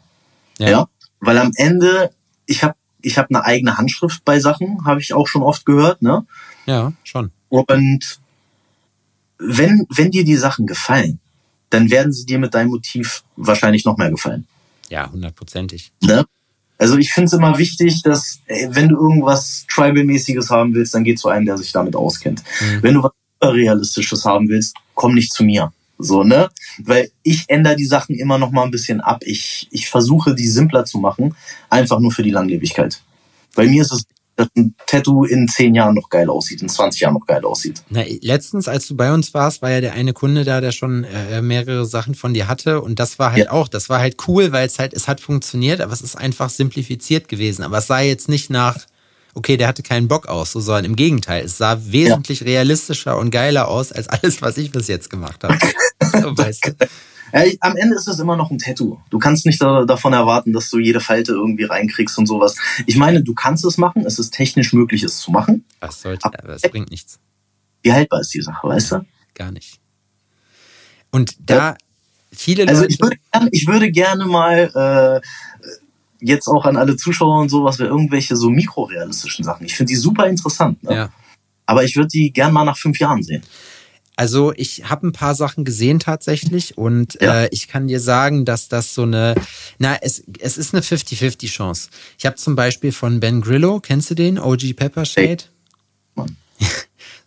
Ja, 0.59 0.69
ja? 0.69 0.89
weil 1.21 1.39
am 1.39 1.53
Ende, 1.55 2.11
ich 2.47 2.63
habe 2.63 2.75
ich 3.01 3.17
hab 3.17 3.31
eine 3.31 3.45
eigene 3.45 3.79
Handschrift 3.79 4.25
bei 4.25 4.41
Sachen, 4.41 4.85
habe 4.85 5.01
ich 5.01 5.15
auch 5.15 5.29
schon 5.29 5.43
oft 5.43 5.65
gehört, 5.65 6.03
ne? 6.03 6.27
Ja, 6.67 6.93
schon. 7.05 7.31
Und 7.49 8.19
wenn 9.39 9.87
wenn 9.89 10.11
dir 10.11 10.25
die 10.25 10.37
Sachen 10.37 10.67
gefallen, 10.67 11.21
dann 11.71 11.91
werden 11.91 12.13
sie 12.13 12.27
dir 12.27 12.39
mit 12.39 12.55
deinem 12.55 12.71
Motiv 12.71 13.23
wahrscheinlich 13.37 13.85
noch 13.85 13.97
mehr 13.97 14.11
gefallen. 14.11 14.47
Ja, 14.89 15.11
hundertprozentig. 15.11 15.93
Ne? 16.03 16.25
Also 16.79 16.97
ich 16.97 17.13
finde 17.13 17.27
es 17.27 17.33
immer 17.33 17.59
wichtig, 17.59 18.03
dass 18.03 18.41
ey, 18.47 18.69
wenn 18.71 18.89
du 18.89 18.97
irgendwas 18.97 19.67
Tribal-mäßiges 19.69 20.49
haben 20.51 20.75
willst, 20.75 20.95
dann 20.95 21.05
geh 21.05 21.17
zu 21.17 21.29
einem, 21.29 21.45
der 21.45 21.59
sich 21.59 21.73
damit 21.73 21.97
auskennt. 21.97 22.43
Mhm. 22.61 22.83
Wenn 22.83 22.95
du 22.95 23.03
was 23.03 23.13
Realistisches 23.43 24.25
haben 24.25 24.49
willst, 24.49 24.75
komm 24.95 25.15
nicht 25.15 25.33
zu 25.33 25.45
mir. 25.45 25.73
So, 25.99 26.23
ne? 26.23 26.49
Weil 26.79 27.11
ich 27.23 27.45
ändere 27.49 27.77
die 27.77 27.85
Sachen 27.85 28.15
immer 28.15 28.39
noch 28.39 28.53
mal 28.53 28.65
ein 28.65 28.71
bisschen 28.71 29.01
ab. 29.01 29.23
Ich, 29.25 29.69
ich 29.71 29.89
versuche, 29.89 30.35
die 30.35 30.47
simpler 30.47 30.85
zu 30.85 30.99
machen, 30.99 31.35
einfach 31.71 31.99
nur 31.99 32.13
für 32.13 32.23
die 32.23 32.31
Langlebigkeit. 32.31 33.01
Bei 33.55 33.67
mir 33.67 33.83
ist 33.83 33.93
es 33.93 34.05
dass 34.39 34.49
ein 34.57 34.75
Tattoo 34.87 35.25
in 35.25 35.49
zehn 35.49 35.75
Jahren 35.75 35.95
noch 35.95 36.09
geil 36.09 36.31
aussieht, 36.31 36.63
in 36.63 36.69
20 36.69 37.01
Jahren 37.01 37.15
noch 37.15 37.27
geil 37.27 37.45
aussieht. 37.45 37.83
Na, 37.91 38.03
letztens, 38.23 38.69
als 38.69 38.87
du 38.87 38.97
bei 38.97 39.13
uns 39.13 39.35
warst, 39.35 39.63
war 39.63 39.71
ja 39.71 39.81
der 39.81 39.95
eine 39.95 40.13
Kunde 40.13 40.45
da, 40.45 40.61
der 40.61 40.71
schon 40.71 41.05
äh, 41.05 41.43
mehrere 41.43 41.85
Sachen 41.85 42.15
von 42.15 42.35
dir 42.35 42.47
hatte 42.47 42.81
und 42.81 43.01
das 43.01 43.19
war 43.19 43.33
halt 43.33 43.47
ja. 43.47 43.51
auch, 43.51 43.67
das 43.67 43.89
war 43.89 43.99
halt 43.99 44.17
cool, 44.29 44.53
weil 44.53 44.67
es 44.67 44.79
halt, 44.79 44.95
es 44.95 45.09
hat 45.09 45.21
funktioniert, 45.21 45.81
aber 45.81 45.93
es 45.93 46.03
ist 46.03 46.17
einfach 46.17 46.51
simplifiziert 46.51 47.29
gewesen. 47.29 47.65
Aber 47.65 47.79
es 47.79 47.89
sah 47.89 48.01
jetzt 48.01 48.29
nicht 48.29 48.49
nach, 48.49 48.77
okay, 49.35 49.57
der 49.57 49.67
hatte 49.67 49.83
keinen 49.83 50.07
Bock 50.07 50.29
aus, 50.29 50.53
so, 50.53 50.61
sondern 50.61 50.85
im 50.85 50.97
Gegenteil, 50.97 51.45
es 51.45 51.59
sah 51.59 51.79
wesentlich 51.85 52.41
ja. 52.41 52.47
realistischer 52.47 53.19
und 53.19 53.31
geiler 53.31 53.67
aus 53.67 53.91
als 53.91 54.09
alles, 54.09 54.41
was 54.41 54.57
ich 54.57 54.71
bis 54.71 54.87
jetzt 54.87 55.11
gemacht 55.11 55.43
habe. 55.43 55.59
weißt 56.01 56.67
du. 56.67 56.87
Am 57.61 57.77
Ende 57.77 57.97
ist 57.97 58.09
es 58.09 58.19
immer 58.19 58.37
noch 58.37 58.51
ein 58.51 58.59
Tattoo. 58.59 58.99
Du 59.11 59.19
kannst 59.19 59.47
nicht 59.47 59.61
da, 59.61 59.85
davon 59.85 60.13
erwarten, 60.13 60.53
dass 60.53 60.71
du 60.71 60.79
jede 60.79 61.01
Falte 61.01 61.33
irgendwie 61.33 61.65
reinkriegst 61.65 62.19
und 62.19 62.27
sowas. 62.27 62.57
Ich 62.87 62.97
meine, 62.97 63.23
du 63.23 63.35
kannst 63.35 63.65
es 63.65 63.79
machen, 63.79 64.05
es 64.07 64.19
ist 64.19 64.33
technisch 64.33 64.73
möglich, 64.73 65.03
es 65.03 65.19
zu 65.19 65.31
machen. 65.31 65.65
Was 65.81 66.03
sollte, 66.03 66.25
aber 66.25 66.55
es 66.55 66.63
bringt 66.63 66.91
nichts. 66.91 67.19
Wie 67.83 67.93
haltbar 67.93 68.21
ist 68.21 68.35
die 68.35 68.43
Sache, 68.43 68.67
weißt 68.67 68.93
du? 68.93 69.07
Gar 69.35 69.53
nicht. 69.53 69.79
Und 71.11 71.37
da 71.39 71.57
ja. 71.57 71.77
viele 72.33 72.67
also 72.69 72.83
Leute. 72.83 72.95
Also 72.95 72.95
ich 72.95 73.01
würde, 73.01 73.49
ich 73.53 73.67
würde 73.67 73.91
gerne 73.91 74.27
mal 74.27 75.23
äh, 75.23 75.77
jetzt 76.21 76.49
auch 76.49 76.65
an 76.65 76.77
alle 76.77 76.97
Zuschauer 76.97 77.41
und 77.41 77.49
sowas, 77.49 77.79
irgendwelche 77.79 78.37
so 78.37 78.51
mikrorealistischen 78.51 79.45
Sachen. 79.45 79.67
Ich 79.67 79.77
finde 79.77 79.91
die 79.91 79.97
super 79.97 80.27
interessant. 80.27 80.83
Ne? 80.83 80.95
Ja. 80.95 81.13
Aber 81.67 81.85
ich 81.85 81.97
würde 81.97 82.09
die 82.09 82.33
gern 82.33 82.53
mal 82.53 82.65
nach 82.65 82.79
fünf 82.79 82.99
Jahren 82.99 83.23
sehen. 83.23 83.43
Also 84.19 84.53
ich 84.57 84.91
habe 84.91 85.07
ein 85.07 85.13
paar 85.13 85.37
Sachen 85.37 85.65
gesehen 85.65 86.01
tatsächlich 86.01 86.77
und 86.77 87.17
ja. 87.21 87.45
äh, 87.45 87.49
ich 87.53 87.69
kann 87.69 87.87
dir 87.87 88.01
sagen, 88.01 88.45
dass 88.45 88.67
das 88.67 88.93
so 88.93 89.03
eine, 89.03 89.37
na, 89.79 89.97
es, 90.03 90.25
es 90.41 90.59
ist 90.59 90.75
eine 90.75 90.83
50-50 90.83 91.47
Chance. 91.47 91.89
Ich 92.19 92.27
habe 92.27 92.35
zum 92.35 92.57
Beispiel 92.57 92.91
von 92.91 93.21
Ben 93.21 93.41
Grillo, 93.41 93.79
kennst 93.79 94.11
du 94.11 94.17
den? 94.17 94.41
OG 94.41 94.75
Pepper 94.75 95.05
Shade? 95.05 95.45
Hey. 96.17 96.27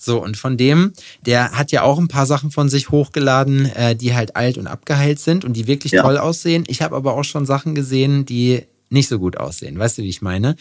So, 0.04 0.22
und 0.22 0.36
von 0.36 0.58
dem, 0.58 0.94
der 1.28 1.52
hat 1.52 1.72
ja 1.72 1.84
auch 1.84 2.00
ein 2.00 2.08
paar 2.08 2.26
Sachen 2.26 2.50
von 2.50 2.70
sich 2.70 2.90
hochgeladen, 2.90 3.68
äh, 3.68 3.96
die 3.96 4.16
halt 4.16 4.36
alt 4.36 4.58
und 4.58 4.66
abgeheilt 4.66 5.20
sind 5.20 5.46
und 5.46 5.54
die 5.54 5.68
wirklich 5.68 5.92
ja. 5.92 6.02
toll 6.02 6.18
aussehen. 6.18 6.64
Ich 6.68 6.82
habe 6.82 6.96
aber 6.96 7.14
auch 7.14 7.24
schon 7.24 7.46
Sachen 7.46 7.76
gesehen, 7.76 8.26
die 8.26 8.64
nicht 8.92 9.08
so 9.08 9.20
gut 9.20 9.38
aussehen. 9.38 9.80
Weißt 9.80 9.98
du, 9.98 10.04
wie 10.04 10.10
ich 10.10 10.22
meine? 10.22 10.56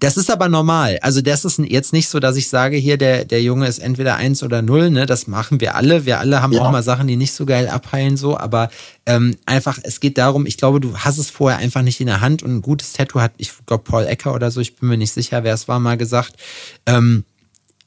Das 0.00 0.16
ist 0.16 0.30
aber 0.30 0.48
normal. 0.48 0.98
Also 1.02 1.20
das 1.20 1.44
ist 1.44 1.58
jetzt 1.58 1.92
nicht 1.92 2.08
so, 2.08 2.20
dass 2.20 2.36
ich 2.36 2.48
sage, 2.48 2.76
hier, 2.76 2.96
der, 2.96 3.24
der 3.24 3.42
Junge 3.42 3.66
ist 3.66 3.78
entweder 3.78 4.16
eins 4.16 4.42
oder 4.42 4.62
null, 4.62 4.90
ne? 4.90 5.06
Das 5.06 5.26
machen 5.26 5.60
wir 5.60 5.74
alle. 5.74 6.06
Wir 6.06 6.18
alle 6.18 6.42
haben 6.42 6.52
ja. 6.52 6.62
auch 6.62 6.70
mal 6.70 6.82
Sachen, 6.82 7.06
die 7.06 7.16
nicht 7.16 7.32
so 7.32 7.46
geil 7.46 7.68
abheilen, 7.68 8.16
so, 8.16 8.36
aber 8.36 8.70
ähm, 9.06 9.36
einfach, 9.46 9.78
es 9.82 10.00
geht 10.00 10.18
darum, 10.18 10.46
ich 10.46 10.56
glaube, 10.56 10.80
du 10.80 10.96
hast 10.98 11.18
es 11.18 11.30
vorher 11.30 11.58
einfach 11.58 11.82
nicht 11.82 12.00
in 12.00 12.06
der 12.06 12.20
Hand 12.20 12.42
und 12.42 12.56
ein 12.56 12.62
gutes 12.62 12.92
Tattoo 12.92 13.20
hat, 13.20 13.32
ich 13.36 13.52
glaube, 13.66 13.84
Paul 13.84 14.06
Ecker 14.06 14.34
oder 14.34 14.50
so, 14.50 14.60
ich 14.60 14.76
bin 14.76 14.88
mir 14.88 14.98
nicht 14.98 15.12
sicher, 15.12 15.44
wer 15.44 15.54
es 15.54 15.68
war, 15.68 15.78
mal 15.78 15.96
gesagt, 15.96 16.34
ähm, 16.86 17.24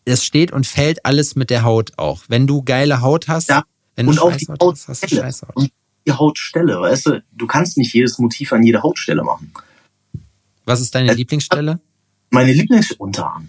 es 0.05 0.23
steht 0.23 0.51
und 0.51 0.65
fällt 0.65 1.05
alles 1.05 1.35
mit 1.35 1.49
der 1.49 1.63
Haut 1.63 1.91
auch. 1.97 2.23
Wenn 2.27 2.47
du 2.47 2.63
geile 2.63 3.01
Haut 3.01 3.27
hast, 3.27 3.49
ja. 3.49 3.63
wenn 3.95 4.05
du 4.05 4.13
und 4.13 4.19
auch 4.19 4.35
die 4.35 4.47
Haut 4.47 4.61
hast, 4.61 4.87
hast 4.87 5.03
du 5.03 5.15
Scheißhaut. 5.15 5.55
Und 5.55 5.71
die 6.07 6.13
Hautstelle, 6.13 6.79
weißt 6.79 7.05
du, 7.07 7.23
du 7.31 7.47
kannst 7.47 7.77
nicht 7.77 7.93
jedes 7.93 8.17
Motiv 8.17 8.53
an 8.53 8.63
jeder 8.63 8.81
Hautstelle 8.83 9.23
machen. 9.23 9.51
Was 10.69 10.81
ist 10.81 10.93
deine 10.93 11.09
äh, 11.09 11.15
Lieblingsstelle? 11.15 11.79
Meine 12.29 12.53
Lieblingsstelle, 12.53 12.99
Unterarm. 12.99 13.47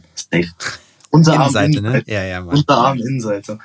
Unterarm, 1.10 1.42
Innenseite, 1.42 1.78
Innenseite, 1.78 2.06
ne? 2.06 2.14
Ja, 2.14 2.24
ja, 2.24 2.40
Mann. 2.40 2.56
Unterarm, 2.56 2.98
Innenseite. 2.98 3.58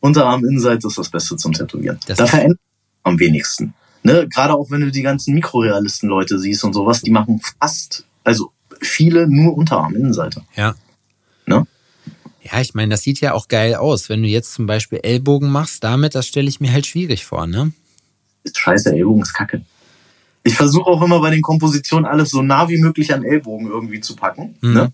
Unterarm, 0.00 0.44
Innenseite 0.44 0.88
ist 0.88 0.98
das 0.98 1.08
Beste 1.08 1.36
zum 1.36 1.52
Tätowieren. 1.52 2.00
Das 2.08 2.18
da 2.18 2.26
verändert 2.26 2.58
am 3.04 3.20
wenigsten. 3.20 3.72
Ne, 4.02 4.26
gerade 4.28 4.54
auch 4.54 4.68
wenn 4.72 4.80
du 4.80 4.90
die 4.90 5.02
ganzen 5.02 5.34
Mikrorealisten-Leute 5.34 6.40
siehst 6.40 6.64
und 6.64 6.72
sowas, 6.72 7.02
die 7.02 7.12
machen 7.12 7.40
fast, 7.60 8.04
also 8.24 8.50
viele 8.80 9.28
nur 9.28 9.56
Unterarm-Innenseite. 9.56 10.42
Ja. 10.56 10.74
Ne? 11.46 11.68
Ja, 12.42 12.60
ich 12.60 12.74
meine, 12.74 12.90
das 12.90 13.02
sieht 13.02 13.20
ja 13.20 13.32
auch 13.32 13.46
geil 13.46 13.76
aus. 13.76 14.08
Wenn 14.08 14.22
du 14.22 14.28
jetzt 14.28 14.54
zum 14.54 14.66
Beispiel 14.66 14.98
Ellbogen 15.04 15.50
machst, 15.50 15.84
damit, 15.84 16.16
das 16.16 16.26
stelle 16.26 16.48
ich 16.48 16.58
mir 16.58 16.72
halt 16.72 16.86
schwierig 16.86 17.26
vor, 17.26 17.46
ne? 17.46 17.72
Ist 18.42 18.58
scheiße, 18.58 18.92
Ellbogen 18.92 19.22
ist 19.22 19.34
kacke. 19.34 19.62
Ich 20.46 20.54
versuche 20.56 20.86
auch 20.88 21.02
immer 21.02 21.20
bei 21.20 21.30
den 21.30 21.42
Kompositionen 21.42 22.06
alles 22.06 22.30
so 22.30 22.40
nah 22.40 22.68
wie 22.68 22.78
möglich 22.78 23.12
an 23.12 23.24
Ellbogen 23.24 23.66
irgendwie 23.68 24.00
zu 24.00 24.14
packen, 24.14 24.56
Mhm. 24.60 24.72
ne? 24.74 24.92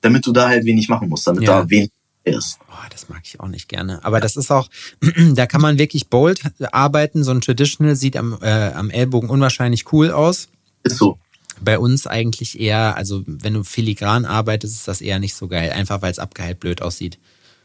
Damit 0.00 0.26
du 0.26 0.32
da 0.32 0.48
halt 0.48 0.64
wenig 0.64 0.88
machen 0.88 1.08
musst, 1.08 1.26
damit 1.26 1.42
Ja. 1.44 1.60
da 1.62 1.70
wenig 1.70 1.90
ist. 2.24 2.58
Boah, 2.68 2.86
das 2.90 3.08
mag 3.08 3.20
ich 3.24 3.38
auch 3.40 3.48
nicht 3.48 3.68
gerne. 3.68 4.02
Aber 4.04 4.18
das 4.20 4.36
ist 4.36 4.50
auch, 4.50 4.68
da 5.34 5.46
kann 5.46 5.60
man 5.60 5.78
wirklich 5.78 6.08
bold 6.08 6.40
arbeiten. 6.72 7.22
So 7.22 7.32
ein 7.32 7.40
Traditional 7.42 7.96
sieht 7.96 8.16
am, 8.16 8.38
äh, 8.40 8.72
am 8.72 8.90
Ellbogen 8.90 9.28
unwahrscheinlich 9.28 9.92
cool 9.92 10.10
aus. 10.10 10.48
Ist 10.84 10.96
so. 10.98 11.18
Bei 11.60 11.78
uns 11.78 12.06
eigentlich 12.06 12.58
eher, 12.58 12.96
also 12.96 13.22
wenn 13.26 13.54
du 13.54 13.62
filigran 13.64 14.24
arbeitest, 14.24 14.74
ist 14.74 14.88
das 14.88 15.00
eher 15.02 15.18
nicht 15.18 15.34
so 15.34 15.48
geil. 15.48 15.70
Einfach 15.70 16.00
weil 16.00 16.10
es 16.12 16.18
abgeheilt 16.18 16.60
blöd 16.60 16.80
aussieht. 16.80 17.18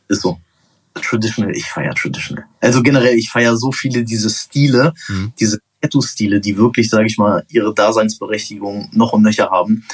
Ist 0.10 0.22
so. 0.24 0.39
Traditional, 0.95 1.55
ich 1.55 1.66
feiere 1.66 1.93
Traditional. 1.95 2.45
Also 2.60 2.82
generell, 2.84 3.16
ich 3.16 3.30
feiere 3.30 3.55
so 3.55 3.72
viele 3.72 4.03
diese 4.03 4.30
Stile, 4.30 4.93
Mhm. 5.08 5.32
diese 5.39 5.60
Tattoo-Stile, 5.82 6.39
die 6.41 6.57
wirklich, 6.57 6.89
sage 6.89 7.07
ich 7.07 7.17
mal, 7.17 7.45
ihre 7.49 7.73
Daseinsberechtigung 7.73 8.89
noch 8.93 9.13
und 9.13 9.23
nöcher 9.23 9.49
haben. 9.49 9.86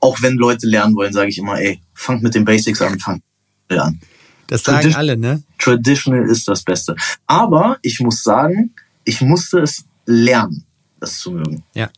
Auch 0.00 0.22
wenn 0.22 0.36
Leute 0.36 0.66
lernen 0.66 0.94
wollen, 0.94 1.12
sage 1.12 1.28
ich 1.28 1.38
immer, 1.38 1.60
ey, 1.60 1.80
fangt 1.94 2.22
mit 2.22 2.34
den 2.34 2.44
Basics 2.44 2.80
an, 2.80 2.98
fangt 2.98 3.22
an. 3.68 4.00
Das 4.46 4.62
sagen 4.62 4.78
Tradition- 4.78 4.98
alle, 4.98 5.16
ne? 5.16 5.42
Traditional 5.58 6.24
ist 6.28 6.48
das 6.48 6.62
Beste. 6.62 6.94
Aber 7.26 7.78
ich 7.82 8.00
muss 8.00 8.22
sagen, 8.22 8.74
ich 9.04 9.20
musste 9.20 9.60
es 9.60 9.84
lernen, 10.06 10.64
das 11.00 11.18
zu 11.18 11.32
mögen. 11.32 11.64
Ja. 11.74 11.90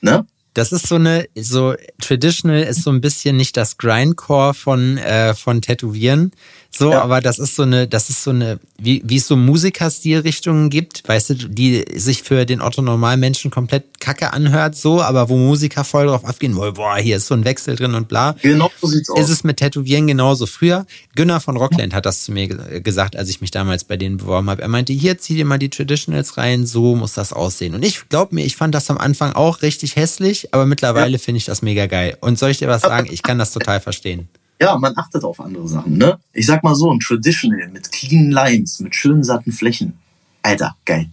Ne? 0.00 0.26
Das 0.54 0.72
ist 0.72 0.86
so 0.86 0.94
eine, 0.94 1.26
so 1.36 1.74
traditional 2.00 2.62
ist 2.62 2.82
so 2.82 2.90
ein 2.90 3.00
bisschen 3.00 3.36
nicht 3.36 3.56
das 3.56 3.76
Grindcore 3.76 4.54
von 4.54 4.96
äh, 4.96 5.34
von 5.34 5.60
Tätowieren, 5.60 6.32
so, 6.78 6.90
Ja. 6.92 7.02
aber 7.02 7.20
das 7.20 7.38
ist 7.38 7.54
so 7.56 7.62
eine, 7.62 7.86
das 7.88 8.10
ist 8.10 8.22
so 8.22 8.30
eine, 8.30 8.58
wie 8.78 9.02
wie 9.04 9.16
es 9.16 9.26
so 9.26 9.36
Musikerstilrichtungen 9.36 10.70
gibt, 10.70 11.02
weißt 11.08 11.30
du, 11.30 11.34
die 11.48 11.84
sich 11.94 12.22
für 12.22 12.44
den 12.46 12.60
Otto 12.60 12.82
Normalmenschen 12.82 13.50
komplett 13.50 14.00
Kacke 14.00 14.32
anhört, 14.32 14.76
so, 14.76 15.00
aber 15.02 15.28
wo 15.28 15.36
Musiker 15.36 15.84
voll 15.84 16.06
drauf 16.06 16.24
abgehen, 16.24 16.54
boah, 16.54 16.96
hier 16.96 17.16
ist 17.16 17.26
so 17.26 17.34
ein 17.34 17.44
Wechsel 17.44 17.76
drin 17.76 17.94
und 17.94 18.08
bla. 18.08 18.36
Genau 18.42 18.70
so 18.80 18.86
sieht's 18.88 19.10
aus. 19.10 19.18
Ist 19.20 19.30
es 19.30 19.44
mit 19.44 19.56
Tätowieren 19.58 20.06
genauso? 20.06 20.46
Früher, 20.46 20.86
Günnar 21.14 21.40
von 21.40 21.56
Rockland 21.56 21.94
hat 21.94 22.06
das 22.06 22.24
zu 22.24 22.32
mir 22.32 22.48
ge- 22.48 22.80
gesagt, 22.80 23.16
als 23.16 23.28
ich 23.28 23.40
mich 23.40 23.50
damals 23.50 23.84
bei 23.84 23.96
denen 23.96 24.16
beworben 24.18 24.50
habe. 24.50 24.62
Er 24.62 24.68
meinte, 24.68 24.92
hier 24.92 25.18
zieh 25.18 25.34
dir 25.34 25.44
mal 25.44 25.58
die 25.58 25.70
Traditionals 25.70 26.36
rein, 26.36 26.66
so 26.66 26.94
muss 26.96 27.14
das 27.14 27.32
aussehen. 27.32 27.74
Und 27.74 27.84
ich 27.84 28.08
glaub 28.08 28.32
mir, 28.32 28.44
ich 28.44 28.56
fand 28.56 28.74
das 28.74 28.90
am 28.90 28.98
Anfang 28.98 29.32
auch 29.32 29.62
richtig 29.62 29.96
hässlich, 29.96 30.52
aber 30.52 30.66
mittlerweile 30.66 31.18
finde 31.18 31.38
ich 31.38 31.44
das 31.46 31.62
mega 31.62 31.86
geil. 31.86 32.16
Und 32.20 32.38
soll 32.38 32.50
ich 32.50 32.58
dir 32.58 32.68
was 32.68 32.82
sagen? 32.82 33.08
Ich 33.10 33.22
kann 33.22 33.38
das 33.38 33.52
total 33.52 33.80
verstehen. 33.80 34.28
Ja, 34.60 34.76
man 34.78 34.96
achtet 34.96 35.22
auf 35.24 35.40
andere 35.40 35.68
Sachen, 35.68 35.98
ne? 35.98 36.18
Ich 36.32 36.46
sag 36.46 36.62
mal 36.64 36.74
so, 36.74 36.90
ein 36.90 37.00
Traditional 37.00 37.68
mit 37.68 37.92
clean 37.92 38.30
Lines, 38.30 38.80
mit 38.80 38.94
schönen 38.94 39.22
satten 39.22 39.52
Flächen. 39.52 39.98
Alter, 40.42 40.76
geil. 40.84 41.08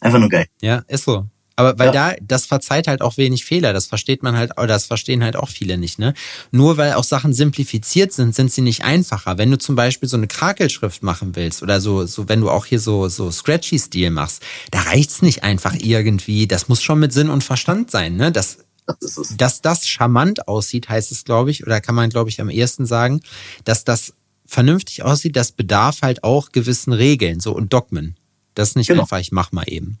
Einfach 0.00 0.18
nur 0.18 0.28
geil. 0.28 0.46
Ja, 0.60 0.82
ist 0.88 1.04
so. 1.04 1.26
Aber 1.58 1.78
weil 1.78 1.86
Ja. 1.86 2.10
da, 2.10 2.14
das 2.20 2.44
verzeiht 2.44 2.86
halt 2.86 3.00
auch 3.00 3.16
wenig 3.16 3.46
Fehler. 3.46 3.72
Das 3.72 3.86
versteht 3.86 4.22
man 4.22 4.36
halt, 4.36 4.52
oder 4.58 4.66
das 4.66 4.84
verstehen 4.84 5.24
halt 5.24 5.36
auch 5.36 5.48
viele 5.48 5.78
nicht, 5.78 5.98
ne? 5.98 6.12
Nur 6.50 6.76
weil 6.76 6.92
auch 6.92 7.04
Sachen 7.04 7.32
simplifiziert 7.32 8.12
sind, 8.12 8.34
sind 8.34 8.52
sie 8.52 8.60
nicht 8.60 8.84
einfacher. 8.84 9.38
Wenn 9.38 9.50
du 9.50 9.56
zum 9.56 9.74
Beispiel 9.74 10.06
so 10.06 10.18
eine 10.18 10.26
Krakelschrift 10.26 11.02
machen 11.02 11.34
willst 11.34 11.62
oder 11.62 11.80
so, 11.80 12.04
so 12.04 12.28
wenn 12.28 12.42
du 12.42 12.50
auch 12.50 12.66
hier 12.66 12.78
so, 12.80 13.08
so 13.08 13.30
Scratchy-Stil 13.30 14.10
machst, 14.10 14.42
da 14.70 14.80
reicht's 14.80 15.22
nicht 15.22 15.44
einfach 15.44 15.74
irgendwie. 15.78 16.46
Das 16.46 16.68
muss 16.68 16.82
schon 16.82 16.98
mit 16.98 17.14
Sinn 17.14 17.30
und 17.30 17.42
Verstand 17.42 17.90
sein, 17.90 18.16
ne? 18.16 18.30
Das, 18.32 18.58
Das 18.86 18.96
ist 19.02 19.18
es. 19.18 19.36
dass 19.36 19.62
das 19.62 19.86
charmant 19.86 20.48
aussieht, 20.48 20.88
heißt 20.88 21.10
es, 21.12 21.24
glaube 21.24 21.50
ich, 21.50 21.66
oder 21.66 21.80
kann 21.80 21.94
man, 21.94 22.10
glaube 22.10 22.30
ich, 22.30 22.40
am 22.40 22.50
ehesten 22.50 22.86
sagen, 22.86 23.20
dass 23.64 23.84
das 23.84 24.14
vernünftig 24.46 25.02
aussieht, 25.02 25.34
das 25.36 25.50
bedarf 25.52 26.02
halt 26.02 26.22
auch 26.22 26.52
gewissen 26.52 26.92
Regeln, 26.92 27.40
so 27.40 27.52
und 27.52 27.72
Dogmen. 27.72 28.16
Das 28.54 28.70
ist 28.70 28.76
nicht 28.76 28.86
Genau. 28.88 29.02
einfach, 29.02 29.18
ich 29.18 29.32
mach 29.32 29.50
mal 29.52 29.64
eben. 29.66 29.98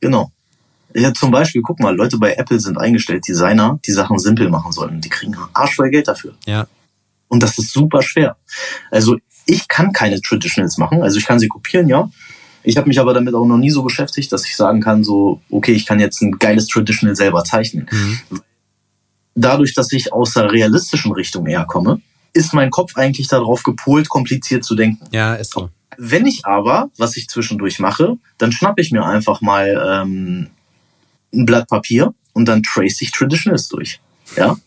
Genau. 0.00 0.30
Ja, 0.94 1.12
zum 1.12 1.30
Beispiel, 1.30 1.60
guck 1.62 1.80
mal, 1.80 1.94
Leute 1.94 2.16
bei 2.16 2.32
Apple 2.34 2.60
sind 2.60 2.78
eingestellt, 2.78 3.26
Designer, 3.28 3.78
die 3.84 3.92
Sachen 3.92 4.18
simpel 4.18 4.48
machen 4.48 4.72
sollen. 4.72 5.00
Die 5.00 5.08
kriegen 5.10 5.36
arschvoll 5.52 5.90
Geld 5.90 6.08
dafür. 6.08 6.34
Ja. 6.46 6.66
Und 7.26 7.42
das 7.42 7.58
ist 7.58 7.72
super 7.72 8.00
schwer. 8.02 8.36
Also 8.90 9.18
ich 9.44 9.68
kann 9.68 9.92
keine 9.92 10.20
Traditionals 10.20 10.78
machen. 10.78 11.02
Also 11.02 11.18
ich 11.18 11.26
kann 11.26 11.38
sie 11.38 11.48
kopieren, 11.48 11.88
ja. 11.88 12.08
Ich 12.68 12.76
habe 12.76 12.86
mich 12.86 13.00
aber 13.00 13.14
damit 13.14 13.32
auch 13.32 13.46
noch 13.46 13.56
nie 13.56 13.70
so 13.70 13.82
beschäftigt, 13.82 14.30
dass 14.30 14.44
ich 14.44 14.54
sagen 14.54 14.82
kann, 14.82 15.02
so, 15.02 15.40
okay, 15.48 15.72
ich 15.72 15.86
kann 15.86 16.00
jetzt 16.00 16.20
ein 16.20 16.32
geiles 16.32 16.66
Traditional 16.66 17.16
selber 17.16 17.42
zeichnen. 17.42 17.88
Mhm. 17.90 18.42
Dadurch, 19.34 19.72
dass 19.72 19.90
ich 19.90 20.12
aus 20.12 20.34
der 20.34 20.52
realistischen 20.52 21.12
Richtung 21.12 21.46
eher 21.46 21.64
komme, 21.64 22.02
ist 22.34 22.52
mein 22.52 22.70
Kopf 22.70 22.94
eigentlich 22.96 23.26
darauf 23.26 23.62
gepolt, 23.62 24.10
kompliziert 24.10 24.64
zu 24.64 24.74
denken. 24.74 25.02
Ja, 25.12 25.34
ist 25.34 25.52
so. 25.52 25.70
Wenn 25.96 26.26
ich 26.26 26.44
aber, 26.44 26.90
was 26.98 27.16
ich 27.16 27.28
zwischendurch 27.28 27.78
mache, 27.78 28.18
dann 28.36 28.52
schnappe 28.52 28.82
ich 28.82 28.92
mir 28.92 29.02
einfach 29.02 29.40
mal 29.40 30.02
ähm, 30.02 30.48
ein 31.32 31.46
Blatt 31.46 31.68
Papier 31.68 32.12
und 32.34 32.44
dann 32.44 32.62
trace 32.62 33.00
ich 33.00 33.12
Traditionals 33.12 33.68
durch. 33.68 33.98
Ja, 34.36 34.58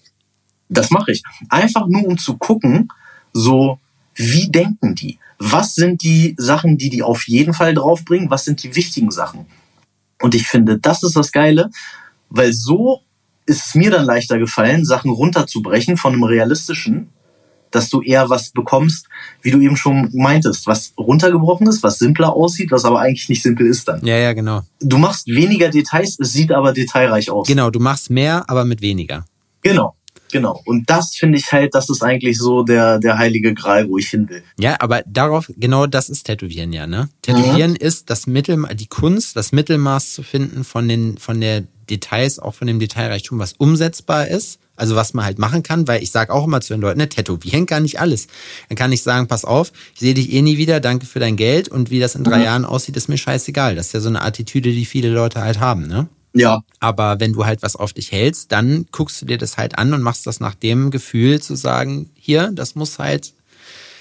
das 0.70 0.90
mache 0.90 1.12
ich. 1.12 1.22
Einfach 1.50 1.86
nur, 1.86 2.04
um 2.06 2.18
zu 2.18 2.36
gucken, 2.38 2.88
so, 3.32 3.78
wie 4.16 4.50
denken 4.50 4.96
die? 4.96 5.20
Was 5.44 5.74
sind 5.74 6.04
die 6.04 6.36
Sachen, 6.38 6.78
die 6.78 6.92
die 6.92 7.02
auf 7.02 7.28
jeden 7.28 7.56
Fall 7.56 7.74
draufbringen? 7.74 8.30
Was 8.30 8.46
sind 8.46 8.62
die 8.62 8.76
wichtigen 8.76 9.10
Sachen? 9.10 9.48
Und 10.22 10.36
ich 10.36 10.46
finde, 10.46 10.78
das 10.78 11.02
ist 11.02 11.16
das 11.16 11.32
Geile, 11.32 11.72
weil 12.30 12.54
so 12.54 13.00
ist 13.48 13.66
es 13.66 13.76
mir 13.76 13.90
dann 13.90 14.06
leichter 14.06 14.38
gefallen, 14.38 14.86
Sachen 14.86 15.10
runterzubrechen 15.10 15.98
von 15.98 16.14
einem 16.14 16.26
realistischen, 16.26 17.10
dass 17.72 17.90
du 17.90 18.04
eher 18.04 18.30
was 18.30 18.52
bekommst, 18.52 19.08
wie 19.42 19.50
du 19.50 19.60
eben 19.60 19.78
schon 19.78 20.12
meintest, 20.14 20.68
was 20.68 20.94
runtergebrochen 20.96 21.66
ist, 21.66 21.82
was 21.82 21.98
simpler 21.98 22.36
aussieht, 22.36 22.70
was 22.70 22.86
aber 22.86 23.00
eigentlich 23.00 23.28
nicht 23.28 23.42
simpel 23.42 23.66
ist 23.66 23.88
dann. 23.88 24.06
Ja, 24.06 24.18
ja, 24.18 24.34
genau. 24.34 24.62
Du 24.80 25.00
machst 25.00 25.26
weniger 25.26 25.70
Details, 25.70 26.20
es 26.20 26.34
sieht 26.34 26.52
aber 26.52 26.72
detailreich 26.72 27.32
aus. 27.32 27.48
Genau, 27.48 27.72
du 27.72 27.80
machst 27.80 28.12
mehr, 28.12 28.48
aber 28.48 28.64
mit 28.64 28.82
weniger. 28.82 29.26
Genau, 29.64 29.96
genau. 30.32 30.62
Und 30.66 30.90
das 30.90 31.16
finde 31.16 31.38
ich 31.38 31.52
halt, 31.52 31.76
das 31.76 31.90
ist 31.90 32.04
eigentlich 32.04 32.38
so 32.38 32.64
der, 32.64 33.00
der 33.00 33.18
heilige 33.18 33.54
Gral, 33.54 33.88
wo 33.90 33.98
ich 33.98 34.10
hin 34.10 34.30
will. 34.30 34.44
Ja, 34.60 34.78
aber 34.80 35.04
darauf, 35.06 35.52
genau 35.58 35.88
das 35.88 36.10
ist 36.10 36.24
Tätowieren 36.24 36.74
ja, 36.74 36.88
ne? 36.88 37.10
Tätowieren 37.22 37.76
ist 37.76 38.10
das 38.10 38.28
Mittel, 38.28 38.66
die 38.76 38.88
Kunst, 38.88 39.36
das 39.36 39.52
Mittelmaß 39.52 40.14
zu 40.14 40.24
finden 40.24 40.64
von 40.64 40.88
den, 40.88 41.18
von 41.18 41.40
der 41.42 41.64
Details, 41.90 42.40
auch 42.40 42.56
von 42.56 42.68
dem 42.68 42.80
Detailreichtum, 42.80 43.40
was 43.40 43.54
umsetzbar 43.54 44.28
ist. 44.28 44.60
Also 44.78 44.96
was 44.96 45.14
man 45.14 45.26
halt 45.26 45.38
machen 45.38 45.62
kann, 45.62 45.88
weil 45.88 46.02
ich 46.02 46.10
sage 46.10 46.34
auch 46.34 46.46
immer 46.48 46.60
zu 46.60 46.74
den 46.74 46.82
Leuten, 46.82 46.98
ne, 46.98 47.08
tätowieren 47.08 47.68
kann 47.68 47.84
nicht 47.84 48.00
alles. 48.00 48.26
Dann 48.68 48.78
kann 48.78 48.92
ich 48.92 49.04
sagen, 49.04 49.28
pass 49.28 49.46
auf, 49.46 49.72
ich 49.94 50.00
sehe 50.00 50.16
dich 50.16 50.34
eh 50.34 50.42
nie 50.42 50.58
wieder, 50.58 50.80
danke 50.80 51.06
für 51.06 51.20
dein 51.20 51.36
Geld 51.36 51.68
und 51.68 51.92
wie 51.92 52.00
das 52.00 52.16
in 52.16 52.24
drei 52.24 52.40
Mhm. 52.40 52.44
Jahren 52.46 52.66
aussieht, 52.66 52.98
ist 52.98 53.08
mir 53.08 53.18
scheißegal. 53.18 53.76
Das 53.76 53.88
ist 53.88 53.94
ja 53.94 54.00
so 54.00 54.10
eine 54.10 54.24
Attitüde, 54.24 54.72
die 54.72 54.86
viele 54.86 55.10
Leute 55.10 55.42
halt 55.42 55.60
haben, 55.60 55.86
ne? 55.88 56.08
Ja, 56.34 56.62
Aber 56.80 57.20
wenn 57.20 57.34
du 57.34 57.46
halt 57.46 57.62
was 57.62 57.76
auf 57.76 57.92
dich 57.92 58.12
hältst, 58.12 58.52
dann 58.54 58.86
guckst 58.92 59.22
du 59.22 59.26
dir 59.26 59.38
das 59.38 59.58
halt 59.58 59.78
an 59.78 59.94
und 59.94 60.02
machst 60.02 60.26
das 60.28 60.40
nach 60.40 60.56
dem 60.56 60.90
Gefühl 60.90 61.42
zu 61.42 61.56
sagen, 61.56 62.10
hier, 62.16 62.52
das 62.54 62.74
muss 62.76 63.00
halt 63.00 63.34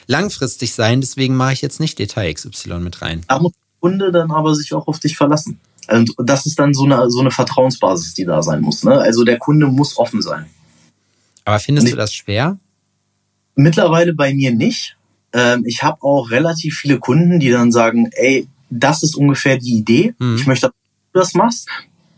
langfristig 0.06 0.72
sein, 0.74 1.00
deswegen 1.00 1.34
mache 1.36 1.54
ich 1.54 1.62
jetzt 1.62 1.80
nicht 1.80 1.98
Detail 1.98 2.32
XY 2.32 2.78
mit 2.80 3.02
rein. 3.02 3.22
da 3.28 3.40
muss 3.40 3.52
der 3.52 3.80
Kunde 3.80 4.12
dann 4.12 4.30
aber 4.30 4.54
sich 4.54 4.72
auch 4.74 4.86
auf 4.86 4.98
dich 5.00 5.16
verlassen. 5.16 5.58
Und 5.88 6.12
das 6.18 6.46
ist 6.46 6.58
dann 6.58 6.72
so 6.72 6.84
eine, 6.84 7.10
so 7.10 7.18
eine 7.20 7.32
Vertrauensbasis, 7.32 8.14
die 8.14 8.24
da 8.24 8.42
sein 8.42 8.60
muss. 8.60 8.84
Ne? 8.84 8.92
Also 8.96 9.24
der 9.24 9.38
Kunde 9.38 9.66
muss 9.66 9.96
offen 9.98 10.22
sein. 10.22 10.46
Aber 11.44 11.58
findest 11.58 11.86
Nee. 11.86 11.90
du 11.92 11.96
das 11.96 12.14
schwer? 12.14 12.58
Mittlerweile 13.56 14.14
bei 14.14 14.32
mir 14.34 14.52
nicht. 14.54 14.96
Ähm, 15.32 15.64
ich 15.66 15.82
habe 15.82 16.02
auch 16.02 16.30
relativ 16.30 16.76
viele 16.78 16.98
Kunden, 16.98 17.40
die 17.40 17.50
dann 17.50 17.72
sagen, 17.72 18.08
ey, 18.12 18.46
das 18.70 19.02
ist 19.02 19.16
ungefähr 19.16 19.58
die 19.58 19.74
Idee. 19.76 20.14
Mhm. 20.18 20.36
Ich 20.36 20.46
möchte, 20.46 20.66
dass 20.68 20.74
du 21.12 21.18
das 21.18 21.34
machst. 21.34 21.68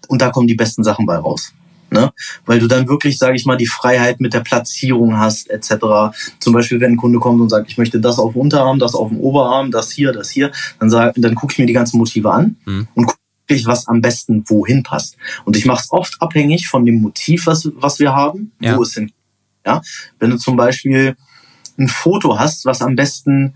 Und 0.08 0.22
da 0.22 0.30
kommen 0.30 0.46
die 0.46 0.54
besten 0.54 0.84
Sachen 0.84 1.06
bei 1.06 1.16
raus. 1.16 1.52
Ne? 1.90 2.10
Weil 2.46 2.58
du 2.58 2.68
dann 2.68 2.88
wirklich, 2.88 3.18
sage 3.18 3.36
ich 3.36 3.44
mal, 3.44 3.56
die 3.58 3.66
Freiheit 3.66 4.18
mit 4.18 4.32
der 4.32 4.40
Platzierung 4.40 5.18
hast, 5.18 5.50
etc. 5.50 6.14
Zum 6.38 6.54
Beispiel, 6.54 6.80
wenn 6.80 6.92
ein 6.92 6.96
Kunde 6.96 7.18
kommt 7.18 7.40
und 7.40 7.50
sagt, 7.50 7.70
ich 7.70 7.76
möchte 7.76 8.00
das 8.00 8.18
auf 8.18 8.32
dem 8.32 8.40
Unterarm, 8.40 8.78
das 8.78 8.94
auf 8.94 9.10
dem 9.10 9.20
Oberarm, 9.20 9.70
das 9.70 9.90
hier, 9.90 10.12
das 10.12 10.30
hier, 10.30 10.52
dann, 10.80 10.88
sag, 10.88 11.12
dann 11.16 11.34
gucke 11.34 11.52
ich 11.52 11.58
mir 11.58 11.66
die 11.66 11.74
ganzen 11.74 11.98
Motive 11.98 12.32
an 12.32 12.56
Mhm. 12.64 12.88
und 12.94 13.06
gucke, 13.06 13.18
was 13.66 13.86
am 13.88 14.00
besten 14.00 14.42
wohin 14.48 14.82
passt. 14.82 15.18
Und 15.44 15.54
ich 15.58 15.66
mache 15.66 15.82
es 15.84 15.92
oft 15.92 16.16
abhängig 16.22 16.68
von 16.68 16.86
dem 16.86 17.02
Motiv, 17.02 17.44
was, 17.46 17.68
was 17.74 17.98
wir 17.98 18.14
haben, 18.14 18.52
Ja. 18.60 18.78
wo 18.78 18.82
es 18.82 18.94
hin. 18.94 19.12
Ja? 19.66 19.82
Wenn 20.18 20.30
du 20.30 20.38
zum 20.38 20.56
Beispiel 20.56 21.14
ein 21.78 21.88
Foto 21.88 22.38
hast, 22.38 22.64
was 22.64 22.80
am 22.80 22.96
besten 22.96 23.52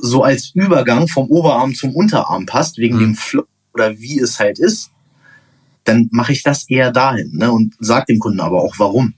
so 0.00 0.22
als 0.22 0.52
Übergang 0.54 1.08
vom 1.08 1.26
Oberarm 1.28 1.74
zum 1.74 1.94
Unterarm 1.94 2.46
passt, 2.46 2.78
wegen 2.78 2.96
Mhm. 2.96 3.00
dem 3.00 3.14
Flow 3.16 3.44
oder 3.74 3.98
wie 3.98 4.18
es 4.18 4.38
halt 4.38 4.58
ist, 4.58 4.90
dann 5.88 6.08
mache 6.12 6.32
ich 6.32 6.42
das 6.42 6.68
eher 6.68 6.92
dahin 6.92 7.32
ne? 7.32 7.50
und 7.50 7.74
sag 7.80 8.06
dem 8.06 8.18
Kunden 8.18 8.40
aber 8.40 8.62
auch 8.62 8.74
warum. 8.78 9.14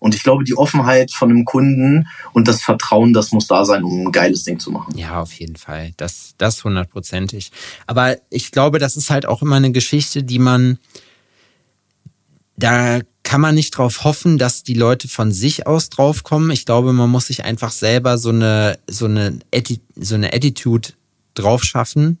Und 0.00 0.14
ich 0.14 0.22
glaube, 0.22 0.44
die 0.44 0.56
Offenheit 0.56 1.10
von 1.10 1.30
einem 1.30 1.44
Kunden 1.44 2.06
und 2.32 2.46
das 2.46 2.62
Vertrauen, 2.62 3.12
das 3.12 3.32
muss 3.32 3.48
da 3.48 3.64
sein, 3.64 3.82
um 3.82 4.06
ein 4.06 4.12
geiles 4.12 4.44
Ding 4.44 4.60
zu 4.60 4.70
machen. 4.70 4.96
Ja, 4.96 5.20
auf 5.20 5.32
jeden 5.32 5.56
Fall. 5.56 5.92
Das, 5.96 6.34
das 6.38 6.62
hundertprozentig. 6.62 7.50
Aber 7.86 8.16
ich 8.30 8.52
glaube, 8.52 8.78
das 8.78 8.96
ist 8.96 9.10
halt 9.10 9.26
auch 9.26 9.42
immer 9.42 9.56
eine 9.56 9.72
Geschichte, 9.72 10.22
die 10.22 10.38
man, 10.38 10.78
da 12.56 13.00
kann 13.24 13.40
man 13.40 13.56
nicht 13.56 13.72
drauf 13.72 14.04
hoffen, 14.04 14.38
dass 14.38 14.62
die 14.62 14.74
Leute 14.74 15.08
von 15.08 15.32
sich 15.32 15.66
aus 15.66 15.90
draufkommen. 15.90 16.50
Ich 16.52 16.64
glaube, 16.64 16.92
man 16.92 17.10
muss 17.10 17.26
sich 17.26 17.44
einfach 17.44 17.72
selber 17.72 18.18
so 18.18 18.28
eine, 18.28 18.78
so 18.86 19.06
eine 19.06 19.40
Attitude 19.52 20.90
drauf 21.34 21.64
schaffen, 21.64 22.18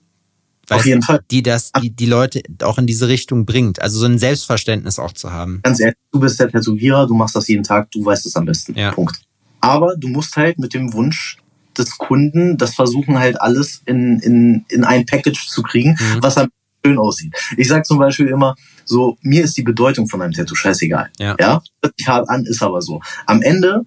Auf 0.70 0.86
jeden 0.86 1.02
Fall. 1.02 1.20
Die 1.30 1.42
das, 1.42 1.72
die, 1.82 1.90
die 1.90 2.06
Leute 2.06 2.42
auch 2.62 2.78
in 2.78 2.86
diese 2.86 3.08
Richtung 3.08 3.46
bringt. 3.46 3.80
Also 3.80 3.98
so 3.98 4.06
ein 4.06 4.18
Selbstverständnis 4.18 4.98
auch 4.98 5.12
zu 5.12 5.32
haben. 5.32 5.60
Ganz 5.62 5.80
ehrlich, 5.80 5.96
du 6.12 6.20
bist 6.20 6.38
der 6.38 6.50
Tätowierer, 6.50 7.06
du 7.06 7.14
machst 7.14 7.36
das 7.36 7.48
jeden 7.48 7.64
Tag, 7.64 7.90
du 7.90 8.04
weißt 8.04 8.26
es 8.26 8.36
am 8.36 8.44
besten. 8.44 8.74
Ja. 8.76 8.92
Punkt. 8.92 9.16
Aber 9.60 9.96
du 9.96 10.08
musst 10.08 10.36
halt 10.36 10.58
mit 10.58 10.74
dem 10.74 10.92
Wunsch 10.92 11.38
des 11.78 11.96
Kunden 11.96 12.58
das 12.58 12.74
versuchen 12.74 13.18
halt 13.18 13.40
alles 13.40 13.82
in, 13.86 14.18
in, 14.20 14.64
in 14.68 14.84
ein 14.84 15.06
Package 15.06 15.48
zu 15.48 15.62
kriegen, 15.62 15.90
mhm. 15.90 16.22
was 16.22 16.36
am 16.36 16.48
schön 16.84 16.98
aussieht. 16.98 17.34
Ich 17.56 17.68
sag 17.68 17.86
zum 17.86 17.98
Beispiel 17.98 18.28
immer, 18.28 18.54
so, 18.84 19.16
mir 19.22 19.44
ist 19.44 19.56
die 19.56 19.62
Bedeutung 19.62 20.08
von 20.08 20.22
einem 20.22 20.32
Tattoo 20.32 20.54
scheißegal. 20.54 21.10
Ja. 21.18 21.36
ja? 21.38 21.62
Hört 21.82 21.94
sich 21.96 22.08
hart 22.08 22.28
an, 22.28 22.44
ist 22.46 22.62
aber 22.62 22.82
so. 22.82 23.00
Am 23.26 23.42
Ende 23.42 23.84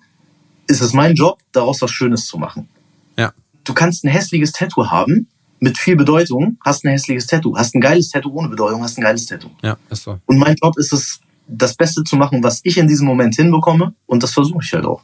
ist 0.67 0.81
es 0.81 0.93
mein 0.93 1.15
Job, 1.15 1.39
daraus 1.51 1.81
was 1.81 1.91
Schönes 1.91 2.25
zu 2.25 2.37
machen. 2.37 2.69
Ja. 3.17 3.33
Du 3.63 3.73
kannst 3.73 4.03
ein 4.03 4.09
hässliches 4.09 4.51
Tattoo 4.51 4.87
haben, 4.87 5.27
mit 5.61 5.77
viel 5.77 5.95
Bedeutung, 5.95 6.57
hast 6.65 6.83
ein 6.83 6.91
hässliches 6.91 7.27
Tattoo. 7.27 7.55
Hast 7.55 7.75
ein 7.75 7.81
geiles 7.81 8.09
Tattoo 8.09 8.31
ohne 8.33 8.49
Bedeutung, 8.49 8.83
hast 8.83 8.97
ein 8.97 9.01
geiles 9.01 9.27
Tattoo. 9.27 9.49
Ja, 9.61 9.77
ist 9.89 10.03
so. 10.03 10.19
Und 10.25 10.37
mein 10.37 10.55
Job 10.61 10.77
ist 10.77 10.91
es, 10.91 11.21
das 11.47 11.75
Beste 11.75 12.03
zu 12.03 12.15
machen, 12.15 12.43
was 12.43 12.61
ich 12.63 12.77
in 12.77 12.87
diesem 12.87 13.05
Moment 13.05 13.35
hinbekomme. 13.35 13.93
Und 14.07 14.23
das 14.23 14.33
versuche 14.33 14.63
ich 14.63 14.73
halt 14.73 14.85
auch. 14.85 15.03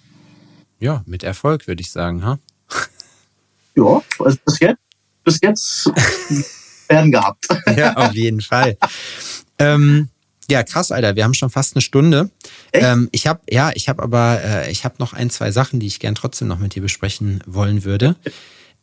Ja, 0.80 1.04
mit 1.06 1.24
Erfolg, 1.24 1.68
würde 1.68 1.82
ich 1.82 1.92
sagen, 1.92 2.26
ha? 2.26 2.40
Ja, 3.76 4.02
also 4.20 4.38
bis 4.44 4.60
jetzt, 4.60 4.80
bis 5.24 5.40
jetzt 5.42 5.92
werden 6.90 7.12
gehabt. 7.12 7.46
ja, 7.78 7.96
auf 7.96 8.14
jeden 8.14 8.42
Fall. 8.42 8.78
ähm, 9.60 10.10
ja, 10.50 10.64
krass, 10.64 10.92
Alter. 10.92 11.16
Wir 11.16 11.24
haben 11.24 11.36
schon 11.36 11.52
fast 11.52 11.76
eine 11.76 11.82
Stunde. 11.82 12.32
Ähm, 12.74 13.10
ich 13.12 13.28
habe, 13.28 13.42
ja, 13.48 13.72
ich 13.76 13.90
habe 13.90 14.02
aber, 14.02 14.42
äh, 14.44 14.72
ich 14.72 14.86
habe 14.86 14.96
noch 14.98 15.14
ein, 15.14 15.30
zwei 15.30 15.52
Sachen, 15.52 15.80
die 15.80 15.88
ich 15.88 16.00
gern 16.00 16.16
trotzdem 16.16 16.48
noch 16.48 16.58
mit 16.58 16.74
dir 16.74 16.82
besprechen 16.82 17.44
wollen 17.46 17.84
würde. 17.84 18.16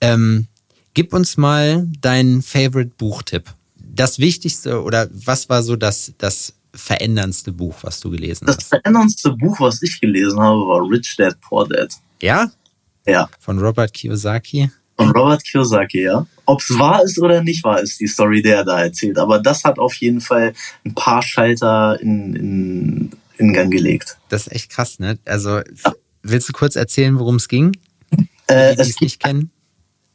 Ähm, 0.00 0.46
Gib 0.94 1.12
uns 1.12 1.36
mal 1.36 1.88
deinen 2.00 2.40
Favorite 2.40 2.92
Buchtipp. 2.96 3.52
Das 3.76 4.20
Wichtigste 4.20 4.82
oder 4.82 5.08
was 5.12 5.48
war 5.48 5.62
so 5.64 5.74
das, 5.74 6.12
das 6.18 6.54
veränderndste 6.72 7.50
Buch, 7.52 7.74
was 7.82 7.98
du 8.00 8.10
gelesen 8.10 8.46
das 8.46 8.56
hast? 8.56 8.62
Das 8.62 8.80
veränderndste 8.80 9.32
Buch, 9.32 9.58
was 9.60 9.82
ich 9.82 10.00
gelesen 10.00 10.40
habe, 10.40 10.60
war 10.60 10.88
Rich 10.88 11.16
Dad 11.18 11.40
Poor 11.40 11.68
Dad. 11.68 11.92
Ja? 12.22 12.50
Ja. 13.06 13.28
Von 13.40 13.58
Robert 13.58 13.92
Kiyosaki? 13.92 14.70
Von 14.96 15.10
Robert 15.10 15.42
Kiyosaki, 15.44 16.04
ja. 16.04 16.26
Ob 16.46 16.60
es 16.60 16.70
wahr 16.78 17.02
ist 17.02 17.18
oder 17.20 17.42
nicht 17.42 17.64
wahr 17.64 17.80
ist, 17.80 17.98
die 17.98 18.06
Story, 18.06 18.42
die 18.42 18.50
er 18.50 18.64
da 18.64 18.82
erzählt. 18.82 19.18
Aber 19.18 19.40
das 19.40 19.64
hat 19.64 19.80
auf 19.80 19.94
jeden 19.94 20.20
Fall 20.20 20.54
ein 20.84 20.94
paar 20.94 21.22
Schalter 21.22 22.00
in, 22.00 22.36
in, 22.36 23.10
in 23.38 23.52
Gang 23.52 23.72
gelegt. 23.72 24.16
Das 24.28 24.46
ist 24.46 24.52
echt 24.52 24.70
krass, 24.70 25.00
ne? 25.00 25.18
Also, 25.24 25.58
ja. 25.58 25.92
willst 26.22 26.48
du 26.48 26.52
kurz 26.52 26.76
erzählen, 26.76 27.18
worum 27.18 27.36
es 27.36 27.48
ging? 27.48 27.76
Äh, 28.46 28.76
die, 28.76 28.82
es 28.82 29.00
nicht 29.00 29.20
kennen? 29.20 29.50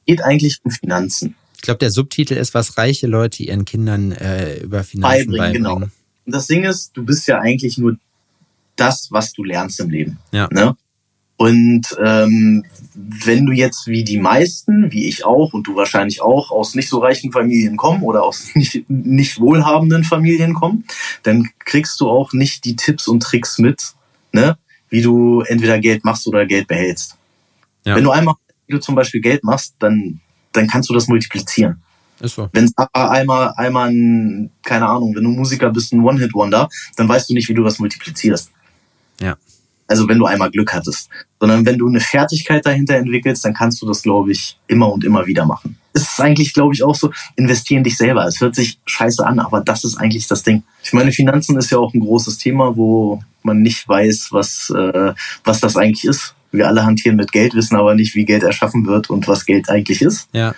Geht 0.09 0.23
eigentlich 0.23 0.59
um 0.63 0.71
Finanzen. 0.71 1.35
Ich 1.55 1.61
glaube, 1.61 1.77
der 1.77 1.91
Subtitel 1.91 2.33
ist, 2.33 2.55
was 2.55 2.77
reiche 2.77 3.05
Leute 3.05 3.43
ihren 3.43 3.63
Kindern 3.65 4.11
äh, 4.11 4.57
über 4.57 4.83
Finanzen 4.83 5.27
beibringen. 5.31 5.37
beibringen. 5.37 5.63
Genau. 5.63 5.75
Und 5.75 5.91
das 6.33 6.47
Ding 6.47 6.63
ist, 6.63 6.91
du 6.95 7.03
bist 7.05 7.27
ja 7.27 7.39
eigentlich 7.39 7.77
nur 7.77 7.97
das, 8.75 9.09
was 9.11 9.33
du 9.33 9.43
lernst 9.43 9.79
im 9.79 9.89
Leben. 9.91 10.17
Ja. 10.31 10.47
Ne? 10.51 10.75
Und 11.37 11.83
ähm, 12.03 12.65
wenn 12.95 13.45
du 13.45 13.51
jetzt 13.51 13.85
wie 13.85 14.03
die 14.03 14.17
meisten, 14.17 14.91
wie 14.91 15.07
ich 15.07 15.25
auch 15.25 15.53
und 15.53 15.67
du 15.67 15.75
wahrscheinlich 15.75 16.21
auch, 16.21 16.49
aus 16.49 16.73
nicht 16.73 16.89
so 16.89 16.99
reichen 16.99 17.31
Familien 17.31 17.77
kommen 17.77 18.01
oder 18.01 18.23
aus 18.23 18.49
nicht, 18.55 18.89
nicht 18.89 19.39
wohlhabenden 19.39 20.03
Familien 20.03 20.55
kommen, 20.55 20.85
dann 21.21 21.49
kriegst 21.59 21.99
du 22.01 22.09
auch 22.09 22.33
nicht 22.33 22.65
die 22.65 22.75
Tipps 22.75 23.07
und 23.07 23.21
Tricks 23.21 23.59
mit, 23.59 23.93
ne? 24.31 24.57
wie 24.89 25.01
du 25.01 25.41
entweder 25.41 25.77
Geld 25.79 26.03
machst 26.03 26.25
oder 26.25 26.47
Geld 26.47 26.67
behältst. 26.67 27.15
Ja. 27.85 27.95
Wenn 27.95 28.03
du 28.03 28.11
einmal 28.11 28.35
wie 28.69 28.75
du 28.75 28.79
zum 28.79 28.95
Beispiel 28.95 29.19
Geld 29.19 29.43
machst, 29.43 29.75
dann, 29.79 30.21
dann 30.53 30.67
kannst 30.67 30.89
du 30.89 30.93
das 30.93 31.07
multiplizieren. 31.07 31.81
Ist 32.21 32.35
so. 32.35 32.49
Wenn 32.53 32.65
es 32.65 32.73
einmal, 32.93 33.53
einmal 33.57 33.89
ein, 33.89 34.51
keine 34.63 34.87
Ahnung, 34.87 35.15
wenn 35.15 35.23
du 35.23 35.29
Musiker 35.29 35.69
bist, 35.71 35.91
ein 35.91 36.01
One-Hit-Wonder, 36.01 36.69
dann 36.95 37.09
weißt 37.09 37.29
du 37.29 37.33
nicht, 37.33 37.49
wie 37.49 37.53
du 37.53 37.63
das 37.63 37.79
multiplizierst. 37.79 38.51
Ja. 39.21 39.37
Also 39.87 40.07
wenn 40.07 40.19
du 40.19 40.25
einmal 40.25 40.51
Glück 40.51 40.71
hattest. 40.71 41.09
Sondern 41.39 41.65
wenn 41.65 41.77
du 41.77 41.87
eine 41.87 41.99
Fertigkeit 41.99 42.65
dahinter 42.65 42.95
entwickelst, 42.95 43.43
dann 43.43 43.53
kannst 43.53 43.81
du 43.81 43.87
das, 43.87 44.03
glaube 44.03 44.31
ich, 44.31 44.59
immer 44.67 44.91
und 44.91 45.03
immer 45.03 45.25
wieder 45.25 45.45
machen. 45.45 45.77
Es 45.93 46.03
ist 46.03 46.21
eigentlich, 46.21 46.53
glaube 46.53 46.75
ich, 46.75 46.83
auch 46.83 46.93
so, 46.93 47.11
investieren 47.37 47.83
dich 47.83 47.97
selber. 47.97 48.25
Es 48.25 48.39
hört 48.39 48.53
sich 48.53 48.79
scheiße 48.85 49.25
an, 49.25 49.39
aber 49.39 49.61
das 49.61 49.83
ist 49.83 49.95
eigentlich 49.97 50.27
das 50.27 50.43
Ding. 50.43 50.63
Ich 50.83 50.93
meine, 50.93 51.11
Finanzen 51.11 51.57
ist 51.57 51.71
ja 51.71 51.79
auch 51.79 51.93
ein 51.93 52.01
großes 52.01 52.37
Thema, 52.37 52.75
wo 52.75 53.23
man 53.41 53.61
nicht 53.61 53.87
weiß, 53.87 54.27
was, 54.31 54.69
äh, 54.69 55.13
was 55.43 55.61
das 55.61 55.75
eigentlich 55.77 56.03
ist 56.03 56.35
wir 56.51 56.67
alle 56.67 56.85
hantieren 56.85 57.17
mit 57.17 57.31
Geld, 57.31 57.53
wissen 57.53 57.75
aber 57.75 57.95
nicht, 57.95 58.15
wie 58.15 58.25
Geld 58.25 58.43
erschaffen 58.43 58.85
wird 58.85 59.09
und 59.09 59.27
was 59.27 59.45
Geld 59.45 59.69
eigentlich 59.69 60.01
ist. 60.01 60.27
Ja. 60.33 60.55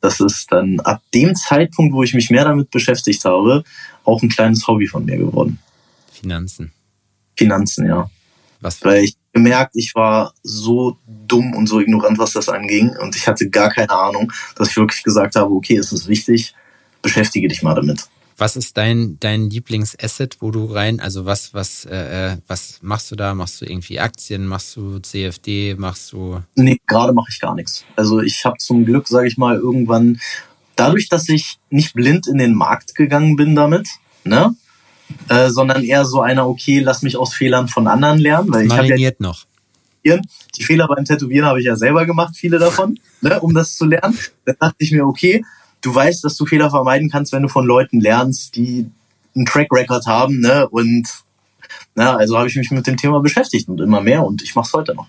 Das 0.00 0.20
ist 0.20 0.52
dann 0.52 0.80
ab 0.80 1.02
dem 1.12 1.34
Zeitpunkt, 1.34 1.94
wo 1.94 2.02
ich 2.02 2.14
mich 2.14 2.30
mehr 2.30 2.44
damit 2.44 2.70
beschäftigt 2.70 3.24
habe, 3.24 3.64
auch 4.04 4.22
ein 4.22 4.28
kleines 4.28 4.66
Hobby 4.66 4.86
von 4.86 5.04
mir 5.04 5.16
geworden. 5.16 5.58
Finanzen. 6.12 6.72
Finanzen, 7.36 7.86
ja. 7.86 8.10
Was 8.60 8.84
Weil 8.84 9.04
ich 9.04 9.16
gemerkt, 9.32 9.72
ich 9.74 9.94
war 9.94 10.34
so 10.42 10.98
dumm 11.06 11.54
und 11.54 11.68
so 11.68 11.80
ignorant, 11.80 12.18
was 12.18 12.32
das 12.32 12.48
anging. 12.48 12.96
Und 12.96 13.14
ich 13.16 13.28
hatte 13.28 13.48
gar 13.48 13.70
keine 13.70 13.90
Ahnung, 13.90 14.32
dass 14.56 14.70
ich 14.70 14.76
wirklich 14.76 15.02
gesagt 15.02 15.36
habe, 15.36 15.52
okay, 15.52 15.76
es 15.76 15.92
ist 15.92 16.08
wichtig, 16.08 16.54
beschäftige 17.02 17.48
dich 17.48 17.62
mal 17.62 17.74
damit. 17.74 18.08
Was 18.38 18.54
ist 18.54 18.76
dein, 18.76 19.18
dein 19.18 19.50
Lieblingsasset, 19.50 20.36
wo 20.40 20.52
du 20.52 20.64
rein, 20.66 21.00
also 21.00 21.26
was, 21.26 21.54
was, 21.54 21.84
äh, 21.84 22.32
äh, 22.32 22.36
was 22.46 22.78
machst 22.82 23.10
du 23.10 23.16
da? 23.16 23.34
Machst 23.34 23.60
du 23.60 23.64
irgendwie 23.64 23.98
Aktien? 23.98 24.46
Machst 24.46 24.76
du 24.76 25.00
CFD? 25.00 25.74
Machst 25.76 26.12
du. 26.12 26.40
Nee, 26.54 26.78
gerade 26.86 27.12
mache 27.12 27.30
ich 27.30 27.40
gar 27.40 27.56
nichts. 27.56 27.84
Also 27.96 28.20
ich 28.20 28.44
habe 28.44 28.56
zum 28.58 28.84
Glück, 28.84 29.08
sage 29.08 29.26
ich 29.26 29.38
mal, 29.38 29.56
irgendwann, 29.56 30.20
dadurch, 30.76 31.08
dass 31.08 31.28
ich 31.28 31.58
nicht 31.70 31.94
blind 31.94 32.28
in 32.28 32.38
den 32.38 32.54
Markt 32.54 32.94
gegangen 32.94 33.34
bin 33.34 33.56
damit, 33.56 33.88
ne? 34.22 34.54
Äh, 35.28 35.50
sondern 35.50 35.82
eher 35.82 36.04
so 36.04 36.20
einer, 36.20 36.46
okay, 36.48 36.78
lass 36.78 37.02
mich 37.02 37.16
aus 37.16 37.34
Fehlern 37.34 37.66
von 37.66 37.88
anderen 37.88 38.18
lernen. 38.18 38.52
Weil 38.52 38.66
ich 38.66 38.72
habe 38.72 38.86
ja 38.86 38.94
noch. 39.18 39.46
Die 40.56 40.62
Fehler 40.62 40.86
beim 40.86 41.04
Tätowieren 41.04 41.46
habe 41.46 41.60
ich 41.60 41.66
ja 41.66 41.76
selber 41.76 42.06
gemacht, 42.06 42.36
viele 42.36 42.58
davon, 42.58 42.98
ne, 43.20 43.40
um 43.40 43.52
das 43.52 43.76
zu 43.76 43.84
lernen. 43.84 44.16
Dann 44.44 44.56
dachte 44.58 44.76
ich 44.78 44.92
mir, 44.92 45.04
okay, 45.04 45.44
du 45.80 45.94
weißt, 45.94 46.24
dass 46.24 46.36
du 46.36 46.46
Fehler 46.46 46.70
vermeiden 46.70 47.10
kannst, 47.10 47.32
wenn 47.32 47.42
du 47.42 47.48
von 47.48 47.66
Leuten 47.66 48.00
lernst, 48.00 48.56
die 48.56 48.90
einen 49.34 49.46
Track 49.46 49.68
Record 49.72 50.06
haben, 50.06 50.40
ne? 50.40 50.68
Und 50.68 51.08
na, 51.94 52.16
also 52.16 52.36
habe 52.36 52.48
ich 52.48 52.56
mich 52.56 52.70
mit 52.70 52.86
dem 52.86 52.96
Thema 52.96 53.20
beschäftigt 53.20 53.68
und 53.68 53.80
immer 53.80 54.00
mehr 54.00 54.24
und 54.24 54.42
ich 54.42 54.54
mache 54.54 54.66
es 54.66 54.72
heute 54.72 54.94
noch. 54.94 55.08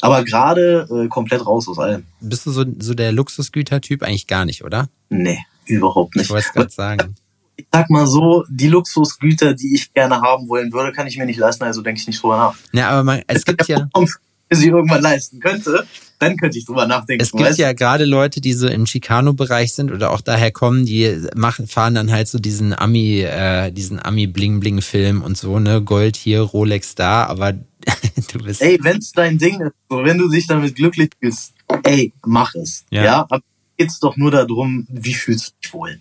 Aber 0.00 0.24
gerade 0.24 0.86
äh, 0.90 1.08
komplett 1.08 1.44
raus 1.44 1.68
aus 1.68 1.78
allem. 1.78 2.04
Bist 2.20 2.46
du 2.46 2.52
so, 2.52 2.64
so 2.78 2.94
der 2.94 3.10
Luxusgütertyp 3.12 4.02
eigentlich 4.02 4.28
gar 4.28 4.44
nicht, 4.44 4.62
oder? 4.62 4.88
Nee, 5.08 5.40
überhaupt 5.66 6.14
nicht. 6.14 6.26
Ich 6.26 6.30
wollte 6.30 6.46
es 6.46 6.52
gerade 6.52 6.70
sagen. 6.70 7.14
Ich 7.56 7.66
sag 7.72 7.90
mal 7.90 8.06
so, 8.06 8.44
die 8.48 8.68
Luxusgüter, 8.68 9.54
die 9.54 9.74
ich 9.74 9.92
gerne 9.92 10.20
haben 10.20 10.48
wollen 10.48 10.72
würde, 10.72 10.92
kann 10.92 11.08
ich 11.08 11.18
mir 11.18 11.26
nicht 11.26 11.40
leisten, 11.40 11.64
also 11.64 11.82
denke 11.82 12.00
ich 12.00 12.06
nicht 12.06 12.22
drüber 12.22 12.36
nach. 12.36 12.54
Ja, 12.72 12.90
aber 12.90 13.02
man, 13.02 13.22
es 13.26 13.44
gibt 13.44 13.66
ja 13.66 13.88
sie 14.50 14.68
irgendwann 14.68 15.02
leisten 15.02 15.40
könnte, 15.40 15.84
dann 16.18 16.36
könnte 16.36 16.58
ich 16.58 16.64
drüber 16.64 16.86
nachdenken. 16.86 17.22
Es 17.22 17.32
gibt 17.32 17.44
weißt? 17.44 17.58
ja 17.58 17.72
gerade 17.72 18.04
Leute, 18.04 18.40
die 18.40 18.52
so 18.52 18.66
im 18.66 18.84
Chicano-Bereich 18.84 19.72
sind 19.72 19.92
oder 19.92 20.10
auch 20.10 20.20
daher 20.20 20.50
kommen, 20.50 20.84
die 20.84 21.28
machen, 21.36 21.66
fahren 21.66 21.94
dann 21.94 22.10
halt 22.10 22.28
so 22.28 22.38
diesen 22.38 22.72
Ami, 22.76 23.20
äh, 23.20 23.70
diesen 23.70 24.04
Ami-Bling-Bling-Film 24.04 25.22
und 25.22 25.36
so, 25.36 25.58
ne, 25.58 25.82
Gold 25.82 26.16
hier, 26.16 26.40
Rolex 26.40 26.94
da, 26.94 27.24
aber 27.24 27.52
du 28.32 28.38
bist. 28.42 28.60
Ey, 28.60 28.78
wenn's 28.82 29.12
dein 29.12 29.38
Ding 29.38 29.60
ist, 29.60 29.72
so, 29.88 30.04
wenn 30.04 30.18
du 30.18 30.28
dich 30.28 30.46
damit 30.46 30.74
glücklich 30.74 31.10
bist, 31.20 31.52
ey, 31.84 32.12
mach 32.26 32.54
es. 32.54 32.84
Ja, 32.90 33.04
ja 33.04 33.20
aber 33.20 33.40
geht's 33.76 34.00
doch 34.00 34.16
nur 34.16 34.30
darum, 34.30 34.86
wie 34.90 35.14
fühlst 35.14 35.48
du 35.48 35.52
dich 35.62 35.72
wohl? 35.72 36.00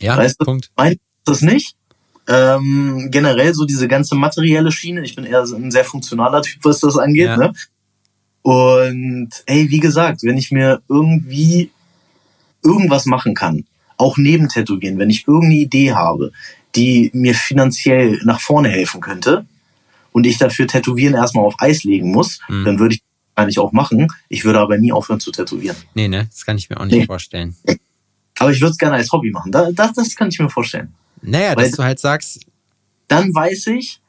Ja, 0.00 0.16
weißt 0.16 0.40
du, 0.40 0.44
Punkt. 0.44 0.70
Mein 0.76 0.96
das 1.24 1.42
nicht? 1.42 1.76
Ähm, 2.28 3.08
generell 3.10 3.54
so 3.54 3.64
diese 3.64 3.88
ganze 3.88 4.14
materielle 4.14 4.72
Schiene. 4.72 5.02
Ich 5.04 5.14
bin 5.14 5.24
eher 5.24 5.42
ein 5.42 5.70
sehr 5.70 5.84
funktionaler 5.84 6.42
Typ, 6.42 6.64
was 6.64 6.80
das 6.80 6.96
angeht. 6.96 7.26
Ja. 7.26 7.36
Ne? 7.36 7.52
Und 8.42 9.30
ey, 9.46 9.70
wie 9.70 9.80
gesagt, 9.80 10.22
wenn 10.24 10.36
ich 10.36 10.50
mir 10.50 10.82
irgendwie 10.88 11.70
irgendwas 12.62 13.06
machen 13.06 13.34
kann, 13.34 13.64
auch 13.96 14.16
neben 14.16 14.48
Tätowieren, 14.48 14.98
wenn 14.98 15.10
ich 15.10 15.26
irgendeine 15.28 15.60
Idee 15.60 15.92
habe, 15.92 16.32
die 16.74 17.10
mir 17.14 17.34
finanziell 17.34 18.20
nach 18.24 18.40
vorne 18.40 18.68
helfen 18.68 19.00
könnte 19.00 19.46
und 20.12 20.26
ich 20.26 20.38
dafür 20.38 20.66
Tätowieren 20.66 21.14
erstmal 21.14 21.44
auf 21.44 21.54
Eis 21.58 21.84
legen 21.84 22.10
muss, 22.10 22.40
mhm. 22.48 22.64
dann 22.64 22.78
würde 22.78 22.96
ich 22.96 23.02
eigentlich 23.34 23.58
auch 23.58 23.72
machen. 23.72 24.08
Ich 24.28 24.44
würde 24.44 24.60
aber 24.60 24.78
nie 24.78 24.92
aufhören 24.92 25.20
zu 25.20 25.30
tätowieren. 25.30 25.76
Nee, 25.94 26.08
ne? 26.08 26.28
Das 26.30 26.44
kann 26.44 26.58
ich 26.58 26.68
mir 26.68 26.78
auch 26.80 26.84
nicht 26.84 26.98
nee. 26.98 27.06
vorstellen. 27.06 27.56
Aber 28.38 28.50
ich 28.50 28.60
würde 28.60 28.72
es 28.72 28.78
gerne 28.78 28.96
als 28.96 29.10
Hobby 29.12 29.30
machen. 29.30 29.52
Das, 29.52 29.72
das, 29.74 29.92
das 29.92 30.14
kann 30.14 30.28
ich 30.28 30.38
mir 30.38 30.50
vorstellen. 30.50 30.92
Naja, 31.22 31.54
Weil 31.56 31.66
dass 31.66 31.76
du 31.76 31.84
halt 31.84 31.98
sagst. 32.00 32.40
Dann 33.08 33.32
weiß 33.34 33.68
ich, 33.68 34.00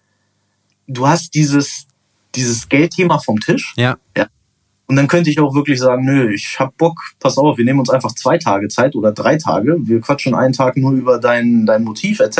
du 0.88 1.08
hast 1.08 1.34
dieses 1.36 1.88
dieses 2.36 2.70
Geldthema 2.70 3.20
vom 3.20 3.40
Tisch. 3.40 3.74
Ja. 3.78 3.98
ja. 4.18 4.28
Und 4.88 4.98
dann 4.98 5.08
könnte 5.08 5.30
ich 5.30 5.40
auch 5.40 5.56
wirklich 5.56 5.80
sagen, 5.80 6.06
nö, 6.06 6.34
ich 6.34 6.60
hab 6.60 6.78
Bock, 6.78 7.00
pass 7.20 7.38
auf, 7.38 7.58
wir 7.58 7.66
nehmen 7.66 7.80
uns 7.80 7.90
einfach 7.90 8.14
zwei 8.14 8.38
Tage 8.38 8.68
Zeit 8.68 8.96
oder 8.96 9.12
drei 9.12 9.38
Tage. 9.38 9.78
Wir 9.80 10.02
quatschen 10.02 10.36
einen 10.36 10.54
Tag 10.54 10.78
nur 10.78 10.92
über 10.92 11.20
dein, 11.20 11.66
dein 11.66 11.84
Motiv 11.84 12.20
etc. 12.20 12.40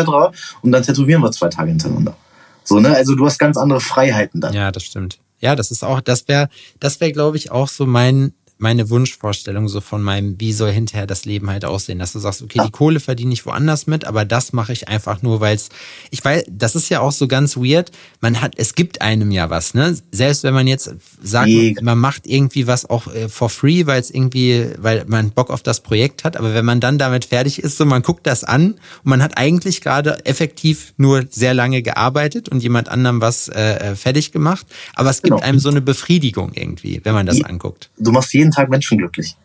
Und 0.62 0.72
dann 0.72 0.84
tätowieren 0.84 1.22
wir 1.22 1.32
zwei 1.32 1.50
Tage 1.50 1.70
hintereinander. 1.70 2.16
So, 2.64 2.80
ne? 2.80 2.96
Also 2.96 3.16
du 3.16 3.26
hast 3.26 3.40
ganz 3.40 3.58
andere 3.58 3.80
Freiheiten 3.80 4.42
dann. 4.42 4.54
Ja, 4.54 4.72
das 4.72 4.84
stimmt. 4.84 5.20
Ja, 5.40 5.56
das 5.56 5.72
ist 5.72 5.84
auch, 5.84 6.00
das 6.00 6.28
wäre, 6.28 6.48
das 6.80 7.02
wäre, 7.02 7.12
glaube 7.12 7.38
ich, 7.38 7.52
auch 7.52 7.68
so 7.68 7.86
mein 7.86 8.34
meine 8.64 8.90
Wunschvorstellung 8.90 9.68
so 9.68 9.82
von 9.82 10.02
meinem, 10.02 10.40
wie 10.40 10.54
soll 10.54 10.72
hinterher 10.72 11.06
das 11.06 11.26
Leben 11.26 11.50
halt 11.50 11.66
aussehen, 11.66 12.00
dass 12.00 12.14
du 12.14 12.20
sagst, 12.20 12.42
okay, 12.42 12.62
die 12.66 12.72
Kohle 12.72 13.02
verdiene 13.02 13.34
ich 13.34 13.46
woanders 13.46 13.88
mit, 13.88 14.06
aber 14.06 14.24
das 14.24 14.54
mache 14.54 14.72
ich 14.72 14.88
einfach 14.88 15.22
nur, 15.22 15.42
weil 15.42 15.56
es, 15.56 15.70
ich 16.12 16.24
weiß, 16.24 16.46
das 16.50 16.76
ist 16.76 16.90
ja 16.90 17.02
auch 17.02 17.12
so 17.12 17.28
ganz 17.28 17.58
weird, 17.58 17.92
man 18.22 18.42
hat, 18.42 18.54
es 18.56 18.74
gibt 18.74 19.02
einem 19.02 19.32
ja 19.32 19.50
was, 19.50 19.74
ne? 19.74 19.96
Selbst 20.12 20.44
wenn 20.44 20.54
man 20.54 20.66
jetzt 20.66 20.96
sagt, 21.22 21.52
man 21.82 22.00
macht 22.00 22.26
irgendwie 22.26 22.66
was 22.66 22.90
auch 22.90 23.14
äh, 23.14 23.28
for 23.28 23.50
free, 23.50 23.86
weil 23.86 24.00
es 24.00 24.10
irgendwie, 24.10 24.70
weil 24.78 25.04
man 25.08 25.32
Bock 25.32 25.50
auf 25.50 25.62
das 25.62 25.82
Projekt 25.82 26.24
hat, 26.24 26.38
aber 26.38 26.54
wenn 26.54 26.66
man 26.66 26.80
dann 26.80 26.98
damit 26.98 27.26
fertig 27.26 27.62
ist, 27.62 27.78
so 27.78 27.86
man 27.86 28.02
guckt 28.02 28.26
das 28.26 28.46
an 28.46 28.72
und 28.74 28.80
man 29.04 29.22
hat 29.22 29.38
eigentlich 29.38 29.82
gerade 29.82 30.26
effektiv 30.26 30.94
nur 30.96 31.26
sehr 31.30 31.54
lange 31.54 31.82
gearbeitet 31.82 32.48
und 32.48 32.64
jemand 32.64 32.88
anderem 32.88 33.20
was 33.20 33.50
äh, 33.50 33.92
äh 33.92 33.96
fertig 33.98 34.32
gemacht, 34.32 34.66
aber 34.94 35.10
es 35.10 35.22
gibt 35.22 35.36
genau. 35.36 35.46
einem 35.46 35.60
so 35.60 35.68
eine 35.68 35.82
Befriedigung 35.82 36.54
irgendwie, 36.54 37.02
wenn 37.04 37.14
man 37.14 37.26
das 37.26 37.44
anguckt. 37.44 37.90
Du 37.98 38.14
machst 38.14 38.34
jeden 38.34 38.53
Tag 38.54 38.70
Menschen 38.70 38.98
glücklich. 38.98 39.36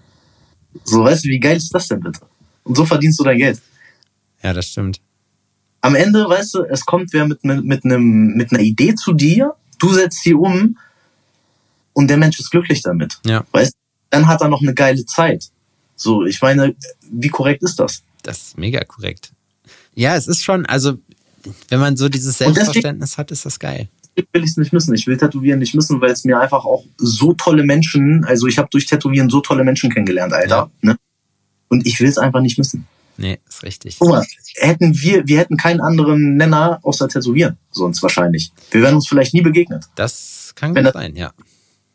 So, 0.85 1.05
weißt 1.05 1.25
du, 1.25 1.29
wie 1.29 1.41
geil 1.41 1.57
ist 1.57 1.75
das 1.75 1.89
denn 1.89 2.01
bitte? 2.01 2.21
Und 2.65 2.77
so 2.77 2.85
verdienst 2.85 3.19
du 3.19 3.25
dein 3.25 3.39
Geld. 3.39 3.61
Ja, 4.43 4.53
das 4.53 4.67
stimmt. 4.67 5.01
Am 5.81 5.95
Ende, 5.95 6.29
weißt 6.29 6.55
du, 6.55 6.65
es 6.65 6.85
kommt 6.85 7.13
wer 7.13 7.27
mit, 7.27 7.45
mit, 7.45 7.65
mit, 7.65 7.85
einem, 7.85 8.35
mit 8.35 8.53
einer 8.53 8.63
Idee 8.63 8.95
zu 8.95 9.13
dir, 9.13 9.55
du 9.79 9.93
setzt 9.93 10.23
sie 10.23 10.35
um 10.35 10.77
und 11.93 12.09
der 12.09 12.17
Mensch 12.17 12.39
ist 12.39 12.51
glücklich 12.51 12.83
damit. 12.83 13.19
Ja. 13.25 13.45
Weißt 13.53 13.73
du, 13.73 13.79
dann 14.11 14.27
hat 14.27 14.41
er 14.41 14.49
noch 14.49 14.63
eine 14.63 14.75
geile 14.75 15.05
Zeit. 15.07 15.51
So, 15.97 16.25
ich 16.25 16.41
meine, 16.43 16.75
wie 17.11 17.29
korrekt 17.29 17.63
ist 17.63 17.79
das? 17.79 18.03
Das 18.23 18.39
ist 18.39 18.59
mega 18.59 18.85
korrekt. 18.85 19.33
Ja, 19.95 20.17
es 20.17 20.27
ist 20.29 20.43
schon, 20.43 20.67
also, 20.67 20.99
wenn 21.69 21.81
man 21.81 21.97
so 21.97 22.09
dieses 22.09 22.39
Selbstverständnis 22.39 23.11
deswegen, 23.11 23.19
hat, 23.19 23.31
ist 23.31 23.47
das 23.47 23.59
geil 23.59 23.89
will 24.33 24.45
ich 24.45 24.51
es 24.51 24.57
nicht 24.57 24.73
müssen. 24.73 24.95
Ich 24.95 25.07
will 25.07 25.17
Tätowieren 25.17 25.59
nicht 25.59 25.75
müssen, 25.75 26.01
weil 26.01 26.11
es 26.11 26.25
mir 26.25 26.41
einfach 26.41 26.65
auch 26.65 26.85
so 26.97 27.35
tolle 27.35 27.65
Menschen, 27.65 28.25
also 28.25 28.47
ich 28.47 28.59
habe 28.59 28.69
durch 28.71 28.87
Tätowieren 28.87 29.31
so 29.31 29.41
tolle 29.41 29.65
Menschen 29.65 29.91
kennengelernt, 29.91 30.33
Alter. 30.33 30.71
Ja. 30.83 30.91
Ne? 30.93 30.97
Und 31.69 31.87
ich 31.87 32.01
will 32.01 32.09
es 32.09 32.19
einfach 32.19 32.41
nicht 32.41 32.59
müssen. 32.59 32.87
Nee, 33.17 33.41
ist 33.49 33.65
richtig. 33.65 33.97
Guck 33.99 34.11
mal, 34.11 34.25
hätten 34.57 34.97
wir, 35.01 35.27
wir 35.27 35.39
hätten 35.39 35.57
keinen 35.57 35.81
anderen 35.81 36.37
Nenner 36.37 36.79
außer 36.83 37.09
Tätowieren, 37.09 37.59
sonst 37.71 38.03
wahrscheinlich. 38.03 38.53
Wir 38.71 38.83
wären 38.83 38.95
uns 38.95 39.09
vielleicht 39.09 39.35
nie 39.35 39.43
begegnet. 39.43 39.87
Das 39.97 40.53
kann 40.55 40.75
gut 40.75 40.93
sein, 40.93 41.17
ja. 41.17 41.33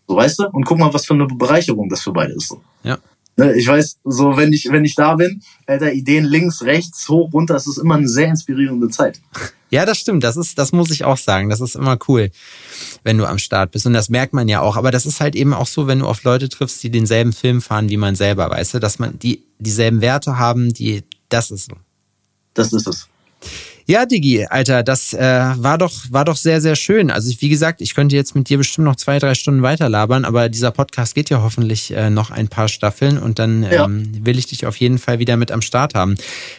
So 0.07 0.17
weißt 0.17 0.39
du? 0.39 0.49
Und 0.49 0.65
guck 0.65 0.77
mal, 0.77 0.93
was 0.93 1.05
für 1.05 1.13
eine 1.13 1.25
Bereicherung 1.25 1.87
das 1.87 2.01
für 2.01 2.11
beide 2.11 2.33
ist. 2.33 2.49
So. 2.49 2.61
Ja. 2.83 2.97
Ne, 3.35 3.53
ich 3.55 3.67
weiß, 3.67 3.97
so 4.03 4.37
wenn 4.37 4.53
ich, 4.53 4.69
wenn 4.69 4.85
ich 4.85 4.93
da 4.93 5.15
bin, 5.15 5.41
Alter, 5.65 5.91
Ideen 5.91 6.23
links, 6.23 6.61
rechts, 6.61 7.09
hoch, 7.09 7.33
runter, 7.33 7.55
es 7.55 7.65
ist 7.65 7.77
immer 7.77 7.95
eine 7.95 8.07
sehr 8.07 8.27
inspirierende 8.27 8.89
Zeit. 8.89 9.19
Ja, 9.71 9.87
das 9.87 9.97
stimmt. 9.97 10.23
Das 10.23 10.37
ist, 10.37 10.59
das 10.59 10.71
muss 10.71 10.91
ich 10.91 11.03
auch 11.03 11.17
sagen. 11.17 11.49
Das 11.49 11.59
ist 11.59 11.75
immer 11.75 11.97
cool, 12.07 12.29
wenn 13.03 13.17
du 13.17 13.25
am 13.25 13.39
Start 13.39 13.71
bist. 13.71 13.87
Und 13.87 13.93
das 13.93 14.07
merkt 14.07 14.31
man 14.31 14.47
ja 14.47 14.61
auch. 14.61 14.77
Aber 14.77 14.91
das 14.91 15.07
ist 15.07 15.19
halt 15.19 15.35
eben 15.35 15.51
auch 15.51 15.65
so, 15.65 15.87
wenn 15.87 15.97
du 15.97 16.05
auf 16.05 16.23
Leute 16.23 16.47
triffst, 16.47 16.83
die 16.83 16.91
denselben 16.91 17.33
Film 17.33 17.59
fahren 17.59 17.89
wie 17.89 17.97
man 17.97 18.13
selber, 18.13 18.51
weißt 18.51 18.75
du, 18.75 18.79
dass 18.79 18.99
man 18.99 19.17
die 19.17 19.43
dieselben 19.57 20.01
Werte 20.01 20.37
haben, 20.37 20.73
die, 20.73 21.03
das 21.29 21.49
ist 21.49 21.71
so. 21.71 21.77
Das 22.53 22.71
ist 22.71 22.85
es. 22.85 23.07
Ja, 23.85 24.05
Digi, 24.05 24.45
Alter, 24.45 24.83
das 24.83 25.13
äh, 25.13 25.19
war 25.19 25.77
doch 25.77 25.93
war 26.09 26.25
doch 26.25 26.37
sehr 26.37 26.61
sehr 26.61 26.75
schön. 26.75 27.11
Also 27.11 27.29
ich, 27.29 27.41
wie 27.41 27.49
gesagt, 27.49 27.81
ich 27.81 27.95
könnte 27.95 28.15
jetzt 28.15 28.35
mit 28.35 28.47
dir 28.49 28.57
bestimmt 28.57 28.85
noch 28.85 28.95
zwei 28.95 29.19
drei 29.19 29.35
Stunden 29.35 29.61
weiter 29.61 29.89
labern, 29.89 30.25
aber 30.25 30.49
dieser 30.49 30.71
Podcast 30.71 31.15
geht 31.15 31.29
ja 31.29 31.41
hoffentlich 31.41 31.91
äh, 31.91 32.09
noch 32.09 32.31
ein 32.31 32.47
paar 32.47 32.69
Staffeln 32.69 33.17
und 33.17 33.39
dann 33.39 33.63
ja. 33.63 33.85
ähm, 33.85 34.25
will 34.25 34.37
ich 34.37 34.47
dich 34.47 34.65
auf 34.65 34.77
jeden 34.77 34.99
Fall 34.99 35.19
wieder 35.19 35.35
mit 35.35 35.51
am 35.51 35.61
Start 35.61 35.95
haben. 35.95 36.15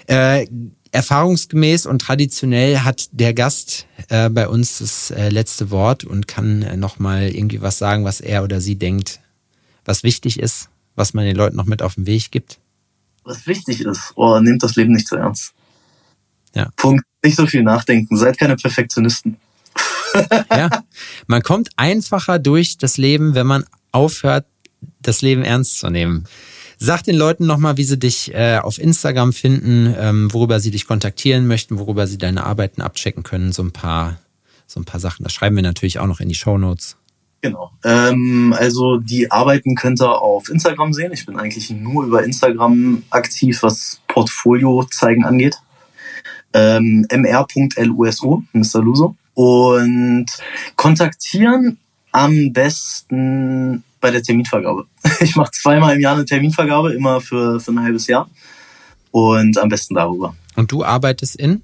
Äh, 0.07 0.47
erfahrungsgemäß 0.95 1.87
und 1.87 1.99
traditionell 1.99 2.79
hat 2.79 3.09
der 3.11 3.35
Gast 3.35 3.87
äh, 4.11 4.31
bei 4.31 4.49
uns 4.49 4.79
das 4.79 5.11
äh, 5.11 5.29
letzte 5.29 5.71
Wort 5.71 6.05
und 6.05 6.29
kann 6.29 6.63
äh, 6.63 6.77
noch 6.77 7.01
mal 7.01 7.35
irgendwie 7.35 7.61
was 7.61 7.79
sagen, 7.79 8.05
was 8.05 8.21
er 8.21 8.45
oder 8.45 8.61
sie 8.61 8.77
denkt, 8.77 9.21
was 9.85 10.05
wichtig 10.05 10.39
ist, 10.39 10.69
was 10.95 11.13
man 11.13 11.25
den 11.25 11.35
Leuten 11.35 11.57
noch 11.57 11.67
mit 11.67 11.83
auf 11.83 11.97
den 11.97 12.07
Weg 12.07 12.31
gibt. 12.31 12.61
Was 13.25 13.47
wichtig 13.47 13.81
ist, 13.81 14.13
oh, 14.15 14.39
nehmt 14.39 14.63
das 14.63 14.77
Leben 14.77 14.93
nicht 14.93 15.09
zu 15.09 15.17
ernst. 15.17 15.53
Ja. 16.55 16.69
Punkt. 16.77 17.05
Nicht 17.25 17.37
so 17.37 17.47
viel 17.47 17.63
nachdenken. 17.63 18.17
Seid 18.17 18.39
keine 18.39 18.55
Perfektionisten. 18.55 19.39
ja. 20.51 20.69
Man 21.27 21.43
kommt 21.43 21.71
einfacher 21.77 22.39
durch 22.39 22.77
das 22.77 22.99
Leben, 22.99 23.35
wenn 23.35 23.47
man 23.47 23.65
aufhört, 23.93 24.45
das 25.01 25.23
Leben 25.23 25.43
ernst 25.43 25.79
zu 25.79 25.89
nehmen. 25.89 26.25
Sag 26.79 27.03
den 27.05 27.17
Leuten 27.17 27.47
nochmal, 27.47 27.79
wie 27.79 27.85
sie 27.85 27.99
dich 27.99 28.35
äh, 28.35 28.59
auf 28.59 28.79
Instagram 28.79 29.33
finden, 29.33 29.95
ähm, 29.99 30.33
worüber 30.35 30.61
sie 30.61 30.71
dich 30.71 30.87
kontaktieren 30.87 31.47
möchten, 31.47 31.79
worüber 31.79 32.07
sie 32.07 32.19
deine 32.19 32.45
Arbeiten 32.45 32.83
abchecken 32.83 33.23
können. 33.23 33.53
So 33.53 33.63
ein 33.63 33.73
paar, 33.73 34.19
so 34.67 34.81
ein 34.81 34.85
paar 34.85 35.01
Sachen. 35.01 35.25
Das 35.25 35.33
schreiben 35.33 35.57
wir 35.57 35.63
natürlich 35.63 36.01
auch 36.01 36.07
noch 36.07 36.21
in 36.21 36.29
die 36.29 36.35
Show 36.35 36.59
Notes. 36.59 36.97
Genau. 37.41 37.71
Ähm, 37.85 38.55
also 38.59 38.99
die 38.99 39.31
Arbeiten 39.31 39.77
könnt 39.77 40.03
ihr 40.03 40.21
auf 40.21 40.51
Instagram 40.51 40.93
sehen. 40.93 41.13
Ich 41.13 41.25
bin 41.25 41.39
eigentlich 41.39 41.71
nur 41.71 42.05
über 42.05 42.23
Instagram 42.23 43.03
aktiv, 43.09 43.63
was 43.63 44.01
Portfolio 44.09 44.85
zeigen 44.91 45.25
angeht 45.25 45.59
ähm, 46.55 47.07
mr.luso, 47.11 48.43
Mr. 48.53 48.81
Luso. 48.81 49.17
Und 49.35 50.27
kontaktieren 50.77 51.79
am 52.13 52.53
besten 52.53 53.83
bei 54.01 54.11
der 54.11 54.23
Terminvergabe. 54.23 54.87
Ich 55.21 55.37
mache 55.37 55.51
zweimal 55.53 55.95
im 55.97 56.01
Jahr 56.01 56.15
eine 56.15 56.25
Terminvergabe, 56.25 56.95
immer 56.95 57.21
für, 57.21 57.61
für 57.61 57.73
ein 57.73 57.83
halbes 57.83 58.07
Jahr. 58.07 58.31
Und 59.11 59.59
am 59.59 59.69
besten 59.69 59.95
darüber. 59.95 60.35
Und 60.57 60.73
du 60.73 60.85
arbeitest 60.85 61.37
in? 61.37 61.63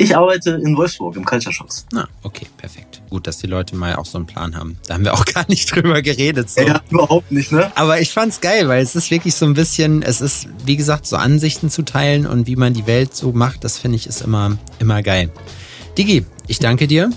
Ich 0.00 0.16
arbeite 0.16 0.52
in 0.52 0.74
Wolfsburg 0.78 1.14
im 1.16 1.26
Culture 1.26 1.52
Shops. 1.52 1.84
Ah, 1.94 2.06
okay, 2.22 2.46
perfekt. 2.56 3.02
Gut, 3.10 3.26
dass 3.26 3.36
die 3.36 3.46
Leute 3.46 3.76
mal 3.76 3.96
auch 3.96 4.06
so 4.06 4.16
einen 4.16 4.26
Plan 4.26 4.56
haben. 4.56 4.78
Da 4.86 4.94
haben 4.94 5.04
wir 5.04 5.12
auch 5.12 5.24
gar 5.34 5.44
nicht 5.48 5.70
drüber 5.74 6.00
geredet. 6.00 6.48
So. 6.48 6.62
Ja, 6.62 6.80
überhaupt 6.90 7.30
nicht, 7.30 7.52
ne? 7.52 7.70
Aber 7.74 8.00
ich 8.00 8.10
fand's 8.10 8.40
geil, 8.40 8.66
weil 8.66 8.82
es 8.82 8.96
ist 8.96 9.10
wirklich 9.10 9.34
so 9.34 9.44
ein 9.44 9.52
bisschen, 9.52 10.00
es 10.00 10.22
ist, 10.22 10.48
wie 10.64 10.78
gesagt, 10.78 11.06
so 11.06 11.16
Ansichten 11.16 11.68
zu 11.68 11.82
teilen 11.82 12.26
und 12.26 12.46
wie 12.46 12.56
man 12.56 12.72
die 12.72 12.86
Welt 12.86 13.14
so 13.14 13.32
macht, 13.32 13.62
das 13.62 13.76
finde 13.76 13.96
ich 13.96 14.06
ist 14.06 14.22
immer, 14.22 14.56
immer 14.78 15.02
geil. 15.02 15.30
Digi, 15.98 16.24
ich 16.46 16.58
danke 16.60 16.86
dir. 16.86 17.10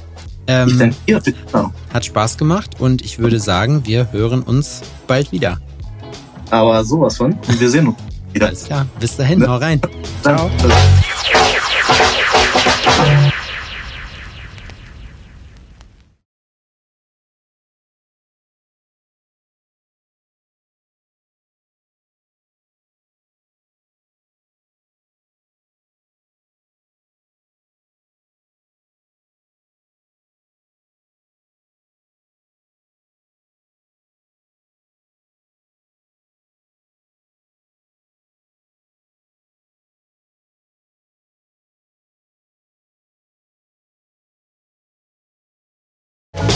Ähm, 0.48 0.68
ich 0.68 0.78
danke 0.78 0.96
dir. 1.08 1.22
Bitte. 1.22 1.72
Hat 1.94 2.04
Spaß 2.04 2.38
gemacht 2.38 2.82
und 2.82 3.02
ich 3.02 3.18
würde 3.18 3.40
sagen, 3.40 3.86
wir 3.86 4.12
hören 4.12 4.44
uns 4.44 4.82
bald 5.08 5.32
wieder. 5.32 5.58
Aber 6.50 6.84
sowas 6.84 7.16
von. 7.16 7.32
Und 7.32 7.60
wir 7.62 7.70
sehen 7.70 7.88
uns 7.88 7.98
wieder. 8.34 8.48
Alles 8.48 8.66
klar. 8.66 8.86
Bis 9.00 9.16
dahin. 9.16 9.40
Ne? 9.40 9.48
Hau 9.48 9.56
rein. 9.56 9.80
Ciao. 10.22 10.52
Yeah. 13.00 13.43